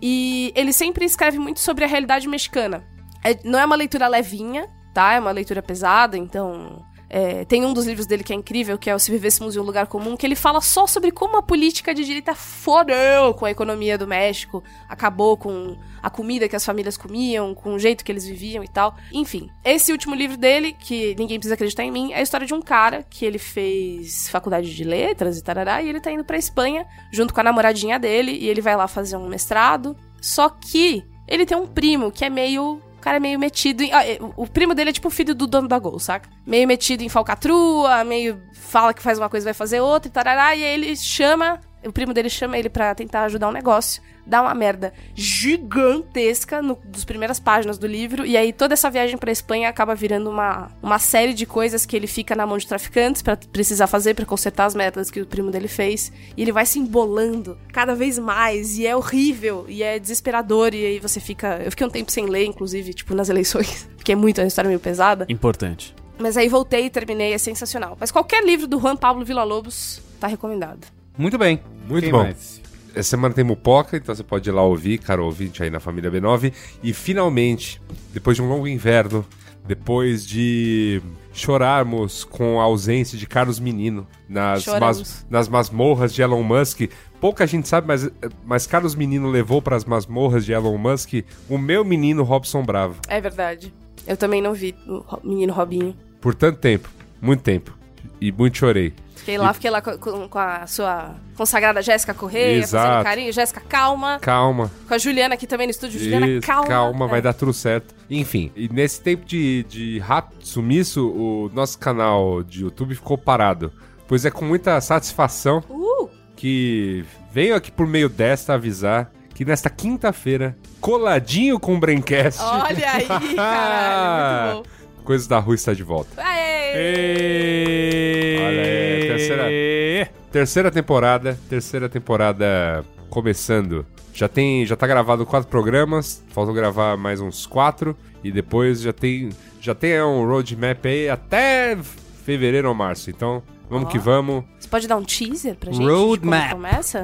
E 0.00 0.52
ele 0.56 0.72
sempre 0.72 1.04
escreve 1.04 1.38
muito 1.38 1.60
sobre 1.60 1.84
a 1.84 1.86
realidade 1.86 2.26
mexicana. 2.26 2.84
É- 3.22 3.38
não 3.44 3.56
é 3.56 3.64
uma 3.64 3.76
leitura 3.76 4.08
levinha, 4.08 4.66
tá? 4.92 5.12
É 5.12 5.20
uma 5.20 5.30
leitura 5.30 5.62
pesada, 5.62 6.18
então. 6.18 6.84
É, 7.14 7.44
tem 7.44 7.62
um 7.66 7.74
dos 7.74 7.84
livros 7.86 8.06
dele 8.06 8.24
que 8.24 8.32
é 8.32 8.36
incrível, 8.36 8.78
que 8.78 8.88
é 8.88 8.94
o 8.94 8.98
Se 8.98 9.10
Vivêssemos 9.10 9.54
em 9.54 9.58
um 9.58 9.62
Lugar 9.62 9.86
Comum, 9.86 10.16
que 10.16 10.24
ele 10.24 10.34
fala 10.34 10.62
só 10.62 10.86
sobre 10.86 11.10
como 11.10 11.36
a 11.36 11.42
política 11.42 11.94
de 11.94 12.04
direita 12.04 12.34
fodeu 12.34 13.34
com 13.34 13.44
a 13.44 13.50
economia 13.50 13.98
do 13.98 14.06
México, 14.06 14.64
acabou 14.88 15.36
com 15.36 15.76
a 16.02 16.08
comida 16.08 16.48
que 16.48 16.56
as 16.56 16.64
famílias 16.64 16.96
comiam, 16.96 17.54
com 17.54 17.74
o 17.74 17.78
jeito 17.78 18.02
que 18.02 18.10
eles 18.10 18.26
viviam 18.26 18.64
e 18.64 18.68
tal. 18.68 18.96
Enfim, 19.12 19.50
esse 19.62 19.92
último 19.92 20.14
livro 20.14 20.38
dele, 20.38 20.72
que 20.72 21.14
ninguém 21.18 21.38
precisa 21.38 21.54
acreditar 21.54 21.84
em 21.84 21.90
mim, 21.90 22.12
é 22.12 22.20
a 22.20 22.22
história 22.22 22.46
de 22.46 22.54
um 22.54 22.62
cara 22.62 23.02
que 23.02 23.26
ele 23.26 23.38
fez 23.38 24.30
faculdade 24.30 24.74
de 24.74 24.82
letras 24.82 25.36
e 25.36 25.44
tarará, 25.44 25.82
e 25.82 25.90
ele 25.90 26.00
tá 26.00 26.10
indo 26.10 26.24
pra 26.24 26.38
Espanha 26.38 26.86
junto 27.12 27.34
com 27.34 27.40
a 27.40 27.44
namoradinha 27.44 27.98
dele, 27.98 28.32
e 28.32 28.48
ele 28.48 28.62
vai 28.62 28.74
lá 28.74 28.88
fazer 28.88 29.18
um 29.18 29.28
mestrado. 29.28 29.94
Só 30.18 30.48
que 30.48 31.04
ele 31.28 31.44
tem 31.44 31.56
um 31.56 31.66
primo 31.66 32.10
que 32.10 32.24
é 32.24 32.30
meio. 32.30 32.80
Cara 33.02 33.16
é 33.16 33.20
meio 33.20 33.38
metido 33.38 33.82
em. 33.82 33.90
o- 34.20 34.46
primo 34.46 34.74
dele 34.74 34.90
é 34.90 34.92
tipo 34.92 35.08
o 35.08 35.10
filho 35.10 35.34
do 35.34 35.46
dono 35.46 35.66
da 35.68 35.78
Gol, 35.78 35.98
saca? 35.98 36.30
Meio 36.46 36.66
metido 36.68 37.02
em 37.02 37.08
falcatrua, 37.08 38.04
meio 38.04 38.40
fala 38.54 38.94
que 38.94 39.02
faz 39.02 39.18
uma 39.18 39.28
coisa 39.28 39.44
vai 39.44 39.52
fazer 39.52 39.80
outra 39.80 40.08
e 40.08 40.12
tarará. 40.12 40.54
E 40.54 40.64
aí 40.64 40.72
ele 40.72 40.96
chama. 40.96 41.60
O 41.84 41.92
primo 41.92 42.12
dele 42.12 42.28
chama 42.28 42.58
ele 42.58 42.68
pra 42.68 42.94
tentar 42.94 43.24
ajudar 43.24 43.48
um 43.48 43.52
negócio. 43.52 44.02
Dá 44.24 44.40
uma 44.40 44.54
merda 44.54 44.92
gigantesca 45.14 46.62
no, 46.62 46.76
primeiras 47.04 47.40
páginas 47.40 47.76
do 47.76 47.86
livro. 47.86 48.24
E 48.24 48.36
aí 48.36 48.52
toda 48.52 48.74
essa 48.74 48.88
viagem 48.88 49.18
pra 49.18 49.32
Espanha 49.32 49.68
acaba 49.68 49.94
virando 49.94 50.30
uma, 50.30 50.70
uma 50.80 50.98
série 50.98 51.34
de 51.34 51.44
coisas 51.44 51.84
que 51.84 51.96
ele 51.96 52.06
fica 52.06 52.36
na 52.36 52.46
mão 52.46 52.56
de 52.56 52.66
traficantes 52.66 53.20
pra 53.20 53.36
precisar 53.36 53.86
fazer 53.86 54.14
pra 54.14 54.24
consertar 54.24 54.66
as 54.66 54.74
merdas 54.74 55.10
que 55.10 55.20
o 55.20 55.26
primo 55.26 55.50
dele 55.50 55.68
fez. 55.68 56.12
E 56.36 56.42
ele 56.42 56.52
vai 56.52 56.64
se 56.64 56.78
embolando 56.78 57.58
cada 57.72 57.94
vez 57.94 58.18
mais. 58.18 58.78
E 58.78 58.86
é 58.86 58.94
horrível. 58.94 59.66
E 59.68 59.82
é 59.82 59.98
desesperador. 59.98 60.74
E 60.74 60.84
aí 60.84 60.98
você 61.00 61.18
fica. 61.18 61.60
Eu 61.64 61.70
fiquei 61.70 61.86
um 61.86 61.90
tempo 61.90 62.12
sem 62.12 62.26
ler, 62.26 62.44
inclusive, 62.44 62.94
tipo, 62.94 63.14
nas 63.14 63.28
eleições. 63.28 63.88
Porque 63.96 64.12
é 64.12 64.16
muito 64.16 64.40
é 64.40 64.44
uma 64.44 64.48
história 64.48 64.68
meio 64.68 64.80
pesada. 64.80 65.26
Importante. 65.28 65.94
Mas 66.18 66.36
aí 66.36 66.48
voltei 66.48 66.86
e 66.86 66.90
terminei, 66.90 67.32
é 67.32 67.38
sensacional. 67.38 67.96
Mas 67.98 68.12
qualquer 68.12 68.44
livro 68.44 68.68
do 68.68 68.78
Juan 68.78 68.96
Pablo 68.96 69.24
Villa-Lobos 69.24 70.00
tá 70.20 70.28
recomendado. 70.28 70.86
Muito 71.16 71.36
bem. 71.38 71.60
Muito 71.88 72.04
Quem 72.04 72.12
bom. 72.12 72.22
mais? 72.24 72.60
Essa 72.94 73.10
semana 73.10 73.34
tem 73.34 73.42
Mupoca, 73.44 73.96
então 73.96 74.14
você 74.14 74.22
pode 74.22 74.48
ir 74.48 74.52
lá 74.52 74.62
ouvir, 74.62 74.98
caro 74.98 75.24
ouvinte 75.24 75.62
aí 75.62 75.70
na 75.70 75.80
família 75.80 76.10
B9. 76.10 76.52
E 76.82 76.92
finalmente, 76.92 77.80
depois 78.12 78.36
de 78.36 78.42
um 78.42 78.48
longo 78.48 78.68
inverno, 78.68 79.24
depois 79.66 80.26
de 80.26 81.00
chorarmos 81.32 82.24
com 82.24 82.60
a 82.60 82.64
ausência 82.64 83.16
de 83.16 83.26
Carlos 83.26 83.58
Menino 83.58 84.06
nas, 84.28 84.66
mas- 84.66 85.26
nas 85.30 85.48
masmorras 85.48 86.12
de 86.12 86.20
Elon 86.20 86.42
Musk, 86.42 86.82
pouca 87.20 87.46
gente 87.46 87.66
sabe, 87.68 87.86
mas, 87.86 88.10
mas 88.44 88.66
Carlos 88.66 88.94
Menino 88.94 89.30
levou 89.30 89.62
para 89.62 89.74
as 89.76 89.84
masmorras 89.84 90.44
de 90.44 90.52
Elon 90.52 90.76
Musk 90.76 91.24
o 91.48 91.56
meu 91.56 91.84
menino 91.84 92.22
Robson 92.22 92.62
Bravo. 92.62 93.00
É 93.08 93.20
verdade. 93.20 93.72
Eu 94.06 94.16
também 94.16 94.42
não 94.42 94.52
vi 94.52 94.74
o 94.86 95.02
menino 95.26 95.52
Robinho. 95.52 95.96
Por 96.20 96.34
tanto 96.34 96.58
tempo, 96.58 96.88
muito 97.20 97.42
tempo. 97.42 97.76
E 98.20 98.30
muito 98.32 98.58
chorei. 98.58 98.92
Fiquei 99.16 99.38
lá, 99.38 99.52
fiquei 99.52 99.70
lá 99.70 99.80
com, 99.80 99.96
com- 100.28 100.38
a 100.38 100.66
sua 100.66 101.14
consagrada 101.36 101.80
Jéssica 101.80 102.12
Correia, 102.12 102.58
Exato. 102.58 102.86
fazendo 102.88 103.04
carinho. 103.04 103.32
Jéssica, 103.32 103.60
calma. 103.68 104.18
Calma. 104.20 104.70
Com 104.88 104.94
a 104.94 104.98
Juliana 104.98 105.34
aqui 105.34 105.46
também 105.46 105.66
no 105.66 105.70
estúdio. 105.70 106.00
Juliana, 106.00 106.26
Isso, 106.26 106.46
calma. 106.46 107.06
vai 107.06 107.20
É. 107.20 107.22
dar 107.22 107.32
tudo 107.32 107.52
certo. 107.52 107.94
Enfim, 108.10 108.50
e 108.56 108.68
nesse 108.68 109.00
tempo 109.00 109.24
de, 109.24 109.64
de 109.68 109.98
rápido 110.00 110.44
sumiço, 110.44 111.08
o 111.08 111.50
nosso 111.54 111.78
canal 111.78 112.42
de 112.42 112.62
YouTube 112.62 112.94
ficou 112.96 113.16
parado. 113.16 113.72
Pois 114.08 114.24
é 114.24 114.30
com 114.30 114.44
muita 114.44 114.80
satisfação 114.80 115.62
Uh! 115.70 116.08
que 116.34 117.04
venho 117.32 117.54
aqui 117.54 117.70
por 117.70 117.86
meio 117.86 118.08
desta 118.08 118.54
avisar 118.54 119.10
que 119.34 119.44
nesta 119.44 119.70
quinta-feira, 119.70 120.54
coladinho 120.80 121.58
com 121.58 121.74
o 121.74 121.78
Braincast, 121.78 122.38
Olha 122.42 122.90
aí, 122.92 123.06
caralho. 123.34 124.54
Muito 124.56 124.68
bom. 124.68 124.81
Coisas 125.04 125.26
da 125.26 125.38
Rua 125.38 125.54
está 125.54 125.72
de 125.74 125.82
volta. 125.82 126.10
Aê! 126.22 126.72
Ei! 126.76 128.38
Olha 128.38 128.62
aí, 128.62 129.06
terceira- 129.08 130.10
terceira 130.30 130.70
temporada, 130.70 131.38
terceira 131.48 131.88
temporada 131.88 132.84
começando. 133.10 133.84
Já 134.14 134.28
tem, 134.28 134.64
já 134.66 134.76
tá 134.76 134.86
gravado 134.86 135.24
quatro 135.26 135.48
programas, 135.48 136.22
faltam 136.32 136.54
gravar 136.54 136.96
mais 136.96 137.20
uns 137.20 137.46
quatro 137.46 137.96
e 138.22 138.30
depois 138.30 138.80
já 138.80 138.92
tem, 138.92 139.30
já 139.60 139.74
tem 139.74 140.00
um 140.02 140.26
roadmap 140.26 140.84
aí 140.86 141.08
até 141.08 141.76
fevereiro 142.24 142.68
ou 142.68 142.74
março. 142.74 143.10
Então, 143.10 143.42
vamos 143.70 143.88
Ó. 143.88 143.90
que 143.90 143.98
vamos. 143.98 144.44
Você 144.60 144.68
pode 144.68 144.86
dar 144.86 144.96
um 144.96 145.02
teaser 145.04 145.56
pra 145.56 145.72
gente? 145.72 145.84
Roadmap. 145.84 146.52
Começa? 146.52 147.02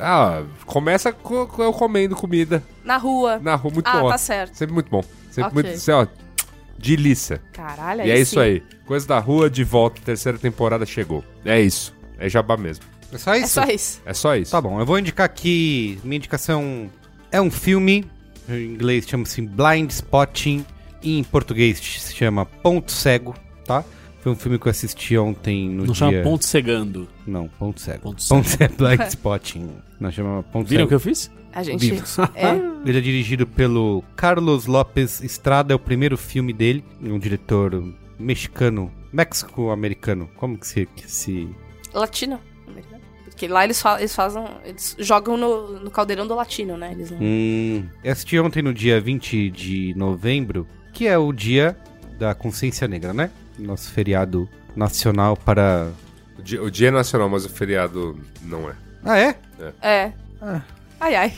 Ah, 0.00 0.42
começa 0.66 1.12
com, 1.12 1.46
com 1.46 1.62
eu 1.62 1.72
comendo 1.72 2.14
comida 2.16 2.62
Na 2.84 2.96
rua. 2.96 3.38
na 3.38 3.54
rua, 3.54 3.72
muito 3.72 3.86
ah, 3.88 4.00
bom. 4.00 4.08
tá 4.10 4.18
certo. 4.18 4.54
Sempre 4.56 4.74
muito 4.74 4.90
bom. 4.90 5.02
Sempre 5.30 5.44
Ok. 5.44 5.54
muito, 5.54 5.68
assim, 5.68 5.90
ó, 6.80 6.86
delícia. 6.86 7.40
Caralho, 7.52 8.02
e 8.06 8.10
é 8.10 8.18
isso 8.18 8.34
sim. 8.34 8.40
aí. 8.40 8.62
Coisa 8.86 9.06
da 9.06 9.18
rua, 9.18 9.48
de 9.50 9.62
volta, 9.64 10.00
terceira 10.04 10.38
temporada 10.38 10.84
chegou. 10.86 11.24
É 11.44 11.60
isso. 11.60 11.94
É 12.18 12.28
jabá 12.28 12.56
mesmo. 12.56 12.84
É 13.12 13.18
só 13.18 13.34
É 13.34 13.38
isso? 13.38 13.48
só 13.54 13.64
isso. 13.64 14.02
É 14.06 14.14
só 14.14 14.36
isso. 14.36 14.50
Tá 14.52 14.60
bom, 14.60 14.78
eu 14.80 14.86
vou 14.86 14.98
indicar 14.98 15.26
aqui. 15.26 15.98
Minha 16.04 16.16
indicação 16.16 16.90
é 17.30 17.40
um 17.40 17.50
filme. 17.50 18.04
Em 18.48 18.64
inglês 18.64 19.06
chama-se 19.08 19.40
Blind 19.42 19.90
Spotting. 19.90 20.64
E 21.02 21.18
em 21.18 21.24
português 21.24 21.78
se 21.78 22.14
chama 22.14 22.44
Ponto 22.44 22.92
Cego, 22.92 23.34
tá? 23.64 23.82
Foi 24.20 24.32
um 24.32 24.36
filme 24.36 24.58
que 24.58 24.66
eu 24.66 24.70
assisti 24.70 25.16
ontem 25.16 25.66
no 25.70 25.78
Não 25.78 25.84
dia... 25.86 25.94
chama 25.94 26.22
ponto 26.22 26.44
cegando. 26.44 27.08
Não, 27.26 27.48
Ponto 27.48 27.80
Cego. 27.80 28.02
Ponto 28.02 28.22
Ponto 28.28 28.46
Cego. 28.48 28.74
Blind 28.76 29.00
Spotting. 29.08 29.70
Não, 29.98 30.12
chama 30.12 30.42
Ponto 30.42 30.68
Viram 30.68 30.84
o 30.84 30.88
que 30.88 30.90
Cego. 30.92 30.94
eu 30.96 31.00
fiz? 31.00 31.30
A 31.52 31.62
gente. 31.62 31.94
É. 32.34 32.70
Ele 32.86 32.98
é 32.98 33.00
dirigido 33.00 33.46
pelo 33.46 34.02
Carlos 34.16 34.66
Lopes 34.66 35.20
Estrada, 35.20 35.72
é 35.72 35.76
o 35.76 35.78
primeiro 35.78 36.16
filme 36.16 36.52
dele. 36.52 36.84
Um 37.02 37.18
diretor 37.18 37.82
mexicano, 38.18 38.90
México-americano. 39.12 40.30
Como 40.36 40.58
que 40.58 40.66
se... 40.66 40.86
Que 40.86 41.10
se... 41.10 41.48
Latino. 41.92 42.40
Porque 43.40 43.48
lá 43.48 43.64
eles, 43.64 43.80
fa 43.80 43.98
eles 43.98 44.14
fazem. 44.14 44.44
Eles 44.66 44.94
jogam 44.98 45.34
no, 45.34 45.80
no 45.80 45.90
caldeirão 45.90 46.26
do 46.26 46.34
latino, 46.34 46.76
né? 46.76 46.92
Eles 46.92 47.10
não. 47.10 47.18
Hum, 47.22 47.88
eu 48.04 48.12
assisti 48.12 48.38
ontem 48.38 48.60
no 48.60 48.74
dia 48.74 49.00
20 49.00 49.50
de 49.50 49.94
novembro, 49.96 50.66
que 50.92 51.06
é 51.06 51.16
o 51.16 51.32
dia 51.32 51.74
da 52.18 52.34
consciência 52.34 52.86
negra, 52.86 53.14
né? 53.14 53.30
Nosso 53.58 53.90
feriado 53.92 54.46
nacional 54.76 55.38
para... 55.38 55.90
O 56.38 56.42
dia, 56.42 56.62
o 56.62 56.70
dia 56.70 56.88
é 56.88 56.90
nacional, 56.90 57.30
mas 57.30 57.46
o 57.46 57.48
feriado 57.48 58.18
não 58.42 58.68
é. 58.68 58.74
Ah, 59.02 59.18
é? 59.18 59.34
É. 59.80 60.12
Ah. 60.42 60.60
Ai, 61.00 61.14
ai. 61.14 61.32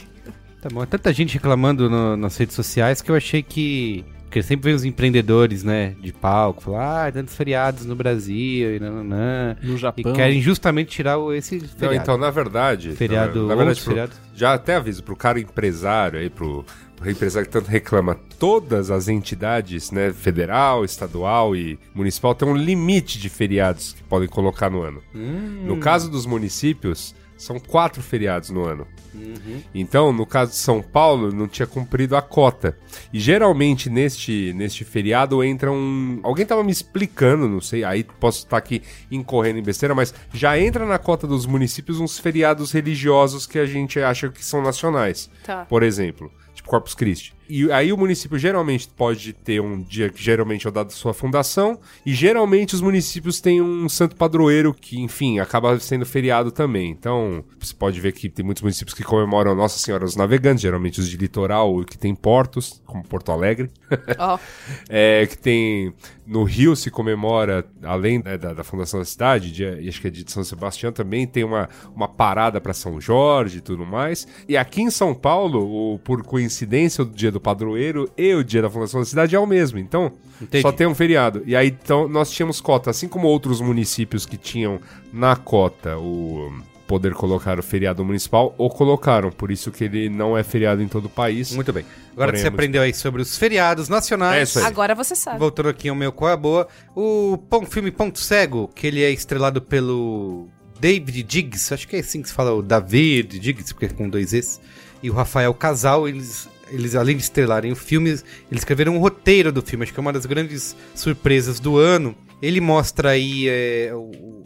Tá 0.60 0.68
bom. 0.68 0.82
É 0.82 0.86
tanta 0.86 1.12
gente 1.12 1.34
reclamando 1.34 1.89
no- 1.89 2.16
nas 2.16 2.36
redes 2.36 2.55
sociais 2.55 3.01
que 3.01 3.10
eu 3.10 3.14
achei 3.16 3.43
que... 3.43 4.05
Porque 4.24 4.43
sempre 4.43 4.64
vem 4.70 4.74
os 4.74 4.82
empreendedores, 4.82 5.62
né, 5.62 5.94
de 6.01 6.10
palco, 6.10 6.62
falar, 6.62 7.06
ah, 7.09 7.12
tantos 7.12 7.34
feriados 7.36 7.84
no 7.84 7.94
Brasil 7.94 8.76
e 8.76 8.80
nananã. 8.80 9.55
No 9.62 9.74
E 9.74 9.76
Japão. 9.76 10.12
querem 10.14 10.40
justamente 10.40 10.89
tirar 10.89 11.18
o- 11.18 11.34
esse 11.34 11.59
Não, 11.59 11.68
feriado. 11.68 11.94
então, 11.97 12.16
na 12.16 12.30
verdade. 12.30 12.93
Feriado, 12.93 13.47
na 13.47 13.55
verdade, 13.55 13.80
pro- 13.82 13.90
feriados. 13.90 14.16
já 14.34 14.55
até 14.55 14.76
aviso 14.76 15.02
pro 15.02 15.14
cara 15.14 15.39
empresário 15.39 16.18
aí, 16.18 16.30
pro, 16.30 16.64
pro 16.97 17.10
empresário 17.10 17.47
que 17.47 17.52
tanto 17.52 17.68
reclama, 17.68 18.14
todas 18.39 18.90
as 18.90 19.06
entidades, 19.06 19.90
né, 19.90 20.10
federal, 20.14 20.82
estadual 20.82 21.55
e 21.55 21.78
municipal, 21.94 22.34
tem 22.34 22.48
um 22.48 22.56
limite 22.56 23.18
de 23.20 23.28
feriados 23.28 23.93
que 23.93 24.02
podem 24.05 24.28
colocar 24.30 24.70
no 24.70 24.80
ano. 24.80 25.02
Hum. 25.14 25.64
No 25.66 25.76
caso 25.76 26.10
dos 26.10 26.24
municípios, 26.24 27.14
são 27.43 27.59
quatro 27.59 28.01
feriados 28.02 28.51
no 28.51 28.64
ano. 28.64 28.86
Uhum. 29.12 29.62
Então, 29.74 30.12
no 30.12 30.24
caso 30.24 30.52
de 30.52 30.56
São 30.56 30.81
Paulo, 30.81 31.32
não 31.32 31.48
tinha 31.48 31.66
cumprido 31.66 32.16
a 32.16 32.23
cota. 32.23 32.77
E 33.12 33.19
geralmente 33.19 33.90
neste, 33.90 34.52
neste 34.55 34.85
feriado 34.85 35.43
entra 35.43 35.70
um. 35.70 36.20
Alguém 36.23 36.47
tava 36.47 36.62
me 36.62 36.70
explicando, 36.70 37.48
não 37.48 37.60
sei, 37.60 37.85
aí 37.85 38.05
posso 38.05 38.44
estar 38.44 38.56
aqui 38.56 38.82
incorrendo 39.10 39.59
em 39.59 39.62
besteira, 39.62 39.94
mas 39.94 40.14
já 40.32 40.59
entra 40.59 40.86
na 40.86 40.98
cota 40.98 41.27
dos 41.27 41.44
municípios 41.44 42.01
uns 42.01 42.19
feriados 42.19 42.70
religiosos 42.70 43.47
que 43.47 43.59
a 43.59 43.66
gente 43.66 44.01
acha 44.01 44.28
que 44.28 44.44
são 44.44 44.62
nacionais. 44.62 45.28
Tá. 45.44 45.64
Por 45.64 45.82
exemplo, 45.82 46.31
tipo 46.55 46.69
Corpus 46.69 46.94
Christi. 46.94 47.35
E 47.54 47.70
aí 47.70 47.92
o 47.92 47.98
município 47.98 48.38
geralmente 48.38 48.88
pode 48.88 49.34
ter 49.34 49.60
um 49.60 49.82
dia 49.82 50.08
que 50.08 50.22
geralmente 50.22 50.66
é 50.66 50.70
o 50.70 50.72
dado 50.72 50.86
da 50.86 50.94
sua 50.94 51.12
fundação, 51.12 51.78
e 52.06 52.14
geralmente 52.14 52.74
os 52.74 52.80
municípios 52.80 53.42
têm 53.42 53.60
um 53.60 53.90
santo 53.90 54.16
padroeiro 54.16 54.72
que, 54.72 54.98
enfim, 54.98 55.38
acaba 55.38 55.78
sendo 55.78 56.06
feriado 56.06 56.50
também. 56.50 56.90
Então, 56.90 57.44
você 57.60 57.74
pode 57.74 58.00
ver 58.00 58.12
que 58.12 58.30
tem 58.30 58.42
muitos 58.42 58.62
municípios 58.62 58.94
que 58.94 59.04
comemoram 59.04 59.54
Nossa 59.54 59.78
Senhora 59.78 60.06
dos 60.06 60.16
Navegantes, 60.16 60.62
geralmente 60.62 60.98
os 60.98 61.10
de 61.10 61.18
litoral 61.18 61.84
que 61.84 61.98
tem 61.98 62.14
portos, 62.14 62.82
como 62.86 63.06
Porto 63.06 63.30
Alegre. 63.30 63.70
Ó. 64.18 64.38
É, 64.88 65.26
que 65.26 65.36
tem. 65.36 65.92
No 66.26 66.44
Rio 66.44 66.76
se 66.76 66.90
comemora, 66.90 67.66
além 67.82 68.22
né, 68.22 68.38
da, 68.38 68.52
da 68.52 68.64
fundação 68.64 69.00
da 69.00 69.04
cidade, 69.04 69.50
de, 69.50 69.64
e 69.64 69.88
acho 69.88 70.00
que 70.00 70.06
é 70.06 70.10
de 70.10 70.30
São 70.30 70.44
Sebastião 70.44 70.92
também, 70.92 71.26
tem 71.26 71.44
uma, 71.44 71.68
uma 71.94 72.08
parada 72.08 72.60
para 72.60 72.72
São 72.72 73.00
Jorge 73.00 73.58
e 73.58 73.60
tudo 73.60 73.84
mais. 73.84 74.26
E 74.48 74.56
aqui 74.56 74.82
em 74.82 74.90
São 74.90 75.14
Paulo, 75.14 75.94
o, 75.94 75.98
por 75.98 76.22
coincidência, 76.22 77.02
o 77.02 77.06
dia 77.06 77.30
do 77.30 77.40
padroeiro 77.43 78.09
e 78.16 78.35
o 78.35 78.43
dia 78.44 78.62
da 78.62 78.70
fundação 78.70 79.01
da 79.01 79.06
cidade 79.06 79.35
é 79.35 79.39
o 79.39 79.47
mesmo. 79.47 79.78
Então, 79.78 80.12
Entendi. 80.40 80.62
só 80.62 80.73
tem 80.73 80.86
um 80.86 80.94
feriado. 80.94 81.43
E 81.44 81.55
aí, 81.56 81.69
então, 81.69 82.09
nós 82.09 82.31
tínhamos 82.31 82.60
cota, 82.60 82.90
assim 82.90 83.09
como 83.09 83.27
outros 83.28 83.60
municípios 83.60 84.24
que 84.24 84.36
tinham 84.36 84.81
na 85.12 85.36
cota 85.36 85.98
o 85.98 86.52
poder 86.86 87.14
colocar 87.14 87.59
o 87.59 87.62
feriado 87.62 88.05
municipal, 88.05 88.55
ou 88.59 88.69
colocaram, 88.69 89.31
por 89.31 89.51
isso 89.51 89.70
que 89.70 89.85
ele 89.85 90.10
não 90.10 90.36
é 90.36 90.43
feriado 90.43 90.82
em 90.82 90.89
todo 90.89 91.06
o 91.06 91.09
país. 91.09 91.51
Muito 91.52 91.73
bem. 91.73 91.86
Agora 92.12 92.27
Porém, 92.28 92.32
que 92.32 92.39
você 92.40 92.47
é 92.47 92.51
muito- 92.51 92.55
aprendeu 92.60 92.82
aí 92.82 92.93
sobre 92.93 93.23
os 93.23 93.39
feriados 93.39 93.89
nacionais... 93.89 94.39
É 94.39 94.43
isso 94.43 94.59
aí. 94.59 94.66
Agora 94.66 94.94
você 94.94 95.14
sabe. 95.16 95.39
Voltando 95.39 95.70
aqui 95.70 95.89
ao 95.89 95.94
meu 95.97 96.12
Qual 96.12 96.28
é 96.31 96.35
a 96.35 96.36
Boa, 96.36 96.69
o 96.94 97.39
pão, 97.48 97.64
filme 97.64 97.90
Ponto 97.90 98.19
Cego, 98.19 98.69
que 98.74 98.86
ele 98.86 99.02
é 99.02 99.10
estrelado 99.10 99.62
pelo 99.62 100.48
David 100.78 101.23
Diggs, 101.23 101.73
acho 101.73 101.89
que 101.89 101.97
é 101.97 102.01
assim 102.01 102.20
que 102.20 102.28
se 102.28 102.35
fala, 102.35 102.52
o 102.52 102.60
David 102.60 103.39
Diggs, 103.39 103.73
porque 103.73 103.86
é 103.86 103.89
com 103.89 104.06
dois 104.06 104.35
Es, 104.35 104.60
e 105.02 105.09
o 105.09 105.14
Rafael 105.14 105.55
Casal, 105.55 106.06
eles, 106.06 106.47
eles 106.73 106.94
além 106.94 107.16
de 107.16 107.23
estrelarem 107.23 107.70
o 107.70 107.77
filme, 107.77 108.11
eles 108.11 108.24
escreveram 108.51 108.97
um 108.97 108.99
roteiro 108.99 109.53
do 109.53 109.62
filme, 109.62 109.85
acho 109.85 109.93
que 109.93 110.01
é 110.01 110.03
uma 110.03 110.12
das 110.12 110.27
grandes 110.27 110.74
surpresas 110.94 111.61
do 111.61 111.77
ano. 111.77 112.16
Ele 112.40 112.61
mostra 112.61 113.11
aí 113.11 113.49
é, 113.49 113.93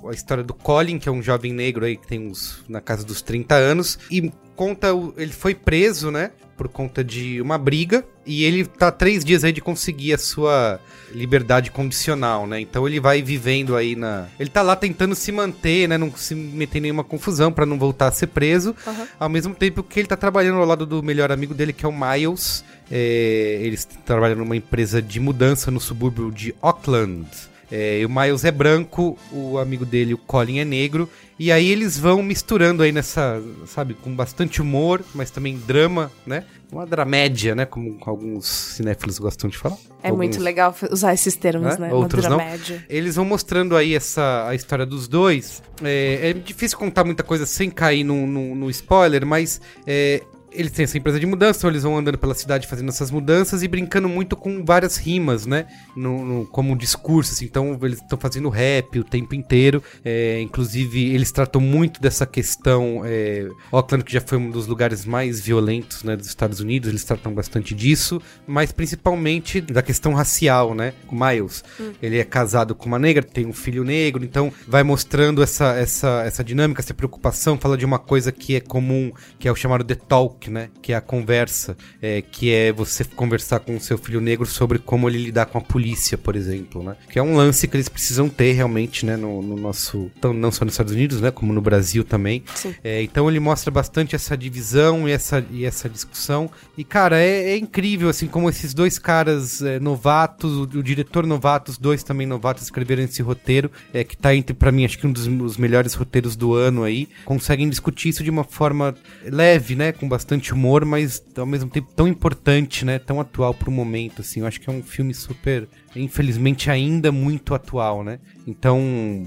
a 0.06 0.12
história 0.12 0.44
do 0.44 0.52
Colin, 0.52 0.98
que 0.98 1.08
é 1.08 1.12
um 1.12 1.22
jovem 1.22 1.52
negro 1.52 1.84
aí 1.84 1.96
que 1.96 2.06
tem 2.06 2.20
uns 2.20 2.64
na 2.68 2.80
casa 2.80 3.04
dos 3.04 3.22
30 3.22 3.54
anos, 3.54 3.98
e 4.10 4.30
conta, 4.54 4.88
ele 5.16 5.32
foi 5.32 5.54
preso, 5.54 6.10
né, 6.10 6.32
por 6.56 6.68
conta 6.68 7.04
de 7.04 7.40
uma 7.40 7.58
briga, 7.58 8.04
e 8.24 8.44
ele 8.44 8.64
tá 8.64 8.90
três 8.90 9.24
dias 9.24 9.44
aí 9.44 9.52
de 9.52 9.60
conseguir 9.60 10.14
a 10.14 10.18
sua 10.18 10.80
liberdade 11.12 11.70
condicional, 11.70 12.46
né? 12.46 12.60
Então 12.60 12.86
ele 12.86 12.98
vai 12.98 13.22
vivendo 13.22 13.76
aí 13.76 13.94
na. 13.94 14.26
Ele 14.38 14.50
tá 14.50 14.62
lá 14.62 14.74
tentando 14.74 15.14
se 15.14 15.30
manter, 15.30 15.88
né? 15.88 15.96
Não 15.96 16.14
se 16.16 16.34
meter 16.34 16.78
em 16.78 16.82
nenhuma 16.82 17.04
confusão 17.04 17.52
pra 17.52 17.66
não 17.66 17.78
voltar 17.78 18.08
a 18.08 18.12
ser 18.12 18.28
preso. 18.28 18.74
Aham. 18.86 19.06
Ao 19.20 19.28
mesmo 19.28 19.54
tempo 19.54 19.82
que 19.82 20.00
ele 20.00 20.08
tá 20.08 20.16
trabalhando 20.16 20.58
ao 20.58 20.66
lado 20.66 20.86
do 20.86 21.02
melhor 21.02 21.30
amigo 21.30 21.54
dele, 21.54 21.72
que 21.72 21.84
é 21.84 21.88
o 21.88 21.92
Miles. 21.92 22.64
É, 22.90 23.58
eles 23.62 23.84
trabalham 24.04 24.38
numa 24.38 24.56
empresa 24.56 25.02
de 25.02 25.18
mudança 25.20 25.70
no 25.70 25.80
subúrbio 25.80 26.30
de 26.30 26.54
Auckland. 26.62 27.26
É, 27.70 28.02
o 28.06 28.08
Miles 28.08 28.44
é 28.44 28.50
branco, 28.50 29.18
o 29.32 29.58
amigo 29.58 29.84
dele, 29.84 30.14
o 30.14 30.18
Colin, 30.18 30.58
é 30.58 30.64
negro. 30.64 31.08
E 31.38 31.52
aí 31.52 31.68
eles 31.68 31.98
vão 31.98 32.22
misturando 32.22 32.82
aí 32.82 32.92
nessa, 32.92 33.42
sabe, 33.66 33.94
com 33.94 34.14
bastante 34.14 34.62
humor, 34.62 35.02
mas 35.14 35.30
também 35.30 35.58
drama, 35.58 36.10
né? 36.26 36.44
Uma 36.72 36.86
dramédia, 36.86 37.54
né? 37.54 37.64
Como 37.66 37.98
alguns 38.06 38.46
cinéfilos 38.46 39.18
gostam 39.18 39.48
de 39.50 39.56
falar. 39.58 39.76
É 40.02 40.08
Alguns- 40.08 40.16
muito 40.16 40.40
legal 40.40 40.74
usar 40.90 41.12
esses 41.14 41.36
termos, 41.36 41.78
Né? 41.78 41.88
né? 41.88 41.94
Outros 41.94 42.24
Uma 42.24 42.30
não. 42.30 42.36
dramédia. 42.38 42.84
Eles 42.88 43.16
vão 43.16 43.24
mostrando 43.24 43.76
aí 43.76 43.94
essa, 43.94 44.46
a 44.48 44.54
história 44.54 44.86
dos 44.86 45.06
dois. 45.06 45.62
É, 45.82 46.30
é 46.30 46.32
difícil 46.32 46.78
contar 46.78 47.04
muita 47.04 47.22
coisa 47.22 47.44
sem 47.46 47.68
cair 47.70 48.02
no, 48.04 48.26
no, 48.26 48.54
no 48.54 48.70
spoiler, 48.70 49.26
mas 49.26 49.60
é, 49.86 50.22
eles 50.56 50.72
têm 50.72 50.84
essa 50.84 50.96
empresa 50.98 51.20
de 51.20 51.26
mudança, 51.26 51.58
então 51.60 51.70
eles 51.70 51.82
vão 51.82 51.96
andando 51.96 52.18
pela 52.18 52.34
cidade 52.34 52.66
fazendo 52.66 52.88
essas 52.88 53.10
mudanças 53.10 53.62
e 53.62 53.68
brincando 53.68 54.08
muito 54.08 54.36
com 54.36 54.64
várias 54.64 54.96
rimas, 54.96 55.46
né? 55.46 55.66
No, 55.96 56.24
no- 56.24 56.46
como 56.46 56.72
um 56.72 56.76
discurso, 56.76 57.32
assim. 57.32 57.44
Então 57.44 57.78
eles 57.82 58.00
estão 58.00 58.18
fazendo 58.18 58.48
rap 58.48 58.98
o 58.98 59.04
tempo 59.04 59.34
inteiro. 59.34 59.82
É, 60.04 60.40
inclusive, 60.40 61.14
eles 61.14 61.30
tratam 61.32 61.60
muito 61.60 62.00
dessa 62.00 62.26
questão. 62.26 63.02
É, 63.04 63.48
Auckland, 63.70 64.04
que 64.04 64.12
já 64.12 64.20
foi 64.20 64.38
um 64.38 64.50
dos 64.50 64.66
lugares 64.66 65.04
mais 65.04 65.40
violentos 65.40 66.02
né, 66.02 66.16
dos 66.16 66.26
Estados 66.26 66.60
Unidos, 66.60 66.88
eles 66.88 67.04
tratam 67.04 67.32
bastante 67.32 67.74
disso, 67.74 68.20
mas 68.46 68.72
principalmente 68.72 69.60
da 69.60 69.82
questão 69.82 70.14
racial, 70.14 70.74
né? 70.74 70.92
O 71.08 71.14
Miles, 71.14 71.62
ele 72.02 72.18
é 72.18 72.24
casado 72.24 72.74
com 72.74 72.86
uma 72.86 72.98
negra, 72.98 73.22
tem 73.22 73.46
um 73.46 73.52
filho 73.52 73.84
negro, 73.84 74.24
então 74.24 74.52
vai 74.66 74.82
mostrando 74.82 75.42
essa, 75.42 75.74
essa, 75.74 76.22
essa 76.24 76.42
dinâmica, 76.44 76.80
essa 76.80 76.94
preocupação, 76.94 77.58
fala 77.58 77.76
de 77.76 77.84
uma 77.84 77.98
coisa 77.98 78.32
que 78.32 78.56
é 78.56 78.60
comum, 78.60 79.12
que 79.38 79.46
é 79.48 79.52
o 79.52 79.56
chamado 79.56 79.84
The 79.84 79.94
Talk, 79.94 80.45
Talk, 80.46 80.50
né? 80.50 80.70
Que 80.80 80.92
é 80.92 80.96
a 80.96 81.00
conversa, 81.00 81.76
é, 82.00 82.22
que 82.22 82.52
é 82.52 82.72
você 82.72 83.04
conversar 83.04 83.60
com 83.60 83.76
o 83.76 83.80
seu 83.80 83.98
filho 83.98 84.20
negro 84.20 84.46
sobre 84.46 84.78
como 84.78 85.08
ele 85.08 85.18
lidar 85.18 85.46
com 85.46 85.58
a 85.58 85.60
polícia, 85.60 86.16
por 86.16 86.36
exemplo, 86.36 86.82
né? 86.82 86.96
Que 87.10 87.18
é 87.18 87.22
um 87.22 87.36
lance 87.36 87.66
que 87.66 87.76
eles 87.76 87.88
precisam 87.88 88.28
ter 88.28 88.52
realmente, 88.52 89.04
né? 89.04 89.16
No, 89.16 89.42
no 89.42 89.56
nosso, 89.56 90.10
então, 90.16 90.32
não 90.32 90.50
só 90.50 90.64
nos 90.64 90.74
Estados 90.74 90.92
Unidos, 90.92 91.20
né? 91.20 91.30
Como 91.30 91.52
no 91.52 91.60
Brasil 91.60 92.04
também. 92.04 92.44
É, 92.82 93.02
então 93.02 93.28
ele 93.28 93.40
mostra 93.40 93.70
bastante 93.70 94.14
essa 94.14 94.36
divisão 94.36 95.08
e 95.08 95.12
essa, 95.12 95.44
e 95.50 95.64
essa 95.64 95.88
discussão. 95.88 96.50
E, 96.76 96.84
cara, 96.84 97.18
é, 97.20 97.50
é 97.50 97.56
incrível, 97.56 98.08
assim, 98.08 98.26
como 98.26 98.48
esses 98.48 98.72
dois 98.72 98.98
caras 98.98 99.62
é, 99.62 99.78
novatos, 99.80 100.52
o, 100.52 100.62
o 100.62 100.82
diretor 100.82 101.26
novato, 101.26 101.70
os 101.70 101.78
dois 101.78 102.02
também 102.02 102.26
novatos, 102.26 102.64
escreveram 102.64 103.02
esse 103.02 103.22
roteiro, 103.22 103.70
é, 103.92 104.04
que 104.04 104.16
tá 104.16 104.34
entre, 104.34 104.54
pra 104.54 104.72
mim, 104.72 104.84
acho 104.84 104.98
que 104.98 105.06
um 105.06 105.12
dos, 105.12 105.26
dos 105.26 105.56
melhores 105.56 105.94
roteiros 105.94 106.36
do 106.36 106.54
ano 106.54 106.82
aí. 106.82 107.08
Conseguem 107.24 107.68
discutir 107.68 108.10
isso 108.10 108.22
de 108.22 108.30
uma 108.30 108.44
forma 108.44 108.94
leve, 109.24 109.74
né? 109.74 109.92
Com 109.92 110.08
bastante 110.08 110.25
humor, 110.52 110.84
mas 110.84 111.22
ao 111.36 111.46
mesmo 111.46 111.70
tempo 111.70 111.88
tão 111.94 112.08
importante, 112.08 112.84
né? 112.84 112.98
Tão 112.98 113.20
atual 113.20 113.54
pro 113.54 113.70
momento, 113.70 114.22
assim. 114.22 114.40
Eu 114.40 114.46
acho 114.46 114.60
que 114.60 114.68
é 114.68 114.72
um 114.72 114.82
filme 114.82 115.14
super, 115.14 115.68
infelizmente, 115.94 116.70
ainda 116.70 117.12
muito 117.12 117.54
atual, 117.54 118.02
né? 118.02 118.18
Então, 118.46 118.80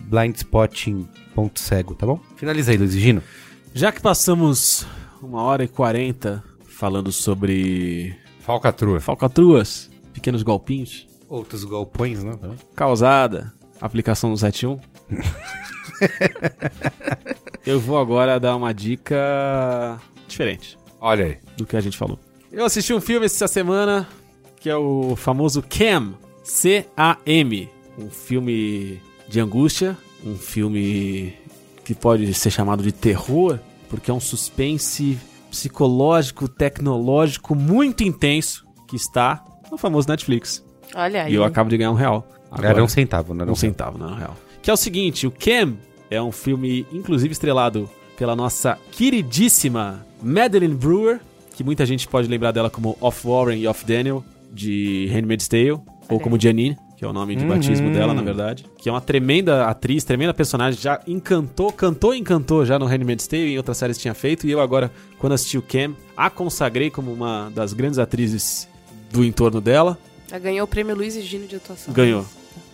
Blind 0.04 0.36
Spotting, 0.36 1.08
ponto 1.34 1.60
cego, 1.60 1.96
tá 1.96 2.06
bom? 2.06 2.20
Finaliza 2.36 2.72
aí, 2.72 2.78
Luiz 2.78 2.94
Gino. 2.94 3.24
Já 3.74 3.92
que 3.92 4.02
passamos 4.02 4.86
uma 5.22 5.42
hora 5.44 5.64
e 5.64 5.68
quarenta 5.68 6.44
falando 6.68 7.12
sobre 7.12 8.16
Falcatrua. 8.40 9.00
falcatruas, 9.00 9.90
pequenos 10.14 10.44
golpinhos, 10.44 11.08
Outros 11.28 11.64
galpões, 11.64 12.24
né? 12.24 12.36
causada, 12.76 13.54
aplicação 13.80 14.32
do 14.32 14.38
71. 14.38 14.80
Eu 17.66 17.80
vou 17.80 18.00
agora 18.00 18.40
dar 18.40 18.56
uma 18.56 18.74
dica 18.74 20.00
diferente 20.28 20.78
Olha 21.00 21.26
aí. 21.26 21.38
do 21.58 21.66
que 21.66 21.76
a 21.76 21.82
gente 21.82 21.98
falou. 21.98 22.20
Eu 22.52 22.66
assisti 22.66 22.94
um 22.94 23.02
filme 23.02 23.26
essa 23.26 23.48
semana 23.48 24.08
que 24.60 24.70
é 24.70 24.76
o 24.76 25.16
famoso 25.16 25.64
Cam, 25.64 26.14
C-A-M, 26.44 27.70
um 27.98 28.10
filme 28.10 29.02
de 29.28 29.40
angústia, 29.40 29.98
um 30.26 30.36
filme 30.36 31.34
que 31.86 31.96
pode 31.96 32.34
ser 32.34 32.52
chamado 32.52 32.84
de 32.84 32.92
terror, 32.92 33.60
porque 33.90 34.12
é 34.12 34.14
um 34.14 34.20
suspense 34.20 35.18
psicológico, 35.50 36.48
tecnológico 36.48 37.56
muito 37.56 38.04
intenso 38.04 38.66
que 38.88 38.96
está 38.96 39.44
no 39.72 39.78
famoso 39.78 40.08
Netflix. 40.08 40.64
Olha 40.96 41.24
aí. 41.24 41.32
E 41.32 41.36
eu 41.36 41.44
acabo 41.44 41.70
de 41.70 41.78
ganhar 41.78 41.92
um 41.92 41.96
real. 41.96 42.28
Agora. 42.52 42.70
Era 42.70 42.84
um 42.84 42.88
centavo, 42.88 43.34
né? 43.34 43.46
Um 43.46 43.56
centavo, 43.56 43.98
não, 43.98 44.10
na 44.10 44.18
real. 44.18 44.38
Que 44.62 44.70
é 44.70 44.74
o 44.74 44.78
seguinte, 44.78 45.28
o 45.28 45.32
Cam 45.32 45.78
é 46.10 46.22
um 46.22 46.32
filme, 46.32 46.86
inclusive, 46.92 47.32
estrelado 47.32 47.90
pela 48.20 48.36
nossa 48.36 48.78
queridíssima 48.91 50.06
Madeline 50.22 50.76
Brewer, 50.76 51.22
que 51.56 51.64
muita 51.64 51.86
gente 51.86 52.06
pode 52.06 52.28
lembrar 52.28 52.52
dela 52.52 52.70
como 52.70 52.98
Off 53.00 53.26
Warren 53.26 53.62
e 53.62 53.66
Off 53.66 53.86
Daniel, 53.86 54.26
de 54.52 55.10
Handmaid's 55.10 55.48
Tale, 55.48 55.80
ou 56.10 56.20
como 56.20 56.38
Janine, 56.38 56.78
que 56.98 57.06
é 57.06 57.08
o 57.08 57.14
nome 57.14 57.34
de 57.38 57.46
batismo 57.46 57.90
dela, 57.94 58.14
na 58.14 58.22
verdade. 58.22 58.66
Que 58.78 58.90
é 58.90 58.91
uma 58.91 59.00
tremenda 59.00 59.68
atriz, 59.68 60.04
tremenda 60.04 60.34
personagem, 60.34 60.78
já 60.82 61.00
encantou, 61.08 61.72
cantou 61.72 62.14
e 62.14 62.20
encantou 62.20 62.66
já 62.66 62.78
no 62.78 62.86
Handmaid's 62.86 63.26
Tale 63.26 63.44
e 63.44 63.54
em 63.54 63.58
outras 63.58 63.78
séries 63.78 63.98
tinha 63.98 64.14
feito. 64.14 64.46
E 64.46 64.52
eu 64.52 64.60
agora, 64.60 64.91
quando 65.18 65.32
assisti 65.32 65.58
o 65.58 65.62
Cam, 65.62 65.96
a 66.18 66.30
consagrei 66.30 66.90
como 66.90 67.14
uma 67.14 67.50
das 67.56 67.72
grandes 67.72 68.00
atrizes 68.00 68.68
do 69.14 69.24
entorno 69.24 69.62
dela. 69.62 69.98
Ela 70.30 70.40
ganhou 70.40 70.66
o 70.66 70.68
prêmio 70.68 70.94
Luiz 70.94 71.16
e 71.16 71.22
Gino 71.22 71.48
de 71.48 71.56
atuação. 71.56 71.94
Ganhou. 71.94 72.26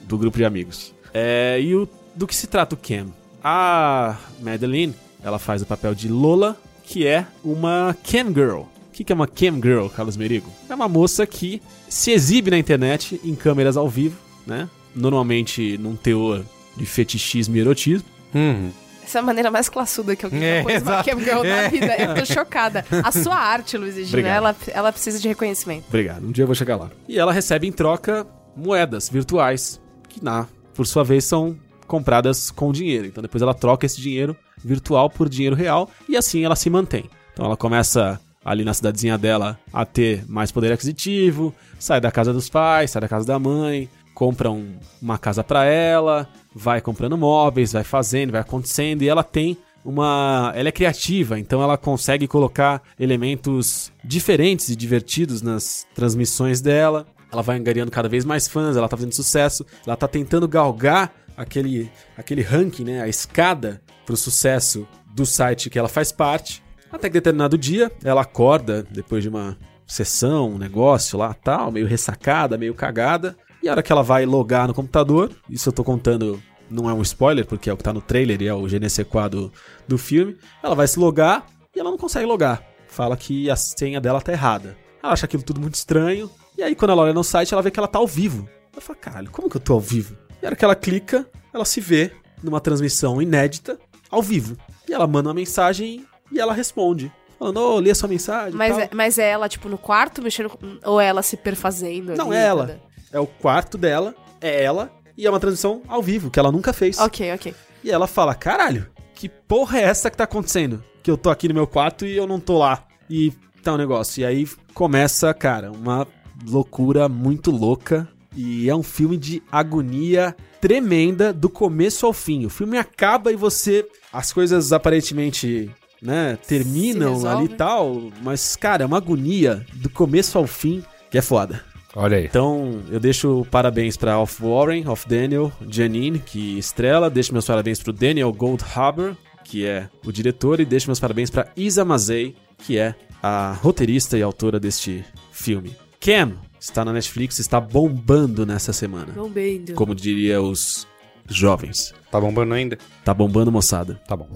Do 0.01 0.17
grupo 0.17 0.39
de 0.39 0.43
amigos. 0.43 0.91
É, 1.13 1.61
e 1.61 1.75
o, 1.75 1.87
do 2.15 2.25
que 2.25 2.35
se 2.35 2.47
trata 2.47 2.73
o 2.73 2.77
Cam? 2.77 3.13
A 3.43 4.17
Madeline, 4.41 4.95
ela 5.25 5.39
faz 5.39 5.61
o 5.61 5.65
papel 5.65 5.95
de 5.95 6.07
Lola, 6.07 6.55
que 6.83 7.05
é 7.07 7.25
uma 7.43 7.95
Cam 8.09 8.27
Girl. 8.27 8.59
O 8.61 8.69
que, 8.93 9.03
que 9.03 9.11
é 9.11 9.15
uma 9.15 9.27
Cam 9.27 9.55
Girl, 9.61 9.87
Carlos 9.87 10.15
Merigo? 10.15 10.49
É 10.69 10.75
uma 10.75 10.87
moça 10.87 11.25
que 11.25 11.61
se 11.89 12.11
exibe 12.11 12.51
na 12.51 12.57
internet 12.57 13.19
em 13.23 13.33
câmeras 13.35 13.75
ao 13.75 13.89
vivo, 13.89 14.15
né? 14.47 14.69
Normalmente 14.95 15.77
num 15.77 15.95
teor 15.95 16.43
de 16.77 16.85
fetichismo 16.85 17.55
e 17.55 17.59
erotismo. 17.59 18.07
Uhum. 18.33 18.69
Essa 19.03 19.19
é 19.19 19.21
a 19.21 19.23
maneira 19.23 19.51
mais 19.51 19.67
classuda 19.69 20.15
que 20.15 20.25
alguém 20.25 20.43
É, 20.43 20.57
já 20.57 20.63
pôs 20.63 20.81
uma 20.81 20.91
exato. 20.93 21.09
Cam 21.09 21.19
Girl 21.19 21.41
na 21.43 21.47
É. 21.63 21.69
vida. 21.69 21.95
Eu 21.97 22.15
tô 22.15 22.25
chocada. 22.25 22.85
A 23.03 23.11
sua 23.11 23.35
arte, 23.35 23.77
Luiz 23.77 23.95
e 23.95 24.03
Gino, 24.05 24.09
Obrigado. 24.19 24.35
ela, 24.37 24.55
ela 24.67 24.91
precisa 24.91 25.19
de 25.19 25.27
reconhecimento. 25.27 25.85
Obrigado, 25.87 26.25
um 26.25 26.31
dia 26.31 26.43
eu 26.43 26.47
vou 26.47 26.55
chegar 26.55 26.75
lá. 26.77 26.89
E 27.07 27.19
ela 27.19 27.33
recebe 27.33 27.67
em 27.67 27.71
troca 27.71 28.25
moedas 28.55 29.09
virtuais, 29.09 29.79
que 30.07 30.23
na, 30.23 30.47
por 30.73 30.87
sua 30.87 31.03
vez 31.03 31.25
são 31.25 31.55
compradas 31.85 32.51
com 32.51 32.71
dinheiro. 32.71 33.07
Então 33.07 33.21
depois 33.21 33.41
ela 33.41 33.53
troca 33.53 33.85
esse 33.85 34.01
dinheiro 34.01 34.35
virtual 34.63 35.09
por 35.09 35.29
dinheiro 35.29 35.55
real 35.55 35.89
e 36.09 36.15
assim 36.17 36.43
ela 36.43 36.55
se 36.55 36.69
mantém. 36.69 37.05
Então 37.33 37.45
ela 37.45 37.57
começa 37.57 38.19
ali 38.43 38.63
na 38.63 38.73
cidadezinha 38.73 39.17
dela 39.17 39.57
a 39.73 39.85
ter 39.85 40.23
mais 40.27 40.51
poder 40.51 40.71
aquisitivo, 40.71 41.53
sai 41.79 41.99
da 41.99 42.11
casa 42.11 42.31
dos 42.31 42.47
pais, 42.49 42.91
sai 42.91 43.01
da 43.01 43.07
casa 43.07 43.25
da 43.25 43.39
mãe, 43.39 43.89
compra 44.13 44.51
um- 44.51 44.75
uma 45.01 45.17
casa 45.17 45.43
pra 45.43 45.65
ela, 45.65 46.27
vai 46.53 46.79
comprando 46.79 47.17
móveis, 47.17 47.73
vai 47.73 47.83
fazendo, 47.83 48.31
vai 48.31 48.41
acontecendo 48.41 49.01
e 49.01 49.09
ela 49.09 49.23
tem 49.23 49.57
uma. 49.83 50.51
Ela 50.55 50.69
é 50.69 50.71
criativa, 50.71 51.39
então 51.39 51.61
ela 51.61 51.77
consegue 51.77 52.27
colocar 52.27 52.81
elementos 52.99 53.91
diferentes 54.03 54.69
e 54.69 54.75
divertidos 54.75 55.41
nas 55.41 55.85
transmissões 55.95 56.61
dela. 56.61 57.05
Ela 57.31 57.41
vai 57.41 57.57
angariando 57.57 57.91
cada 57.91 58.07
vez 58.07 58.23
mais 58.23 58.47
fãs, 58.47 58.77
ela 58.77 58.87
tá 58.87 58.95
fazendo 58.95 59.13
sucesso, 59.13 59.65
ela 59.85 59.95
tá 59.97 60.07
tentando 60.07 60.47
galgar 60.47 61.11
aquele, 61.35 61.91
aquele 62.17 62.41
ranking, 62.41 62.83
né? 62.83 63.01
A 63.01 63.07
escada 63.07 63.81
pro 64.05 64.15
sucesso 64.15 64.87
do 65.13 65.25
site 65.25 65.69
que 65.69 65.79
ela 65.79 65.89
faz 65.89 66.11
parte. 66.11 66.63
Até 66.91 67.09
que 67.09 67.13
determinado 67.13 67.57
dia 67.57 67.91
ela 68.03 68.21
acorda 68.21 68.83
depois 68.83 69.23
de 69.23 69.29
uma 69.29 69.57
sessão, 69.87 70.51
um 70.51 70.57
negócio 70.57 71.17
lá 71.17 71.33
tal, 71.33 71.71
meio 71.71 71.87
ressacada, 71.87 72.57
meio 72.57 72.73
cagada. 72.73 73.35
E 73.61 73.67
a 73.67 73.71
hora 73.71 73.83
que 73.83 73.91
ela 73.91 74.03
vai 74.03 74.25
logar 74.25 74.67
no 74.67 74.73
computador, 74.73 75.31
isso 75.49 75.69
eu 75.69 75.73
tô 75.73 75.83
contando, 75.83 76.41
não 76.69 76.89
é 76.89 76.93
um 76.93 77.01
spoiler, 77.01 77.45
porque 77.45 77.69
é 77.69 77.73
o 77.73 77.77
que 77.77 77.83
tá 77.83 77.93
no 77.93 78.01
trailer 78.01 78.41
e 78.41 78.47
é 78.47 78.53
o 78.53 78.63
GNC4 78.63 79.29
do, 79.29 79.51
do 79.87 79.97
filme. 79.97 80.37
Ela 80.61 80.75
vai 80.75 80.87
se 80.87 80.99
logar 80.99 81.45
e 81.75 81.79
ela 81.79 81.91
não 81.91 81.97
consegue 81.97 82.25
logar. 82.25 82.63
Fala 82.87 83.17
que 83.17 83.49
a 83.49 83.55
senha 83.55 83.99
dela 83.99 84.21
tá 84.21 84.31
errada. 84.31 84.77
Ela 85.01 85.13
acha 85.13 85.25
aquilo 85.25 85.43
tudo 85.43 85.59
muito 85.59 85.75
estranho. 85.75 86.29
E 86.57 86.63
aí, 86.63 86.75
quando 86.75 86.91
ela 86.91 87.03
olha 87.03 87.13
no 87.13 87.23
site, 87.23 87.53
ela 87.53 87.61
vê 87.61 87.69
que 87.69 87.79
ela 87.79 87.87
tá 87.87 87.99
ao 87.99 88.07
vivo. 88.07 88.47
Ela 88.71 88.81
fala, 88.81 88.97
caralho, 88.97 89.31
como 89.31 89.49
que 89.49 89.57
eu 89.57 89.61
tô 89.61 89.73
ao 89.73 89.79
vivo? 89.79 90.15
E 90.45 90.47
a 90.47 90.49
hora 90.49 90.55
que 90.55 90.63
ela 90.63 90.75
clica, 90.75 91.27
ela 91.51 91.65
se 91.65 91.81
vê 91.81 92.11
numa 92.43 92.61
transmissão 92.61 93.19
inédita, 93.19 93.79
ao 94.11 94.21
vivo. 94.21 94.55
E 94.87 94.93
ela 94.93 95.07
manda 95.07 95.29
uma 95.29 95.33
mensagem 95.33 96.05
e 96.31 96.39
ela 96.39 96.53
responde. 96.53 97.11
Falando, 97.39 97.57
ô, 97.57 97.79
li 97.79 97.89
a 97.89 97.95
sua 97.95 98.07
mensagem. 98.07 98.53
Mas 98.53 98.77
é, 98.77 98.89
mas 98.93 99.17
é 99.17 99.27
ela, 99.27 99.49
tipo, 99.49 99.67
no 99.67 99.77
quarto 99.79 100.21
mexendo. 100.21 100.51
Ou 100.83 101.01
é 101.01 101.07
ela 101.07 101.23
se 101.23 101.35
perfazendo? 101.35 102.13
Não, 102.15 102.27
ali, 102.27 102.37
é 102.37 102.43
ela. 102.43 102.67
toda? 102.67 102.81
É 103.11 103.19
o 103.19 103.25
quarto 103.25 103.75
dela, 103.75 104.13
é 104.39 104.63
ela, 104.63 104.91
e 105.17 105.25
é 105.25 105.29
uma 105.31 105.39
transmissão 105.39 105.81
ao 105.87 106.03
vivo, 106.03 106.29
que 106.29 106.39
ela 106.39 106.51
nunca 106.51 106.71
fez. 106.71 106.99
Ok, 106.99 107.33
ok. 107.33 107.55
E 107.83 107.89
ela 107.89 108.05
fala: 108.05 108.35
caralho, 108.35 108.85
que 109.15 109.27
porra 109.27 109.79
é 109.79 109.83
essa 109.85 110.11
que 110.11 110.17
tá 110.17 110.25
acontecendo? 110.25 110.83
Que 111.01 111.09
eu 111.09 111.17
tô 111.17 111.31
aqui 111.31 111.47
no 111.47 111.55
meu 111.55 111.65
quarto 111.65 112.05
e 112.05 112.15
eu 112.15 112.27
não 112.27 112.39
tô 112.39 112.59
lá. 112.59 112.85
E 113.09 113.33
tá 113.63 113.73
um 113.73 113.77
negócio. 113.77 114.21
E 114.21 114.25
aí 114.25 114.47
começa, 114.75 115.33
cara, 115.33 115.71
uma 115.71 116.05
loucura 116.47 117.09
muito 117.09 117.49
louca. 117.49 118.07
E 118.35 118.69
é 118.69 118.75
um 118.75 118.83
filme 118.83 119.17
de 119.17 119.41
agonia 119.51 120.35
tremenda 120.59 121.31
do 121.31 121.49
começo 121.49 122.05
ao 122.05 122.13
fim. 122.13 122.45
O 122.45 122.49
filme 122.49 122.77
acaba 122.77 123.31
e 123.31 123.35
você. 123.35 123.85
As 124.11 124.33
coisas 124.33 124.73
aparentemente. 124.73 125.69
Né, 126.01 126.37
terminam 126.45 127.25
ali 127.25 127.45
e 127.45 127.49
tal, 127.49 128.11
mas, 128.21 128.55
cara, 128.55 128.83
é 128.83 128.85
uma 128.85 128.97
agonia 128.97 129.65
do 129.73 129.89
começo 129.89 130.37
ao 130.37 130.45
fim 130.45 130.83
que 131.09 131.17
é 131.17 131.21
foda. 131.21 131.63
Olha 131.95 132.17
aí. 132.17 132.25
Então, 132.25 132.81
eu 132.91 132.99
deixo 132.99 133.47
parabéns 133.49 133.95
pra 133.95 134.19
Off 134.19 134.43
Warren, 134.43 134.85
Off 134.87 135.07
Daniel, 135.07 135.51
Janine, 135.67 136.19
que 136.19 136.59
estrela. 136.59 137.09
Deixo 137.09 137.31
meus 137.31 137.47
parabéns 137.47 137.81
pro 137.81 137.93
Daniel 137.93 138.31
Goldhaber, 138.33 139.15
que 139.45 139.65
é 139.65 139.89
o 140.05 140.11
diretor. 140.11 140.59
E 140.59 140.65
deixo 140.65 140.89
meus 140.89 140.99
parabéns 140.99 141.29
pra 141.29 141.47
Isa 141.55 141.85
Mazei, 141.85 142.35
que 142.57 142.77
é 142.77 142.93
a 143.23 143.53
roteirista 143.53 144.17
e 144.17 144.21
autora 144.21 144.59
deste 144.59 145.05
filme. 145.31 145.73
Cam 145.99 146.33
está 146.65 146.83
na 146.83 146.91
Netflix, 146.91 147.37
está 147.39 147.61
bombando 147.61 148.45
nessa 148.45 148.73
semana. 148.73 149.13
Bombando. 149.13 149.73
Como 149.75 149.93
diria 149.93 150.41
os 150.41 150.87
jovens. 151.29 151.93
Tá 152.11 152.19
bombando 152.19 152.53
ainda? 152.53 152.77
Tá 153.03 153.13
bombando, 153.13 153.51
moçada. 153.51 154.01
Tá 154.07 154.15
bom. 154.15 154.27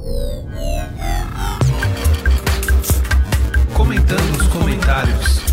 Comentando 3.73 4.37
os 4.37 4.47
comentários. 4.47 5.48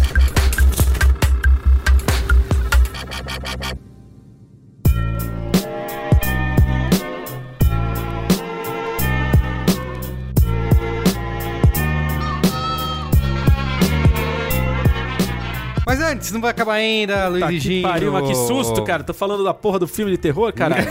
Antes, 16.17 16.33
não 16.33 16.41
vai 16.41 16.51
acabar 16.51 16.75
ainda, 16.75 17.29
Luiz 17.29 17.45
Tá 17.45 17.53
que 17.53 17.83
pariu, 17.83 18.13
mas 18.13 18.27
que 18.29 18.35
susto, 18.35 18.83
cara. 18.83 19.05
Tô 19.05 19.15
falando 19.15 19.45
da 19.45 19.55
porra 19.55 19.79
do 19.79 19.87
filme 19.87 20.11
de 20.11 20.19
terror, 20.19 20.53
caralho. 20.53 20.89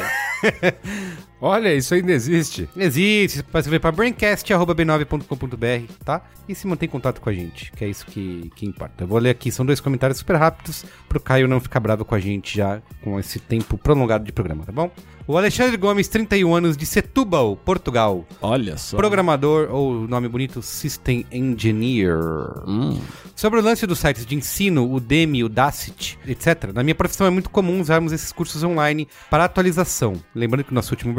Olha, 1.41 1.73
isso 1.73 1.93
ainda 1.93 2.11
existe. 2.11 2.69
Existe, 2.75 3.37
você 3.37 3.43
pode 3.43 3.63
escrever 3.63 3.79
para 3.79 3.91
braincast.b9.com.br, 3.91 5.93
tá? 6.03 6.21
E 6.47 6.55
se 6.55 6.67
manter 6.67 6.85
em 6.85 6.89
contato 6.89 7.19
com 7.19 7.29
a 7.29 7.33
gente, 7.33 7.71
que 7.71 7.83
é 7.83 7.87
isso 7.87 8.05
que, 8.05 8.51
que 8.55 8.65
importa. 8.65 9.03
Eu 9.03 9.07
vou 9.07 9.19
ler 9.19 9.31
aqui, 9.31 9.51
são 9.51 9.65
dois 9.65 9.79
comentários 9.79 10.19
super 10.19 10.35
rápidos, 10.35 10.85
pro 11.09 11.19
Caio 11.19 11.47
não 11.47 11.59
ficar 11.59 11.79
bravo 11.79 12.05
com 12.05 12.15
a 12.15 12.19
gente 12.19 12.55
já 12.55 12.81
com 13.03 13.19
esse 13.19 13.39
tempo 13.39 13.77
prolongado 13.77 14.23
de 14.23 14.31
programa, 14.31 14.63
tá 14.63 14.71
bom? 14.71 14.91
O 15.27 15.39
Alexandre 15.39 15.75
Gomes, 15.75 16.07
31 16.07 16.53
anos, 16.53 16.77
de 16.77 16.85
Setúbal, 16.85 17.55
Portugal. 17.55 18.27
Olha 18.39 18.77
só. 18.77 18.95
Programador, 18.95 19.69
ou 19.71 20.07
nome 20.07 20.29
bonito, 20.29 20.61
System 20.61 21.25
Engineer. 21.31 22.19
Hum. 22.67 23.01
Sobre 23.35 23.59
o 23.59 23.63
lance 23.63 23.87
dos 23.87 23.97
sites 23.97 24.23
de 24.23 24.35
ensino, 24.35 24.93
o 24.93 24.99
Demi, 24.99 25.43
o 25.43 25.49
Dacit, 25.49 26.19
etc. 26.27 26.71
Na 26.71 26.83
minha 26.83 26.93
profissão 26.93 27.25
é 27.25 27.31
muito 27.31 27.49
comum 27.49 27.81
usarmos 27.81 28.13
esses 28.13 28.31
cursos 28.31 28.63
online 28.63 29.07
para 29.27 29.45
atualização. 29.45 30.13
Lembrando 30.35 30.63
que 30.63 30.71
o 30.71 30.75
nosso 30.75 30.93
último 30.93 31.11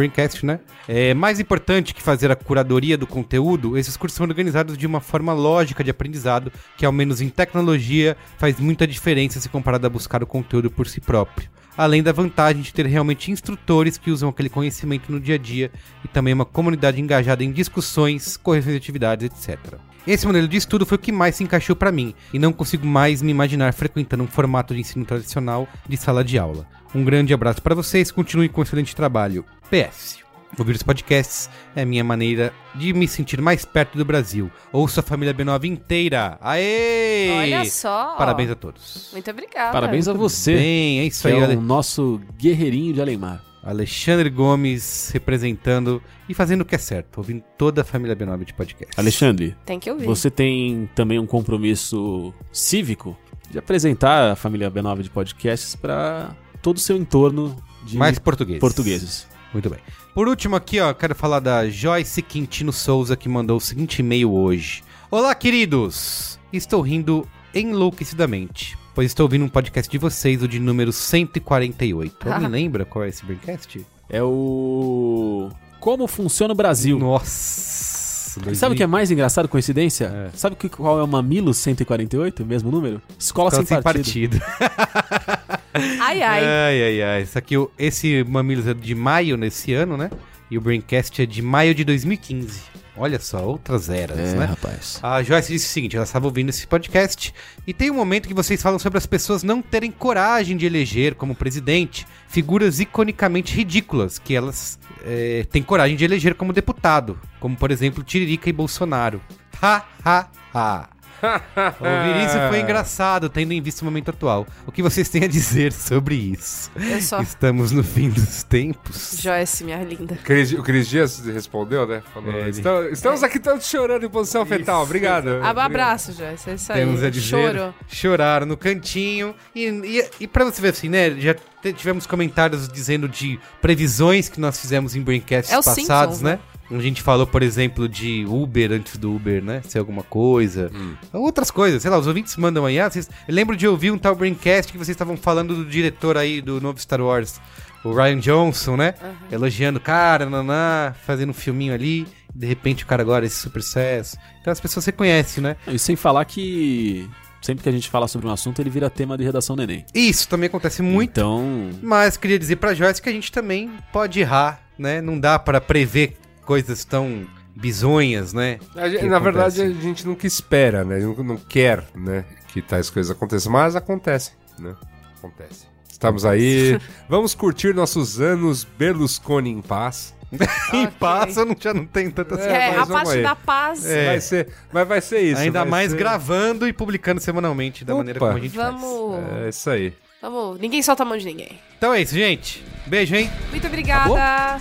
Né? 0.44 0.60
É 0.88 1.14
mais 1.14 1.40
importante 1.40 1.94
que 1.94 2.02
fazer 2.02 2.30
a 2.30 2.36
curadoria 2.36 2.96
do 2.96 3.06
conteúdo, 3.06 3.76
esses 3.76 3.96
cursos 3.96 4.16
são 4.16 4.26
organizados 4.26 4.76
de 4.76 4.86
uma 4.86 5.00
forma 5.00 5.32
lógica 5.32 5.82
de 5.82 5.90
aprendizado, 5.90 6.52
que 6.76 6.86
ao 6.86 6.92
menos 6.92 7.20
em 7.20 7.28
tecnologia 7.28 8.16
faz 8.38 8.58
muita 8.58 8.86
diferença 8.86 9.40
se 9.40 9.48
comparado 9.48 9.86
a 9.86 9.90
buscar 9.90 10.22
o 10.22 10.26
conteúdo 10.26 10.70
por 10.70 10.86
si 10.86 11.00
próprio 11.00 11.48
além 11.76 12.02
da 12.02 12.12
vantagem 12.12 12.62
de 12.62 12.72
ter 12.72 12.86
realmente 12.86 13.30
instrutores 13.30 13.98
que 13.98 14.10
usam 14.10 14.30
aquele 14.30 14.48
conhecimento 14.48 15.12
no 15.12 15.20
dia 15.20 15.34
a 15.34 15.38
dia 15.38 15.70
e 16.04 16.08
também 16.08 16.32
uma 16.32 16.46
comunidade 16.46 17.00
engajada 17.00 17.44
em 17.44 17.52
discussões, 17.52 18.36
correções 18.36 18.72
de 18.72 18.78
atividades, 18.78 19.26
etc. 19.26 19.74
Esse 20.06 20.26
modelo 20.26 20.46
de 20.46 20.56
estudo 20.56 20.86
foi 20.86 20.96
o 20.96 21.00
que 21.00 21.10
mais 21.10 21.34
se 21.34 21.42
encaixou 21.42 21.74
para 21.74 21.90
mim 21.90 22.14
e 22.32 22.38
não 22.38 22.52
consigo 22.52 22.86
mais 22.86 23.20
me 23.22 23.30
imaginar 23.32 23.72
frequentando 23.72 24.22
um 24.22 24.28
formato 24.28 24.72
de 24.72 24.80
ensino 24.80 25.04
tradicional 25.04 25.68
de 25.88 25.96
sala 25.96 26.22
de 26.22 26.38
aula. 26.38 26.66
Um 26.94 27.04
grande 27.04 27.34
abraço 27.34 27.60
para 27.60 27.74
vocês, 27.74 28.10
continue 28.12 28.48
com 28.48 28.60
um 28.60 28.64
excelente 28.64 28.94
trabalho. 28.94 29.44
PS. 29.70 30.18
Ouvir 30.58 30.76
os 30.76 30.82
podcasts 30.82 31.50
é 31.74 31.82
a 31.82 31.86
minha 31.86 32.04
maneira 32.04 32.52
de 32.74 32.92
me 32.92 33.06
sentir 33.08 33.42
mais 33.42 33.64
perto 33.64 33.98
do 33.98 34.04
Brasil. 34.04 34.50
Ouço 34.72 35.00
a 35.00 35.02
família 35.02 35.34
B9 35.34 35.64
inteira. 35.64 36.38
Aê! 36.40 37.30
Olha 37.30 37.64
só. 37.64 38.14
Parabéns 38.16 38.50
a 38.50 38.54
todos. 38.54 39.10
Muito 39.12 39.30
obrigada. 39.30 39.72
Parabéns 39.72 40.06
a 40.08 40.12
você. 40.12 40.54
Bem, 40.54 41.00
é 41.00 41.04
isso 41.04 41.22
Que 41.22 41.34
aí, 41.34 41.40
é 41.40 41.56
o 41.56 41.60
nosso 41.60 42.20
guerreirinho 42.38 42.94
de 42.94 43.00
Alemar. 43.02 43.45
Alexandre 43.66 44.30
Gomes 44.30 45.10
representando 45.12 46.02
e 46.28 46.34
fazendo 46.34 46.60
o 46.60 46.64
que 46.64 46.74
é 46.74 46.78
certo, 46.78 47.18
ouvindo 47.18 47.43
toda 47.59 47.82
a 47.82 47.84
família 47.84 48.14
B9 48.16 48.44
de 48.44 48.55
podcast. 48.55 48.93
Alexandre, 48.98 49.56
Tem 49.66 49.78
que 49.80 49.90
ouvir. 49.90 50.06
você 50.06 50.30
tem 50.30 50.88
também 50.94 51.18
um 51.18 51.26
compromisso 51.26 52.32
cívico 52.52 53.16
de 53.51 53.59
apresentar 53.59 54.30
a 54.32 54.36
família 54.36 54.70
B9 54.70 55.02
de 55.02 55.10
podcasts 55.10 55.74
para 55.74 56.34
todo 56.62 56.76
o 56.76 56.80
seu 56.80 56.97
entorno 56.97 57.56
de 57.84 57.97
Mais 57.97 58.18
português. 58.18 58.59
portugueses. 58.60 59.26
Muito 59.52 59.68
bem. 59.70 59.78
Por 60.14 60.28
último 60.28 60.56
aqui, 60.56 60.80
ó, 60.80 60.93
quero 60.94 61.14
falar 61.14 61.40
da 61.40 61.68
Joyce 61.68 62.22
Quintino 62.22 62.72
Souza 62.72 63.16
que 63.16 63.28
mandou 63.28 63.56
o 63.56 63.60
seguinte 63.60 63.98
e-mail 64.01 64.32
hoje. 64.32 64.82
Olá, 65.10 65.34
queridos! 65.34 66.38
Estou 66.52 66.80
rindo 66.80 67.26
enlouquecidamente, 67.55 68.76
pois 68.97 69.09
estou 69.10 69.24
ouvindo 69.24 69.44
um 69.44 69.48
podcast 69.48 69.93
de 69.93 69.98
vocês, 69.98 70.43
o 70.43 70.48
de 70.48 70.59
número 70.59 70.90
148. 70.90 72.32
Alguém 72.32 72.48
lembra 72.48 72.86
qual 72.86 73.05
é 73.05 73.10
esse 73.10 73.27
Braincast? 73.27 73.85
É 74.09 74.23
o 74.23 75.51
Como 75.78 76.06
funciona 76.09 76.55
o 76.55 76.56
Brasil. 76.56 76.98
Nossa! 76.98 78.40
E 78.51 78.55
sabe 78.55 78.74
o 78.74 78.77
que 78.77 78.82
é 78.82 78.86
mais 78.86 79.10
engraçado, 79.10 79.48
coincidência? 79.48 80.06
É. 80.06 80.31
Sabe 80.36 80.56
que- 80.56 80.70
qual 80.70 80.98
é 80.98 81.02
o 81.02 81.06
Mamilo 81.06 81.52
148, 81.52 82.43
o 82.43 82.47
mesmo 82.47 82.70
número? 82.70 83.02
Escola, 83.18 83.51
Escola 83.51 83.66
sem, 83.66 83.82
partido. 83.82 84.40
Ai, 86.01 86.23
ai. 86.23 86.44
Ai, 86.44 86.82
ai, 86.82 87.02
ai. 87.02 87.23
Isso 87.23 87.39
aqui, 87.39 87.55
esse 87.78 88.24
Mamilos 88.24 88.66
é 88.66 88.73
de 88.73 88.94
maio 88.94 89.36
nesse 89.36 89.74
ano, 89.74 89.94
né? 89.94 90.10
E 90.51 90.56
o 90.56 90.60
Braincast 90.60 91.20
é 91.20 91.27
de 91.27 91.43
maio 91.43 91.74
de 91.74 91.85
2015. 91.85 92.62
Olha 92.97 93.20
só, 93.20 93.44
outras 93.44 93.90
eras, 93.90 94.18
É, 94.18 94.35
né? 94.36 94.44
rapaz. 94.47 94.98
A 95.02 95.23
Joyce 95.23 95.52
disse 95.52 95.66
o 95.66 95.68
seguinte: 95.70 95.97
ela 95.97 96.05
estava 96.05 96.24
ouvindo 96.27 96.48
esse 96.48 96.66
podcast 96.66 97.35
e 97.66 97.74
tem 97.74 97.90
um 97.90 97.94
momento 97.94 98.27
que 98.27 98.35
vocês 98.35 98.62
falam 98.62 98.78
sobre 98.78 98.97
as 98.97 99.05
pessoas 99.06 99.43
não 99.43 99.60
terem 99.60 99.90
coragem 99.90 100.56
de 100.56 100.64
eleger 100.64 101.14
como 101.14 101.35
presidente 101.35 102.06
figuras 102.28 102.81
iconicamente 102.81 103.55
ridículas 103.55 104.18
que 104.18 104.35
elas 104.35 104.78
eh, 105.05 105.47
têm 105.51 105.62
coragem 105.62 105.97
de 105.97 106.05
eleger 106.05 106.35
como 106.35 106.52
deputado, 106.52 107.18
como 107.39 107.55
por 107.56 107.70
exemplo 107.70 108.02
Tiririca 108.02 108.48
e 108.48 108.52
Bolsonaro. 108.52 109.20
Ha, 109.60 109.85
ha, 110.05 110.28
ha. 110.55 110.89
Ouvir 111.22 112.24
isso 112.26 112.36
foi 112.48 112.60
engraçado, 112.60 113.28
tendo 113.28 113.52
em 113.52 113.60
vista 113.60 113.82
o 113.82 113.84
momento 113.84 114.10
atual. 114.10 114.47
O 114.66 114.72
que 114.72 114.82
vocês 114.82 115.09
têm 115.09 115.24
a 115.24 115.28
dizer 115.28 115.72
sobre 115.72 116.14
isso? 116.14 116.70
Eu 116.76 117.01
só. 117.01 117.20
Estamos 117.22 117.70
no 117.72 117.82
fim 117.82 118.10
dos 118.10 118.43
tempos. 118.43 119.16
Joyce, 119.20 119.64
minha 119.64 119.82
linda. 119.82 120.16
Cris- 120.24 120.52
O 120.52 120.62
Cris 120.62 120.88
Dias 120.88 121.18
respondeu, 121.26 121.86
né? 121.86 122.02
Falou, 122.12 122.32
É, 122.32 122.48
"Estamos, 122.51 122.93
estamos 122.93 123.22
aqui 123.22 123.38
todos 123.38 123.66
chorando 123.66 124.05
em 124.05 124.09
posição 124.09 124.44
fetal. 124.47 124.82
Obrigado. 124.82 125.28
Ab- 125.28 125.36
Obrigado. 125.36 125.59
Abraço, 125.76 126.12
Joyce. 126.12 126.51
É 126.51 126.55
isso 126.55 126.72
aí. 126.72 126.78
Temos 126.80 127.02
a 127.02 127.10
dizer, 127.10 127.26
Choro. 127.26 127.74
choraram 127.88 128.47
no 128.47 128.56
cantinho. 128.56 129.34
E, 129.55 129.64
e, 129.68 130.05
e 130.20 130.26
pra 130.26 130.44
você 130.44 130.60
ver 130.60 130.68
assim, 130.68 130.88
né? 130.88 131.10
Já 131.18 131.34
tivemos 131.74 132.06
comentários 132.06 132.68
dizendo 132.68 133.09
de 133.09 133.40
previsões 133.60 134.28
que 134.28 134.40
nós 134.40 134.60
fizemos 134.60 134.94
em 134.94 135.01
Braincasts 135.02 135.52
É 135.52 135.59
os 135.59 135.64
passados, 135.64 136.16
Simpsons, 136.18 136.22
né? 136.22 136.38
A 136.70 136.78
gente 136.80 137.01
falou, 137.01 137.26
por 137.26 137.43
exemplo, 137.43 137.88
de 137.88 138.24
Uber 138.26 138.72
antes 138.72 138.97
do 138.97 139.14
Uber, 139.14 139.43
né? 139.43 139.62
Ser 139.66 139.78
alguma 139.78 140.02
coisa. 140.02 140.70
Outras 141.12 141.51
coisas, 141.51 141.82
sei 141.82 141.90
lá, 141.90 141.98
os 141.98 142.06
ouvintes 142.06 142.36
mandam 142.36 142.66
aí. 142.66 142.80
Ah, 142.80 142.90
vocês... 142.90 143.09
Eu 143.28 143.34
lembro 143.34 143.56
de 143.56 143.68
ouvir 143.68 143.90
um 143.90 143.98
tal 143.98 144.14
Braincast 144.14 144.72
que 144.72 144.78
vocês 144.78 144.94
estavam 144.94 145.16
falando 145.16 145.55
do 145.55 145.64
diretor 145.64 146.16
aí 146.16 146.40
do 146.40 146.60
novo 146.60 146.80
Star 146.80 147.01
Wars, 147.01 147.40
o 147.84 147.93
Ryan 147.93 148.18
Johnson, 148.18 148.76
né? 148.76 148.94
Elogiando 149.30 149.78
o 149.78 149.82
cara, 149.82 150.28
naná, 150.28 150.94
fazendo 151.05 151.30
um 151.30 151.34
filminho 151.34 151.72
ali. 151.72 152.06
De 152.34 152.47
repente 152.47 152.84
o 152.84 152.86
cara 152.86 153.01
agora 153.01 153.24
é 153.24 153.28
esse 153.28 153.36
super 153.36 153.62
sucesso. 153.62 154.16
Então 154.40 154.52
as 154.52 154.60
pessoas 154.60 154.84
reconhecem, 154.84 155.43
né? 155.43 155.56
E 155.68 155.78
sem 155.78 155.94
falar 155.94 156.24
que 156.24 157.09
sempre 157.40 157.62
que 157.62 157.68
a 157.68 157.72
gente 157.72 157.88
fala 157.88 158.09
sobre 158.09 158.26
um 158.26 158.30
assunto, 158.30 158.60
ele 158.60 158.68
vira 158.68 158.90
tema 158.90 159.16
de 159.16 159.22
redação 159.22 159.55
do 159.55 159.62
Enem. 159.62 159.86
Isso 159.94 160.28
também 160.28 160.48
acontece 160.48 160.82
muito. 160.82 161.10
Então, 161.10 161.70
Mas 161.80 162.16
queria 162.16 162.38
dizer 162.38 162.56
pra 162.56 162.74
Joyce 162.74 163.01
que 163.01 163.09
a 163.09 163.12
gente 163.12 163.30
também 163.30 163.70
pode 163.93 164.18
errar, 164.18 164.60
né? 164.76 165.01
Não 165.01 165.18
dá 165.18 165.38
pra 165.38 165.60
prever 165.60 166.16
coisas 166.47 166.85
tão 166.85 167.27
bizonhas, 167.55 168.32
né? 168.32 168.59
A 168.74 168.89
gente- 168.89 169.05
na 169.06 169.18
verdade, 169.18 169.60
a 169.60 169.68
gente 169.70 170.06
nunca 170.06 170.27
espera, 170.27 170.85
né? 170.85 170.98
Não, 171.01 171.14
não 171.24 171.36
quer, 171.36 171.85
né? 171.94 172.24
Que 172.48 172.62
tais 172.62 172.89
coisas 172.89 173.10
aconteçam, 173.14 173.52
mas 173.52 173.77
acontecem, 173.77 174.32
né? 174.59 174.74
Acontece. 175.18 175.66
Estamos 175.90 176.24
aí. 176.24 176.78
Vamos 177.09 177.35
curtir 177.35 177.74
nossos 177.74 178.20
anos 178.20 178.64
Berlusconi 178.64 179.51
em 179.51 179.60
paz. 179.62 180.14
em 180.73 180.85
Ok. 180.85 180.89
paz 180.98 181.36
eu 181.36 181.47
não, 181.47 181.56
já 181.59 181.73
não 181.73 181.86
tenho 181.86 182.10
tanta 182.12 182.35
É, 182.35 182.73
É, 182.74 182.77
a 182.77 182.85
parte 182.86 183.23
da 183.23 183.35
paz. 183.36 183.86
É. 183.86 184.06
Vai 184.06 184.20
ser, 184.20 184.48
mas 184.73 184.89
vai 184.89 185.01
ser 185.01 185.20
isso. 185.20 185.40
Ainda 185.40 185.64
mais 185.64 185.93
ser- 185.93 185.97
gravando 185.98 186.66
e 186.68 186.73
publicando 186.73 187.20
semanalmente 187.20 187.85
da 187.85 187.94
Opa. 187.94 187.98
maneira 187.98 188.18
como 188.20 188.32
a 188.32 188.40
gente 188.40 188.56
faz. 188.56 188.74
Vamos. 188.74 189.20
É 189.44 189.48
isso 189.48 189.70
aí. 189.70 189.94
Vamos. 190.20 190.59
Ninguém 190.60 190.82
solta 190.82 191.02
a 191.05 191.06
mão 191.06 191.16
de 191.16 191.24
ninguém. 191.24 191.59
Então 191.78 191.94
é 191.94 192.02
isso, 192.02 192.14
gente. 192.14 192.62
Beijo, 192.86 193.14
hein? 193.14 193.31
Muito 193.51 193.66
obrigada. 193.66 194.60